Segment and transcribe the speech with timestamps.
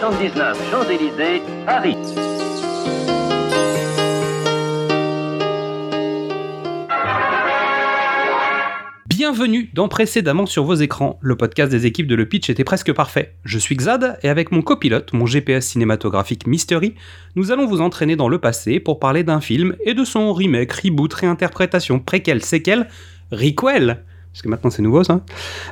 [0.00, 1.94] 79 Champs-Élysées, Paris.
[9.06, 12.94] Bienvenue dans Précédemment sur vos écrans, le podcast des équipes de Le Pitch était presque
[12.94, 13.34] parfait.
[13.44, 16.94] Je suis Xad et avec mon copilote, mon GPS cinématographique Mystery,
[17.36, 20.72] nous allons vous entraîner dans le passé pour parler d'un film et de son remake,
[20.72, 22.88] reboot, réinterprétation, préquel, séquel,
[23.32, 25.24] requel parce que maintenant c'est nouveau ça,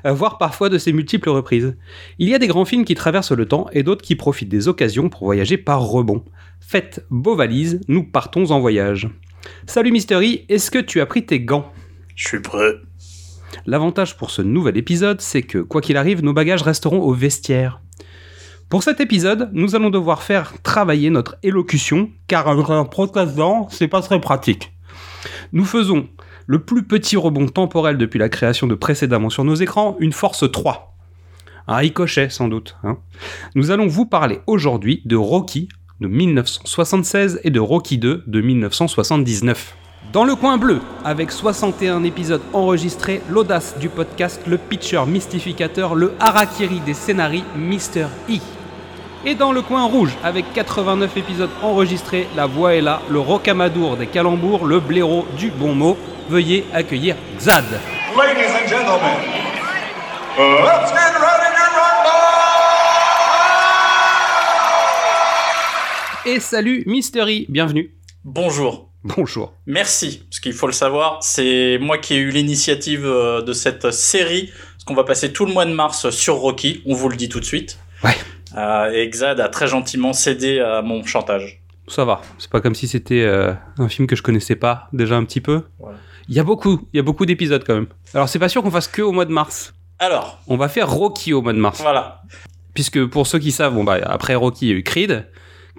[0.04, 1.76] euh, voire parfois de ses multiples reprises.
[2.18, 4.68] Il y a des grands films qui traversent le temps et d'autres qui profitent des
[4.68, 6.24] occasions pour voyager par rebond.
[6.60, 9.08] Faites vos valises, nous partons en voyage.
[9.66, 11.72] Salut Mystery, est-ce que tu as pris tes gants?
[12.16, 12.74] Je suis prêt.
[13.66, 17.80] L'avantage pour ce nouvel épisode, c'est que, quoi qu'il arrive, nos bagages resteront au vestiaire.
[18.68, 22.56] Pour cet épisode, nous allons devoir faire travailler notre élocution, car un
[23.24, 24.72] dent, c'est pas très pratique.
[25.52, 26.08] Nous faisons
[26.48, 30.50] le plus petit rebond temporel depuis la création de précédemment sur nos écrans, une force
[30.50, 30.96] 3.
[31.68, 32.74] Un ricochet, sans doute.
[32.82, 32.96] hein.
[33.54, 35.68] Nous allons vous parler aujourd'hui de Rocky
[36.00, 39.76] de 1976 et de Rocky 2 de 1979.
[40.14, 46.14] Dans le coin bleu, avec 61 épisodes enregistrés, l'audace du podcast, le pitcher mystificateur, le
[46.18, 48.06] harakiri des scénarii, Mr.
[48.30, 48.38] E.
[49.24, 53.96] Et dans le coin rouge, avec 89 épisodes enregistrés, la voix est là, le rocamadour
[53.96, 55.98] des calembours, le blaireau du bon mot.
[56.28, 57.64] Veuillez accueillir Xad.
[58.16, 59.18] Ladies and gentlemen,
[60.38, 62.12] let's get ready to rumble!
[66.26, 67.90] Et salut Mystery, bienvenue.
[68.24, 68.88] Bonjour.
[69.02, 69.52] Bonjour.
[69.66, 73.90] Merci, parce qu'il faut le savoir, c'est moi qui ai eu l'initiative euh, de cette
[73.90, 77.16] série, parce qu'on va passer tout le mois de mars sur Rocky, on vous le
[77.16, 77.78] dit tout de suite.
[78.04, 78.14] Ouais.
[78.56, 81.60] Euh, et Xad a très gentiment cédé à mon chantage.
[81.86, 85.16] Ça va, c'est pas comme si c'était euh, un film que je connaissais pas déjà
[85.16, 85.62] un petit peu.
[86.28, 87.86] Il y a beaucoup, il y a beaucoup d'épisodes quand même.
[88.12, 89.72] Alors c'est pas sûr qu'on fasse que au mois de mars.
[89.98, 91.80] Alors, On va faire Rocky au mois de mars.
[91.80, 92.22] voilà.
[92.74, 95.26] Puisque pour ceux qui savent, bon bah après Rocky, il y a eu Creed.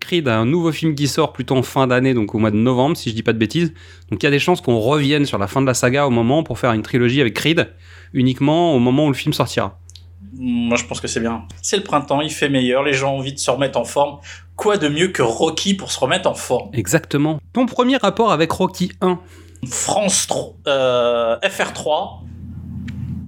[0.02, 2.56] Creed a un nouveau film qui sort plutôt en fin d'année, donc au mois de
[2.56, 3.74] novembre, si je dis pas de bêtises.
[4.10, 6.10] Donc il y a des chances qu'on revienne sur la fin de la saga au
[6.10, 7.70] moment pour faire une trilogie avec Creed,
[8.14, 9.80] uniquement au moment où le film sortira.
[10.34, 11.46] Moi, je pense que c'est bien.
[11.62, 14.20] C'est le printemps, il fait meilleur, les gens ont envie de se remettre en forme.
[14.56, 16.70] Quoi de mieux que Rocky pour se remettre en forme?
[16.74, 17.40] Exactement.
[17.54, 19.20] Ton premier rapport avec Rocky 1
[19.68, 22.20] France 3, euh, FR3,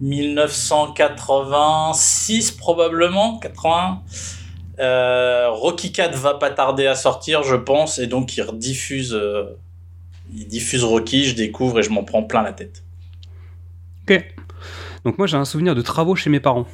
[0.01, 4.03] 1986 probablement, 80.
[4.79, 9.59] Euh, Rocky 4 va pas tarder à sortir, je pense, et donc il rediffuse, euh,
[10.33, 12.83] il diffuse Rocky, je découvre et je m'en prends plein la tête.
[14.03, 14.33] Ok.
[15.03, 16.67] Donc moi j'ai un souvenir de travaux chez mes parents.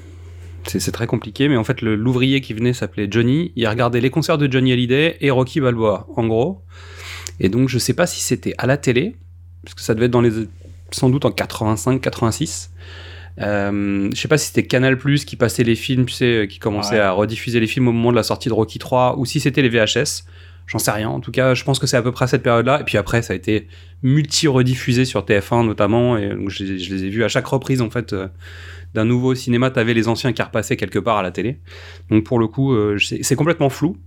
[0.67, 3.51] C'est très compliqué, mais en fait le- l'ouvrier qui venait s'appelait Johnny.
[3.55, 6.61] Il regardait les concerts de Johnny Hallyday et Rocky Balboa, en gros.
[7.39, 9.16] Et donc je sais pas si c'était à la télé,
[9.63, 10.31] parce que ça devait être dans les
[10.91, 12.72] sans doute en 85, 86.
[13.39, 16.59] Euh, je sais pas si c'était Canal Plus qui passait les films, tu sais, qui
[16.59, 17.00] commençait Ouais.
[17.01, 19.61] à rediffuser les films au moment de la sortie de Rocky 3, ou si c'était
[19.61, 20.23] les VHS.
[20.66, 21.07] J'en sais rien.
[21.09, 22.81] En tout cas, je pense que c'est à peu près à cette période-là.
[22.81, 23.67] Et puis après, ça a été
[24.03, 26.17] multi-rediffusé sur TF1 notamment.
[26.17, 28.27] Et donc, je, les- je les ai vus à chaque reprise, en fait, euh,
[28.97, 29.69] d'un nouveau cinéma.
[29.69, 31.59] T'avais les anciens qui repassaient quelque part à la télé.
[32.09, 33.97] Donc pour le coup, euh, c'est complètement flou.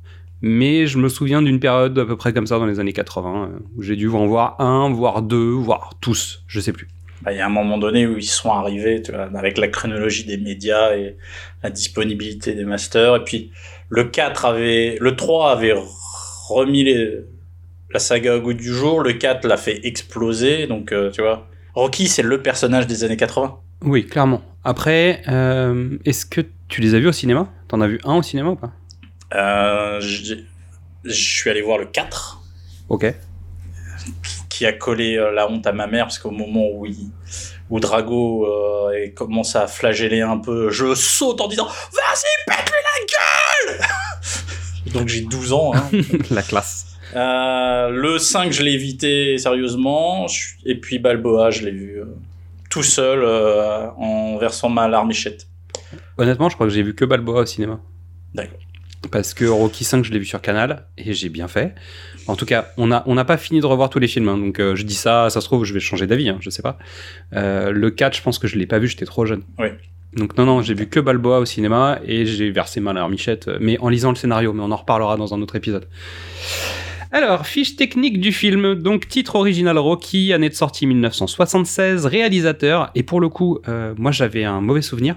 [0.42, 3.44] Mais je me souviens d'une période à peu près comme ça dans les années 80,
[3.44, 6.42] euh, où j'ai dû en voir un, voire deux, voire tous.
[6.48, 6.88] Je sais plus.
[7.22, 10.24] Bah, Il y a un moment donné où ils sont arrivés tu avec la chronologie
[10.24, 11.16] des médias et
[11.62, 13.16] la disponibilité des masters.
[13.16, 13.52] Et puis
[13.90, 15.74] le 4 avait, le 3 avait
[16.48, 16.84] remis
[17.92, 19.02] la saga au goût du jour.
[19.02, 20.66] Le 4 l'a fait exploser.
[20.66, 23.60] Donc euh, tu vois, Rocky c'est le personnage des années 80.
[23.82, 24.42] Oui, clairement.
[24.64, 27.48] Après, euh, est-ce que tu les as vus au cinéma?
[27.68, 28.72] T'en as vu un au cinéma ou pas?
[29.34, 30.34] Euh, je
[31.12, 32.42] suis allé voir le 4
[32.88, 33.14] Ok.
[34.48, 36.96] qui a collé euh, la honte à ma mère parce qu'au moment où il,
[37.70, 43.76] où Drago euh, commence à flageller un peu, je saute en disant Vas-y, pète-lui la
[43.78, 43.86] gueule
[44.92, 45.72] Donc j'ai 12 ans.
[45.74, 45.88] Hein.
[46.30, 46.86] La classe.
[47.14, 50.26] Euh, le 5, je l'ai évité sérieusement.
[50.66, 52.00] Et puis Balboa, je l'ai vu
[52.70, 55.46] tout seul euh, en versant ma larmichette.
[56.16, 57.80] Honnêtement, je crois que j'ai vu que Balboa au cinéma.
[58.32, 58.58] D'accord.
[59.10, 61.74] Parce que Rocky 5, je l'ai vu sur Canal, et j'ai bien fait.
[62.26, 64.36] En tout cas, on n'a on n'a pas fini de revoir tous les films, hein,
[64.36, 66.62] donc euh, je dis ça, ça se trouve, je vais changer d'avis, hein, je sais
[66.62, 66.78] pas.
[67.34, 69.42] Euh, le 4, je pense que je l'ai pas vu, j'étais trop jeune.
[69.58, 69.68] Oui.
[70.12, 73.78] Donc non, non, j'ai vu que Balboa au cinéma et j'ai versé ma larmichette, mais
[73.78, 75.88] en lisant le scénario, mais on en reparlera dans un autre épisode.
[77.12, 78.76] Alors, fiche technique du film.
[78.76, 82.90] Donc, titre original Rocky, année de sortie 1976, réalisateur.
[82.94, 85.16] Et pour le coup, euh, moi j'avais un mauvais souvenir.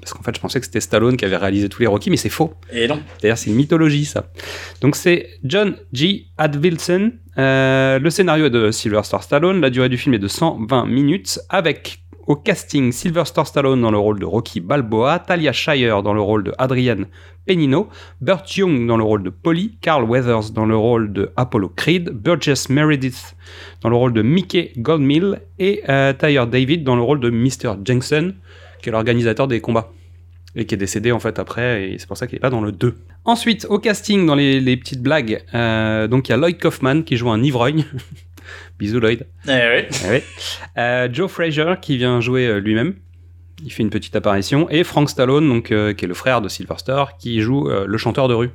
[0.00, 2.16] Parce qu'en fait, je pensais que c'était Stallone qui avait réalisé tous les Rocky, mais
[2.16, 2.54] c'est faux.
[2.72, 3.00] Et non.
[3.20, 4.26] D'ailleurs, c'est une mythologie, ça.
[4.80, 6.26] Donc, c'est John G.
[6.38, 7.12] Advilson.
[7.36, 9.60] Euh, le scénario est de Sylvester Stallone.
[9.60, 11.40] La durée du film est de 120 minutes.
[11.48, 16.20] Avec au casting Sylvester Stallone dans le rôle de Rocky Balboa, Talia Shire dans le
[16.20, 17.04] rôle de Adrian
[17.46, 17.88] Penino,
[18.20, 22.10] Burt Young dans le rôle de Polly, Carl Weathers dans le rôle de Apollo Creed,
[22.10, 23.36] Burgess Meredith
[23.82, 27.74] dans le rôle de Mickey Goldmill et euh, Tyler David dans le rôle de Mr.
[27.84, 28.34] Jensen,
[28.82, 29.92] qui est l'organisateur des combats
[30.56, 32.60] et qui est décédé en fait après, et c'est pour ça qu'il n'est pas dans
[32.60, 32.94] le 2.
[33.24, 37.02] Ensuite, au casting, dans les, les petites blagues, euh, donc il y a Lloyd Kaufman
[37.02, 37.84] qui joue un ivrogne.
[38.78, 39.26] Bisous Lloyd.
[39.46, 39.96] Eh oui.
[40.04, 40.22] Eh oui.
[40.78, 42.94] Euh, Joe Frazier qui vient jouer euh, lui-même.
[43.64, 44.68] Il fait une petite apparition.
[44.70, 47.98] Et Frank Stallone, donc, euh, qui est le frère de Sylvester, qui joue euh, le
[47.98, 48.50] chanteur de rue.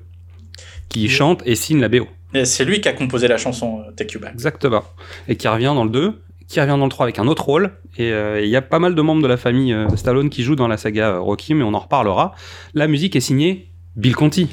[0.89, 2.07] Qui chante et signe la BO.
[2.43, 4.33] C'est lui qui a composé la chanson Take You Back.
[4.33, 4.83] Exactement.
[5.27, 7.71] Et qui revient dans le 2, qui revient dans le 3 avec un autre rôle.
[7.97, 10.67] Et il y a pas mal de membres de la famille Stallone qui jouent dans
[10.67, 12.35] la saga Rocky, mais on en reparlera.
[12.73, 14.49] La musique est signée Bill Conti.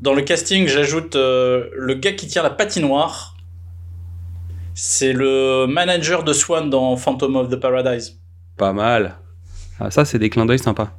[0.00, 3.33] Dans le casting, j'ajoute euh, le gars qui tient la patinoire.
[4.74, 8.18] C'est le manager de Swan dans Phantom of the Paradise.
[8.56, 9.18] Pas mal.
[9.78, 10.98] Ah, ça, c'est des clins d'œil sympas.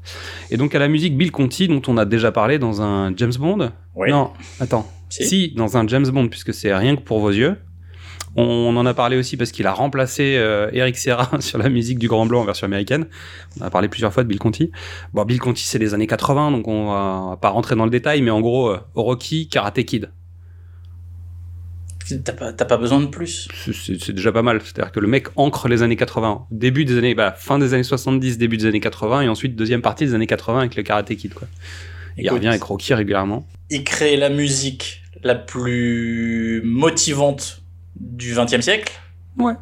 [0.49, 3.33] Et donc, à la musique Bill Conti, dont on a déjà parlé dans un James
[3.37, 3.71] Bond.
[3.95, 4.11] Oui.
[4.11, 4.31] Non,
[4.61, 4.89] attends.
[5.09, 5.25] Si.
[5.25, 7.57] Si, dans un James Bond, puisque c'est rien que pour vos yeux.
[8.37, 11.99] On en a parlé aussi parce qu'il a remplacé euh, Eric Serra sur la musique
[11.99, 13.07] du Grand Blanc en version américaine.
[13.59, 14.71] On a parlé plusieurs fois de Bill Conti.
[15.13, 17.85] Bon, Bill Conti, c'est les années 80, donc on va, on va pas rentrer dans
[17.85, 20.11] le détail, mais en gros, euh, Rocky, Karate Kid.
[22.23, 23.47] T'as pas, pas besoin de plus.
[23.73, 24.61] C'est- déjà pas mal.
[24.63, 26.45] C'est-à-dire que le mec ancre les années 80.
[26.51, 29.81] Début des années, bah, fin des années 70, début des années 80, et ensuite deuxième
[29.81, 31.47] partie des années 80 avec le Karate Kid, quoi.
[32.17, 33.47] Il Écoute, revient avec Rocky régulièrement.
[33.71, 37.63] Il crée la musique la plus motivante
[37.99, 38.93] du XXe siècle.
[39.37, 39.53] Ouais.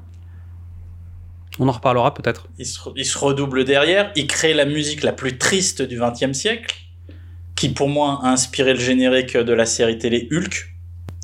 [1.60, 2.48] On en reparlera peut-être.
[2.60, 4.12] Il se, il se redouble derrière.
[4.16, 6.76] Il crée la musique la plus triste du XXe siècle,
[7.56, 10.73] qui pour moi a inspiré le générique de la série télé Hulk.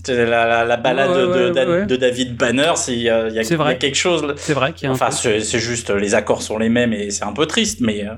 [0.03, 1.51] C'est la, la, la balade Ouais, ouais,
[1.85, 2.71] de, ouais, David Banner.
[2.75, 3.77] c'est- Il y a, y vrai.
[3.77, 4.33] quelque chose.
[4.37, 7.25] C'est vrai qu'il y a Enfin, c'est juste les accords sont les mêmes et c'est
[7.25, 8.13] un peu triste, mais euh,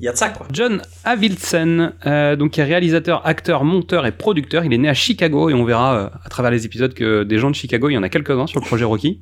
[0.00, 0.46] il y a de ça quoi.
[0.52, 4.64] John Avildsen, euh, donc qui est réalisateur, acteur, monteur et producteur.
[4.64, 7.38] Il est né à Chicago et on verra euh, à travers les épisodes que des
[7.38, 9.20] gens de Chicago, il y en a quelques-uns sur le projet Rocky.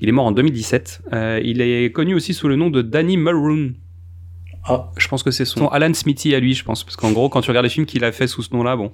[0.00, 1.00] Il est mort en 2017.
[1.12, 3.72] Euh, il est connu aussi sous le nom de Danny Mulroon.
[4.68, 4.90] Ah.
[4.96, 7.40] Je pense que c'est son Alan Smithy à lui, je pense, parce qu'en gros, quand
[7.40, 8.90] tu regardes les films qu'il a fait sous ce nom-là, bon,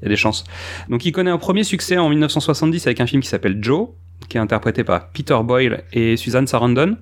[0.00, 0.44] il y a des chances.
[0.88, 3.88] Donc, il connaît un premier succès en 1970 avec un film qui s'appelle Joe,
[4.28, 6.96] qui est interprété par Peter Boyle et Susan Sarandon.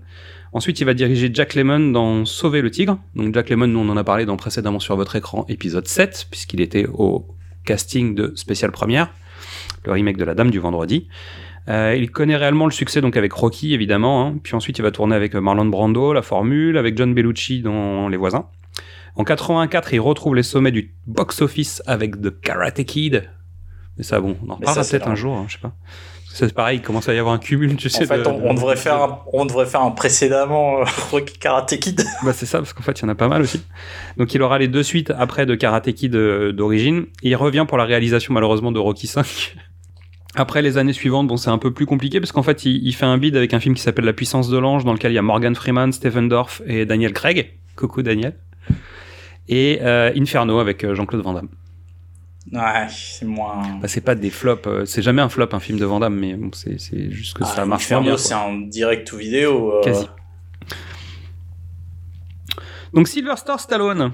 [0.53, 2.99] Ensuite, il va diriger Jack Lemmon dans Sauver le tigre.
[3.15, 6.27] Donc, Jack Lemmon, nous, on en a parlé dans précédemment sur votre écran, épisode 7,
[6.31, 7.27] puisqu'il était au
[7.65, 9.13] casting de Spécial Première,
[9.85, 11.07] le remake de La Dame du Vendredi.
[11.69, 14.39] Euh, il connaît réellement le succès donc avec Rocky évidemment, hein.
[14.43, 18.17] puis ensuite il va tourner avec Marlon Brando, La Formule, avec John Bellucci dans Les
[18.17, 18.47] Voisins.
[19.19, 23.29] En 84, il retrouve les sommets du box-office avec The Karate Kid.
[23.97, 25.73] Mais ça, bon, on en reparlera peut-être un jour, hein, je sais pas.
[26.31, 28.05] C'est pareil, il commence à y avoir un cumul, tu sais.
[28.05, 30.85] En fait, de- on, on de- devrait faire un, on devrait faire un précédemment euh,
[31.11, 32.01] Rocky Karate Kid.
[32.25, 33.61] Bah c'est ça, parce qu'en fait, il y en a pas mal aussi.
[34.19, 37.07] Donc il aura les deux suites après de Karate Kid euh, d'origine.
[37.23, 39.57] Il revient pour la réalisation malheureusement de Rocky 5.
[40.37, 42.93] Après les années suivantes, bon, c'est un peu plus compliqué parce qu'en fait, il, il
[42.95, 45.15] fait un bid avec un film qui s'appelle La puissance de l'ange, dans lequel il
[45.17, 47.55] y a Morgan Freeman, Stephen Dorff et Daniel Craig.
[47.75, 48.37] Coucou Daniel.
[49.49, 51.49] Et euh, Inferno avec euh, Jean-Claude Van Damme.
[52.53, 53.79] Ouais, c'est moins.
[53.81, 56.15] Bah, c'est pas des flops, euh, c'est jamais un flop un film de Van Damme,
[56.19, 56.79] mais bon, c'est
[57.11, 59.81] juste que ça Ah, marche moins Inferno, c'est en direct ou vidéo.
[59.83, 60.07] Quasi.
[62.95, 64.13] Donc Sylvester Stallone.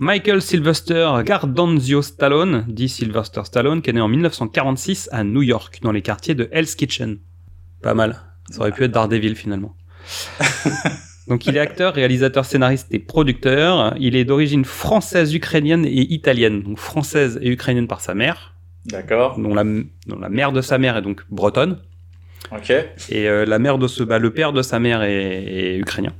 [0.00, 5.80] Michael Sylvester Gardanzio Stallone, dit Sylvester Stallone, qui est né en 1946 à New York,
[5.82, 7.18] dans les quartiers de Hell's Kitchen.
[7.82, 8.16] Pas mal.
[8.50, 9.74] Ça aurait pu être Daredevil finalement.
[11.28, 13.94] Donc il est acteur, réalisateur, scénariste et producteur.
[13.98, 16.62] Il est d'origine française, ukrainienne et italienne.
[16.62, 18.54] Donc française et ukrainienne par sa mère,
[18.86, 19.38] D'accord.
[19.38, 21.78] dont la, dont la mère de sa mère est donc bretonne.
[22.52, 22.70] Ok.
[23.10, 26.12] Et euh, la mère de ce, bah, le père de sa mère est, est ukrainien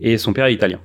[0.00, 0.80] et son père est italien.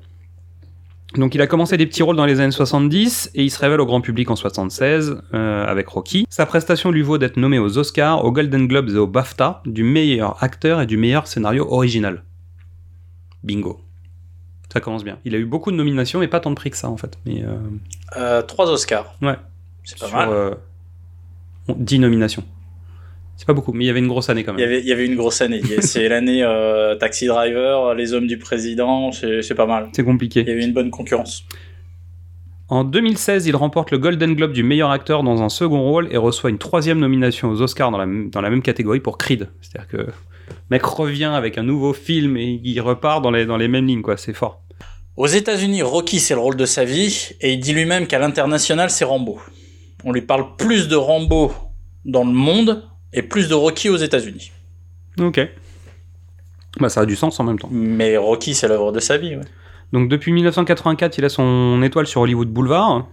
[1.17, 3.79] Donc il a commencé des petits rôles dans les années 70 et il se révèle
[3.79, 6.25] au grand public en 76 euh, avec Rocky.
[6.29, 9.83] Sa prestation lui vaut d'être nommé aux Oscars, aux Golden Globes et au BAFTA du
[9.83, 12.23] meilleur acteur et du meilleur scénario original.
[13.45, 13.79] Bingo.
[14.73, 15.19] Ça commence bien.
[15.23, 17.17] Il a eu beaucoup de nominations et pas tant de prix que ça en fait.
[17.25, 17.55] Mais euh,
[18.17, 19.15] Euh, trois Oscars.
[19.21, 19.35] Ouais.
[19.83, 20.29] C'est pas sur mal.
[20.29, 20.55] euh,
[21.69, 22.43] 10 nominations.
[23.37, 24.69] C'est pas beaucoup, mais il y avait une grosse année quand Il y même.
[24.69, 25.61] avait, il y avait une grosse année.
[25.81, 29.89] C'est l'année euh, Taxi Driver, Les Hommes du Président, c'est pas mal.
[29.93, 30.39] C'est Il y compliqué.
[30.41, 31.45] avait une bonne concurrence.
[32.67, 36.17] En 2016, il remporte le Golden Globe du meilleur acteur dans un second rôle et
[36.17, 39.49] reçoit une troisième nomination aux Oscars dans la, m- dans la même catégorie pour Creed.
[39.61, 40.07] C'est-à-dire que le
[40.71, 44.01] mec revient avec un nouveau film et il repart dans les, dans les mêmes lignes,
[44.01, 44.17] quoi.
[44.17, 44.61] C'est fort.
[45.15, 48.89] Aux États-Unis, Rocky, c'est le rôle de sa vie, et il dit lui-même qu'à l'international,
[48.89, 49.39] c'est Rambo.
[50.03, 51.53] On lui parle plus de Rambo
[52.03, 54.51] dans le monde et plus de Rocky aux États-Unis.
[55.19, 55.39] Ok.
[56.79, 57.69] Bah, ça a du sens en même temps.
[57.71, 59.35] Mais Rocky, c'est l'œuvre de sa vie.
[59.35, 59.43] ouais.
[59.93, 63.07] Donc depuis 1984, il a son étoile sur Hollywood Boulevard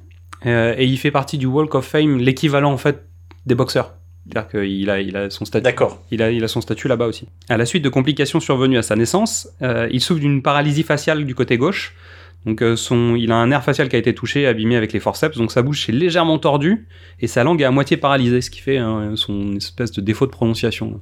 [0.46, 3.04] euh, et il fait partie du Walk of Fame, l'équivalent en fait
[3.46, 3.94] des boxeurs.
[4.28, 5.64] C'est-à-dire qu'il a, il a son statut.
[5.64, 6.00] D'accord.
[6.12, 7.26] Il a, il a son statut là-bas aussi.
[7.48, 11.24] À la suite de complications survenues à sa naissance, euh, il souffre d'une paralysie faciale
[11.24, 11.94] du côté gauche.
[12.46, 15.00] Donc euh, son, il a un nerf facial qui a été touché, abîmé avec les
[15.00, 16.88] forceps, donc sa bouche est légèrement tordue
[17.20, 20.26] et sa langue est à moitié paralysée, ce qui fait hein, son espèce de défaut
[20.26, 21.00] de prononciation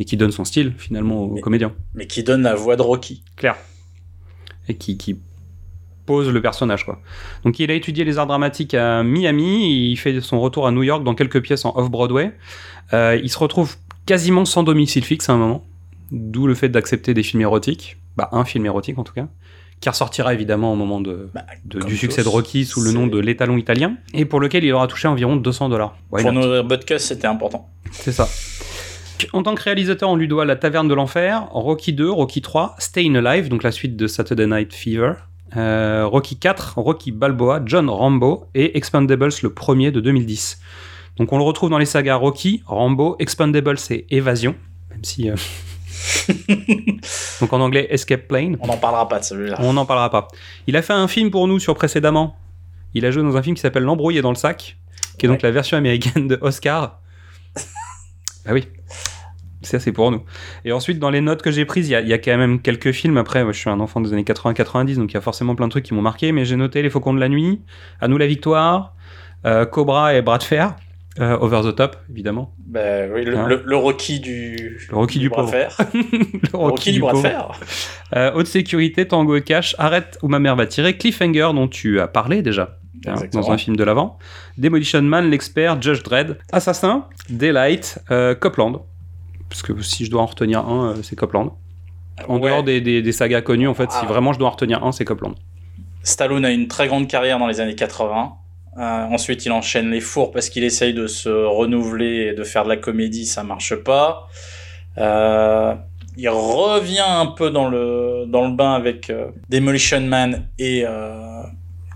[0.00, 1.72] et qui donne son style finalement au Mais- comédien.
[1.94, 3.22] Mais qui donne la voix de Rocky.
[3.36, 3.56] Claire.
[4.70, 5.16] Et qui, qui
[6.06, 7.00] pose le personnage, quoi.
[7.44, 10.82] Donc il a étudié les arts dramatiques à Miami, il fait son retour à New
[10.82, 12.32] York dans quelques pièces en off-Broadway.
[12.92, 15.64] Euh, il se retrouve quasiment sans domicile fixe à un moment,
[16.10, 19.28] d'où le fait d'accepter des films érotiques, bah un film érotique en tout cas,
[19.80, 23.06] qui ressortira évidemment au moment de, Bah, de- du succès de Rocky sous le nom
[23.06, 25.96] de l'étalon italien, et pour lequel il aura touché environ 200 dollars.
[26.10, 27.68] Pour nourrir Butkus, c'était important.
[27.92, 28.28] C'est ça.
[29.32, 32.76] En tant que réalisateur, on lui doit La Taverne de l'Enfer, Rocky 2, Rocky 3,
[32.78, 35.12] Stayin' Alive, donc la suite de Saturday Night Fever,
[35.56, 40.60] euh, Rocky 4, Rocky Balboa, John Rambo et Expendables le premier de 2010.
[41.16, 44.54] Donc on le retrouve dans les sagas Rocky, Rambo, Expendables et Évasion,
[44.90, 45.28] même si...
[45.28, 45.34] euh,
[47.40, 48.56] donc en anglais Escape Plane.
[48.60, 49.56] On n'en parlera pas de celui-là.
[49.60, 50.28] On n'en parlera pas.
[50.66, 52.36] Il a fait un film pour nous sur précédemment.
[52.94, 54.78] Il a joué dans un film qui s'appelle L'embrouillé dans le sac,
[55.18, 57.00] qui est donc la version américaine de Oscar.
[58.50, 58.68] bah oui.
[59.62, 60.22] Ça, c'est pour nous.
[60.64, 62.36] Et ensuite, dans les notes que j'ai prises, il y, a- il y a quand
[62.38, 63.18] même quelques films.
[63.18, 65.66] Après, moi, je suis un enfant des années 80-90, donc il y a forcément plein
[65.66, 66.32] de trucs qui m'ont marqué.
[66.32, 67.60] Mais j'ai noté Les Faucons de la Nuit,
[68.00, 68.94] À nous la victoire,
[69.46, 70.76] euh, Cobra et Bras de Fer,
[71.20, 72.54] euh, Over the Top, évidemment.
[72.58, 72.80] Bah
[73.14, 73.46] oui, le, Hein.
[73.48, 75.58] le- le Rocky du, Le Rocky du bras de pauvre.
[75.58, 75.76] fer.
[76.52, 77.50] Le Rocky du bras de fer.
[78.16, 82.00] Euh, haute sécurité, Tango et Cash, Arrête où ma mère va tirer, Cliffhanger dont tu
[82.00, 84.18] as parlé déjà hein, dans un film de l'avant,
[84.58, 88.82] Demolition Man, l'expert, Judge Dredd, Assassin, Daylight, euh, Copland.
[89.48, 91.52] Parce que si je dois en retenir un, euh, c'est Copland.
[92.28, 92.50] En Ouais.
[92.50, 94.06] dehors des, des- des sagas connues, en fait, si Ah.
[94.06, 95.34] vraiment je dois en retenir un, c'est Copland.
[96.02, 98.32] Stallone a une très grande carrière dans les années 80.
[98.78, 98.80] Euh,
[99.10, 102.68] ensuite, il enchaîne les fours parce qu'il essaye de se renouveler et de faire de
[102.68, 104.28] la comédie, ça marche pas.
[104.98, 105.74] Euh,
[106.16, 110.84] il revient un peu dans le, dans le bain avec euh, Demolition Man et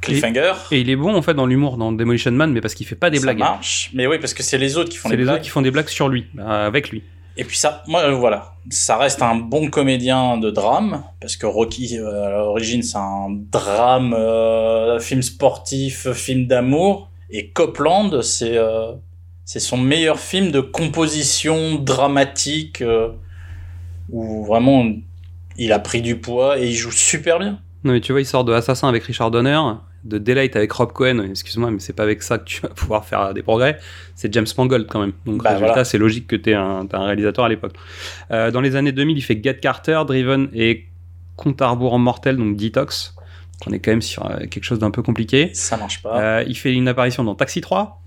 [0.05, 0.53] Cliffhanger.
[0.71, 2.95] Et il est bon en fait dans l'humour dans Demolition Man, mais parce qu'il fait
[2.97, 3.39] pas des ça blagues.
[3.39, 3.91] marche.
[3.95, 5.35] Mais oui, parce que c'est les autres qui font C'est les, les blagues.
[5.37, 7.03] autres qui font des blagues sur lui, euh, avec lui.
[7.37, 11.47] Et puis ça, moi, euh, voilà, ça reste un bon comédien de drame, parce que
[11.47, 18.57] Rocky, euh, à l'origine, c'est un drame, euh, film sportif, film d'amour, et Copland, c'est
[18.57, 18.93] euh,
[19.45, 22.83] c'est son meilleur film de composition dramatique,
[24.11, 24.85] où vraiment
[25.57, 27.59] il a pris du poids et il joue super bien.
[27.85, 29.59] Non mais tu vois, il sort de Assassin avec Richard Donner,
[30.05, 33.05] de Daylight avec Rob Cohen, excuse-moi, mais c'est pas avec ça que tu vas pouvoir
[33.07, 33.79] faire des progrès,
[34.15, 35.13] c'est James Mangold quand même.
[35.27, 35.85] Donc Bah, résultat, voilà.
[35.85, 37.73] c'est logique que t'es un, t'es un réalisateur à l'époque.
[38.31, 40.87] Euh, dans les années 2000, il fait Get Carter, Driven et
[41.37, 43.15] Compte à rebours en mortel, donc Detox.
[43.67, 45.51] On est quand même sur euh, quelque chose d'un peu compliqué.
[45.55, 46.21] Ça marche pas.
[46.21, 48.01] Euh, il fait une apparition dans Taxi 3.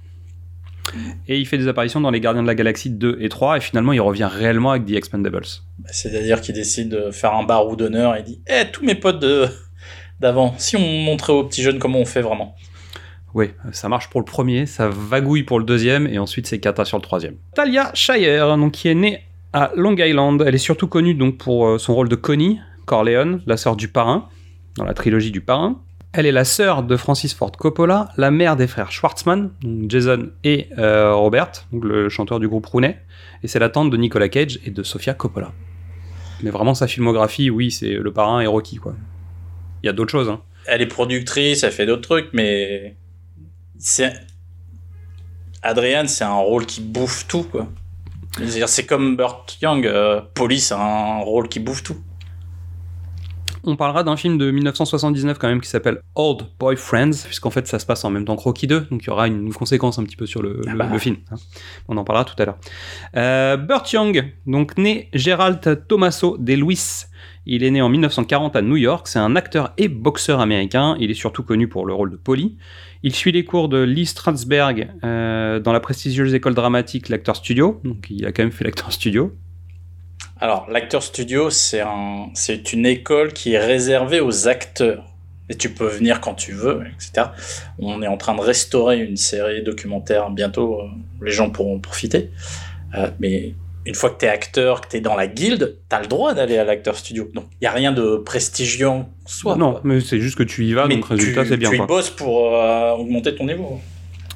[1.28, 3.58] Et il fait des apparitions dans Les Gardiens de la Galaxie 2 et 3.
[3.58, 5.44] Et finalement, il revient réellement avec The Expendables.
[5.80, 8.96] Bah, C'est-à-dire qu'il décide de faire un barou d'honneur et il dit Eh, tous mes
[8.96, 9.48] potes de-
[10.20, 12.56] d'avant, si on montrait aux petits jeunes comment on fait vraiment.
[13.34, 16.86] Oui, ça marche pour le premier, ça vagouille pour le deuxième, et ensuite c'est cata
[16.86, 17.36] sur le troisième.
[17.54, 19.22] Talia Shire, donc, qui est née
[19.54, 23.42] à Long Island, elle est surtout connue donc, pour euh, son rôle de Connie Corleone,
[23.46, 24.30] la sœur du parrain,
[24.76, 25.82] dans la trilogie du parrain.
[26.14, 29.52] Elle est la sœur de Francis Ford Coppola, la mère des frères Schwartzman,
[29.88, 32.98] Jason et euh, Robert, donc le chanteur du groupe Rooney,
[33.44, 35.52] et c'est la tante de Nicolas Cage et de Sofia Coppola.
[36.42, 38.96] Mais vraiment sa filmographie, oui, c'est le parrain et Rocky, quoi.
[39.88, 40.42] Il y a d'autres choses, hein.
[40.66, 42.98] Elle est productrice, elle fait d'autres trucs, mais
[43.80, 44.12] c'est
[45.64, 47.70] Adrienne, c'est un rôle qui bouffe tout, quoi.
[48.68, 51.96] C'est comme Burt Young, euh, Police a un rôle qui bouffe tout.
[53.64, 57.80] On parlera d'un film de 1979 quand même qui s'appelle Old Boyfriends, puisqu'en fait ça
[57.80, 60.04] se passe en même temps que Rocky 2, donc il y aura une, conséquence un
[60.04, 60.90] petit peu sur le, Ah le- bah.
[60.92, 61.16] le film.
[61.32, 61.36] hein.
[61.88, 62.58] On en parlera tout à l'heure.
[63.16, 67.06] Euh, Burt Young, donc né Gerald Tommaso de Luis,
[67.50, 69.08] Il est né en 1940 à New York.
[69.08, 70.98] C'est un acteur et boxeur américain.
[71.00, 72.58] Il est surtout connu pour le rôle de Polly.
[73.04, 77.80] Il suit les cours de Lee Strasberg euh, dans la prestigieuse école dramatique l'Acteur Studio.
[77.86, 79.34] Donc il a quand même fait l'Acteur Studio.
[80.40, 85.06] Alors, l'acteur studio, c'est un, c'est une école qui est réservée aux acteurs.
[85.50, 87.30] Et tu peux venir quand tu veux, etc.
[87.80, 90.82] On est en train de restaurer une série documentaire bientôt.
[90.82, 90.88] euh,
[91.26, 92.30] Les gens pourront profiter.
[92.96, 93.56] Euh, mais
[93.88, 96.66] une fois que t'es acteur, que t'es dans la guilde, t'as le droit d'aller à
[96.66, 97.30] l'acteur studio.
[97.34, 99.56] Donc, il y a rien de prestigieux en soi.
[99.56, 99.82] non, quoi.
[99.86, 101.70] mais c'est juste que tu y vas, mais donc résultat c'est bien.
[101.70, 101.88] tu y quoi.
[101.88, 103.80] bosses pour euh, augmenter ton niveau.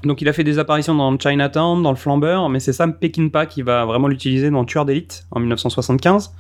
[0.04, 3.46] Donc il a fait des apparitions dans Chinatown, dans Le Flambeur, mais c'est Sam Peckinpah
[3.46, 6.34] qui va vraiment l'utiliser dans Tueur d'élite en 1975.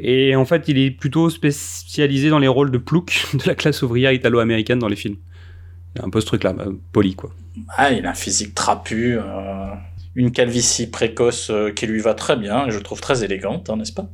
[0.00, 3.82] Et en fait, il est plutôt spécialisé dans les rôles de plouc de la classe
[3.82, 5.16] ouvrière italo-américaine dans les films.
[5.94, 7.30] Il y a un peu ce truc-là, bah, poli quoi.
[7.76, 9.22] Ah, il a un physique trapu, euh,
[10.18, 13.76] une calvitie précoce euh, qui lui va très bien, et je trouve très élégante, hein,
[13.76, 14.06] n'est-ce pas?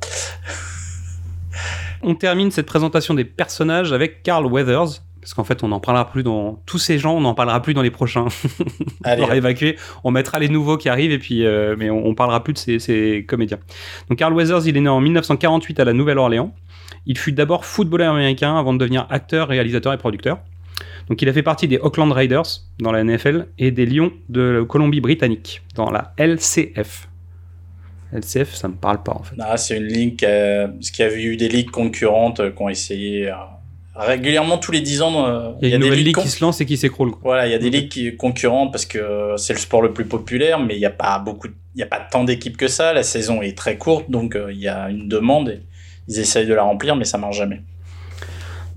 [2.03, 6.07] On termine cette présentation des personnages avec Carl Weathers, parce qu'en fait, on n'en parlera
[6.07, 8.27] plus dans tous ces gens, on n'en parlera plus dans les prochains.
[9.03, 12.05] Allez, on va évacuer, on mettra les nouveaux qui arrivent et puis euh, mais on,
[12.05, 13.57] on parlera plus de ces, ces comédiens.
[14.07, 16.53] Donc Carl Weathers, il est né en 1948 à la Nouvelle-Orléans.
[17.07, 20.37] Il fut d'abord footballeur américain avant de devenir acteur, réalisateur et producteur.
[21.09, 24.65] Donc il a fait partie des Oakland Raiders dans la NFL et des Lions de
[24.67, 27.07] Colombie-Britannique dans la LCF.
[28.13, 29.35] LCF, ça me parle pas en fait.
[29.39, 32.51] Ah, c'est une ligue qui a, parce qu'il y avait eu des ligues concurrentes euh,
[32.51, 33.33] qui ont essayé euh,
[33.95, 35.27] régulièrement tous les 10 ans.
[35.27, 37.13] euh, Il y a une des nouvelle ligues ligue qui se lance et qui s'écroule.
[37.23, 39.93] Voilà, il y a des ligues qui, concurrentes parce que euh, c'est le sport le
[39.93, 42.67] plus populaire, mais il n'y a pas beaucoup, il y a pas tant d'équipes que
[42.67, 42.93] ça.
[42.93, 45.49] La saison est très courte, donc euh, il y a une demande.
[45.49, 45.59] Et
[46.07, 47.61] ils essayent de la remplir, mais ça marche jamais.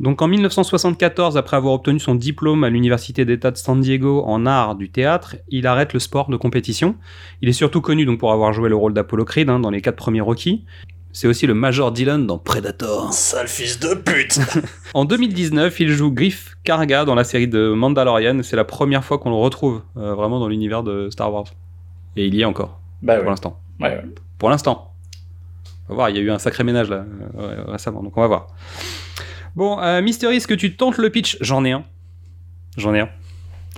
[0.00, 4.46] Donc en 1974, après avoir obtenu son diplôme à l'Université d'État de San Diego en
[4.46, 6.94] art du théâtre, il arrête le sport de compétition.
[7.42, 9.80] Il est surtout connu donc pour avoir joué le rôle d'Apollo Creed hein, dans les
[9.80, 10.64] quatre premiers Rocky.
[11.10, 13.12] C'est aussi le Major Dylan dans Predator.
[13.12, 14.38] Sale fils de pute
[14.94, 18.38] En 2019, il joue Griff Karga dans la série de Mandalorian.
[18.44, 21.46] C'est la première fois qu'on le retrouve euh, vraiment dans l'univers de Star Wars.
[22.14, 23.30] Et il y est encore, Bah pour ouais.
[23.30, 23.58] l'instant.
[23.80, 24.04] ouais, ouais.
[24.38, 24.92] Pour l'instant.
[25.88, 27.04] On va voir, il y a eu un sacré ménage là
[27.38, 28.48] euh, récemment, donc on va voir.
[29.58, 31.36] Bon, euh, Mystery, est-ce que tu tentes le pitch?
[31.40, 31.84] J'en ai un.
[32.76, 33.08] J'en ai un.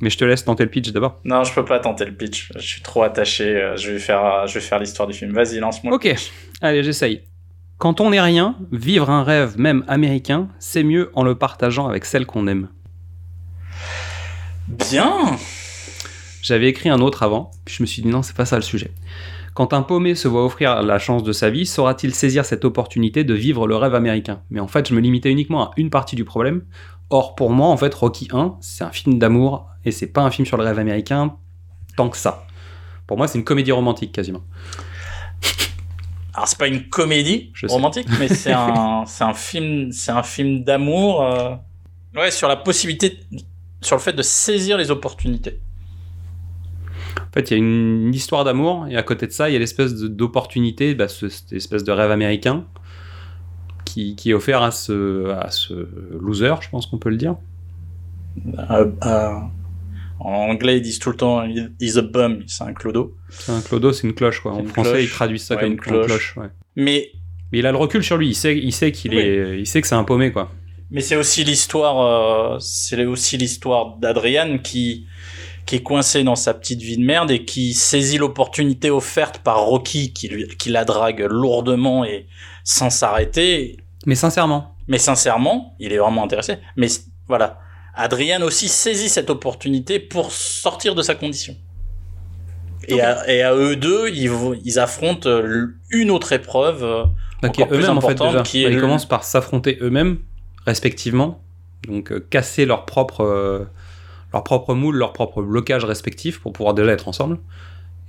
[0.02, 1.20] Mais je te laisse tenter le pitch d'abord.
[1.24, 2.52] Non, je peux pas tenter le pitch.
[2.54, 3.56] Je suis trop attaché.
[3.56, 5.32] euh, Je vais faire, euh, je vais faire l'histoire du film.
[5.32, 5.94] Vas-y, lance-moi.
[5.94, 6.14] Ok,
[6.60, 7.22] allez, j'essaye.
[7.78, 12.04] Quand on n'est rien, vivre un rêve, même américain, c'est mieux en le partageant avec
[12.04, 12.68] celle qu'on aime.
[14.68, 15.38] Bien.
[16.42, 18.62] J'avais écrit un autre avant, puis je me suis dit non, c'est pas ça le
[18.62, 18.90] sujet.
[19.54, 23.24] Quand un paumé se voit offrir la chance de sa vie, saura-t-il saisir cette opportunité
[23.24, 24.42] de vivre le rêve américain?
[24.50, 26.62] Mais en fait, je me limitais uniquement à une partie du problème.
[27.10, 30.30] Or, pour moi, en fait, Rocky 1, c'est un film d'amour, et c'est pas un
[30.30, 31.36] film sur le rêve américain
[31.96, 32.46] tant que ça.
[33.08, 34.42] Pour moi, c'est une comédie romantique quasiment.
[36.32, 37.72] Alors c'est pas une comédie Je sais.
[37.72, 41.22] romantique, mais c'est un, c'est un film, c'est un film d'amour.
[41.22, 41.54] euh,
[42.14, 43.18] Ouais, sur la possibilité,
[43.82, 45.60] sur le fait de saisir les opportunités.
[47.18, 49.56] En fait, il y a une histoire d'amour, et à côté de ça, il y
[49.56, 52.64] a l'espèce d'opportunité, bah, ce- cette espèce de rêve américain
[53.84, 55.88] qui, qui est offert à ce, à ce
[56.20, 57.36] loser, je pense qu'on peut le dire.
[58.70, 59.30] Euh, euh,
[60.20, 61.42] en anglais, ils disent tout le temps
[61.80, 63.16] "He's a bum", c'est un clodo.
[63.30, 64.52] C'est un clodo, c'est une cloche, quoi.
[64.52, 65.04] En français, cloche.
[65.04, 66.06] ils traduisent ça Ouais, comme une une cloche.
[66.06, 66.36] cloche.
[66.36, 66.48] ouais.
[66.76, 67.10] Mais
[67.52, 69.18] Mais il a le recul sur lui, il sait, il sait qu'il Oui.
[69.20, 70.52] est, il sait que c'est un paumé, quoi.
[70.92, 75.06] Mais c'est aussi l'histoire, euh, c'est aussi l'histoire d'Adrian qui
[75.70, 79.60] qui est coincé dans sa petite vie de merde et qui saisit l'opportunité offerte par
[79.60, 82.26] Rocky qui lui, qui la drague lourdement et
[82.64, 83.76] sans s'arrêter.
[84.04, 86.56] Mais sincèrement, Mais sincèrement, il est vraiment intéressé.
[86.76, 86.88] Mais
[87.28, 87.60] voilà,
[87.94, 91.54] Adrian aussi saisit cette opportunité pour sortir de sa condition.
[92.88, 94.28] Et, à, et à eux deux, ils,
[94.64, 96.82] ils affrontent euh, une autre épreuve.
[96.82, 97.04] euh,
[97.42, 98.42] bah, qui est plus eux-mêmes, en fait, déjà.
[98.42, 100.18] qui est Bah, ils le- commencent par s'affronter eux-mêmes,
[100.66, 101.40] respectivement.
[101.86, 103.64] Donc, euh, casser leur propre, euh,
[104.32, 107.38] leur propre moule, leur propre blocage respectif pour pouvoir déjà être ensemble.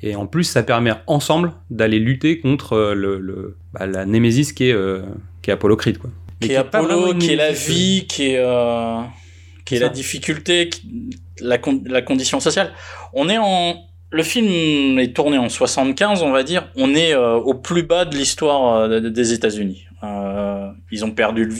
[0.03, 4.51] Et en plus, ça permet ensemble d'aller lutter contre euh, le, le- bah, la némésis
[4.53, 5.01] qui est, euh,
[5.41, 6.09] qui est Apollo Creed, quoi.
[6.39, 8.99] Qui est Apollo, qui est la vie, qui est, euh,
[9.63, 9.83] qui est Ça.
[9.85, 12.71] la difficulté, qui- la, con- la condition sociale.
[13.13, 13.75] On est en,
[14.09, 16.67] le film est tourné en 75, on va dire.
[16.75, 19.85] On est euh, au plus bas de l'histoire euh, de- des États-Unis.
[20.03, 21.53] Euh, ils ont perdu le-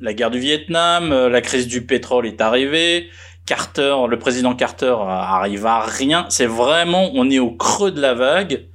[0.00, 3.06] la guerre du Vietnam, euh, la crise du pétrole est arrivée.
[3.46, 6.26] Carter, le président Carter euh, arrive à rien.
[6.28, 8.66] C'est vraiment, on est au creux de la vague.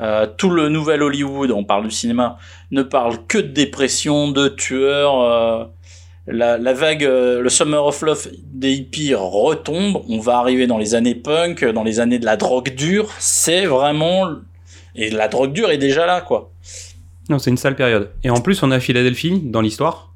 [0.00, 2.36] Euh, tout le nouvel Hollywood, on parle du cinéma,
[2.72, 5.20] ne parle que de dépression, de tueurs.
[5.20, 5.64] euh,
[6.26, 10.02] la, la vague, euh, le Summer of Love des hippies retombe.
[10.08, 13.10] On va arriver dans les années punk, dans les années de la drogue dure.
[13.18, 14.30] C'est vraiment
[14.94, 16.50] et la drogue dure est déjà là, quoi.
[17.28, 18.10] Non, c'est une sale période.
[18.22, 20.12] Et en plus, on a Philadelphie dans l'histoire,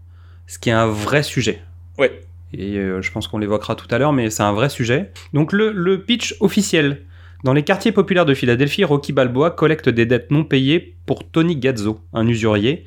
[0.47, 1.63] ce qui est un vrai sujet.
[1.99, 2.21] Ouais.
[2.53, 5.13] Et euh, je pense qu'on l'évoquera tout à l'heure, mais c'est un vrai sujet.
[5.33, 7.03] Donc le, pitch officiel.
[7.45, 11.57] Dans les quartiers populaires de Philadelphie, Rocky Balboa collecte des dettes non payées pour Tony
[11.57, 12.85] Gazzo, un usurier,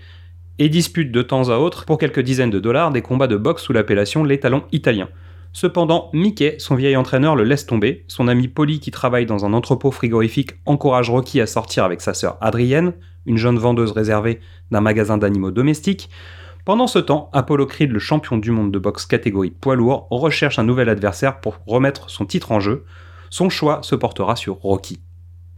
[0.59, 3.63] et dispute de temps à autre, pour quelques dizaines de dollars, des combats de boxe
[3.63, 5.07] sous l'appellation l'étalon italien.
[5.53, 8.05] Cependant, Mickey, son vieil entraîneur, le laisse tomber.
[8.07, 12.13] Son ami Polly, qui travaille dans un entrepôt frigorifique, encourage Rocky à sortir avec sa
[12.13, 12.93] sœur Adrienne,
[13.25, 14.39] une jeune vendeuse réservée
[14.71, 16.09] d'un magasin d'animaux domestiques.
[16.65, 20.59] Pendant ce temps, Apollo Creed, le champion du monde de boxe catégorie poids lourd, recherche
[20.59, 22.85] un nouvel adversaire pour remettre son titre en jeu.
[23.29, 24.99] Son choix se portera sur Rocky.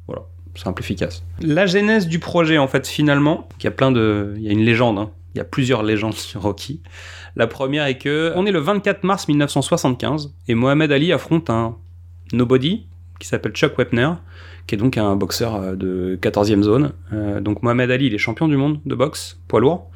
[0.07, 0.23] Voilà,
[0.55, 1.23] simple efficace.
[1.41, 4.51] La genèse du projet, en fait, finalement, il y a plein de, il y a
[4.51, 4.97] une légende.
[4.99, 5.11] hein.
[5.35, 6.81] Il y a plusieurs légendes sur Rocky.
[7.35, 11.75] La première est que on est le 24 mars 1975 et Mohamed Ali affronte un
[12.33, 12.85] nobody
[13.19, 14.11] qui s'appelle Chuck Wepner,
[14.67, 16.93] qui est donc un boxeur euh, de 14e zone.
[17.13, 19.89] Euh, donc Mohamed Ali, il est champion du monde de boxe poids lourd.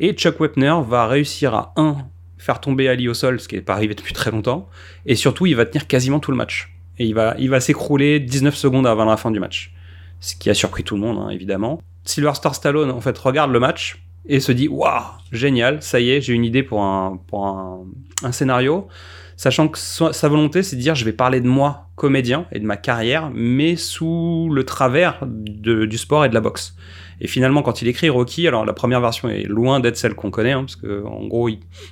[0.00, 1.96] Et Chuck Wepner va réussir à 1
[2.40, 4.68] faire tomber Ali au sol, ce qui n'est pas arrivé depuis très longtemps,
[5.06, 6.74] et surtout il va tenir quasiment tout le match.
[6.98, 9.72] Et il va, il va s'écrouler 19 secondes avant la fin du match.
[10.20, 11.80] Ce qui a surpris tout le monde, hein, évidemment.
[12.04, 16.20] Sylvester Stallone, en fait, regarde le match et se dit Waouh, génial, ça y est,
[16.20, 17.84] j'ai une idée pour un, pour un,
[18.22, 18.88] un scénario.
[19.36, 22.66] Sachant que sa volonté, c'est de dire Je vais parler de moi, comédien, et de
[22.66, 26.74] ma carrière, mais sous le travers du sport et de la boxe.
[27.20, 30.30] Et finalement, quand il écrit Rocky, alors la première version est loin d'être celle qu'on
[30.30, 31.50] connaît, hein, parce que en gros,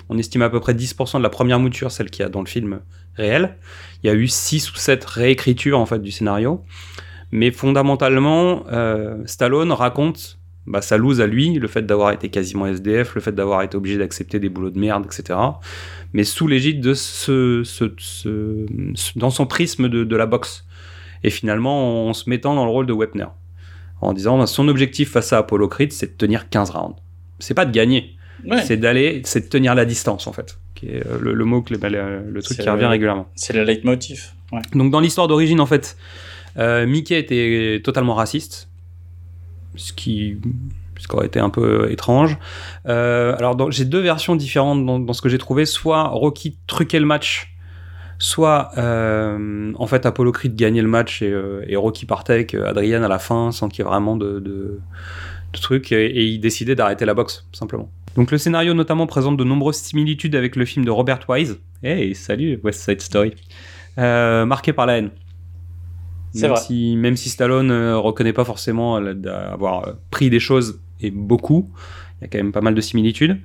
[0.08, 2.40] on estime à peu près 10% de la première mouture, celle qu'il y a dans
[2.40, 2.80] le film
[3.14, 3.56] réel.
[4.02, 6.64] Il y a eu 6 ou 7 réécritures en fait du scénario.
[7.30, 12.66] Mais fondamentalement, euh, Stallone raconte bah, sa loose à lui, le fait d'avoir été quasiment
[12.66, 15.38] SDF, le fait d'avoir été obligé d'accepter des boulots de merde, etc.
[16.14, 17.62] Mais sous l'égide de ce-
[19.18, 20.64] dans son prisme de, de la boxe.
[21.22, 23.26] Et finalement, en se mettant dans le rôle de Wepner.
[24.00, 26.96] En disant, bah, son objectif face à Apollo Creed, c'est de tenir 15 rounds.
[27.40, 28.14] C'est pas de gagner,
[28.46, 28.62] Ouais.
[28.62, 30.58] c'est d'aller, c'est de tenir la distance, en fait.
[30.76, 32.88] Qui est euh, le, le mot, que, bah, le, le truc C'est qui revient le-
[32.88, 33.28] régulièrement.
[33.34, 34.26] C'est le leitmotiv.
[34.52, 34.61] Ouais.
[34.74, 35.96] Donc dans l'histoire d'origine, en fait,
[36.58, 38.68] euh, Mickey était totalement raciste,
[39.76, 40.37] ce qui,
[40.98, 42.38] ce qui aurait été un peu étrange.
[42.87, 45.66] Euh, alors dans- j'ai deux versions différentes dans, dans ce que j'ai trouvé.
[45.66, 47.52] Soit Rocky truquait le match,
[48.18, 52.54] soit euh, en fait Apollo Creed gagnait le match et, euh, et Rocky partait avec
[52.54, 54.81] euh, Adrienne à la fin sans qu'il y ait vraiment de, de,
[55.52, 57.90] de trucs et, et il décidait d'arrêter la boxe simplement.
[58.16, 61.61] Donc le scénario notamment présente de nombreuses similitudes avec le film de Robert Wise.
[61.83, 63.35] Hey, salut West Side Story.
[63.98, 65.11] Euh, marqué par la haine.
[66.35, 66.61] Même vrai.
[66.61, 71.70] Si, même si Stallone euh, reconnaît pas forcément d'avoir pris des choses et beaucoup,
[72.20, 73.40] il y a quand même pas mal de similitudes.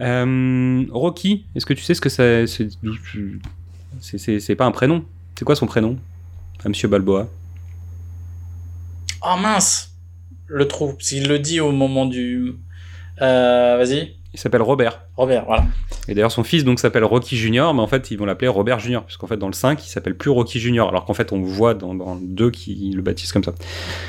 [0.00, 2.46] Euh, Rocky, est-ce que tu sais ce que c'est
[4.00, 5.04] c'est- pas un prénom.
[5.38, 5.96] C'est quoi son prénom
[6.64, 7.28] à Monsieur Balboa?
[9.22, 9.92] Oh mince
[10.46, 10.94] Le trou.
[10.98, 12.54] S'il le dit au moment du.
[13.20, 14.14] Euh, Vas-y.
[14.34, 15.00] Il s'appelle Robert.
[15.16, 15.64] Robert, voilà.
[16.06, 18.78] Et d'ailleurs, son fils donc s'appelle Rocky Junior, mais en fait, ils vont l'appeler Robert
[18.78, 21.40] Junior, puisqu'en fait, dans le 5, il s'appelle plus Rocky Junior, alors qu'en fait, on
[21.40, 23.54] voit dans, dans le 2 qui le baptise comme ça.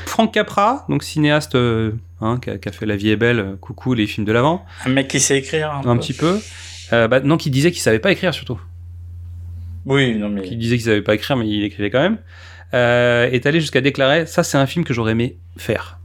[0.05, 3.55] Frank Capra, donc cinéaste euh, hein, qui, a, qui a fait La vie est belle,
[3.61, 5.71] coucou, les films de l'avant, Un mec qui sait écrire.
[5.71, 5.99] Un, un peu.
[6.01, 6.39] petit peu.
[6.91, 8.59] Euh, bah, non, qui disait qu'il savait pas écrire surtout.
[9.85, 10.41] Oui, non mais.
[10.41, 12.17] Qui disait qu'il savait pas écrire, mais il écrivait quand même.
[12.73, 15.99] Euh, est allé jusqu'à déclarer ça, c'est un film que j'aurais aimé faire.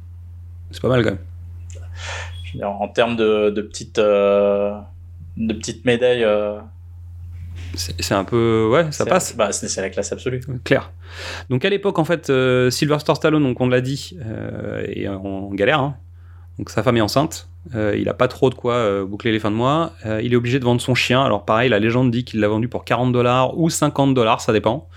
[0.70, 2.64] C'est pas mal quand même.
[2.64, 3.98] en termes de, de petites.
[3.98, 4.72] euh,
[5.36, 6.24] de petites médailles.
[6.24, 6.58] euh,
[7.74, 8.68] C'est un peu.
[8.72, 9.36] Ouais, ça passe.
[9.36, 10.40] Bah, c'est la classe absolue.
[10.64, 10.92] Clair.
[11.50, 12.32] Donc à l'époque, en fait,
[12.70, 14.16] Sylvester Stallone, donc on l'a dit,
[14.88, 15.80] est en galère.
[15.80, 15.96] hein.
[16.58, 17.48] Donc sa femme est enceinte.
[17.74, 19.92] Euh, il a pas trop de quoi euh, boucler les fins de mois.
[20.04, 21.22] Euh, il est obligé de vendre son chien.
[21.24, 24.52] Alors pareil, la légende dit qu'il l'a vendu pour 40 dollars ou 50 dollars, ça
[24.52, 24.88] dépend.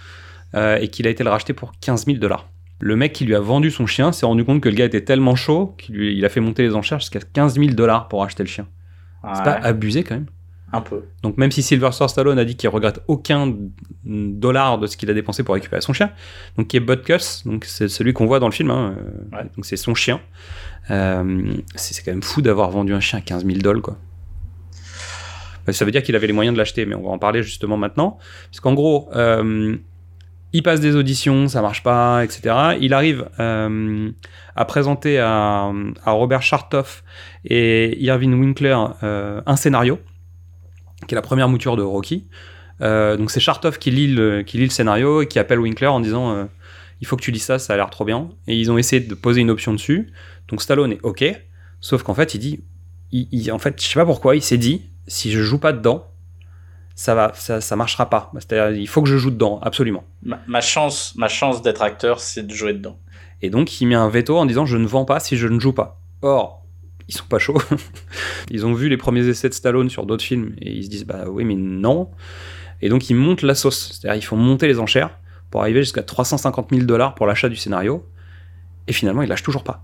[0.53, 2.49] Et qu'il a été le racheter pour 15 000 dollars.
[2.79, 5.03] Le mec qui lui a vendu son chien s'est rendu compte que le gars était
[5.03, 8.41] tellement chaud qu'il il a fait monter les enchères jusqu'à 15 000 dollars pour acheter
[8.41, 8.65] le chien.
[9.35, 10.25] C'est pas abusé quand même.
[10.73, 11.03] Un peu.
[11.23, 13.53] Donc même si Sylvester Stallone a dit qu'il regrette aucun
[14.03, 16.11] dollar de ce qu'il a dépensé pour récupérer son chien,
[16.57, 19.43] donc qui est Butkus, donc c'est celui qu'on voit dans le film, hein, euh, Ouais.
[19.55, 20.19] donc c'est son chien.
[20.91, 23.97] Euh, c'est quand même fou d'avoir vendu un chien à 15 000 dollars quoi.
[25.67, 27.43] Euh, Ça veut dire qu'il avait les moyens de l'acheter, mais on va en parler
[27.43, 28.17] justement maintenant,
[28.51, 29.75] parce qu'en gros, euh,
[30.53, 32.77] il passe des auditions, ça marche pas, etc.
[32.79, 34.09] Il arrive euh,
[34.55, 35.71] à présenter à,
[36.03, 37.03] à Robert Chartoff
[37.45, 39.99] et Irving Winkler un scénario
[41.07, 42.27] qui est la première mouture de Rocky.
[42.81, 45.87] Euh, donc c'est Chartoff qui lit, le, qui lit le scénario et qui appelle Winkler
[45.87, 46.45] en disant euh,
[47.01, 48.29] il faut que tu lis ça, ça a l'air trop bien.
[48.47, 50.11] Et ils ont essayé de poser une option dessus.
[50.47, 51.25] Donc Stallone est ok,
[51.81, 52.63] sauf qu'en fait il dit,
[53.11, 55.73] il, il- en fait je sais pas pourquoi, il s'est dit si je joue pas
[55.73, 56.07] dedans,
[56.95, 58.31] ça va, ça, ça marchera pas.
[58.35, 60.03] C'est-à-dire il faut que je joue dedans, absolument.
[60.23, 62.99] Ma, ma chance, ma chance d'être acteur, c'est de jouer dedans.
[63.41, 65.59] Et donc il met un veto en disant je ne vends pas si je ne
[65.59, 66.01] joue pas.
[66.21, 66.63] Or
[67.07, 67.61] ils sont pas chauds.
[68.51, 71.05] ils ont vu les premiers essais de Stallone sur d'autres films et ils se disent
[71.05, 72.09] bah oui mais non.
[72.81, 75.17] Et donc ils montent la sauce, c'est-à-dire ils font monter les enchères
[75.49, 78.05] pour arriver jusqu'à 350 000 dollars pour l'achat du scénario.
[78.87, 79.83] Et finalement ils lâchent toujours pas.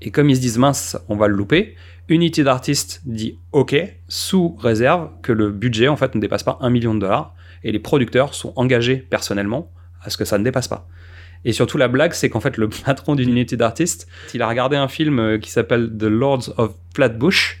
[0.00, 1.76] Et comme ils se disent mince, on va le louper,
[2.08, 3.76] Unity d'artiste dit ok
[4.08, 7.70] sous réserve que le budget en fait ne dépasse pas 1 million de dollars et
[7.70, 9.70] les producteurs sont engagés personnellement
[10.02, 10.88] à ce que ça ne dépasse pas.
[11.44, 14.76] Et surtout, la blague, c'est qu'en fait, le patron d'une unité d'artistes, il a regardé
[14.76, 17.60] un film euh, qui s'appelle The Lords of Flatbush,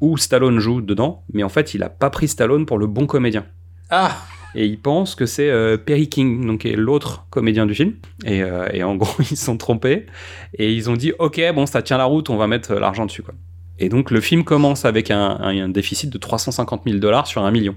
[0.00, 3.06] où Stallone joue dedans, mais en fait, il a pas pris Stallone pour le bon
[3.06, 3.44] comédien.
[3.90, 4.16] Ah
[4.54, 7.94] Et il pense que c'est euh, Perry King, donc l'autre comédien du film.
[8.24, 10.06] Et, euh, et en gros, ils se sont trompés.
[10.54, 13.22] Et ils ont dit, ok, bon, ça tient la route, on va mettre l'argent dessus,
[13.22, 13.34] quoi.
[13.80, 17.44] Et donc, le film commence avec un, un- un déficit de 350 000 dollars sur
[17.44, 17.76] un million.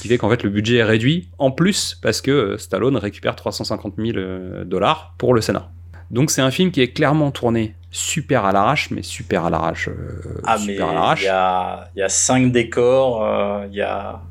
[0.00, 2.96] Ce qui fait qu'en fait, le budget est réduit, en plus, parce que euh, Stallone
[2.96, 5.68] récupère 350 000 euh, dollars pour le Sénat.
[6.10, 9.88] Donc, c'est un film qui est clairement tourné super à l'arrache, mais super à l'arrache.
[9.88, 10.74] euh, Ah, mais
[11.20, 14.22] il y a, il y a cinq décors, euh, il y a.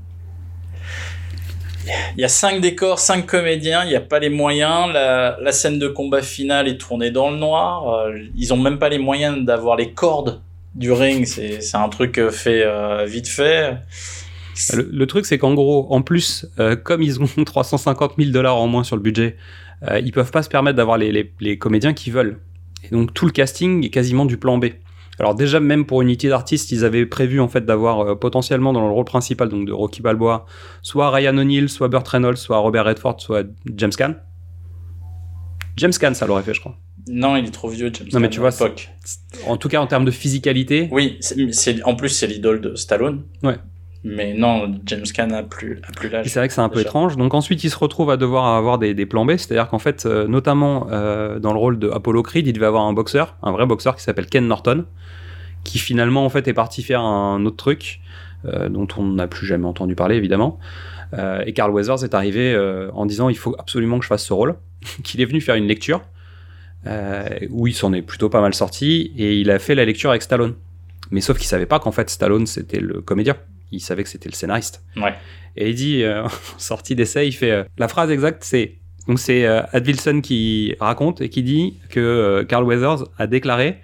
[2.18, 4.92] Il y a cinq décors, cinq comédiens, il n'y a pas les moyens.
[4.92, 8.08] La, la scène de combat finale est tournée dans le noir.
[8.36, 10.42] ils ont même pas les moyens d'avoir les cordes
[10.74, 11.26] du ring.
[11.28, 13.78] C'est un truc fait euh, vite fait.
[14.74, 18.58] Le, le truc, c'est qu'en gros, en plus, euh, comme ils ont 350 000 dollars
[18.58, 19.38] en moins sur le budget,
[19.90, 22.40] euh, ils peuvent pas se permettre d'avoir les, les- les comédiens qu'ils veulent.
[22.84, 24.66] Et donc tout le casting est quasiment du plan B.
[25.20, 28.86] Alors déjà, même pour Unity d'artistes, ils avaient prévu en fait d'avoir euh, potentiellement dans
[28.88, 30.46] le rôle principal, donc de Rocky Balboa,
[30.82, 33.46] soit Ryan O'Neill, soit Burt Reynolds, soit Robert Redford, soit
[33.76, 34.16] James Caan.
[35.78, 36.78] James Caan, ça l'aurait fait, je crois.
[37.10, 38.52] Non, il est trop vieux, James Non, mais tu vois.
[39.48, 43.24] En tout cas, en termes de physicalité, Oui, c'est en plus c'est l'idole de Stallone.
[43.44, 43.58] Ouais.
[44.04, 46.26] Mais non, James Caan a plus a plus l'âge.
[46.28, 46.90] c'est vrai que c'est un peu déjà.
[46.90, 47.18] étrange.
[47.18, 50.06] Donc ensuite, il se retrouve à devoir avoir des, des plans B, c'est-à-dire qu'en fait,
[50.06, 53.52] euh, notamment euh, dans le rôle de Apollo Creed, il devait avoir un boxeur, un
[53.52, 54.86] vrai boxeur qui s'appelle Ken Norton,
[55.66, 58.00] qui finalement en fait est parti faire un autre truc
[58.46, 60.60] euh, dont on n'a plus jamais entendu parler évidemment.
[61.48, 62.56] Et Carl Weathers est arrivé
[62.94, 64.58] en disant il faut absolument que je fasse ce rôle,
[65.04, 66.02] qu'il est venu faire une lecture
[67.50, 70.22] où il s'en est plutôt pas mal sorti et il a fait la lecture avec
[70.22, 70.54] Stallone.
[71.10, 73.38] Mais sauf qu'il savait pas qu'en fait Stallone c'était le comédien,
[73.72, 74.84] il savait que c'était le scénariste.
[74.98, 75.14] Ouais.
[75.56, 76.30] Et il dit, euh, en
[76.60, 77.52] sortie d'essai, il fait.
[77.52, 78.76] euh, la phrase exacte, c'est.
[79.08, 83.26] Donc c'est euh, Ad Wilson qui raconte et qui dit que euh, Carl Weathers a
[83.26, 83.80] déclaré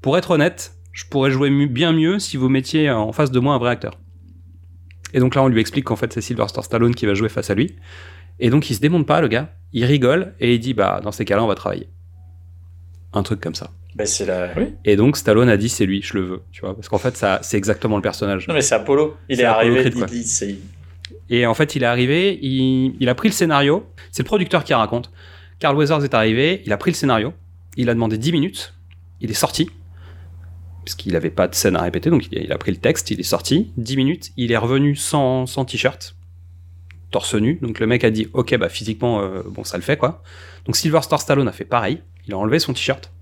[0.00, 3.54] Pour être honnête, je pourrais jouer bien mieux si vous mettiez en face de moi
[3.54, 3.98] un vrai acteur.
[5.12, 7.50] Et donc là, on lui explique qu'en fait, c'est Sylvester Stallone qui va jouer face
[7.50, 7.76] à lui.
[8.38, 9.52] Et donc, il se démonte pas, le gars.
[9.72, 11.88] Il rigole et il dit Bah, dans ces cas-là, on va travailler.
[13.12, 13.70] Un truc comme ça.
[13.94, 14.50] Ben, c'est la.
[14.56, 14.74] Oui.
[14.84, 16.42] Et donc, Stallone a dit C'est lui, je le veux.
[16.52, 18.46] Tu vois, parce qu'en fait, ça, c'est exactement le personnage.
[18.48, 19.16] Non mais c'est Apollo.
[19.28, 19.80] Il C'est est, Apollo arrivé.
[19.90, 20.06] Creed, il quoi.
[20.06, 20.56] dit c'est.
[21.28, 23.86] Et en fait, il est arrivé, il, il a pris le scénario.
[24.12, 25.10] C'est le producteur qui raconte.
[25.58, 27.34] Carl Weathers est arrivé, il a pris le scénario,
[27.76, 28.72] il a demandé 10 minutes,
[29.20, 29.68] il est sorti,
[30.86, 33.10] puisqu'il n'avait pas de scène à répéter, donc il a, il a pris le texte,
[33.10, 36.16] il est sorti, 10 minutes, il est revenu sans, sans t-shirt,
[37.10, 39.98] torse nu, donc le mec a dit, ok, bah physiquement, euh, bon, ça le fait,
[39.98, 40.22] quoi.
[40.64, 43.12] Donc Sylvester Stallone a fait pareil, il a enlevé son t-shirt,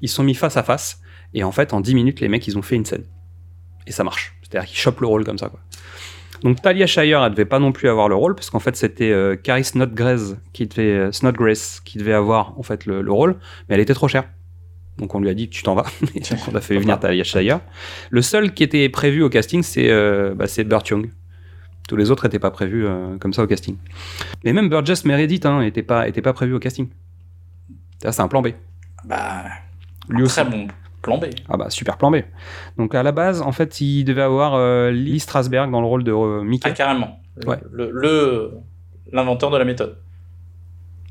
[0.00, 1.00] ils sont mis face à face,
[1.34, 3.04] et en fait, en 10 minutes, les mecs, ils ont fait une scène.
[3.86, 4.36] Et ça marche.
[4.42, 5.60] C'est-à-dire qu'ils chopent le rôle comme ça, quoi.
[6.42, 9.10] Donc Talia Shire, elle devait pas non plus avoir le rôle, parce qu'en fait c'était
[9.10, 11.54] euh, Carrie Snodgrass qui devait euh,
[11.84, 13.36] qui devait avoir en fait le, le rôle,
[13.68, 14.24] mais elle était trop chère.
[14.98, 15.86] Donc on lui a dit tu t'en vas.
[16.00, 17.60] Donc on a fait venir Talia Shire.
[18.10, 21.10] Le seul qui était prévu au casting, c'est euh, bah, Burt Young.
[21.88, 23.76] Tous les autres étaient pas prévus euh, comme ça au casting.
[24.44, 26.88] Mais même Burgess Meredith hein, était pas était pas prévu au casting.
[28.00, 28.48] C'est un plan B.
[29.04, 29.44] Bah.
[30.08, 30.34] Lui aussi.
[30.34, 30.68] Très bon
[31.02, 31.26] plan B.
[31.48, 32.16] Ah bah super plan B.
[32.78, 36.02] Donc à la base, en fait, il devait avoir euh, Lee Strasberg dans le rôle
[36.02, 36.68] de euh, Mickey.
[36.68, 37.20] Ah carrément.
[37.46, 37.58] Ouais.
[37.72, 38.52] Le
[39.12, 39.98] l'inventeur de la méthode.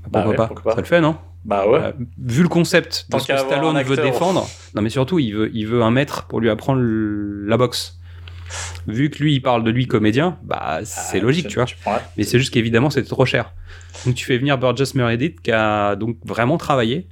[0.04, 0.76] Pourquoi, bah pas pourquoi pas.
[0.76, 1.18] Ça le fait, non?
[1.46, 1.80] Bah ouais.
[1.80, 5.68] Euh, Vu le concept Tant que Stallone veut défendre, non mais surtout il veut, il
[5.68, 8.00] veut un maître pour lui apprendre le- la boxe.
[8.88, 11.66] Vu que lui il parle de lui comédien, bah c'est Ah, logique, tu vois.
[11.86, 13.54] la- Mais c'est juste qu'évidemment c'était trop cher.
[14.06, 17.08] Donc tu fais venir Burgess Meredith qui a donc vraiment travaillé,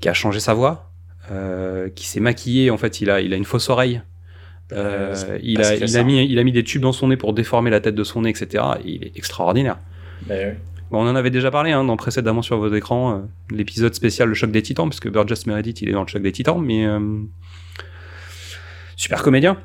[0.00, 0.87] qui a changé sa voix,
[1.30, 2.70] euh, qui s'est maquillé.
[2.70, 4.02] En fait, il a, il a une fausse oreille.
[4.72, 7.16] Euh, Euh, il, a, il, a mis, il a mis des tubes dans son nez
[7.16, 8.64] pour déformer la tête de son nez, etc.
[8.84, 9.78] Et il est extraordinaire.
[10.28, 10.36] Oui.
[10.90, 14.28] Bon, on en avait déjà parlé hein, dans précédemment sur vos écrans, euh, l'épisode spécial
[14.28, 16.60] Le Choc des Titans, parce que Burgess Meredith il est dans le Choc des Titans,
[16.60, 16.98] mais euh,
[18.96, 19.58] super comédien.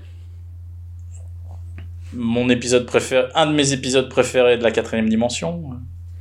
[2.14, 5.72] Mon épisode préféré, un de mes épisodes préférés de la quatrième dimension,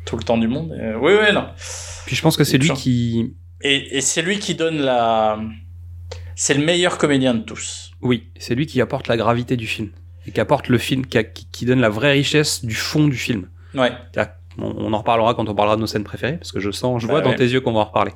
[0.07, 0.73] tout le temps du monde.
[0.73, 1.47] Euh, oui, oui, non.
[2.07, 5.39] Puis je pense que c'est lui qui, Et, et c'est lui qui donne la.
[6.35, 7.93] C'est le meilleur comédien de tous.
[8.01, 9.91] oui, c'est lui qui apporte la gravité du film
[10.27, 13.07] et qui apporte le film, qui, a- qui- qui donne la vraie richesse du fond
[13.09, 13.49] du film.
[13.75, 13.93] Ouais.
[14.59, 17.01] On, on en reparlera quand on parlera de nos scènes préférées, parce que je sens,
[17.03, 18.13] je Bah vois dans tes yeux qu'on va en reparler.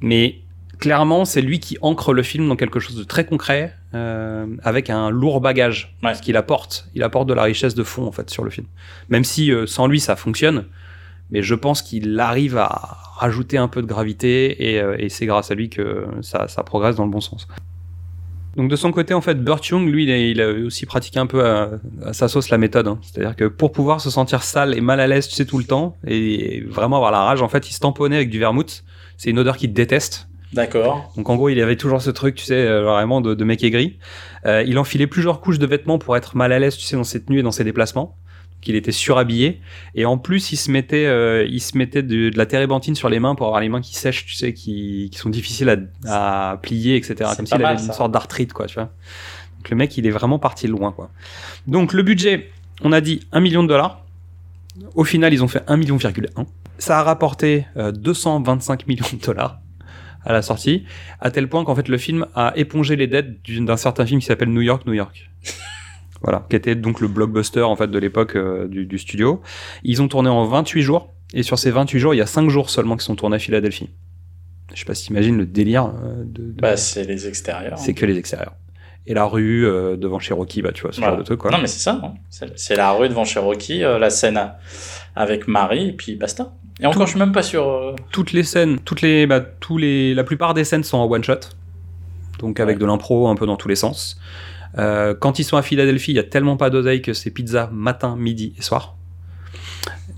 [0.00, 0.40] Mais
[0.78, 4.88] clairement, c'est lui qui ancre le film dans quelque chose de très concret, euh, avec
[4.90, 5.96] un lourd bagage.
[6.02, 6.14] Ouais.
[6.14, 8.66] Ce qu'il apporte, il apporte de la richesse de fond en fait sur le film.
[9.08, 10.66] Même si euh, sans lui ça fonctionne,
[11.30, 15.26] mais je pense qu'il arrive à rajouter un peu de gravité et, euh, et c'est
[15.26, 17.46] grâce à lui que ça, ça progresse dans le bon sens.
[18.56, 21.18] Donc de son côté, en fait, Burt Young, lui, il a, il a aussi pratiqué
[21.18, 21.70] un peu à,
[22.04, 22.86] à sa sauce la méthode.
[22.86, 22.98] hein.
[23.02, 25.64] C'est-à-dire que pour pouvoir se sentir sale et mal à l'aise, tu sais, tout le
[25.64, 28.84] temps, et vraiment avoir la rage, en fait, il se tamponnait avec du vermouth.
[29.16, 30.28] C'est une odeur qu'il déteste.
[30.52, 31.12] D'accord.
[31.16, 33.64] Donc en gros, il avait toujours ce truc, tu sais, euh, vraiment de, de mec
[33.64, 33.98] aigri.
[34.46, 37.02] Euh, il enfilait plusieurs couches de vêtements pour être mal à l'aise, tu sais, dans
[37.02, 38.16] ses tenues et dans ses déplacements.
[38.64, 39.60] Donc il était surhabillé.
[39.94, 43.10] Et en plus, il se mettait, euh, il se mettait de, de la térébenthine sur
[43.10, 46.52] les mains pour avoir les mains qui sèchent, tu sais, qui, qui sont difficiles à,
[46.52, 47.30] à plier, etc.
[47.36, 48.90] Comme s'il avait une sorte d'arthrite, quoi, tu vois.
[49.58, 51.10] Donc le mec, il est vraiment parti loin, quoi.
[51.66, 52.50] Donc le budget,
[52.82, 54.02] on a dit 1 million de dollars.
[54.94, 55.98] Au final, ils ont fait 1 million,
[56.78, 59.60] Ça a rapporté euh, 225 millions de dollars
[60.24, 60.84] à la sortie,
[61.20, 64.26] à tel point qu'en fait le film a épongé les dettes d'un certain film qui
[64.26, 65.30] s'appelle New York, New York.
[66.24, 69.40] Voilà, qui était donc le blockbuster en fait de l'époque euh, du, du studio.
[69.82, 72.48] Ils ont tourné en 28 jours, et sur ces 28 jours, il y a 5
[72.48, 73.90] jours seulement qui sont tournés à Philadelphie.
[74.72, 77.78] Je sais pas si t'imagines le délire euh, de, de- Bah, c'est les extérieurs.
[77.78, 78.54] c'est que les extérieurs.
[79.06, 81.12] Et la rue euh, devant Cherokee, bah tu vois, ce Voilà.
[81.12, 81.50] genre de truc quoi.
[81.50, 82.00] Non, mais c'est ça.
[82.02, 82.14] hein.
[82.56, 84.40] C'est la rue devant Cherokee, euh, la scène
[85.14, 86.54] avec Marie, et puis basta.
[86.80, 87.94] Et encore, je suis même pas sûr.
[88.10, 91.22] toutes les scènes, toutes les, bah, tous les, la plupart des scènes sont en one
[91.22, 91.34] shot,
[92.38, 92.80] donc avec Ouais.
[92.80, 94.18] de l'impro un peu dans tous les sens.
[94.78, 97.70] Euh, quand ils sont à Philadelphie, il y a tellement pas d'oseille que c'est pizza
[97.72, 98.96] matin, midi et soir.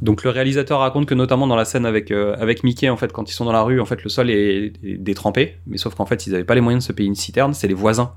[0.03, 3.13] Donc le réalisateur raconte que notamment dans la scène avec euh, avec Mickey en fait
[3.13, 6.05] quand ils sont dans la rue en fait le sol est, détrempé mais sauf qu'en
[6.05, 8.13] fait ils avaient pas les moyens de se payer une citerne c'est les voisins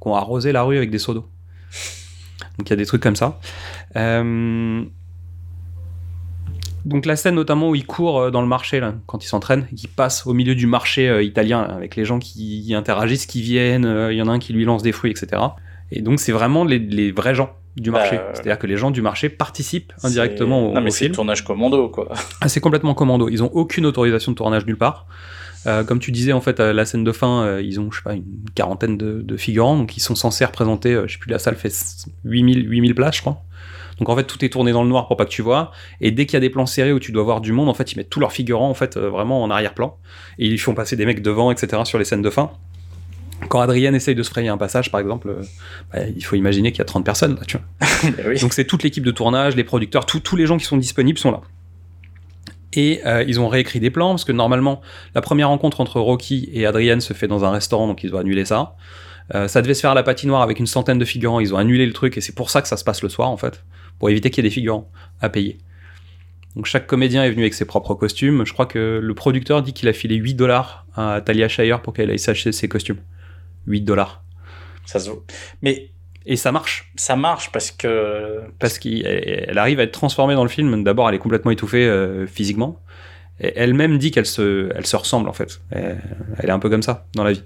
[0.00, 1.26] qui ont arrosé la rue avec des seaux d'eau
[2.58, 3.40] donc il y a des trucs comme ça
[3.96, 4.84] Euh,
[6.84, 9.66] donc la scène notamment où il court euh, dans le marché là, quand il s'entraîne,
[9.74, 14.16] qu'il passe au milieu du marché italien avec les gens qui interagissent, qui viennent, il
[14.16, 15.42] y en a un qui lui lance des fruits, etc.
[15.92, 18.16] Et donc c'est vraiment les, les vrais gens du Bah, marché.
[18.18, 21.04] euh, C'est-à-dire que les gens du marché participent c'est- indirectement au, Non, mais au c'est
[21.04, 21.14] film.
[21.14, 22.08] tournage commando, quoi.
[22.40, 23.28] Ah, c'est complètement commando.
[23.28, 25.06] Ils ont aucune autorisation de tournage nulle part.
[25.66, 27.96] Euh, comme tu disais, en fait, à la scène de fin, euh, ils ont, je
[27.98, 31.18] sais pas, une quarantaine de, de figurants, donc ils sont censés représenter, euh, je sais
[31.18, 31.72] plus, la salle fait
[32.24, 33.42] 8000, 8000 places, je crois.
[33.98, 35.72] Donc en fait, tout est tourné dans le noir pour pas que tu vois.
[36.00, 37.74] Et dès qu'il y a des plans serrés où tu dois voir du monde, en
[37.74, 39.96] fait, ils mettent tous leurs figurants, en fait, vraiment en arrière-plan.
[40.38, 42.50] Et ils font passer des mecs devant, etc., sur les scènes de fin.
[43.48, 45.42] Quand Adrien essaye de se frayer un passage, par exemple, euh,
[45.92, 47.88] bah, il faut imaginer qu'il y a 30 personnes, là, tu vois.
[48.18, 48.40] Eh oui.
[48.40, 51.18] Donc c'est toute l'équipe de tournage, les producteurs, tous- tous les gens qui sont disponibles
[51.18, 51.40] sont là.
[52.72, 54.80] Et euh, ils ont réécrit des plans, parce que normalement,
[55.14, 58.18] la première rencontre entre Rocky et Adrienne se fait dans un restaurant, donc ils ont
[58.18, 58.74] annulé ça.
[59.34, 61.58] Euh, ça devait se faire à la patinoire avec une centaine de figurants, ils ont
[61.58, 63.64] annulé le truc, et c'est pour ça que ça se passe le soir, en fait,
[63.98, 65.58] pour éviter qu'il y ait des figurants à payer.
[66.54, 68.46] Donc chaque comédien est venu avec ses propres costumes.
[68.46, 71.92] Je crois que le producteur dit qu'il a filé 8 dollars à Talia Shire pour
[71.92, 72.96] qu'elle aille s'acheter ses costumes.
[73.66, 74.22] 8 dollars.
[74.84, 75.10] Ça se...
[75.62, 75.90] Mais
[76.24, 76.92] Et ça marche.
[76.96, 78.42] ça marche parce que.
[78.58, 80.84] parce qu'elle elle arrive à être transformée dans le film.
[80.84, 82.80] D'abord, elle est complètement étouffée euh, physiquement.
[83.38, 85.60] Elle-même dit qu'elle se, elle se ressemble en fait.
[85.70, 86.00] Elle,
[86.38, 87.42] elle est un peu comme ça dans la vie.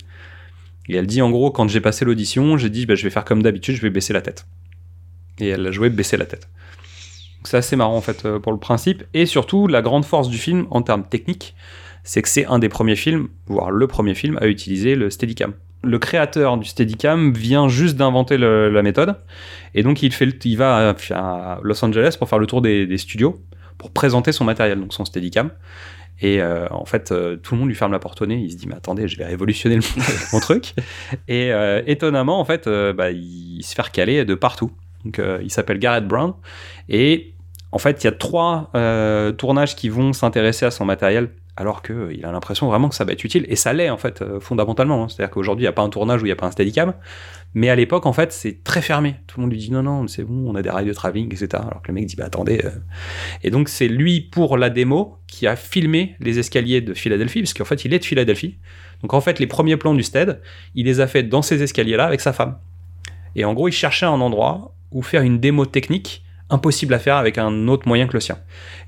[0.89, 3.25] Et elle dit en gros, quand j'ai passé l'audition, j'ai dit bah, je vais faire
[3.25, 4.47] comme d'habitude, je vais baisser la tête.
[5.41, 6.49] Et elle a joué baisser la tête.
[7.45, 9.05] C'est assez marrant en fait euh, pour le principe.
[9.15, 11.55] Et surtout, la grande force du film en termes techniques,
[12.05, 15.55] c'est que c'est un des premiers films, voire le premier film, à utiliser le Steadicam.
[15.83, 19.17] Le créateur du Steadicam vient juste d'inventer la méthode.
[19.75, 23.41] Et donc il, fait il va à, Los Angeles pour faire le tour des, studios,
[23.79, 25.51] pour présenter son matériel, donc son Steadicam.
[26.23, 28.37] Et euh, en fait, euh, tout le monde lui ferme la porte au nez.
[28.37, 29.79] Il se dit, mais attendez, je vais révolutionner
[30.33, 30.75] mon truc.
[31.29, 34.71] Et euh, étonnamment, en fait, euh, bah, il se fait recaler de partout.
[35.05, 36.35] Donc il s'appelle Garrett Brown.
[36.91, 37.33] Et
[37.73, 38.71] en fait, il y a trois
[39.39, 43.13] tournages qui vont s'intéresser à son matériel, alors qu'il a l'impression vraiment que ça va
[43.13, 43.45] être utile.
[43.49, 45.05] Et ça l'est, en fait, euh, fondamentalement.
[45.05, 45.09] hein.
[45.09, 46.95] C'est-à-dire qu'aujourd'hui, il n'y a pas un tournage où il n'y a pas un Steadicam.
[47.55, 49.17] Mais à l'époque, en fait, c'est très fermé.
[49.27, 51.27] Tout le monde lui dit non, non, c'est bon, on a des rails de travelling,
[51.27, 51.49] etc.
[51.55, 52.61] Alors que le mec dit, bah attendez.
[52.65, 52.71] euh.
[53.43, 57.55] Et donc, c'est lui, pour la démo, qui a filmé les escaliers de Philadelphie, parce
[57.55, 58.57] qu'en fait, il est de Philadelphie.
[59.03, 60.41] Donc, en fait, les premiers plans du stead,
[60.75, 62.59] il les a fait dans ces escaliers-là avec sa femme.
[63.37, 67.17] Et en gros, il cherchait un endroit où faire une démo technique impossible à faire
[67.17, 68.39] avec un autre moyen que le sien.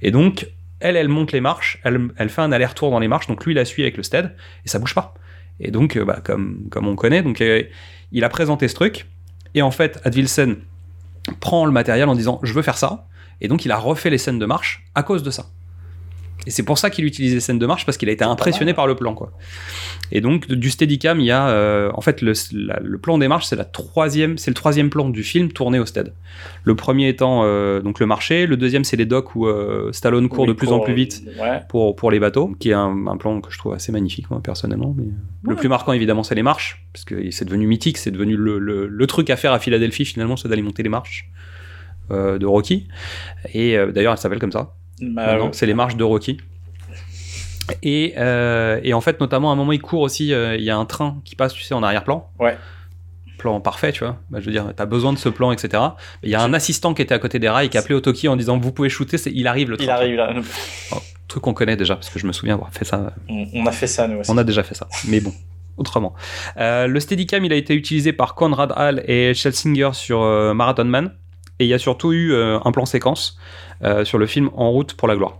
[0.02, 0.48] Et donc,
[0.82, 3.52] elle, elle monte les marches, elle, elle fait un aller-retour dans les marches, donc lui,
[3.52, 5.14] il la suit avec le stead, et ça bouge pas.
[5.60, 7.62] Et donc, euh, bah, comme, on connaît, donc, euh,
[8.10, 9.06] il a présenté ce truc,
[9.54, 10.56] et en fait, Advilsen
[11.40, 13.06] prend le matériel en disant je veux faire ça,
[13.40, 15.46] et donc il a refait les scènes de marche à cause de ça.
[16.46, 18.74] Et c'est pour ça qu'il utilise les scènes de marche parce qu'il a été impressionné
[18.74, 19.32] par le plan, quoi.
[20.10, 23.28] Et donc du Steadicam, il y a euh, en fait le, la- le plan des
[23.28, 26.12] marches, c'est la troisième, c'est le troisième plan du film tourné au Stead.
[26.64, 30.28] Le premier étant euh, donc le marché, le deuxième c'est les docks où euh, Stallone
[30.28, 31.60] court Oui, de plus en plus vite Ouais.
[31.68, 34.40] pour, pour les bateaux, qui est un, un plan que je trouve assez magnifique, moi,
[34.42, 34.94] personnellement.
[34.98, 35.04] Mais...
[35.48, 38.58] Le plus marquant, évidemment, c'est les marches, parce que c'est devenu mythique, c'est devenu le,
[38.58, 41.30] le- le truc à faire à Philadelphie, finalement, c'est d'aller monter les marches
[42.10, 42.88] de Rocky.
[43.54, 44.74] Et euh, d'ailleurs, elle s'appelle comme ça.
[45.02, 45.48] Bah, ouais.
[45.52, 46.38] c'est les marches de Rocky.
[47.82, 50.70] Et, euh, et en fait, notamment, à un moment, il court aussi, euh, il y
[50.70, 52.28] a un train qui passe, tu sais, en arrière-plan.
[52.38, 52.56] Ouais.
[53.38, 54.18] Plan parfait, tu vois.
[54.30, 55.82] Bah, je veux dire, t'as besoin de ce plan, etc.
[56.22, 58.00] Il y a un assistant qui était à côté des rails qui a appelé au
[58.00, 59.86] Toki en disant Vous pouvez shooter, il arrive le train.
[59.86, 60.34] Il arrive là.
[61.28, 63.72] Truc qu'on connaît déjà, parce que je me souviens avoir fait ça On, on a
[63.72, 64.30] fait ça nous aussi.
[64.30, 65.32] on a déjà fait ça, mais bon,
[65.78, 66.14] autrement.
[66.58, 70.84] Euh, le Steadicam, il a été utilisé par Conrad Hall et Schlesinger sur euh, Marathon
[70.84, 71.12] Man,
[71.58, 73.38] et il y a surtout eu un plan séquence
[74.04, 75.38] sur le film En route pour la gloire,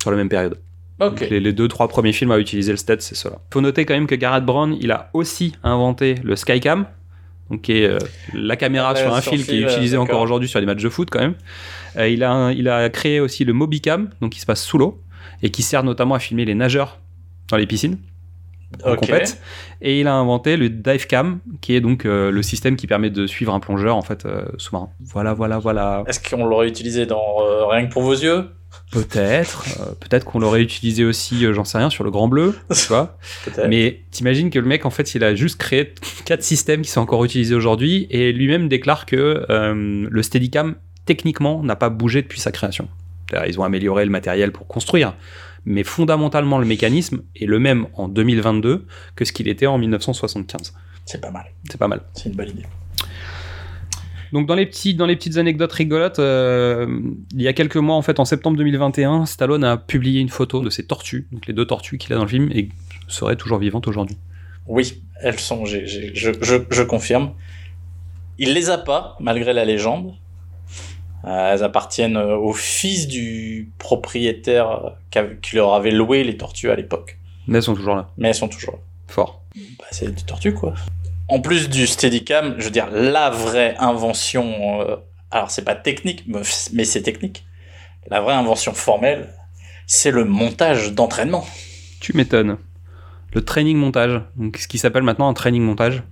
[0.00, 0.58] sur la même période.
[1.28, 3.38] Les, les deux, trois premiers films à utiliser le stead, c'est cela.
[3.52, 6.86] Faut noter quand même que Garrett Brown, il a aussi inventé le Skycam,
[7.50, 7.98] donc qui est euh,
[8.32, 10.60] la caméra Ouais, sur un sur film qui est fil, utilisée euh, encore aujourd'hui sur
[10.60, 11.34] les matchs de foot quand même.
[11.96, 14.78] Euh, il, a un- il a créé aussi le Mobicam, donc qui se passe sous
[14.78, 15.00] l'eau,
[15.42, 17.00] et qui sert notamment à filmer les nageurs
[17.48, 17.98] dans les piscines
[18.84, 19.00] en Ok.
[19.00, 19.40] compète.
[19.82, 23.26] Et il a inventé le Divecam, qui est donc euh, le système qui permet de
[23.26, 24.88] suivre un plongeur en fait euh, sous-marin.
[25.00, 26.04] Voilà, voilà, voilà.
[26.06, 28.46] Est-ce qu'on l'aurait utilisé dans euh, Rien que pour vos yeux?
[28.90, 32.86] Peut-être, euh, peut-être qu'on l'aurait utilisé aussi, j'en sais rien, sur le Grand Bleu, tu
[32.88, 33.16] vois.
[33.68, 35.92] Mais t'imagines que le mec, en fait, il a juste créé
[36.24, 40.74] quatre systèmes qui sont encore utilisés aujourd'hui et lui-même déclare que le Steadicam,
[41.06, 42.88] techniquement, n'a pas bougé depuis sa création.
[43.46, 45.14] Ils ont amélioré le matériel pour construire,
[45.66, 48.86] mais fondamentalement, le mécanisme est le même en 2022
[49.16, 50.74] que ce qu'il était en 1975.
[51.06, 51.46] C'est pas mal.
[51.70, 52.02] C'est pas mal.
[52.14, 52.66] C'est une bonne idée.
[54.32, 57.00] Donc dans les, petits, dans les petites anecdotes rigolotes, euh,
[57.32, 60.60] il y a quelques mois, en fait, en septembre 2021, Stallone a publié une photo
[60.60, 62.68] de ses tortues, donc les deux tortues qu'il a dans le film, et
[63.06, 64.16] seraient toujours vivantes aujourd'hui.
[64.66, 65.64] Oui, elles sont.
[65.66, 67.32] je, je confirme.
[68.38, 70.14] Il les a pas, malgré la légende.
[71.26, 76.70] Euh, elles appartiennent euh, au fils du propriétaire euh, qui leur avait loué les tortues
[76.70, 77.18] à l'époque.
[77.46, 78.10] Mais elles sont toujours là.
[78.18, 78.80] Mais elles sont toujours là.
[79.08, 79.42] Fort.
[79.78, 80.74] Bah, c'est des tortues, quoi.
[81.28, 84.80] En plus du Steadicam, je veux dire, la vraie invention.
[84.82, 84.96] euh,
[85.30, 86.40] alors, c'est pas technique, mais
[86.72, 87.46] mais c'est technique.
[88.08, 89.30] La vraie invention formelle,
[89.86, 91.46] c'est le montage d'entraînement.
[92.00, 92.58] Tu m'étonnes.
[93.32, 96.02] Le training montage, donc ce qui s'appelle maintenant un training montage.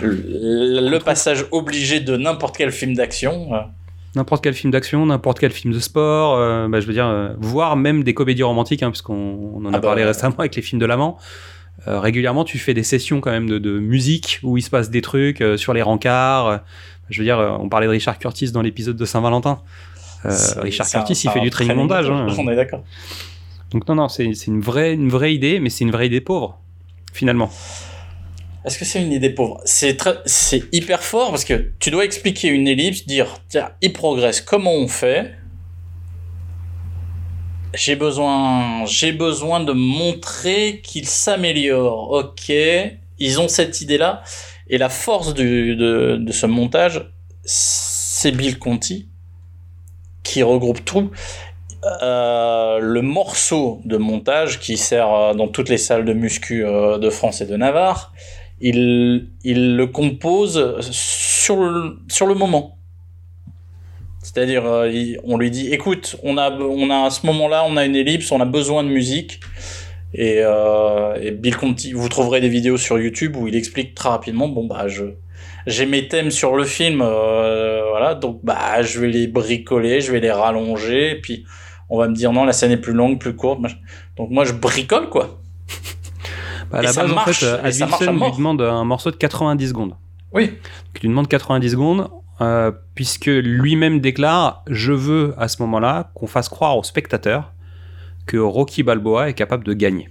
[0.00, 3.50] Le, le passage obligé de n'importe quel film d'action.
[4.16, 7.34] N'importe quel film d'action, n'importe quel film de sport, euh, bah, je veux dire, euh,
[7.38, 10.56] voire même des comédies romantiques, hein, puisqu'on on en a Ah bah, parlé récemment avec
[10.56, 11.18] les films de l'amant.
[11.86, 14.90] Euh, régulièrement, tu fais des sessions quand même de, de musique où il se passe
[14.90, 16.60] des trucs euh, sur les rencarts.
[17.10, 19.60] je veux dire, on parlait de Richard Curtis dans l'épisode de Saint-Valentin.
[20.24, 22.10] Richard un- Curtis, il fait du training montage.
[22.10, 22.26] hein.
[22.38, 22.82] On est d'accord.
[23.70, 26.20] Donc non, non, c'est c'est une vraie, une vraie idée, mais c'est une vraie idée
[26.22, 26.58] pauvre,
[27.12, 27.50] finalement.
[28.64, 29.60] Est-ce que c'est une idée pauvre?
[29.64, 30.16] C'est très,
[30.72, 34.88] hyper fort parce que tu dois expliquer une ellipse, dire tiens, il progresse, comment on
[34.88, 35.32] fait?
[37.74, 42.10] J'ai besoin, j'ai besoin de montrer qu'il s'améliore.
[42.10, 42.50] Ok,
[43.18, 44.22] ils ont cette idée-là
[44.68, 47.10] et la force de, de ce montage,
[47.44, 49.08] c'est Bill Conti
[50.28, 51.10] qui regroupe tout.
[52.02, 56.98] Euh, le morceau de montage qui sert euh, dans toutes les salles de muscu euh,
[56.98, 58.12] de France et de Navarre,
[58.60, 62.78] il, le compose sur le, sur le moment.
[64.22, 64.90] C'est-à-dire, euh,
[65.24, 68.30] on lui dit, écoute, on a, on a à ce moment-là, on a une ellipse,
[68.32, 69.40] on a besoin de musique.
[70.14, 74.08] Et, euh, et Bill Conti, vous trouverez des vidéos sur YouTube où il explique très
[74.08, 75.04] rapidement, bon bah je,
[75.66, 80.10] j'ai mes thèmes sur le film, euh, voilà, donc bah je vais les bricoler, je
[80.10, 81.44] vais les rallonger, et puis
[81.90, 83.60] on va me dire non, la scène est plus longue, plus courte,
[84.16, 85.42] donc moi je bricole quoi.
[86.70, 89.16] Bah, à Et la ça base, marche, en fait, Advilson lui demande un morceau de
[89.16, 89.94] 90 secondes.
[90.32, 90.46] Oui.
[90.48, 90.58] Donc,
[90.96, 92.08] il lui demande 90 secondes,
[92.40, 97.52] euh, puisque lui-même déclare Je veux à ce moment-là qu'on fasse croire aux spectateurs
[98.26, 100.10] que Rocky Balboa est capable de gagner.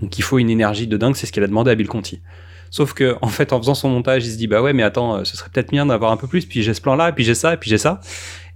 [0.00, 2.22] Donc il faut une énergie de dingue, c'est ce qu'il a demandé à Bill Conti.
[2.70, 5.16] Sauf que, en fait, en faisant son montage, il se dit Bah ouais, mais attends,
[5.16, 7.34] euh, ce serait peut-être bien d'avoir un peu plus, puis j'ai ce plan-là, puis j'ai
[7.34, 8.00] ça, et puis j'ai ça.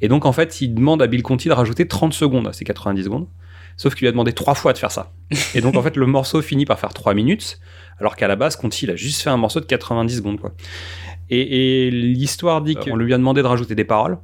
[0.01, 2.65] Et donc, en fait, il demande à Bill Conti de rajouter 30 secondes à ces
[2.65, 3.27] 90 secondes.
[3.77, 5.13] Sauf qu'il lui a demandé trois fois de faire ça.
[5.55, 7.59] Et donc, en fait, le morceau finit par faire 3 minutes,
[7.99, 10.53] alors qu'à la base, Conti, il a juste fait un morceau de 90 secondes, quoi.
[11.31, 14.19] Et, et l'histoire dit qu'on lui a demandé de rajouter des paroles.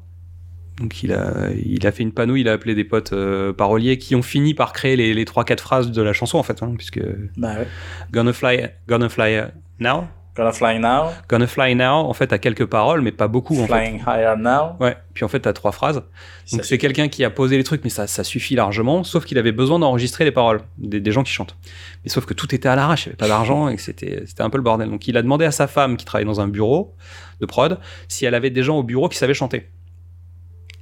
[0.79, 3.99] Donc il a, il a fait une panneau, il a appelé des potes euh, paroliers
[3.99, 6.73] qui ont fini par créer les, les 3-4 phrases de la chanson en fait, hein,
[6.77, 7.01] puisque
[7.37, 7.67] Bah ouais.
[8.13, 9.43] Gonna fly, gonna fly
[9.81, 10.05] now,
[10.39, 13.67] Gonna fly now, Gonna Fly Now, en fait, a quelques paroles, mais pas beaucoup, en
[13.67, 13.73] fait.
[13.73, 14.77] flying higher now.
[14.79, 16.05] Ouais, puis en fait, t'as trois phrases.
[16.53, 19.37] Donc c'est quelqu'un qui a posé les trucs, mais ça, ça suffit largement, sauf qu'il
[19.39, 21.57] avait besoin d'enregistrer les paroles des, des gens qui chantent.
[22.05, 24.23] Mais sauf que tout était à l'arrache, il n'y avait pas d'argent et que c'était
[24.39, 24.89] un peu le bordel.
[24.89, 26.95] Donc il a demandé à sa femme qui travaille dans un bureau
[27.41, 29.69] de prod si elle avait des gens au bureau qui savaient chanter.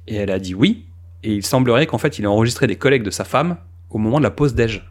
[0.05, 0.85] Et elle a dit oui.
[1.23, 3.57] Et il semblerait qu'en fait il ait enregistré des collègues de sa femme
[3.89, 4.87] au moment de la pause déj.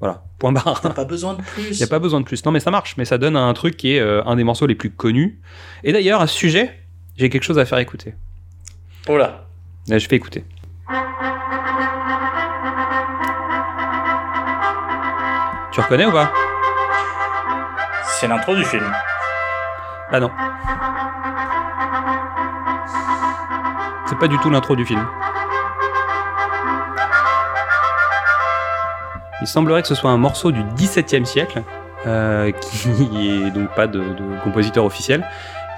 [0.00, 0.80] Voilà, point barre.
[0.80, 1.70] T'as pas besoin de plus.
[1.70, 2.44] Il n'y a pas besoin de plus.
[2.44, 2.96] Non, mais ça marche.
[2.96, 5.40] Mais ça donne un truc qui est euh, un des morceaux les plus connus.
[5.82, 6.78] Et d'ailleurs, à ce sujet,
[7.16, 8.14] j'ai quelque chose à faire écouter.
[9.08, 9.46] Oh là.
[9.88, 10.44] Je fais écouter.
[15.72, 16.32] Tu reconnais ou pas?
[18.04, 18.84] C'est l'intro du film.
[20.10, 20.30] Ah non.
[24.08, 25.06] C'est pas du tout l'intro du film.
[29.40, 31.62] Il semblerait que ce soit un morceau du XVIIe siècle,
[32.06, 32.88] euh, qui
[33.46, 35.24] est donc pas de, de compositeur officiel,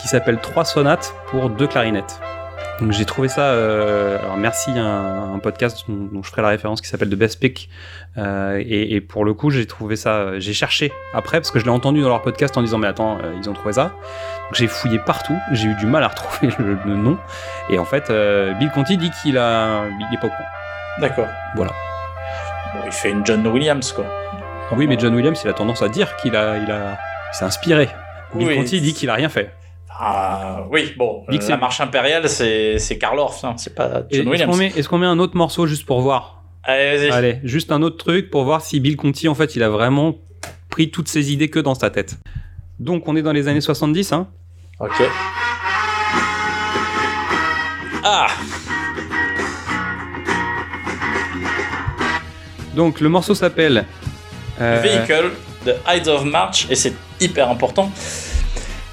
[0.01, 2.21] qui s'appelle Trois sonates pour deux clarinettes.
[2.81, 3.43] Donc j'ai trouvé ça.
[3.43, 7.11] euh, alors merci à un, un podcast dont, dont je ferai la référence qui s'appelle
[7.11, 7.69] The Best Pick.
[8.17, 10.39] Euh, et, et pour le coup, j'ai trouvé ça.
[10.39, 13.19] J'ai cherché après parce que je l'ai entendu dans leur podcast en disant mais attends,
[13.23, 13.85] euh, ils ont trouvé ça.
[13.85, 15.37] Donc j'ai fouillé partout.
[15.53, 17.19] J'ai eu du mal à retrouver le, le nom.
[17.69, 18.11] Et en fait,
[18.59, 20.49] Bill Conti dit qu'il a, il est pas courant.
[21.01, 21.29] D'accord.
[21.57, 21.73] Voilà.
[22.75, 24.05] Bon, il fait une John Williams, quoi.
[24.77, 26.99] Oui, mais John Williams, il a tendance à dire qu'il a, il a,
[27.33, 27.89] s'est inspiré.
[28.35, 28.57] Bill Oui.
[28.57, 29.53] Conti dit qu'il a rien fait.
[30.03, 34.17] Ah, oui, bon, c'est- la marche impériale, c'est c'est Karl Orff, hein, c'est pas Et
[34.19, 34.51] John Est-ce Williams.
[34.53, 36.43] qu'on met, est-ce qu'on met un autre morceau juste pour voir?
[36.63, 37.11] Allez, vas-y.
[37.11, 40.15] Allez, juste un autre truc pour voir si Bill Conti, en fait, il a vraiment
[40.71, 42.17] pris toutes ses idées que dans sa tête.
[42.79, 44.29] Donc, on est dans les années 70, hein?
[44.79, 45.03] Ok.
[48.05, 48.29] Ah
[52.75, 53.85] Donc, le morceau s'appelle.
[54.61, 55.31] euh, Vehicle
[55.67, 57.91] de Ides of March, et c'est hyper important.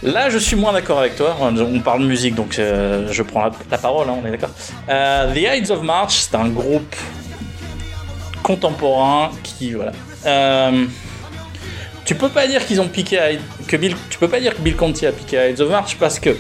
[0.03, 1.35] Là, je suis moins d'accord avec toi.
[1.41, 4.51] On parle de musique, donc euh, je prends la, la parole, hein, on est d'accord.
[4.89, 6.95] Euh, The Ides of March, c'est un groupe
[8.43, 9.91] contemporain qui, voilà.
[10.25, 10.85] Euh,
[12.05, 13.29] tu peux pas dire qu'ils ont piqué à,
[13.67, 15.97] que Bill, tu peux pas dire que Bill Conti a piqué à Ides of March
[15.99, 16.35] parce que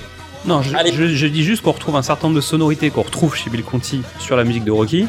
[0.45, 0.93] Non, je, Allez.
[0.93, 3.63] je- je dis juste qu'on retrouve un certain nombre de sonorités qu'on retrouve chez Bill
[3.63, 5.07] Conti sur la musique de Rocky.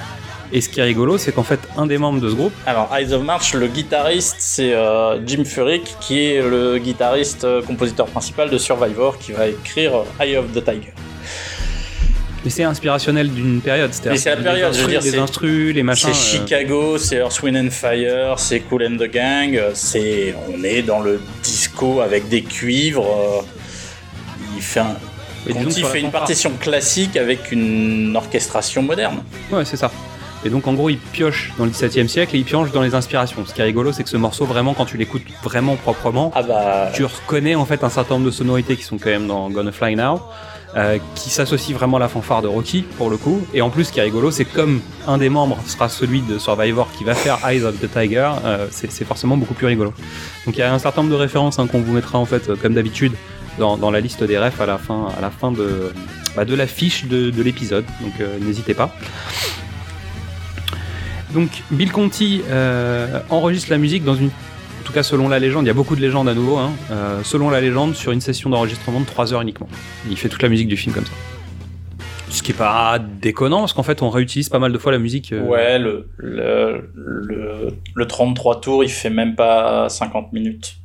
[0.51, 2.90] Et ce qui est rigolo, c'est qu'en fait, un des membres de ce groupe, Alors,
[2.96, 8.07] Eyes of March, le guitariste, c'est euh, Jim Furyk, qui est le guitariste euh, compositeur
[8.07, 10.94] principal de Survivor, qui va écrire euh, Eye of the Tiger.
[12.44, 13.92] mais c'est inspirationnel d'une période.
[13.92, 16.14] c'est-à-dire Mais c'est la période, je veux dire, les instrus, les machins.
[16.14, 20.64] C'est euh, Chicago, c'est Earth, Wind and Fire, c'est Cool and the Gang, c'est, on
[20.64, 23.44] est dans le disco avec des cuivres.
[24.57, 24.96] il fait un,
[25.53, 29.22] Conti fait une partition classique avec une orchestration moderne.
[29.51, 29.90] Ouais, c'est ça.
[30.45, 32.82] Et donc en gros, il pioche dans le 17 e siècle et il pioche dans
[32.82, 33.45] les inspirations.
[33.47, 36.43] Ce qui est rigolo, c'est que ce morceau, vraiment, quand tu l'écoutes vraiment proprement, Ah
[36.43, 39.51] bah, tu reconnais en fait un certain nombre de sonorités qui sont quand même dans
[39.51, 40.20] Gonna Fly Now,
[40.76, 43.41] euh, qui s'associent vraiment à la fanfare de Rocky pour le coup.
[43.53, 46.20] Et en plus, ce qui est rigolo, c'est que comme un des membres sera celui
[46.20, 49.93] de Survivor qui va faire Eyes of the Tiger, euh, c'est forcément beaucoup plus rigolo.
[50.47, 52.49] Donc il y a un certain nombre de références hein, qu'on vous mettra en fait,
[52.49, 53.12] euh, comme d'habitude,
[53.59, 55.91] dans, dans la liste des refs à la fin, à la fin de,
[56.36, 57.84] bah, de la fiche de, de l'épisode.
[58.01, 58.95] Donc n'hésitez pas.
[61.35, 65.64] Donc Bill Conti euh, enregistre la musique dans une en tout cas selon la légende,
[65.64, 68.22] il y a beaucoup de légendes à nouveau, hein, euh, selon la légende, sur une
[68.22, 69.68] session d'enregistrement de 3 heures uniquement.
[70.09, 71.12] Il fait toute la musique du film comme ça.
[72.31, 74.99] Ce qui est pas déconnant, parce qu'en fait on réutilise pas mal de fois la
[74.99, 75.33] musique.
[75.33, 80.76] euh, ouais, le, le, le, le 33 tours, il fait même pas 50 minutes.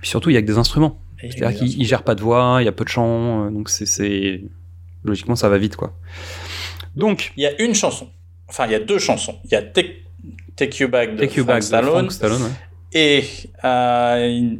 [0.00, 0.98] Puis surtout il y a que des instruments.
[1.20, 4.42] C'est-à-dire qu'il il gère pas de voix, il y a peu de chants, donc c'est...
[5.04, 5.92] Logiquement ça va vite quoi.
[6.96, 8.08] Donc, Il y a une chanson.
[8.50, 9.36] Enfin, il y a deux chansons.
[9.44, 10.02] Il y a Take,
[10.56, 11.92] Take You Back de Take You Frank Back de Stallone.
[11.92, 12.42] Frank Stallone.
[12.42, 12.50] ouais.
[12.92, 13.24] Et
[13.64, 14.50] euh,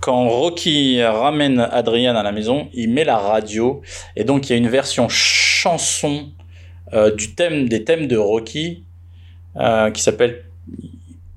[0.00, 3.80] quand Rocky ramène Adrian à la maison, il met la radio.
[4.16, 6.30] Et donc, il y a une version chanson
[6.92, 8.82] euh, du thème, des thèmes de Rocky
[9.56, 10.44] euh, qui s'appelle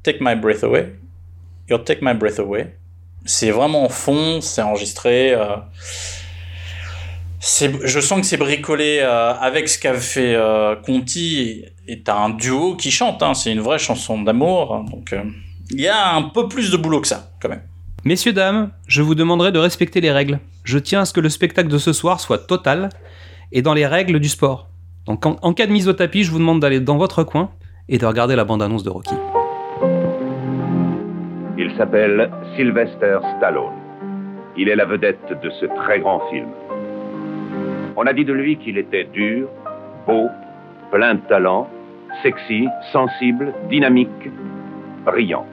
[0.01, 0.95] Take My Breath Away.
[1.69, 2.75] Your Take My Breath Away.
[3.25, 5.37] C'est vraiment en fond, c'est enregistré.
[7.45, 12.17] C'est- je sens que c'est bricolé euh, avec ce qu'a fait euh, Conti et t'as
[12.17, 13.21] un duo qui chante.
[13.21, 14.73] hein, c'est une vraie chanson d'amour.
[14.73, 15.23] hein, donc euh,
[15.71, 17.63] il y a un peu plus de boulot que ça, quand même.
[18.05, 20.39] Messieurs, dames, je vous demanderai de respecter les règles.
[20.63, 22.89] Je tiens à ce que le spectacle de ce soir soit total
[23.51, 24.69] et dans les règles du sport.
[25.05, 27.51] Donc en, en cas de mise au tapis, je vous demande d'aller dans votre coin
[27.89, 29.15] et de regarder la bande-annonce de Rocky.
[31.57, 33.73] Il s'appelle Sylvester Stallone.
[34.57, 36.47] Il est la vedette de ce très grand film.
[37.95, 39.47] On a dit de lui qu'il était dur,
[40.07, 40.27] beau,
[40.91, 41.69] plein de talent,
[42.23, 44.29] sexy, sensible, dynamique,
[45.05, 45.45] brillant.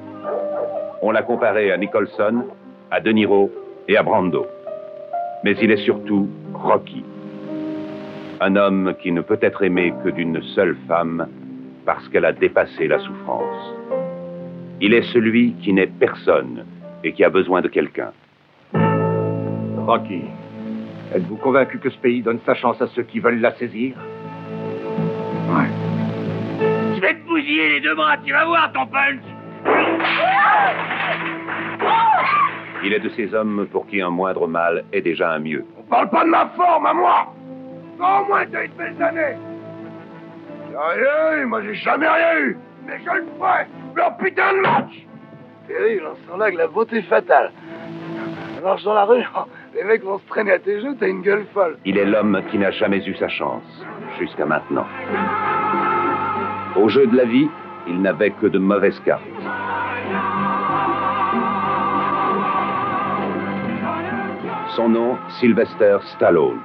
[1.02, 2.44] On l'a comparé à Nicholson,
[2.90, 3.50] à De Niro
[3.88, 4.46] et à Brando.
[5.44, 7.04] Mais il est surtout Rocky.
[8.40, 11.28] Un homme qui ne peut être aimé que d'une seule femme
[11.84, 13.74] parce qu'elle a dépassé la souffrance.
[14.80, 16.64] Il est celui qui n'est personne
[17.04, 18.12] et qui a besoin de quelqu'un.
[19.86, 20.22] Rocky,
[21.14, 23.96] êtes-vous convaincu que ce pays donne sa chance à ceux qui veulent la saisir
[25.48, 25.68] Ouais.
[26.94, 29.18] Je vais te bousiller les deux bras, tu vas voir ton punch
[32.84, 35.64] Il est de ces hommes pour qui un moindre mal est déjà un mieux.
[35.78, 37.32] On parle pas de ma forme à moi
[37.98, 39.36] Au moins t'as eu de belles années
[40.70, 45.06] Sérieux Moi j'ai jamais rien eu Mais je le ferai Leur putain de match
[45.66, 47.52] Terry, on sent là que la beauté fatale.
[48.56, 49.22] Tu marches dans la rue,
[49.74, 51.78] les mecs vont se traîner à tes genoux, t'as une gueule folle.
[51.84, 53.62] Il est l'homme qui n'a jamais eu sa chance,
[54.18, 54.86] jusqu'à maintenant.
[56.76, 57.48] Au jeu de la vie,
[57.86, 59.22] il n'avait que de mauvaises cartes.
[64.76, 66.60] Son nom, Sylvester Stallone.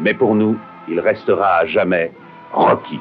[0.00, 0.56] Mais pour nous,
[0.88, 2.12] il restera à jamais
[2.52, 3.00] Rocky.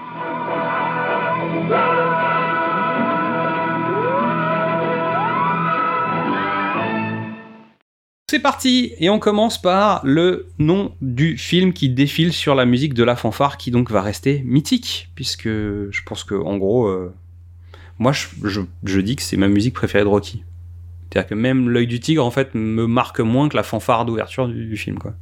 [8.27, 12.95] C'est parti Et on commence par le nom du film qui défile sur la musique
[12.95, 17.13] de la fanfare qui donc va rester mythique, puisque je pense que en gros, euh,
[17.99, 20.43] moi je, dis que c'est ma musique préférée de Rocky.
[21.03, 24.47] C'est-à-dire que même l'œil du tigre en fait me marque moins que la fanfare d'ouverture
[24.47, 25.13] du, film quoi.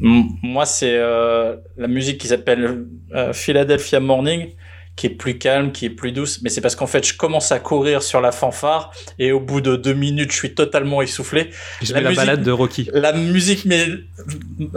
[0.00, 4.48] Moi, c'est euh, la musique qui s'appelle euh, Philadelphia Morning,
[4.96, 6.40] qui est plus calme, qui est plus douce.
[6.42, 9.60] Mais c'est parce qu'en fait, je commence à courir sur la fanfare et au bout
[9.60, 11.50] de deux minutes, je suis totalement essoufflé.
[11.82, 12.90] Je La mets la balade de Rocky.
[12.92, 13.86] La musique, mais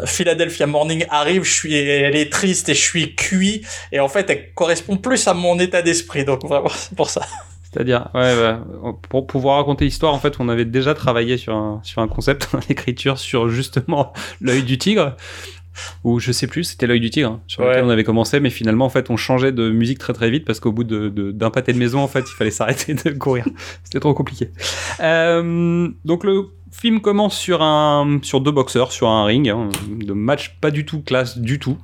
[0.05, 3.63] Philadelphia Morning arrive, je suis, elle est triste et je suis cuit.
[3.91, 6.23] Et en fait, elle correspond plus à mon état d'esprit.
[6.25, 7.21] Donc vraiment, c'est pour ça.
[7.73, 8.55] C'est-à-dire, ouais, ouais,
[9.09, 12.47] pour pouvoir raconter l'histoire, en fait, on avait déjà travaillé sur un, sur un concept
[12.67, 15.15] d'écriture sur justement l'œil du tigre,
[16.03, 18.49] ou je sais plus, c'était l'œil du tigre, hein, sur lequel on avait commencé, mais
[18.49, 21.31] finalement, en fait, on changeait de musique très très vite parce qu'au bout de- de-
[21.31, 23.45] d'un pâté de maison, en fait, il fallait s'arrêter de courir.
[23.83, 24.49] C'était trop compliqué.
[24.99, 30.13] Euh, donc le film commence sur un, sur deux boxeurs, sur un ring, hein, de
[30.13, 31.77] match pas du tout classe du tout.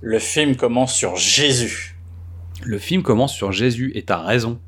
[0.00, 1.96] Le film commence sur Jésus.
[2.62, 4.58] Le film commence sur Jésus, et t'as raison.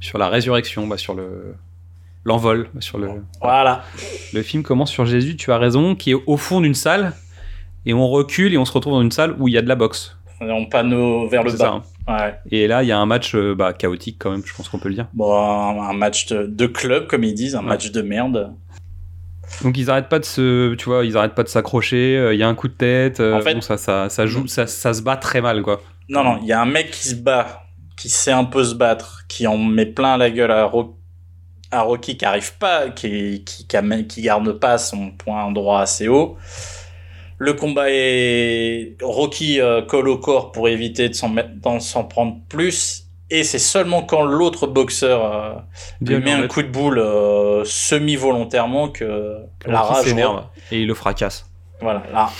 [0.00, 1.54] Sur la résurrection, bah, sur le
[2.24, 3.08] l'envol, bah, sur le.
[3.40, 3.84] Voilà.
[4.32, 7.14] Le film commence sur Jésus, tu as raison, qui est au fond d'une salle,
[7.86, 9.68] et on recule et on se retrouve dans une salle où il y a de
[9.68, 10.16] la boxe.
[10.40, 11.56] On panneau vers le bas.
[11.56, 11.82] ça, hein.
[12.08, 12.34] Ouais.
[12.50, 14.78] Et là, il y a un match euh, bah, chaotique quand même, je pense qu'on
[14.80, 15.06] peut le dire.
[15.14, 15.32] Bon,
[15.80, 17.66] un, match de, de club, comme ils disent, un Ouais.
[17.66, 18.52] match de merde.
[19.62, 22.16] Donc ils arrêtent pas de se, tu vois, ils arrêtent pas de s'accrocher.
[22.16, 23.20] euh, Il y a un coup de tête.
[23.20, 25.80] euh, En fait- bon, ça, ça, ça joue, ça, ça se bat très mal, quoi.
[26.08, 27.62] Non, non, il y a un mec qui se bat,
[27.96, 30.96] qui sait un peu se battre, qui en met plein la gueule à, Ro-
[31.70, 35.80] à Rocky, qui arrive pas, qui, qui, qui, amène- qui garde pas son point droit
[35.80, 36.36] assez haut.
[37.42, 43.08] Le combat est Rocky euh, colle au corps pour éviter de s'en prendre plus.
[43.30, 45.54] Et c'est seulement quand l'autre boxeur euh,
[46.00, 50.04] lui met un coup de boule euh, semi-volontairement que la rage.
[50.04, 51.50] s'énerve et il le fracasse.
[51.80, 52.30] Voilà, là.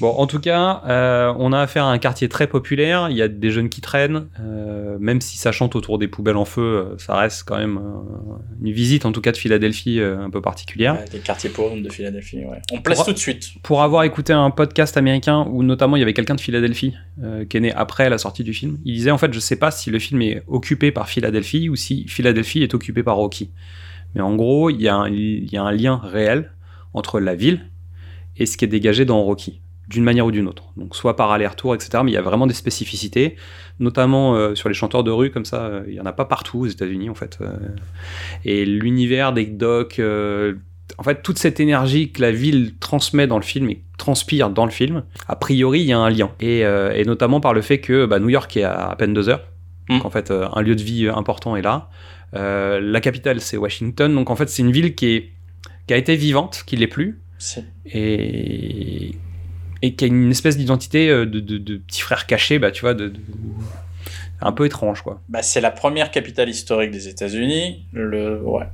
[0.00, 3.08] Bon, en tout cas, euh, on a affaire à un quartier très populaire.
[3.10, 6.36] Il y a des jeunes qui traînent, euh, même si ça chante autour des poubelles
[6.38, 10.00] en feu, euh, ça reste quand même euh, une visite, en tout cas de Philadelphie,
[10.00, 10.96] un peu particulière.
[11.12, 12.62] Des quartiers pauvres de Philadelphie, ouais.
[12.72, 13.50] On place Pour- tout de suite.
[13.62, 16.94] Pour avoir écouté un podcast américain où notamment il y avait quelqu'un de Philadelphie
[17.50, 19.70] qui est né après la sortie du film, il disait en fait je sais pas
[19.70, 23.50] si le film est occupé par Philadelphie ou si Philadelphie est occupé par Rocky.
[24.14, 26.52] Mais en gros, il y, a un- il y a un lien réel
[26.94, 27.66] entre la ville
[28.36, 29.60] et ce qui est dégagé dans Rocky,
[29.90, 30.64] d'une manière ou d'une autre.
[30.76, 31.90] Donc soit par aller-retour, etc.
[32.04, 33.36] Mais il y a vraiment des spécificités,
[33.80, 35.64] notamment euh, sur les chanteurs de rue comme ça.
[35.66, 37.38] euh, il y en a pas partout aux États-Unis en fait.
[37.42, 37.50] euh.
[38.44, 40.54] et l'univers des docks, euh,
[40.98, 44.64] en fait, toute cette énergie que la ville transmet dans le film et transpire dans
[44.64, 46.30] le film, a priori, il y a un lien.
[46.40, 49.28] Et, et notamment par le fait que bah, New York est à à peine deux
[49.28, 49.44] heures.
[49.88, 50.06] Donc, Mm.
[50.06, 51.88] en fait, un lieu de vie important est là.
[52.32, 54.14] La capitale, c'est Washington.
[54.14, 55.30] Donc, en fait, c'est une ville qui, est,
[55.86, 57.20] qui a été vivante, qui l'est plus,
[57.86, 59.14] et,
[59.82, 62.82] et qui a une espèce d'identité euh, de, de, de petit frère caché, bah, tu
[62.82, 63.20] vois, de, de-
[64.42, 65.20] un peu étrange, quoi.
[65.28, 67.84] Bah, c'est la première capitale historique des États-Unis.
[67.92, 68.64] Le, ouais.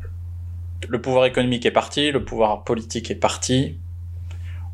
[0.89, 3.77] le pouvoir économique est parti, le pouvoir politique est parti.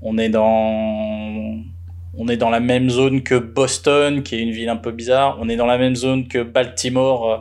[0.02, 1.56] On est dans,
[2.14, 5.38] on est dans la même zone que Boston, qui est une ville un peu bizarre.
[5.40, 7.38] On est dans la même zone que Baltimore, euh,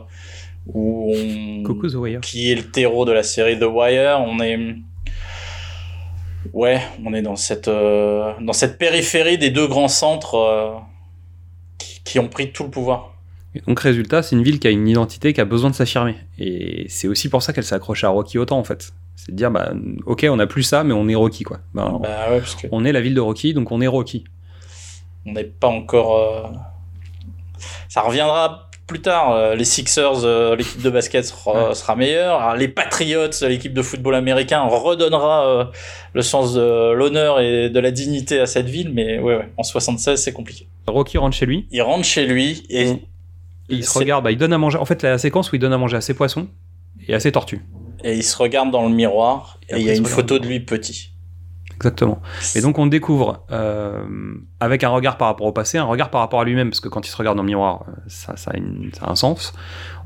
[0.72, 2.20] où on, Coco the Wire.
[2.20, 4.20] qui est le terreau de la série The Wire.
[4.24, 4.76] On est,
[6.52, 10.70] ouais, on est dans cette, euh, dans cette périphérie des deux grands centres euh,
[11.78, 13.14] qui, qui ont pris tout le pouvoir.
[13.54, 16.16] Et donc, résultat, c'est une ville qui a une identité qui a besoin de s'affirmer.
[16.38, 18.92] Et c'est aussi pour ça qu'elle s'accroche à Rocky autant, en fait.
[19.14, 19.72] C'est de dire, bah,
[20.06, 21.58] ok, on n'a plus ça, mais on est Rocky, quoi.
[21.74, 24.24] Ben, Bah ouais, parce que On est la ville de Rocky, donc on est Rocky.
[25.26, 26.16] on n'est pas encore.
[26.16, 26.48] euh,
[27.90, 29.32] Ça reviendra plus tard.
[29.32, 32.56] euh, Les Sixers, euh, l'équipe de basket sera, sera meilleure.
[32.56, 35.64] Les Patriots, l'équipe de football américain, redonnera euh,
[36.14, 38.90] le sens de l'honneur et de la dignité à cette ville.
[38.92, 40.68] Mais ouais, ouais, en 76, c'est compliqué.
[40.86, 42.92] Rocky rentre chez lui, Il rentre chez lui et
[43.68, 44.78] il se regarde, bah, il donne à manger.
[44.78, 46.48] En fait, la séquence où il donne à manger à ses poissons
[47.08, 47.62] et à ses tortues.
[48.04, 50.46] et il se regarde dans le miroir Et et il y a une photo de
[50.46, 51.11] lui petit.
[51.82, 52.22] Exactement.
[52.54, 54.04] Et donc on découvre euh,
[54.60, 56.88] avec un regard par rapport au passé, un regard par rapport à lui-même, parce que
[56.88, 59.52] quand il se regarde dans le miroir, euh, ça, a, un sens.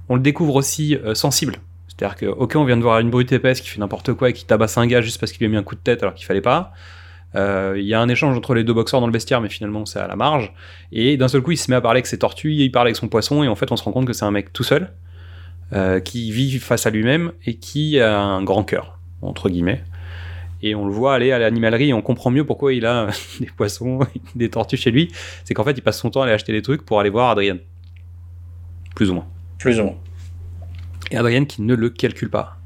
[0.09, 1.57] On le découvre aussi euh, sensible.
[1.89, 4.33] C'est-à-dire que, ok, on vient de voir une brute épaisse qui fait n'importe quoi et
[4.33, 6.14] qui tabasse un gars juste parce qu'il lui a mis un coup de tête alors
[6.14, 6.72] qu'il fallait pas.
[7.35, 9.99] Il y a un échange entre les deux boxeurs dans le vestiaire, mais finalement c'est
[9.99, 10.55] à la marge.
[10.91, 12.97] Et d'un seul coup, il se met à parler avec ses tortues, il parle avec
[12.97, 14.95] son poisson, et en fait, on se rend compte que c'est un mec tout seul,
[16.03, 19.85] qui vit face à lui-même et qui a un grand cœur, entre guillemets.
[20.66, 23.08] Et on le voit aller à l'animalerie et on comprend mieux pourquoi il a
[23.40, 24.00] des poissons,
[24.34, 25.12] des tortues chez lui.
[25.44, 27.30] C'est qu'en fait, il passe son temps à aller acheter des trucs pour aller voir
[27.30, 27.60] Adrienne.
[28.94, 29.26] Plus ou moins.
[29.58, 29.96] Plus ou moins.
[31.10, 32.56] Et Adrienne qui ne le calcule pas.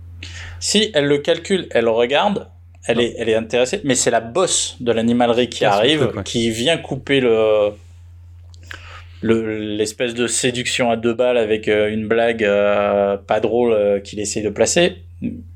[0.61, 2.48] Si elle le calcule, elle le regarde,
[2.86, 6.22] elle est, elle est intéressée, mais c'est la bosse de l'animalerie qui arrive, truc, ouais.
[6.22, 7.72] qui vient couper le
[9.23, 14.01] le- l'espèce de séduction à deux balles avec euh, une blague euh, pas drôle euh,
[14.01, 14.97] qu'il essaye de placer.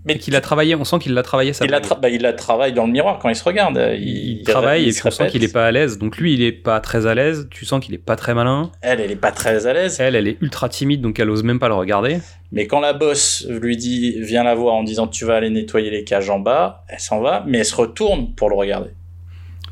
[0.04, 1.64] Mais qu'il a travaillé, on sent qu'il l'a travaillé ça.
[1.64, 3.78] il la, tra- bah, il la travaille dans le miroir quand il se regarde.
[3.98, 5.96] il, travaille il et puis on sent qu'il est pas à l'aise.
[5.96, 7.48] Donc lui, il est pas très à l'aise.
[7.50, 8.70] Tu sens qu'il est pas très malin.
[8.82, 9.96] Elle, elle est pas très à l'aise.
[10.00, 12.18] Elle, elle est ultra timide, donc elle ose même pas le regarder.
[12.52, 15.88] Mais quand la bosse lui dit, viens la voir en disant tu vas aller nettoyer
[15.90, 18.90] les cages en bas, elle s'en va, mais elle se retourne pour le regarder.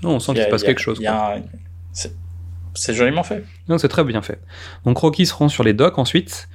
[0.02, 0.96] Non, on sent qu'il se passe quelque chose.
[1.00, 1.61] il y a un- C'est
[2.74, 3.44] c'est joliment fait.
[3.68, 4.40] Non, c'est très bien fait.
[4.84, 6.48] Donc Rocky se rend sur les docks ensuite.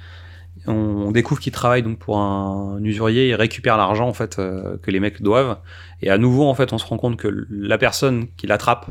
[0.66, 4.90] On découvre qu'il travaille donc pour un usurier et récupère l'argent en fait euh, que
[4.90, 5.58] les mecs doivent.
[6.02, 8.90] Et à nouveau en fait, on se rend compte que la personne qui l'attrape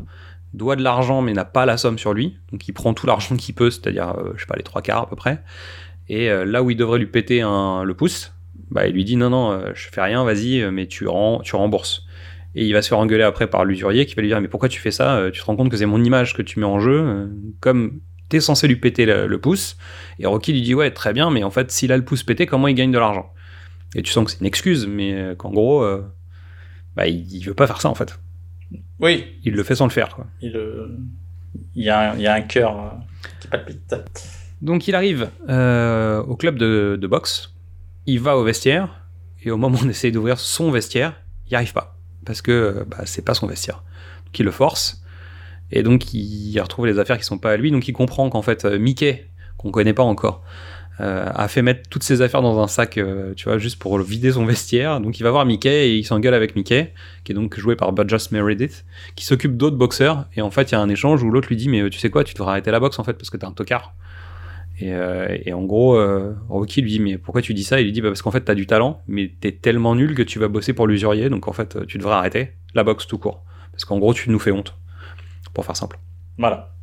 [0.54, 2.38] doit de l'argent mais n'a pas la somme sur lui.
[2.52, 5.04] Donc il prend tout l'argent qu'il peut, c'est-à-dire euh, je sais pas les trois quarts
[5.04, 5.44] à peu près.
[6.10, 8.34] Et euh, là où il devrait lui péter un, le pouce,
[8.72, 12.07] bah il lui dit non non, je fais rien, vas-y, mais tu rends, tu rembourses.
[12.56, 14.70] Et il va se faire engueuler après par l'usurier qui va lui dire mais pourquoi
[14.70, 16.66] tu fais ça Euh, Tu te rends compte que c'est mon image que tu mets
[16.66, 17.28] en jeu Euh,
[17.60, 19.78] Comme t'es censé lui péter le, le pouce.
[20.20, 22.46] Et Rocky lui dit ouais très bien mais en fait s'il a le pouce pété
[22.46, 23.32] comment il gagne de l'argent?
[23.96, 26.04] Et tu sens que c'est une excuse mais euh, qu'en gros euh,
[26.96, 28.18] bah, il, il veut pas faire ça en fait.
[29.00, 30.26] Oui, Il le fait sans le faire quoi.
[30.42, 30.88] il, euh,
[31.76, 32.90] il y, a un- il y a un cœur euh,
[33.40, 33.96] qui palpite.
[34.62, 35.30] Donc il arrive
[36.28, 37.54] au club de, de boxe,
[38.08, 39.06] il va au vestiaire,
[39.44, 41.97] et au moment où on essaye d'ouvrir son vestiaire, il n'y arrive pas.
[42.28, 43.82] Parce que bah, c'est pas son vestiaire.
[44.40, 45.02] Il le force,
[45.72, 48.42] et donc il retrouve les affaires qui sont pas à lui, donc il comprend qu'en
[48.42, 49.26] fait euh, Mickey,
[49.58, 50.44] qu'on connaît pas encore,
[51.00, 53.98] euh, a fait mettre toutes ses affaires dans un sac, euh, tu vois, juste pour
[54.00, 55.00] vider son vestiaire.
[55.02, 57.92] Donc il va voir Mickey et il s'engueule avec Mickey, qui est donc joué par
[57.94, 60.26] Burgess Meredith, qui s'occupe d'autres boxeurs.
[60.36, 62.10] Et en fait, il y a un échange où l'autre lui dit, mais tu sais
[62.10, 63.94] quoi, tu devrais arrêter la boxe en fait parce que t'es un tocard.
[64.80, 67.80] Et, euh, et en gros, euh, Rocky lui dit mais pourquoi tu dis ça?
[67.82, 70.22] Il lui dit bah, parce qu'en fait t'as du talent, mais t'es tellement nul que
[70.24, 73.18] tu vas bosser pour l'usurier, donc en fait euh, tu devrais arrêter la boxe tout
[73.18, 74.76] court, parce qu'en gros tu nous fais honte,
[75.54, 75.98] pour faire simple.
[76.38, 76.74] Voilà.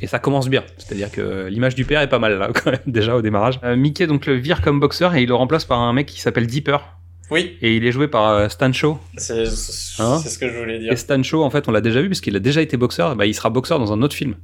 [0.00, 2.80] Et ça commence bien, c'est-à-dire que l'image du père est pas mal là quand même
[2.86, 3.58] déjà au démarrage.
[3.64, 6.20] Euh, Mickey donc le vire comme boxeur et il le remplace par un mec qui
[6.20, 6.96] s'appelle Deeper
[7.30, 8.98] Oui, et il est joué par euh, Stan Shaw.
[9.18, 10.16] c'est c'est Hein?
[10.18, 10.92] ce que je voulais dire.
[10.92, 13.16] Et Stan Shaw en fait on l'a déjà vu parce qu'il a déjà été boxeur,
[13.16, 14.36] bah, il sera boxeur dans un autre film.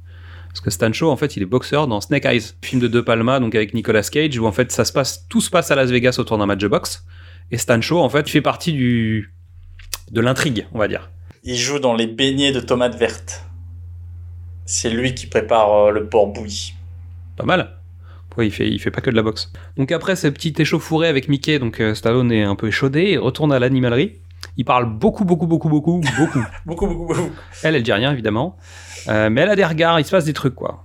[0.55, 3.01] Parce que Stan Shaw, en fait, il est boxeur dans Snake Eyes, film de De
[3.01, 5.75] Palma, donc avec Nicolas Cage, où en fait, ça se passe, tout se passe à
[5.75, 7.03] Las Vegas autour d'un match de boxe.
[7.51, 9.33] Et Stan Shaw, en fait, fait partie du,
[10.11, 11.11] de l'intrigue, on va dire.
[11.43, 13.43] Il joue dans les beignets de tomates vertes.
[14.65, 16.73] C'est lui qui prépare euh, le porc bouilli.
[17.35, 17.75] Pas mal.
[18.37, 19.51] Ouais, il fait, il fait pas que de la boxe.
[19.75, 23.19] Donc après ce petit échauffouré avec Mickey, donc euh, Stallone est un peu échaudé, il
[23.19, 24.13] retourne à l'animalerie.
[24.57, 26.43] Il parle beaucoup, beaucoup, beaucoup, beaucoup, beaucoup.
[26.65, 27.29] Beaucoup, beaucoup, beaucoup.
[27.63, 28.57] Elle, elle dit rien, évidemment.
[29.09, 30.83] Euh, mais elle a des regards, il se passe des trucs, quoi.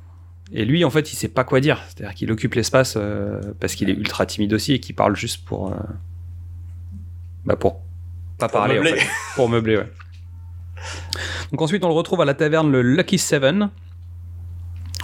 [0.53, 1.81] Et lui, en fait, il sait pas quoi dire.
[1.89, 5.45] C'est-à-dire qu'il occupe l'espace euh, parce qu'il est ultra timide aussi et qu'il parle juste
[5.45, 5.71] pour.
[5.71, 5.77] euh,
[7.45, 7.81] Bah, pour
[8.39, 8.99] pas Pour parler, en meubler.
[9.01, 9.09] fait.
[9.37, 9.89] Pour meubler, ouais.
[11.53, 13.71] Donc ensuite, on le retrouve à la taverne, le Lucky Seven,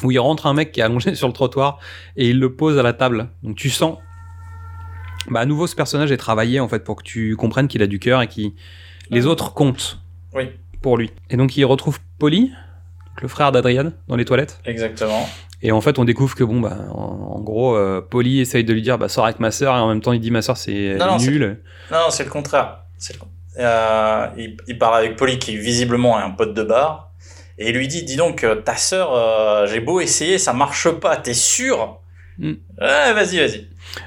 [0.03, 1.79] où il rentre un mec qui est allongé sur le trottoir
[2.17, 3.29] et il le pose à la table.
[3.43, 3.99] Donc tu sens.
[5.29, 7.87] Bah, à nouveau, ce personnage est travaillé, en fait, pour que tu comprennes qu'il a
[7.87, 8.41] du cœur et que
[9.11, 10.01] les autres comptent
[10.35, 10.51] Oui,
[10.83, 11.11] pour lui.
[11.31, 12.53] Et donc il retrouve Polly,
[13.22, 14.61] le frère d'Adrian, dans les toilettes.
[14.64, 15.29] exactement.
[15.62, 18.72] Et en fait, on découvre que bon, bah, en, en gros, euh, Polly essaye de
[18.74, 20.57] lui dire, bah, sors avec ma sœur, et en même temps, il dit, ma sœur,
[20.57, 21.61] c'est nul.
[21.91, 22.81] Non, non, c'est le contraire.
[23.11, 23.27] Le
[23.59, 27.11] Euh, il, il parle avec Polly qui visiblement est un pote de bar
[27.57, 30.91] et il lui dit dis donc euh, ta sœur euh, j'ai beau essayer ça marche
[30.91, 31.99] pas t'es sûr
[32.39, 32.53] Mm.
[32.83, 33.66] Ouais, vas-y, vas-y.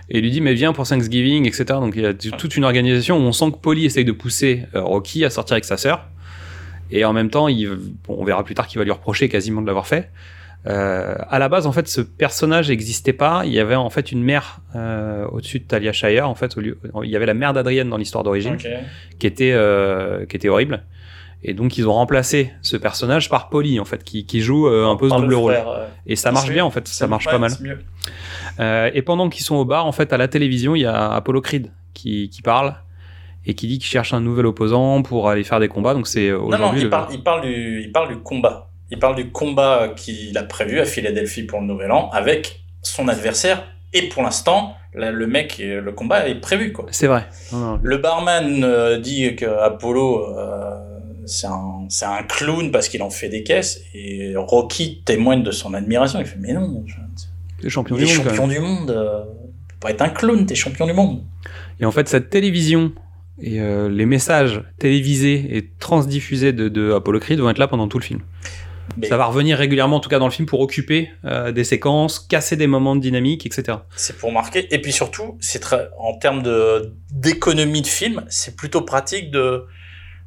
[0.09, 1.65] Et lui dit, mais viens pour Thanksgiving, etc.
[1.79, 4.65] Donc il y a toute une organisation où on sent que Polly essaye de pousser
[4.75, 6.07] euh, Rocky à sortir avec sa sœur.
[6.91, 9.61] Et en même temps, il, bon, on verra plus tard qu'il va lui reprocher quasiment
[9.61, 10.09] de l'avoir fait.
[10.67, 13.43] Euh, à la base, en fait, ce personnage n'existait pas.
[13.45, 16.27] Il y avait en fait une mère euh, au-dessus de Talia Shire.
[16.27, 18.57] En fait, au lieu, il y avait la mère d'Adrienne dans l'histoire d'origine,
[19.19, 20.83] qui était euh, qui était horrible.
[21.41, 24.97] Et donc ils ont remplacé ce personnage par Polly en fait, qui, qui joue un
[24.97, 25.53] peu ce double rôle.
[25.53, 27.53] frère, Et ça marche bien en fait, ça marche pas mal.
[28.59, 31.13] Euh, et pendant qu'ils sont au bar, en fait, à la télévision, il y a
[31.13, 32.75] Apollo Creed qui, qui parle
[33.45, 35.93] et qui dit qu'il cherche un nouvel opposant pour aller faire des combats.
[35.93, 38.17] Donc c'est euh, Non, non, aujourd'hui il, le- parle, il, parle du, il parle du
[38.17, 38.69] combat.
[38.91, 43.07] Il parle du combat qu'il a prévu à Philadelphie pour le Nouvel An avec son
[43.07, 43.63] adversaire.
[43.93, 46.73] Et pour l'instant, le mec, le combat est prévu.
[46.73, 46.85] Quoi.
[46.91, 47.27] C'est vrai.
[47.51, 47.79] Non, non.
[47.81, 50.71] Le barman euh, dit que Apollo, euh,
[51.25, 53.81] c'est un, c'est un clown parce qu'il en fait des caisses.
[53.93, 56.19] Et Rocky témoigne de son admiration.
[56.19, 56.95] Il fait Mais non, je-
[57.61, 58.11] T'es champion du monde.
[58.13, 58.91] champion du monde.
[58.91, 59.23] euh,
[59.69, 61.23] tu peux pas être un clown, t'es champion du monde.
[61.79, 62.91] Et en fait, cette télévision
[63.41, 67.87] et euh, les messages télévisés et transdiffusés de, de Apollo Creed vont être là pendant
[67.87, 68.19] tout le film.
[68.97, 71.63] Mais Ça va revenir régulièrement, en tout cas dans le film, pour occuper euh, des
[71.63, 73.77] séquences, casser des moments de dynamique, etc.
[73.95, 74.67] C'est pour marquer.
[74.73, 79.65] Et puis surtout, c'est très, en termes de, d'économie de film, c'est plutôt pratique de,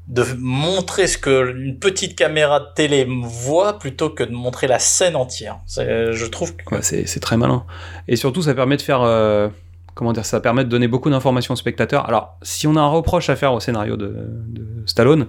[0.09, 4.79] de montrer ce que une petite caméra de télé voit plutôt que de montrer la
[4.79, 5.61] scène entière.
[5.67, 7.65] C'est, je trouve que, Ouais, c'est très malin.
[8.09, 9.03] Et surtout, ça permet de faire.
[9.03, 9.49] euh,
[9.95, 12.07] comment dire Ça permet de donner beaucoup d'informations aux spectateurs.
[12.09, 14.09] Alors, si on a un reproche à faire au scénario de,
[14.49, 15.27] de Stallone,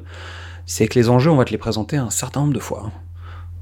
[0.65, 2.83] c'est que les enjeux, on va te les présenter un certain nombre de fois.
[2.87, 2.91] hein.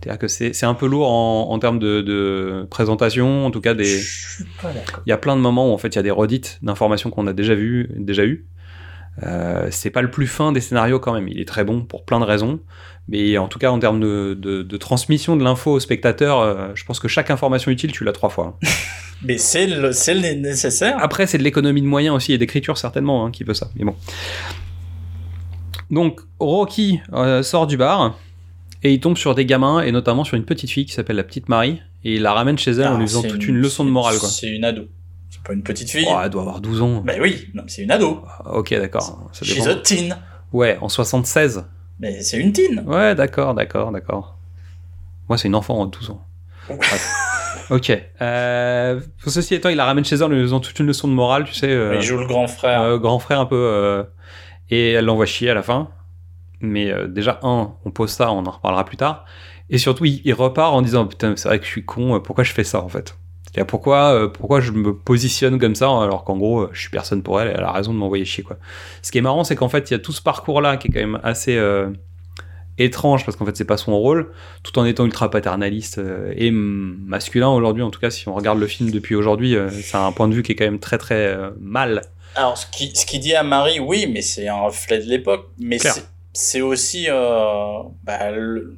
[0.03, 3.75] C'est-à-dire que c'est un peu lourd en, en termes de, de présentation, en tout cas
[3.75, 3.85] des.
[3.85, 5.01] je suis pas d'accord.
[5.05, 7.11] Il y a plein de moments où en fait il y a des redites d'informations
[7.11, 8.47] qu'on a déjà vues, déjà eues.
[9.23, 11.27] Euh, c'est pas le plus fin des scénarios quand même.
[11.27, 12.59] Il est très bon pour plein de raisons,
[13.09, 16.69] mais en tout cas en termes de, de- de transmission de l'info au spectateur, euh,
[16.75, 18.57] je pense que chaque information utile tu l'as trois fois.
[18.61, 18.67] hein.
[19.23, 20.95] Mais c'est le, le nécessaire.
[20.99, 23.69] Après c'est de l'économie de moyens aussi et d'écriture certainement hein, qui veut ça.
[23.75, 23.95] Mais bon.
[25.91, 28.17] Donc Rocky euh, sort du bar
[28.83, 31.23] et il tombe sur des gamins et notamment sur une petite fille qui s'appelle la
[31.23, 33.85] petite Marie et il la ramène chez elle en Ah, lui faisant toute une leçon
[33.85, 34.15] de morale.
[34.15, 34.83] C'est une ado.
[35.43, 36.05] C'est pas une petite fille.
[36.07, 37.01] Oh, elle doit avoir 12 ans.
[37.01, 38.23] Ben oui, non, mais c'est une ado.
[38.27, 39.29] Ah, Ok d'accord.
[39.33, 39.71] Ça She's dépend.
[39.71, 40.17] a teen.
[40.53, 41.65] Ouais, en 76.
[41.99, 42.83] Mais c'est une teen.
[42.85, 44.37] Ouais, d'accord, d'accord, d'accord.
[45.29, 46.25] Moi, c'est une enfant de 12 ans.
[47.69, 47.91] Ok.
[48.21, 51.13] Euh, ceci étant, il la ramène chez elle en lui faisant toute une leçon de
[51.13, 51.69] morale, tu sais.
[51.69, 52.81] euh, Il joue le grand frère.
[52.81, 53.55] euh, grand frère un peu.
[53.55, 54.03] euh,
[54.69, 55.89] et elle l'envoie chier à la fin.
[56.59, 59.23] Mais déjà, un, on pose ça, on en reparlera plus tard.
[59.69, 62.43] Et surtout, il, il repart en disant Putain, c'est vrai que je suis con, pourquoi
[62.43, 63.17] je fais ça en fait?
[63.51, 67.21] C'est-à-dire, pourquoi, euh, pourquoi je me positionne comme ça alors qu'en gros, je suis personne
[67.21, 68.57] pour elle et elle a raison de m'envoyer chier quoi.
[69.01, 70.91] Ce qui est marrant, c'est qu'en fait, il y a tout ce parcours-là qui est
[70.91, 71.89] quand même assez euh,
[72.77, 74.31] étrange parce qu'en fait, c'est pas son rôle,
[74.63, 77.83] tout en étant ultra paternaliste euh, et masculin aujourd'hui.
[77.83, 80.43] En tout cas, si on regarde le film depuis aujourd'hui, c'est un point de vue
[80.43, 82.01] qui est quand même très très mal.
[82.35, 85.47] Alors, ce qui, ce qui dit à Marie, oui, mais c'est un reflet de l'époque.
[85.59, 85.77] Mais
[86.33, 88.77] c'est- aussi bah, le,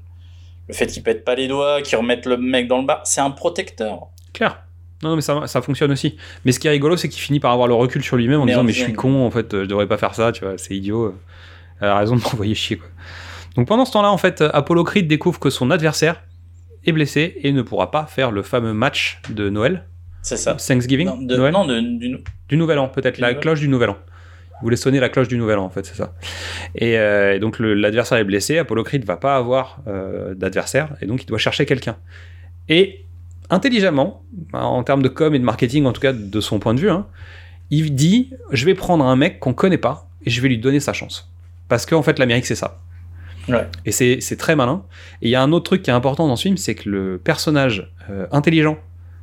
[0.68, 3.02] le fait qu'il pète pas les doigts, qu'il remette le mec dans le bar.
[3.06, 4.08] C'est un protecteur.
[4.34, 4.63] Clair.
[5.04, 6.18] Non, non, mais ça, ça fonctionne aussi.
[6.46, 8.46] Mais ce qui est rigolo, c'est qu'il finit par avoir le recul sur lui-même en
[8.46, 10.76] disant Mais je suis con, en fait, je devrais pas faire ça, tu vois, c'est
[10.76, 11.16] idiot.
[11.82, 12.88] Elle a raison de m'envoyer chier, quoi.
[13.56, 16.24] Donc pendant ce temps-là, en fait, Apollo Creed découvre que son adversaire
[16.86, 19.86] est blessé et ne pourra pas faire le fameux match de Noël,
[20.22, 20.56] C'est ça.
[20.56, 22.18] Thanksgiving, Non, de, Noël, non, de- du-
[22.50, 23.98] du Nouvel An, peut-être, la Nouvel cloche du Nouvel An.
[24.62, 26.14] Il voulait sonner la cloche du Nouvel An, en fait, c'est ça.
[26.76, 31.06] Et, euh, et donc l'adversaire est blessé, Apollo Creed va pas avoir euh, d'adversaire, et
[31.06, 31.98] donc il doit chercher quelqu'un.
[32.70, 33.06] Et
[33.50, 34.24] intelligemment,
[34.54, 36.90] en termes de com et de marketing, en tout cas de son point de vue,
[36.90, 37.06] hein,
[37.70, 40.80] il dit je vais prendre un mec qu'on connaît pas et je vais lui donner
[40.80, 41.30] sa chance.
[41.70, 42.80] Parce qu'en fait, l'Amérique, c'est ça.
[43.50, 43.68] Ouais.
[43.86, 44.84] Et c'est très malin.
[45.22, 46.90] Et il y a un autre truc qui est important dans ce film, c'est que
[46.90, 48.78] le personnage euh, intelligent,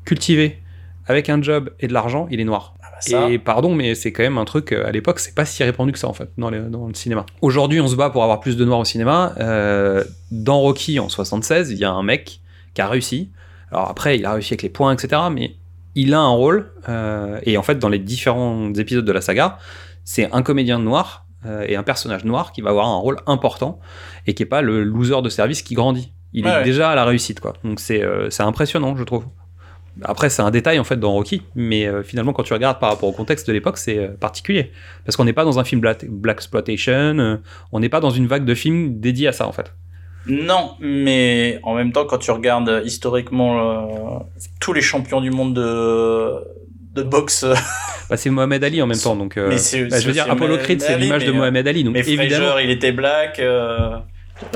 [0.04, 0.58] cultivé,
[1.06, 2.74] avec un job et de l'argent, il est noir.
[2.82, 5.34] Ah bah ça, Et pardon, mais c'est quand même un truc, euh, à l'époque, c'est
[5.34, 7.24] pas si répandu que ça, en fait, dans, les- dans le cinéma.
[7.40, 9.32] Aujourd'hui, on se bat pour avoir plus de noirs au cinéma.
[9.40, 12.40] Euh, dans Rocky, en 76, il y a un mec
[12.74, 13.30] qui a réussi.
[13.70, 15.56] Alors après, il a réussi avec les points, etc., mais
[15.94, 16.72] il a un rôle.
[16.88, 19.58] euh, et en fait, dans les différents épisodes de la saga,
[20.04, 23.80] c'est un comédien noir euh, et un personnage noir qui va avoir un rôle important
[24.26, 26.12] et qui est pas le loser de service qui grandit.
[26.32, 26.64] Il Ouais, est ouais.
[26.64, 27.54] déjà à la réussite, quoi.
[27.64, 29.24] Donc c'est euh, impressionnant, je trouve.
[30.02, 32.90] Après, c'est un détail en fait dans Rocky, mais euh, finalement, quand tu regardes par
[32.90, 34.70] rapport au contexte de l'époque, c'est euh, particulier.
[35.04, 37.36] Parce qu'on n'est pas dans un film black, black exploitation, euh,
[37.72, 39.74] on n'est pas dans une vague de films dédiés à ça en fait.
[40.26, 44.18] Non, mais en même temps, quand tu regardes euh, historiquement euh,
[44.60, 46.34] tous les champions du monde de,
[46.94, 47.54] de boxe, euh,
[48.10, 49.36] Bah, c'est Mohamed Ali en même temps, donc.
[49.36, 49.56] euh, Mais
[49.88, 52.48] bah, je veux dire, Apollo Creed, c'est l'image de Mohamed Ali, donc mais évidemment.
[52.48, 53.40] Fraser, il était black.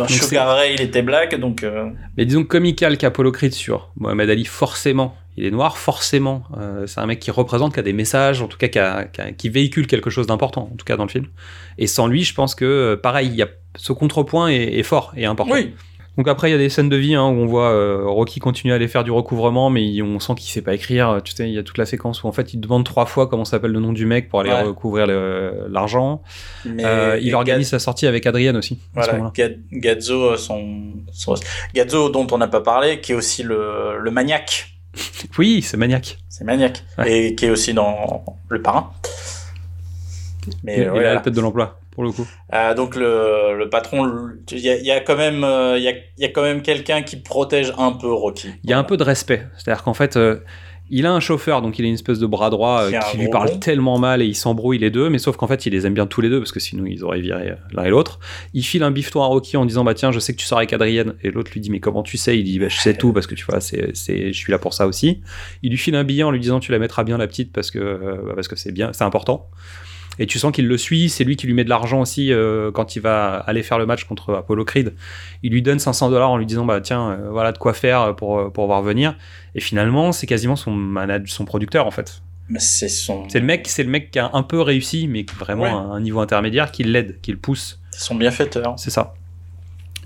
[0.08, 1.62] C'est- Sugar Ray, il était black, donc.
[1.62, 6.44] euh, Mais disons comical qu'Apollo Creed sur Mohamed Ali, forcément, il est noir, forcément.
[6.58, 9.04] euh, c'est un mec qui représente, qui a des messages, en tout cas qui, a-
[9.04, 11.26] qui a- qui véhicule quelque chose d'important, en tout cas dans le film.
[11.78, 14.82] Et sans lui, je pense que, euh, pareil, il y a, ce contrepoint est, est
[14.84, 15.54] fort et important.
[15.54, 15.74] Oui.
[16.16, 18.38] Donc après, il y a des scènes de vie hein, où on voit euh, Rocky
[18.38, 21.20] continuer à aller faire du recouvrement, mais il- on sent qu'il sait pas écrire.
[21.24, 23.26] Tu sais, il y a toute la séquence où en fait, il demande trois fois
[23.26, 24.62] comment s'appelle le nom du mec pour aller Ouais.
[24.62, 26.22] recouvrir l'argent.
[26.66, 28.78] Euh, il organise Gaz- sa sortie avec Adrienne aussi.
[28.94, 29.32] Voilà,
[29.72, 31.34] Gazzo, euh, son, son-
[31.74, 34.68] Gazzo dont on n'a pas parlé, qui est aussi le, le maniaque.
[35.38, 36.18] Oui, c'est maniaque.
[36.28, 36.84] C'est maniaque.
[36.98, 37.10] Ouais.
[37.28, 38.92] Et qui est aussi dans Le Parrain.
[40.62, 42.26] Mais il, euh, il a la tête de l'emploi, pour le coup.
[42.52, 45.84] Euh, donc le, le patron, il y a, il y a quand même, euh, il
[45.84, 48.48] y a, il y a quand même quelqu'un qui protège un peu Rocky.
[48.64, 49.46] Il y a un peu de respect.
[49.56, 50.40] C'est-à-dire qu'en fait, euh,
[50.90, 53.58] il a un chauffeur, donc il a une espèce de bras droit Qui lui parle
[53.58, 56.06] tellement mal et ils s'embrouillent les deux, mais sauf qu'en fait, il les aime bien
[56.06, 58.18] tous les deux parce que sinon ils auraient viré l'un et l'autre.
[58.52, 60.58] Il file un bifton à Rocky en disant Bah tiens, je sais que tu sors
[60.58, 61.14] avec Adrienne.
[61.22, 62.38] Et l'autre lui dit Mais comment tu sais?
[62.38, 64.74] Il dit Bah je sais tout parce que tu vois, c'est, je suis là pour
[64.74, 65.22] ça aussi.
[65.62, 67.70] Il lui file un billet en lui disant Tu la mettras bien la petite parce
[67.70, 69.48] que, euh, bah, parce que c'est bien, c'est important.
[70.18, 72.70] Et tu sens qu'il le suit, c'est lui qui lui met de l'argent aussi euh,
[72.70, 74.94] quand il va aller faire le match contre Apollo Creed.
[75.42, 78.14] Il lui donne 500 dollars en lui disant bah tiens euh, voilà de quoi faire
[78.16, 79.16] pour euh, pour voir venir.
[79.54, 82.22] Et finalement c'est quasiment son manager, son producteur en fait.
[82.58, 85.62] C'est son, C'est le mec, c'est le mec qui a un peu réussi mais vraiment
[85.64, 85.70] Ouais.
[85.70, 87.80] à un niveau intermédiaire qui l'aide, qui le pousse.
[87.90, 88.74] c'est son bienfaiteur.
[88.78, 89.14] C'est ça.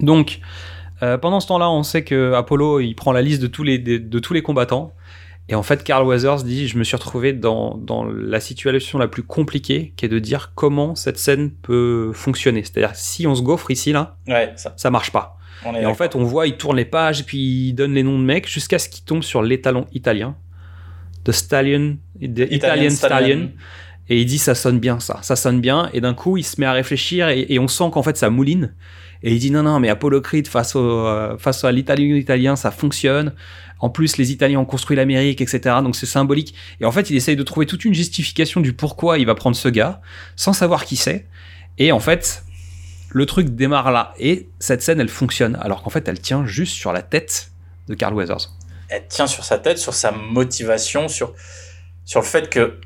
[0.00, 0.40] Donc
[1.02, 3.78] euh, pendant ce temps-là, on sait que Apollo il prend la liste de tous les
[3.78, 4.94] de, de tous les combattants.
[5.50, 9.08] Et en fait, Carl Weathers dit, je me suis retrouvé dans, dans la situation la
[9.08, 12.62] plus compliquée, qui est de dire comment cette scène peut fonctionner.
[12.64, 14.74] C'est-à-dire, si on se gaufre ici, là, Ouais, ça.
[14.76, 15.38] ça marche pas.
[15.64, 18.18] On Et en fait, on voit, il tourne les pages, puis il donne les noms
[18.18, 20.36] de mecs, jusqu'à ce qu'il tombe sur l'étalon italien.
[21.24, 23.26] The Stallion, the Italian, Italian Stallion.
[23.26, 23.50] Stallion.
[24.10, 25.18] Et il dit, ça sonne bien, ça.
[25.22, 25.90] Ça sonne bien.
[25.94, 28.28] Et d'un coup, il se met à réfléchir, et, et on sent qu'en fait, ça
[28.28, 28.74] mouline.
[29.22, 32.54] Et il dit, non, non, mais Apollo Creed face, au, euh, face à l'italien italien,
[32.54, 33.32] ça fonctionne.
[33.80, 35.76] En plus, les Italiens ont construit l'Amérique, etc.
[35.82, 36.54] Donc c'est symbolique.
[36.80, 39.56] Et en fait, il essaye de trouver toute une justification du pourquoi il va prendre
[39.56, 40.00] ce gars,
[40.36, 41.26] sans savoir qui c'est.
[41.78, 42.44] Et en fait,
[43.10, 44.14] le truc démarre là.
[44.18, 45.56] Et cette scène, elle fonctionne.
[45.60, 47.52] Alors qu'en fait, elle tient juste sur la tête
[47.88, 48.50] de Carl Weathers.
[48.88, 51.34] elle tient sur sa tête, sur sa motivation, sur,
[52.14, 52.80] le fait que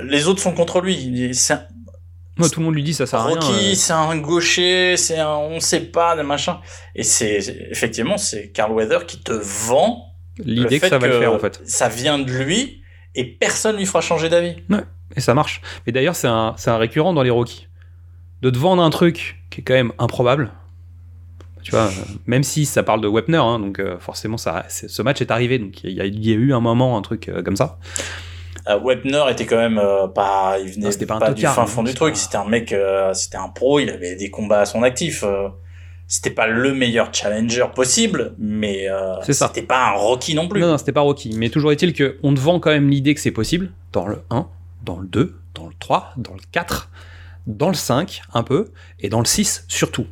[0.00, 1.34] les autres sont contre lui.
[2.38, 3.34] Moi, tout le monde lui dit ça sert à rien.
[3.36, 3.74] Rocky, euh.
[3.74, 6.60] c'est un gaucher, c'est un on sait pas, de machin.
[6.94, 7.38] Et c'est
[7.70, 10.04] effectivement, c'est Carl Weather qui te vend
[10.44, 11.60] L'idée que ça va le faire, en fait.
[11.64, 12.80] Ça vient de lui
[13.16, 14.54] et personne lui fera changer d'avis.
[15.16, 15.60] Et ça marche.
[15.86, 17.66] Et d'ailleurs, c'est un, un récurrent dans les Rocky.
[18.42, 20.52] De te vendre un truc qui est quand même improbable.
[21.64, 21.90] Tu vois, euh,
[22.26, 25.58] même si ça parle de Wepner, hein, donc euh, forcément, ça, ce match est arrivé.
[25.58, 27.78] Donc il y, a- il y a eu un moment, un truc euh, comme ça.
[28.68, 31.82] Euh, Webner était quand même euh, pas, il venait Non, pas pas du fin fond
[31.82, 32.16] du truc.
[32.16, 35.24] C'était un mec, euh, c'était un pro, il avait des combats à son actif.
[36.06, 38.86] c'était pas le meilleur challenger possible, mais
[39.22, 40.60] c'était pas un Rocky non plus.
[40.60, 41.34] Non, non, c'était pas Rocky.
[41.36, 44.46] Mais toujours est-il qu'on te vend quand même l'idée que c'est possible dans le 1,
[44.84, 46.90] dans le 2, dans le 3, dans le 4,
[47.46, 50.06] dans le 5, un peu, et dans le 6, surtout.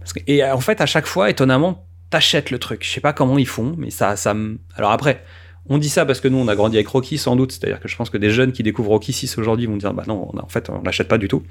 [0.00, 2.84] Parce que- et en fait, à chaque fois, étonnamment, t'achètes le truc.
[2.84, 4.34] Je sais pas comment ils font, mais ça, ça
[4.76, 5.24] Alors après,
[5.68, 7.52] on dit ça parce que nous, on a grandi avec Rocky, sans doute.
[7.52, 10.04] C'est-à-dire que je pense que des jeunes qui découvrent Rocky 6 aujourd'hui vont dire, bah
[10.06, 11.42] non, on a- en fait, on l'achète pas du tout.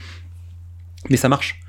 [1.09, 1.59] Mais ça marche.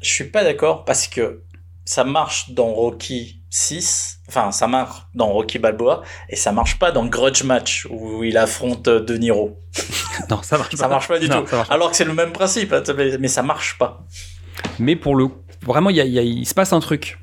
[0.00, 1.42] Je suis pas d'accord parce que
[1.84, 6.92] ça marche dans Rocky 6, enfin ça marche dans Rocky Balboa et ça marche pas
[6.92, 9.58] dans Grudge Match où il affronte euh, De Niro.
[10.30, 11.50] Non, ça marche Ça marche pas du Non, tout.
[11.50, 11.64] pas.
[11.70, 12.82] Alors que c'est le même principe, hein,
[13.18, 14.04] mais, ça marche pas.
[14.78, 15.28] Mais pour le
[15.64, 17.18] vraiment, il y a- il y a- il se passe un truc.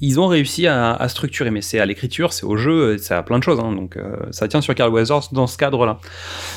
[0.00, 3.22] Ils ont réussi à, à structurer, mais c'est à l'écriture, c'est au jeu, c'est à
[3.22, 3.60] plein de choses.
[3.60, 3.72] hein.
[3.72, 5.98] donc euh, ça tient sur Carl Weathers dans ce cadre-là.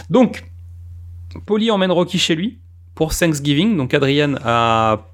[0.10, 0.44] Donc,
[1.46, 2.60] Polly emmène Rocky chez lui
[2.96, 3.78] pour Thanksgiving.
[3.78, 5.08] Donc Adrienne a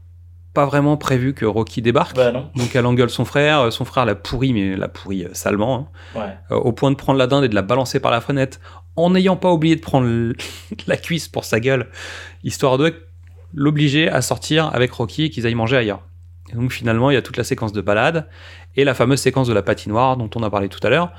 [0.54, 2.16] pas vraiment prévu que Rocky débarque.
[2.16, 2.32] Bah.
[2.56, 3.72] Donc elle engueule son frère.
[3.72, 5.90] Son frère l'a pourri, mais l'a pourri euh, salement.
[6.16, 6.20] hein.
[6.20, 6.38] Ouais.
[6.56, 8.60] Euh, au point de prendre la dinde et de la balancer par la fenêtre,
[8.96, 10.34] en n'ayant pas oublié de prendre
[10.88, 11.90] la cuisse pour sa gueule,
[12.44, 12.94] histoire de
[13.54, 16.02] l'obliger à sortir avec Rocky et qu'ils aillent manger ailleurs.
[16.52, 18.28] Et donc finalement, il y a toute la séquence de balade
[18.76, 21.12] et la fameuse séquence de la patinoire dont on a parlé tout à l'heure,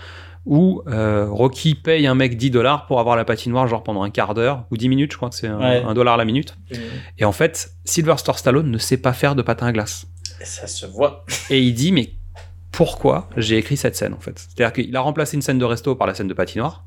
[0.47, 4.11] où euh, Rocky paye un mec 10 dollars pour avoir la patinoire genre pendant un
[4.11, 5.83] quart d'heure ou 10 minutes, je crois que c'est un, Ouais.
[5.87, 6.57] un dollar la minute.
[7.19, 10.07] Et en fait, Sylvester Stallone ne sait pas faire de patin à glace.
[10.43, 11.25] Ça se voit.
[11.51, 12.15] Et il dit, mais
[12.73, 14.39] pourquoi j'ai écrit cette scène en fait?
[14.39, 16.85] C'est-à-dire qu'il a remplacé une scène de resto par la scène de patinoire,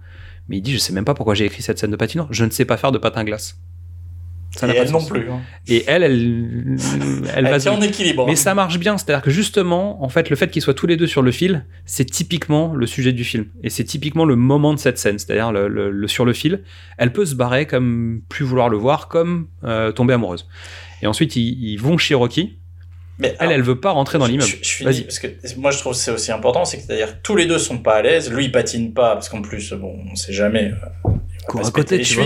[0.48, 2.46] mais il dit, je sais même pas pourquoi j'ai écrit cette scène de patinoire, je
[2.46, 3.58] ne sais pas faire de patin à glace.
[4.56, 5.30] Ça et n'a pas elle non plus.
[5.32, 5.42] hein.
[5.68, 8.28] Et elle, elle, elle, Elle va tient en équilibre.
[8.28, 10.96] Mais ça marche bien, c'est-à-dire que justement, en fait, le fait qu'ils soient tous les
[10.96, 13.46] deux sur le fil, c'est typiquement le sujet du film.
[13.64, 16.62] Et c'est typiquement le moment de cette scène, c'est-à-dire le, le- le- sur le fil.
[17.00, 20.48] Elle peut se barrer comme plus vouloir le voir, comme euh, tomber amoureuse.
[21.02, 22.60] Et ensuite, ils, ils vont chez Rocky.
[23.20, 24.52] Mais Elle, alors, elle veut pas rentrer dans l'immeuble.
[24.82, 25.02] Vas-y.
[25.04, 25.28] parce que
[25.58, 27.96] moi je trouve que c'est aussi important, c'est que c'est-à-dire tous les deux sont pas
[27.98, 28.32] à l'aise.
[28.32, 30.72] Lui il patine pas parce qu'en plus bon on sait jamais.
[31.06, 31.10] euh,
[31.48, 32.26] Court à côté, tu vois.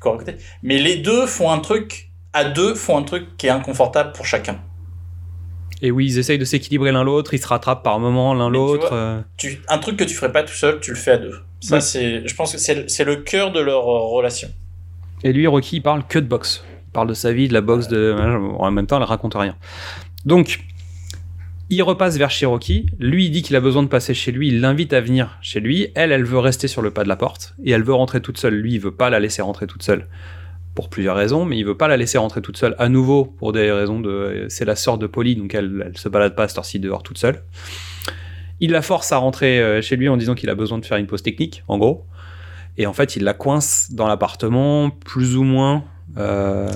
[0.00, 0.36] Chevilles, il court à côté.
[0.62, 4.24] Mais les deux font un truc à deux font un truc qui est inconfortable pour
[4.24, 4.60] chacun.
[5.82, 8.90] Et oui, ils essayent de s'équilibrer l'un l'autre, ils se rattrapent par moment l'un l'autre.
[8.92, 11.40] euh, Tu, un truc que tu ferais pas tout seul, tu le fais à deux.
[11.60, 14.48] Ça c'est, je pense que c'est, c'est le cœur de leur euh, relation.
[15.22, 16.64] Et lui, Rocky, il parle que de boxe.
[16.88, 18.14] Il parle de sa vie, de la boxe, de...
[18.58, 19.56] en même temps, elle raconte rien.
[20.24, 20.60] Donc,
[21.70, 22.86] il repasse vers chez Rocky.
[22.98, 24.48] Lui, il dit qu'il a besoin de passer chez lui.
[24.48, 25.88] Il l'invite à venir chez lui.
[25.94, 27.54] Elle, elle veut rester sur le pas de la porte.
[27.64, 28.54] Et elle veut rentrer toute seule.
[28.54, 30.08] Lui, il veut pas la laisser rentrer toute seule.
[30.74, 32.74] Pour plusieurs raisons, mais il veut pas la laisser rentrer toute seule.
[32.78, 34.46] À nouveau, pour des raisons de.
[34.48, 37.02] C'est la sœur de Polly, donc elle, elle se balade pas à cette heure-ci dehors
[37.02, 37.42] toute seule.
[38.60, 40.98] Il la force à rentrer euh, chez lui en disant qu'il a besoin de faire
[40.98, 42.06] une pause technique, en gros.
[42.78, 45.84] Et en fait, il la coince dans l'appartement, plus ou moins.
[46.16, 46.70] euh,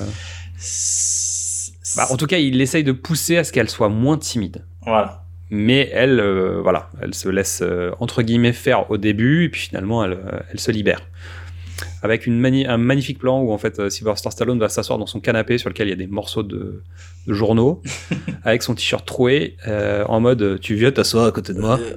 [1.97, 4.65] bah, en tout cas, il essaye de pousser à ce qu'elle soit moins timide.
[4.87, 5.23] Voilà.
[5.51, 9.61] Mais elle, euh, voilà, elle se laisse euh, entre guillemets faire au début, et puis
[9.63, 11.01] finalement, elle, euh, elle se libère.
[12.03, 15.07] Avec une mani- un magnifique plan où en fait euh, Sylvester Stallone va s'asseoir dans
[15.07, 16.83] son canapé sur lequel il y a des morceaux de,
[17.27, 17.83] de journaux,
[18.45, 21.79] avec son t-shirt troué, euh, en mode tu viens t'asseoir à côté de moi.
[21.81, 21.97] Euh,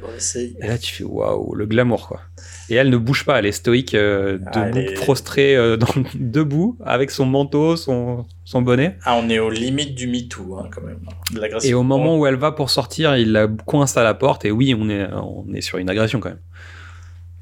[0.61, 2.21] Et là, tu fais waouh, le glamour quoi.
[2.69, 6.77] Et elle ne bouge pas, elle est stoïque, euh, Ah, debout, prostrée, euh, dans- debout,
[6.83, 8.97] avec son manteau, son, son bonnet.
[9.03, 10.99] Ah, on est aux limites du MeToo, hein, quand même.
[11.33, 11.69] De l'agression.
[11.69, 14.45] Et au moment où elle va pour sortir, il la coince à la porte.
[14.45, 16.39] Et oui, on est, on est sur une agression quand même.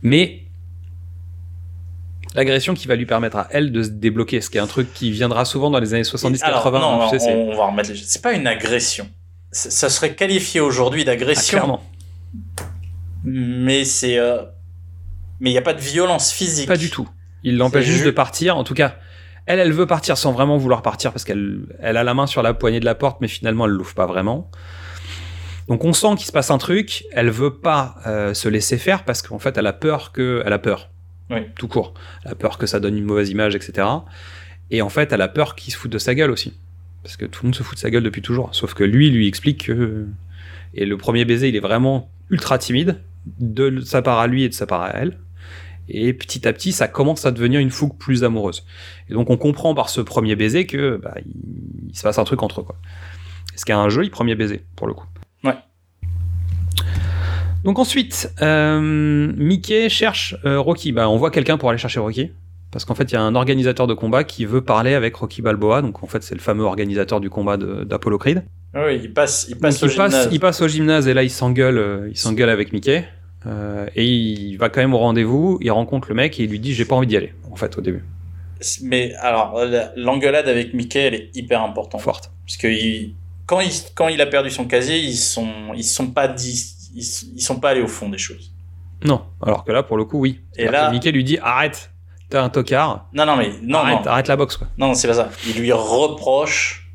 [0.01, 0.41] Mais
[2.33, 4.93] l'agression qui va lui permettre à elle de se débloquer, ce qui est un truc
[4.95, 6.41] qui viendra souvent dans les années 70-80.
[6.43, 7.97] Alors, non, hein, tu sais, c'est- on, on va remettre les...
[7.97, 9.07] C'est pas une agression.
[9.51, 11.83] C'est- Ça serait qualifié aujourd'hui Ah, d'agression, clairement,
[13.23, 14.17] mais c'est...
[14.17, 14.41] euh,
[15.39, 16.67] Mais il n'y a pas de violence physique.
[16.67, 17.07] pas du tout.
[17.43, 18.57] Il l'empêche juste ju- de partir.
[18.57, 18.95] En tout cas,
[19.45, 22.41] elle, elle veut partir sans vraiment vouloir partir parce qu'elle elle a la main sur
[22.41, 24.49] la poignée de la porte, mais finalement, elle l'ouvre pas vraiment.
[25.67, 27.05] Donc on sent qu'il se passe un truc.
[27.11, 30.53] Elle veut pas euh, se laisser faire parce qu'en fait, elle a peur que, elle
[30.53, 30.89] a peur.
[31.29, 31.39] Oui.
[31.55, 31.93] Tout court.
[32.23, 33.87] Elle a peur que ça donne une mauvaise image, etc.
[34.71, 36.53] Et en fait, elle a peur qu'il se foute de sa gueule aussi.
[37.03, 38.53] Parce que tout le monde se fout de sa gueule depuis toujours.
[38.53, 40.07] Sauf que lui, lui explique que.
[40.73, 43.01] Et le premier baiser, il est vraiment ultra timide,
[43.39, 45.19] de sa part à lui et de sa part à elle.
[45.87, 48.65] Et petit à petit, ça commence à devenir une fougue plus amoureuse.
[49.09, 51.33] Et donc, on comprend par ce premier baiser que bah, il,
[51.89, 52.63] il se passe un truc entre eux.
[52.63, 52.75] Quoi.
[53.55, 55.05] Ce qui est un joli premier baiser, pour le coup?
[55.43, 55.55] Ouais.
[57.63, 60.91] Donc ensuite, euh, Mickey cherche euh, Rocky.
[60.91, 62.31] Bah, on voit quelqu'un pour aller chercher Rocky.
[62.71, 65.41] Parce qu'en fait, il y a un organisateur de combat qui veut parler avec Rocky
[65.41, 65.81] Balboa.
[65.81, 68.43] Donc en fait, c'est le fameux organisateur du combat d'Apollo Creed.
[68.75, 70.29] Oui, il passe, il passe Donc, au il, passe, gymnase.
[70.33, 73.07] il passe au gymnase et là il s'engueule, euh, il s'engueule avec Mickey.
[73.47, 76.59] Euh, et il va quand même au rendez-vous, il rencontre le mec et il lui
[76.59, 78.03] dit j'ai pas envie d'y aller, en fait, au début.
[78.81, 82.01] Mais alors, la- l'engueulade avec Mickey, elle est hyper importante.
[82.01, 82.31] Forte.
[82.45, 83.13] Parce que il-
[83.45, 86.65] quand, il, quand il a perdu son casier, ils sont, ils sont pas dit,
[86.95, 87.03] ils,
[87.35, 88.51] ils sont pas allés au fond des choses.
[89.03, 90.41] Non, alors que là, pour le coup, oui.
[90.57, 91.91] Et là- Mickey lui dit arrête,
[92.29, 94.67] t'es un tocard, Non, non, mais non, arrête, non, arrête la boxe, quoi.
[94.79, 95.29] non, c'est pas ça.
[95.47, 96.89] Il lui reproche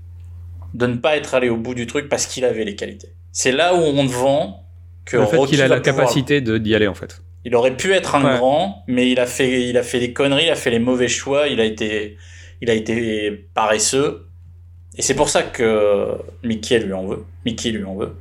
[0.75, 3.09] de ne pas être allé au bout du truc parce qu'il avait les qualités.
[3.33, 4.65] C'est là où on te vend
[5.05, 7.23] que le fait qu'il a la pouvoir- capacité de d'y aller, en fait.
[7.45, 8.37] Il aurait pu être un Ouais.
[8.37, 11.09] grand, mais il a fait, il a fait des conneries, il a fait les mauvais
[11.09, 12.17] choix, il a été,
[12.61, 14.27] il a été paresseux.
[14.99, 16.09] Et c'est pour ça que
[16.45, 17.25] Mickey lui en veut.
[17.47, 18.13] Mickey lui en veut.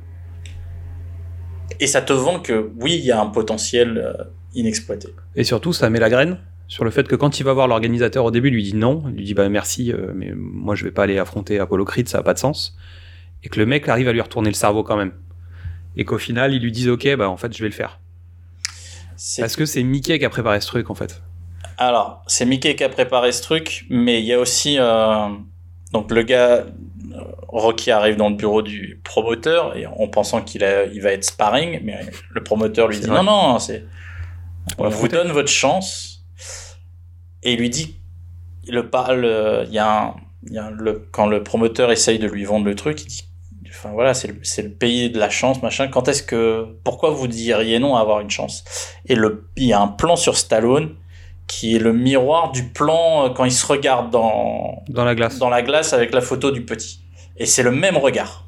[1.80, 4.24] Et ça te vend que oui, il y a un potentiel euh,
[4.54, 5.08] inexploité.
[5.36, 8.24] Et surtout, ça met la graine sur le fait que quand il va voir l'organisateur
[8.24, 10.84] au début, il lui dit non, il lui dit bah merci, euh, mais moi je
[10.84, 12.76] vais pas aller affronter Apollo Creed, ça a pas de sens.
[13.42, 15.12] Et que le mec arrive à lui retourner le cerveau quand même.
[15.96, 17.98] Et qu'au final, il lui dise ok, bah en fait, je vais le faire.
[19.38, 21.22] Parce que c'est Mickey qui a préparé ce truc, en fait.
[21.76, 25.28] Alors, c'est Mickey qui a préparé ce truc, mais il y a aussi euh,
[25.92, 26.64] donc le gars euh,
[27.48, 31.24] Rocky arrive dans le bureau du promoteur et en pensant qu'il a, il va être
[31.24, 33.16] sparring, mais le promoteur lui dit vrai.
[33.16, 33.84] non non, c'est
[34.78, 36.24] on vous donne votre chance
[37.42, 37.96] et il lui dit
[38.68, 40.14] le par- le- il y a un,
[40.46, 43.24] il y a le quand le promoteur essaye de lui vendre le truc, il dit
[43.70, 45.88] enfin voilà, c'est le, le pays de la chance machin.
[45.88, 48.64] Quand est-ce que pourquoi vous diriez non à avoir une chance?
[49.06, 50.96] Et le il y a un plan sur Stallone
[51.46, 55.38] qui est le miroir du plan euh, quand il se regarde dans, Dans la glace.
[55.38, 57.00] dans la glace avec la photo du petit.
[57.36, 58.46] Et c'est le même regard.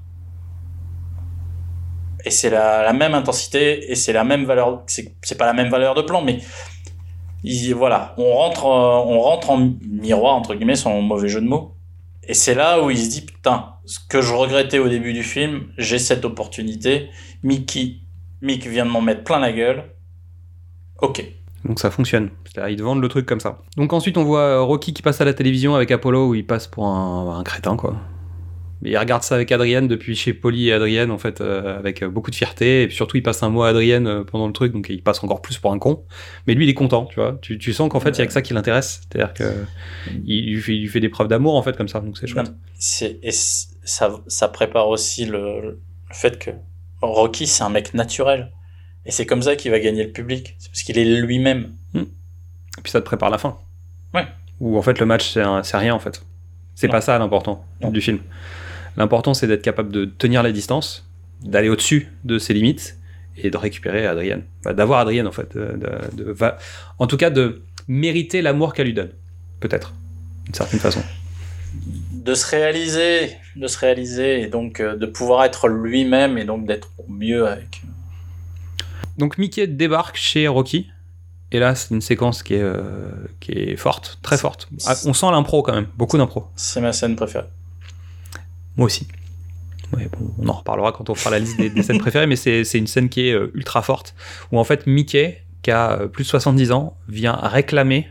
[2.25, 4.85] Et c'est la, la même intensité, et c'est la même valeur.
[4.87, 6.39] C'est pas la même valeur de plan, mais
[7.43, 11.47] il- voilà, on rentre, euh, on rentre en miroir, entre guillemets, sans mauvais jeu de
[11.49, 11.75] mots.
[12.23, 15.23] Et c'est là où il se dit Putain, ce que je regrettais au début du
[15.23, 17.09] film, j'ai cette opportunité.
[17.43, 17.97] Mickey,
[18.41, 19.85] Mick vient de m'en mettre plein la gueule.
[21.01, 21.25] Ok.
[21.65, 22.31] Donc ça fonctionne.
[22.45, 23.63] C'est-à-dire, ils te vendent le truc comme ça.
[23.77, 26.47] Donc ensuite, on voit euh, Rocky qui passe à la télévision avec Apollo où il
[26.47, 27.97] passe pour un, un crétin, quoi.
[28.81, 32.03] Mais il regarde ça avec Adrienne depuis chez Polly et Adrienne, en fait, euh, avec
[32.03, 32.83] euh, beaucoup de fierté.
[32.83, 35.23] Et puis surtout, il passe un mot à Adrienne pendant le truc, donc il passe
[35.23, 36.05] encore plus pour un con.
[36.49, 37.39] Mais lui, il est content, tu vois.
[37.43, 39.03] Tu, tu sens qu'en fait, il y a que ça qui l'intéresse.
[39.03, 39.55] C'est-à-dire que
[40.27, 42.01] il lui fait, il lui fait des preuves d'amour, en fait, comme ça.
[42.01, 42.49] Donc c'est chouette.
[42.49, 43.31] Non, et
[43.85, 45.81] ça, ça prépare aussi le, le
[46.13, 46.51] fait que
[47.01, 48.53] Rocky, c'est un mec naturel.
[49.05, 50.55] Et c'est comme ça qu'il va gagner le public.
[50.59, 51.73] C'est parce qu'il est lui-même.
[52.79, 53.59] Et puis ça te prépare la fin.
[54.15, 54.27] Ouais.
[54.61, 56.23] Où en fait, le match, c'est rien, en fait.
[56.75, 58.19] C'est pas ça l'important du film.
[58.97, 61.07] L'important, c'est d'être capable de tenir les distances,
[61.43, 62.97] d'aller au-dessus de ses limites
[63.37, 64.45] et de récupérer Adrienne.
[64.61, 65.55] Enfin, D'avoir Adrienne, en fait.
[65.57, 66.59] De, de- de- va-
[66.99, 69.11] en tout cas, de mériter l'amour qu'elle lui donne.
[69.61, 69.93] Peut-être.
[70.45, 71.03] D'une certaine façon.
[72.23, 76.67] De se réaliser, de se réaliser, et donc euh, de pouvoir être lui-même, et donc
[76.67, 77.83] d'être mieux avec.
[79.19, 80.89] Donc Mickey débarque chez Rocky.
[81.51, 84.69] Et là, c'est une séquence qui est, euh, qui est forte, très forte.
[84.87, 86.47] Ah, on sent l'impro quand même, beaucoup d'impro.
[86.57, 87.47] C'est ma scène préférée.
[88.77, 89.07] Moi aussi.
[89.95, 92.37] Ouais, bon, on en reparlera quand on fera la liste des, des scènes préférées, mais
[92.37, 94.15] c'est une scène qui est euh, ultra forte,
[94.51, 98.09] où en fait Mickey, qui a euh, plus de 70 ans, vient réclamer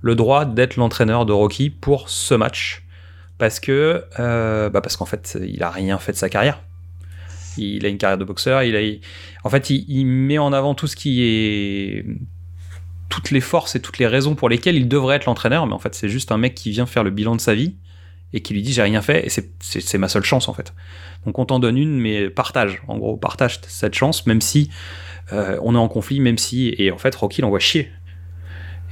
[0.00, 2.84] le droit d'être l'entraîneur de Rocky pour ce match.
[3.38, 6.60] Parce que, euh, bah parce qu'en fait, il a rien fait de sa carrière.
[7.56, 8.62] Il a une carrière de boxeur.
[8.62, 8.80] Il a,
[9.44, 12.04] en fait, il, met en avant tout ce qui est
[13.08, 15.78] toutes les forces et toutes les raisons pour lesquelles il devrait être l'entraîneur, mais en
[15.78, 17.74] fait, c'est juste un mec qui vient faire le bilan de sa vie
[18.34, 20.74] et qui lui dit j'ai rien fait et c'est- ma seule chance en fait.
[21.24, 22.82] Donc on t'en donne une, mais partage.
[22.86, 24.70] En gros, partage cette chance, même si
[25.32, 27.90] euh, on est en conflit, même si et en fait Rocky l'envoie chier.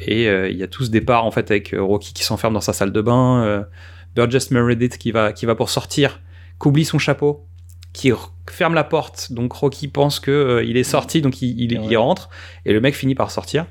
[0.00, 2.60] Et euh, il y a tout ce départ en fait avec Rocky qui s'enferme dans
[2.62, 3.66] sa salle de bain,
[4.16, 6.20] Burgess Meredith qui va qui va pour sortir,
[6.60, 7.46] qui oublie son chapeau,
[7.92, 8.10] qui
[8.50, 9.30] ferme la porte.
[9.32, 11.96] Donc Rocky pense que euh, il est sorti, donc il, il- il Ouais.
[11.96, 12.28] rentre
[12.64, 13.66] et le mec finit par sortir.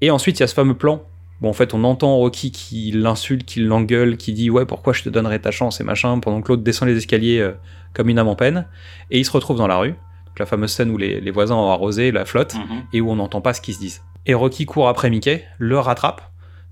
[0.00, 1.02] Et ensuite il y a ce fameux plan.
[1.40, 5.02] Bon, en fait, on entend Rocky qui l'insulte, qui l'engueule, qui dit ouais pourquoi je
[5.02, 7.52] te donnerais ta chance et machin, pendant que l'autre descend les escaliers euh,
[7.94, 8.66] comme une âme en peine.
[9.10, 9.94] Et il se retrouve dans la rue.
[10.26, 12.82] Donc la fameuse scène où les, les voisins ont arrosé la flotte Mhm.
[12.92, 14.02] et où on n'entend pas ce qu'ils se disent.
[14.26, 16.20] Et Rocky court après Mickey, le rattrape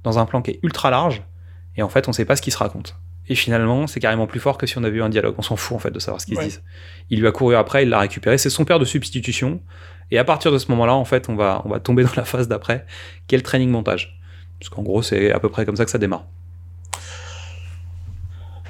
[0.04, 1.22] dans un plan qui est ultra large,
[1.76, 2.92] et en fait on sait pas ce qu'ils se racontent.
[3.28, 5.34] Et finalement, c'est carrément plus fort que si on avait eu un dialogue.
[5.38, 6.44] On s'en fout en fait de savoir ce qu'ils Ouais.
[6.44, 6.62] se disent.
[7.10, 8.38] Il lui a couru après, il l'a récupéré.
[8.38, 9.60] C'est son père de substitution.
[10.10, 12.24] Et à partir de ce moment-là, en fait, on va, on va tomber dans la
[12.24, 12.86] phase d'après,
[13.26, 14.18] qui est le training montage?
[14.58, 16.24] Parce qu'en gros, c'est à peu près comme ça que ça démarre.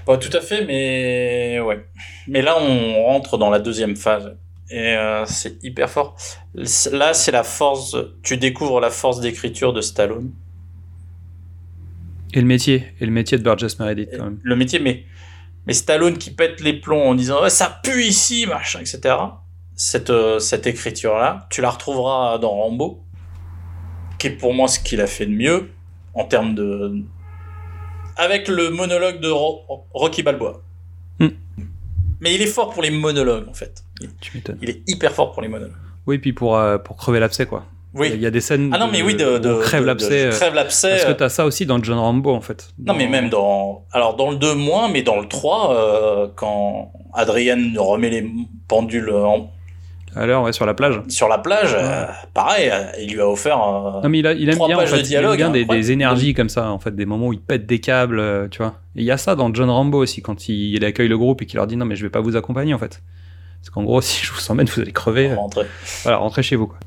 [0.04, 1.84] Pas tout à fait, mais ouais.
[2.26, 4.36] Mais là, on rentre dans la deuxième phase.
[4.70, 6.16] Et euh, c'est hyper fort.
[6.92, 7.96] Là, c'est la force.
[8.22, 10.30] Tu découvres la force d'écriture de Stallone.
[12.34, 14.38] Et le métier, et le métier de Burgess Meredith quand même.
[14.42, 15.04] Le métier, mais,
[15.66, 19.14] mais Stallone qui pète les plombs en disant Ouais, ça pue ici, machin, etc.
[19.74, 23.02] Cette, euh, cette écriture-là, tu la retrouveras dans Rambo,
[24.18, 25.70] qui est pour moi ce qu'il a fait de mieux
[26.14, 27.02] en termes de.
[28.16, 30.60] Avec le monologue de Ro- Rocky Balboa.
[31.20, 31.28] Hmm.
[32.20, 33.84] Mais il est fort pour les monologues, en fait.
[34.00, 34.58] Il- Tu m'étonnes.
[34.60, 35.76] Il est hyper fort pour les monologues.
[36.06, 37.64] Oui, puis pour, euh, pour crever l'abcès, quoi.
[38.06, 38.18] Il Oui.
[38.20, 38.70] y a des scènes.
[38.74, 39.38] Ah non, mais oui, de.
[39.38, 40.24] de où on crève de- l'abcès.
[40.24, 40.90] de- euh, crève l'abcès.
[40.90, 42.68] Parce que euh, t'as ça aussi dans John Rambo, en fait.
[42.78, 43.84] Non, mais même dans.
[43.92, 48.26] Alors, dans le 2 moins, mais dans le 3, euh, quand Adrienne remet les
[48.68, 49.50] pendules en-
[50.16, 51.00] l'heure, ouais, sur la plage.
[51.08, 52.04] sur la plage, euh,
[52.34, 53.60] pareil, il lui a offert.
[53.62, 55.36] euh, Non mais il, a- il aime bien, en pages de fait, il aime dialogue,
[55.36, 58.48] bien hein, des, énergies comme ça, en fait, des moments où il pète des câbles,
[58.50, 58.74] tu vois.
[58.96, 61.42] Et il y a ça dans John Rambo aussi, quand il, il accueille le groupe
[61.42, 63.00] et qu'il leur dit non mais je vais pas vous accompagner en fait.
[63.60, 65.32] Parce qu'en gros, si je vous emmène, vous allez crever.
[65.34, 65.66] rentrer.
[66.02, 66.66] Voilà, rentrez chez vous.
[66.68, 66.78] Quoi.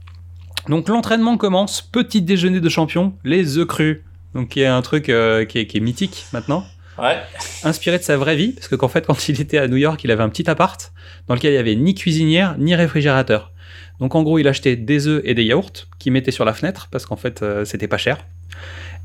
[0.67, 4.01] Donc l'entraînement commence, petit déjeuner de champion, les œufs crus.
[4.33, 6.63] Donc qui est un truc euh, qui, est, qui est mythique maintenant.
[6.97, 7.17] Ouais.
[7.63, 10.01] Inspiré de sa vraie vie, parce que qu'en fait, quand il était à New York,
[10.03, 10.93] il avait un petit appart
[11.27, 13.51] dans lequel il n'y avait ni cuisinière ni réfrigérateur.
[13.99, 16.89] Donc en gros, il achetait des œufs et des yaourts qu'il mettait sur la fenêtre
[16.91, 18.25] parce qu'en fait, euh, c'était pas cher.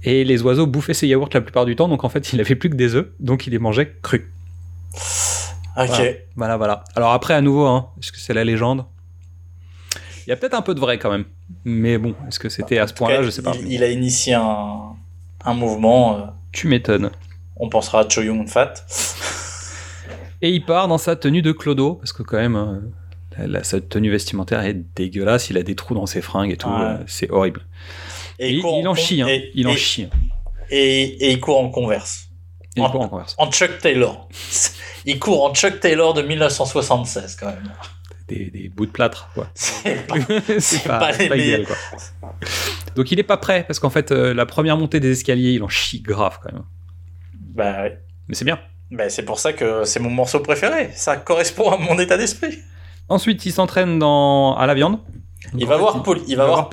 [0.03, 2.55] Et les oiseaux bouffaient ces yaourts la plupart du temps, donc en fait, il avait
[2.55, 4.25] plus que des œufs, donc il les mangeait crus.
[5.77, 5.89] Ok.
[5.89, 6.13] Voilà.
[6.37, 6.85] Voilà, voilà.
[6.95, 8.85] Alors après, à nouveau, hein, est-ce que c'est la légende?
[10.27, 11.25] Il y a peut-être un peu de vrai quand même.
[11.65, 13.53] Mais bon, est-ce que c'était à ce point-là Je sais pas.
[13.61, 14.95] Il, il a initié un,
[15.45, 16.17] un mouvement.
[16.19, 16.23] euh,
[16.53, 17.11] Tu m'étonnes.
[17.57, 18.75] on pensera à Cho Yun Fat.
[20.43, 23.81] Et il part dans sa tenue de clodo, parce que quand même, euh, la, sa
[23.81, 26.75] tenue vestimentaire est dégueulasse, il a des trous dans ses fringues et tout, Ouais.
[26.83, 27.63] euh, c'est horrible.
[28.39, 29.29] Et il, en chie, hein.
[29.29, 30.09] et- il en et- chie.
[30.71, 32.29] Et, et il court en converse.
[32.75, 33.35] Il en- court en converse.
[33.39, 34.29] En Chuck Taylor.
[35.07, 37.71] il court en Chuck Taylor de 1976 quand même.
[38.29, 39.49] Des, des bouts de plâtre, quoi.
[39.55, 40.15] C'est pas-
[40.59, 41.77] c'est pas pas, les c'est pas idéal, quoi.
[42.97, 45.63] Donc il est pas prêt, parce qu'en fait, euh, la première montée des escaliers, il
[45.63, 46.65] en chie grave quand même.
[47.55, 48.01] Bah ouais.
[48.29, 48.59] Mais c'est bien.
[48.91, 50.91] Bah, c'est pour ça que c'est mon morceau préféré.
[50.95, 52.59] Ça correspond à mon état d'esprit.
[53.09, 54.57] Ensuite, il s'entraîne dans...
[54.57, 54.99] à la viande.
[55.53, 56.69] Donc, Il va voir Poli, il va voir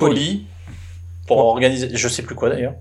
[1.26, 2.74] pour organiser, je sais plus quoi d'ailleurs.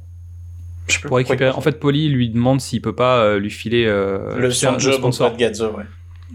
[0.87, 1.51] Je Pour récupérer.
[1.51, 4.95] En fait, Polly lui demande s'il peut pas euh, lui filer euh, le son job
[4.95, 5.27] sponsor.
[5.27, 5.85] auprès de Gazzo, ouais.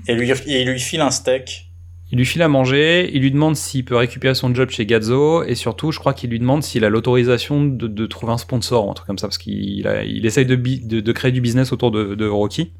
[0.06, 1.67] Et lui, et il lui file un steak.
[2.10, 5.42] Il lui file à manger, il lui demande s'il peut récupérer son job chez Gazzo,
[5.44, 8.86] et surtout, je crois qu'il lui demande s'il a l'autorisation de, de trouver un sponsor
[8.86, 11.42] ou un truc comme ça, parce qu'il il essaye de, bi- de, de créer du
[11.42, 12.72] business autour de, de Rocky.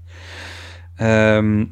[1.01, 1.65] Euh,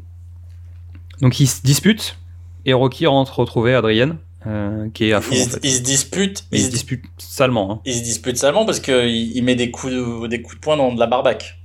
[1.23, 2.19] donc ils se disputent,
[2.67, 5.35] et Rocky rentre retrouver Adrienne, euh, qui est à fond.
[5.35, 5.61] Il, en se- fait.
[5.63, 6.45] il se dispute.
[6.53, 7.73] Il Il, se se, dispute salement.
[7.73, 7.81] Hein.
[7.87, 10.77] il se dispute salement parce qu'il il met des coups, de, des coups de poing
[10.77, 11.59] dans de la barbaque.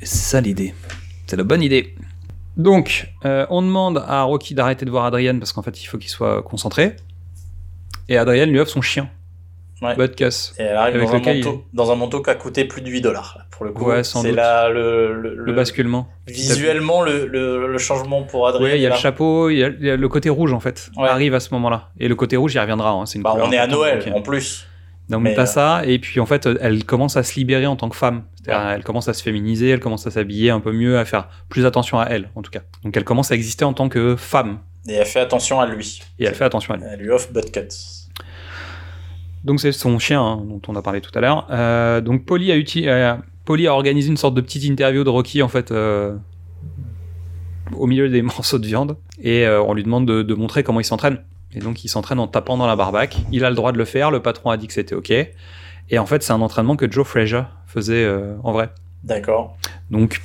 [0.00, 0.74] C'est ça l'idée.
[1.26, 1.94] C'est la bonne idée.
[2.56, 5.98] Donc, euh, on demande à Rocky d'arrêter de voir Adrienne parce qu'en fait, il faut
[5.98, 6.96] qu'il soit concentré.
[8.08, 9.08] Et Adrienne lui offre son chien,
[9.82, 9.96] Ouais.
[9.98, 12.80] Et elle arrive Avec dans un, il- manteau, dans un manteau qui a coûté plus
[12.80, 13.38] de 8 dollars.
[13.50, 16.08] Pour le coup, Ouais, c'est là le, le, Le basculement.
[16.26, 18.64] Visuellement, le, changement pour Adrien.
[18.64, 18.94] Ouais, il y a là.
[18.94, 20.90] le chapeau, il y a, le côté rouge en fait.
[20.96, 21.08] Ouais.
[21.08, 21.90] Arrive à ce moment-là.
[21.98, 22.90] Et le côté rouge, il reviendra.
[22.90, 24.66] hein, une Bah, on est à Noël en plus.
[25.10, 27.88] Donc t'as euh, ça, et puis en fait, elle commence à se libérer en tant
[27.90, 28.22] que femme.
[28.42, 31.28] C'est-à-dire, Elle commence à se féminiser, elle commence à s'habiller un peu mieux, à faire
[31.50, 32.60] plus attention à elle, en tout cas.
[32.84, 36.00] Donc elle commence à exister en tant que femme, Et elle fait attention à lui.
[36.18, 36.88] et elle fait attention à elle.
[36.94, 37.68] Elle lui offre Butcut.
[39.44, 41.46] Donc c'est son chien hein, dont on a parlé tout à l'heure.
[41.50, 43.14] Euh, donc Polly a, uti- euh,
[43.44, 46.16] Polly a organisé une sorte de petite interview de Rocky en fait euh,
[47.76, 50.84] au milieu des morceaux de viande et on lui demande de, de montrer comment il
[50.84, 51.18] s'entraîne.
[51.54, 53.16] Et donc il s'entraîne en tapant dans la barbaque.
[53.32, 54.10] Il a le droit de le faire.
[54.10, 55.10] Le patron a dit que c'était ok.
[55.10, 58.70] Et en fait c'est un entraînement que Joe Frazier faisait euh, en vrai.
[59.04, 59.56] D'accord.
[59.90, 60.20] Donc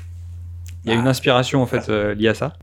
[0.86, 1.02] il y a Ah.
[1.02, 2.54] une inspiration en fait euh, liée à ça.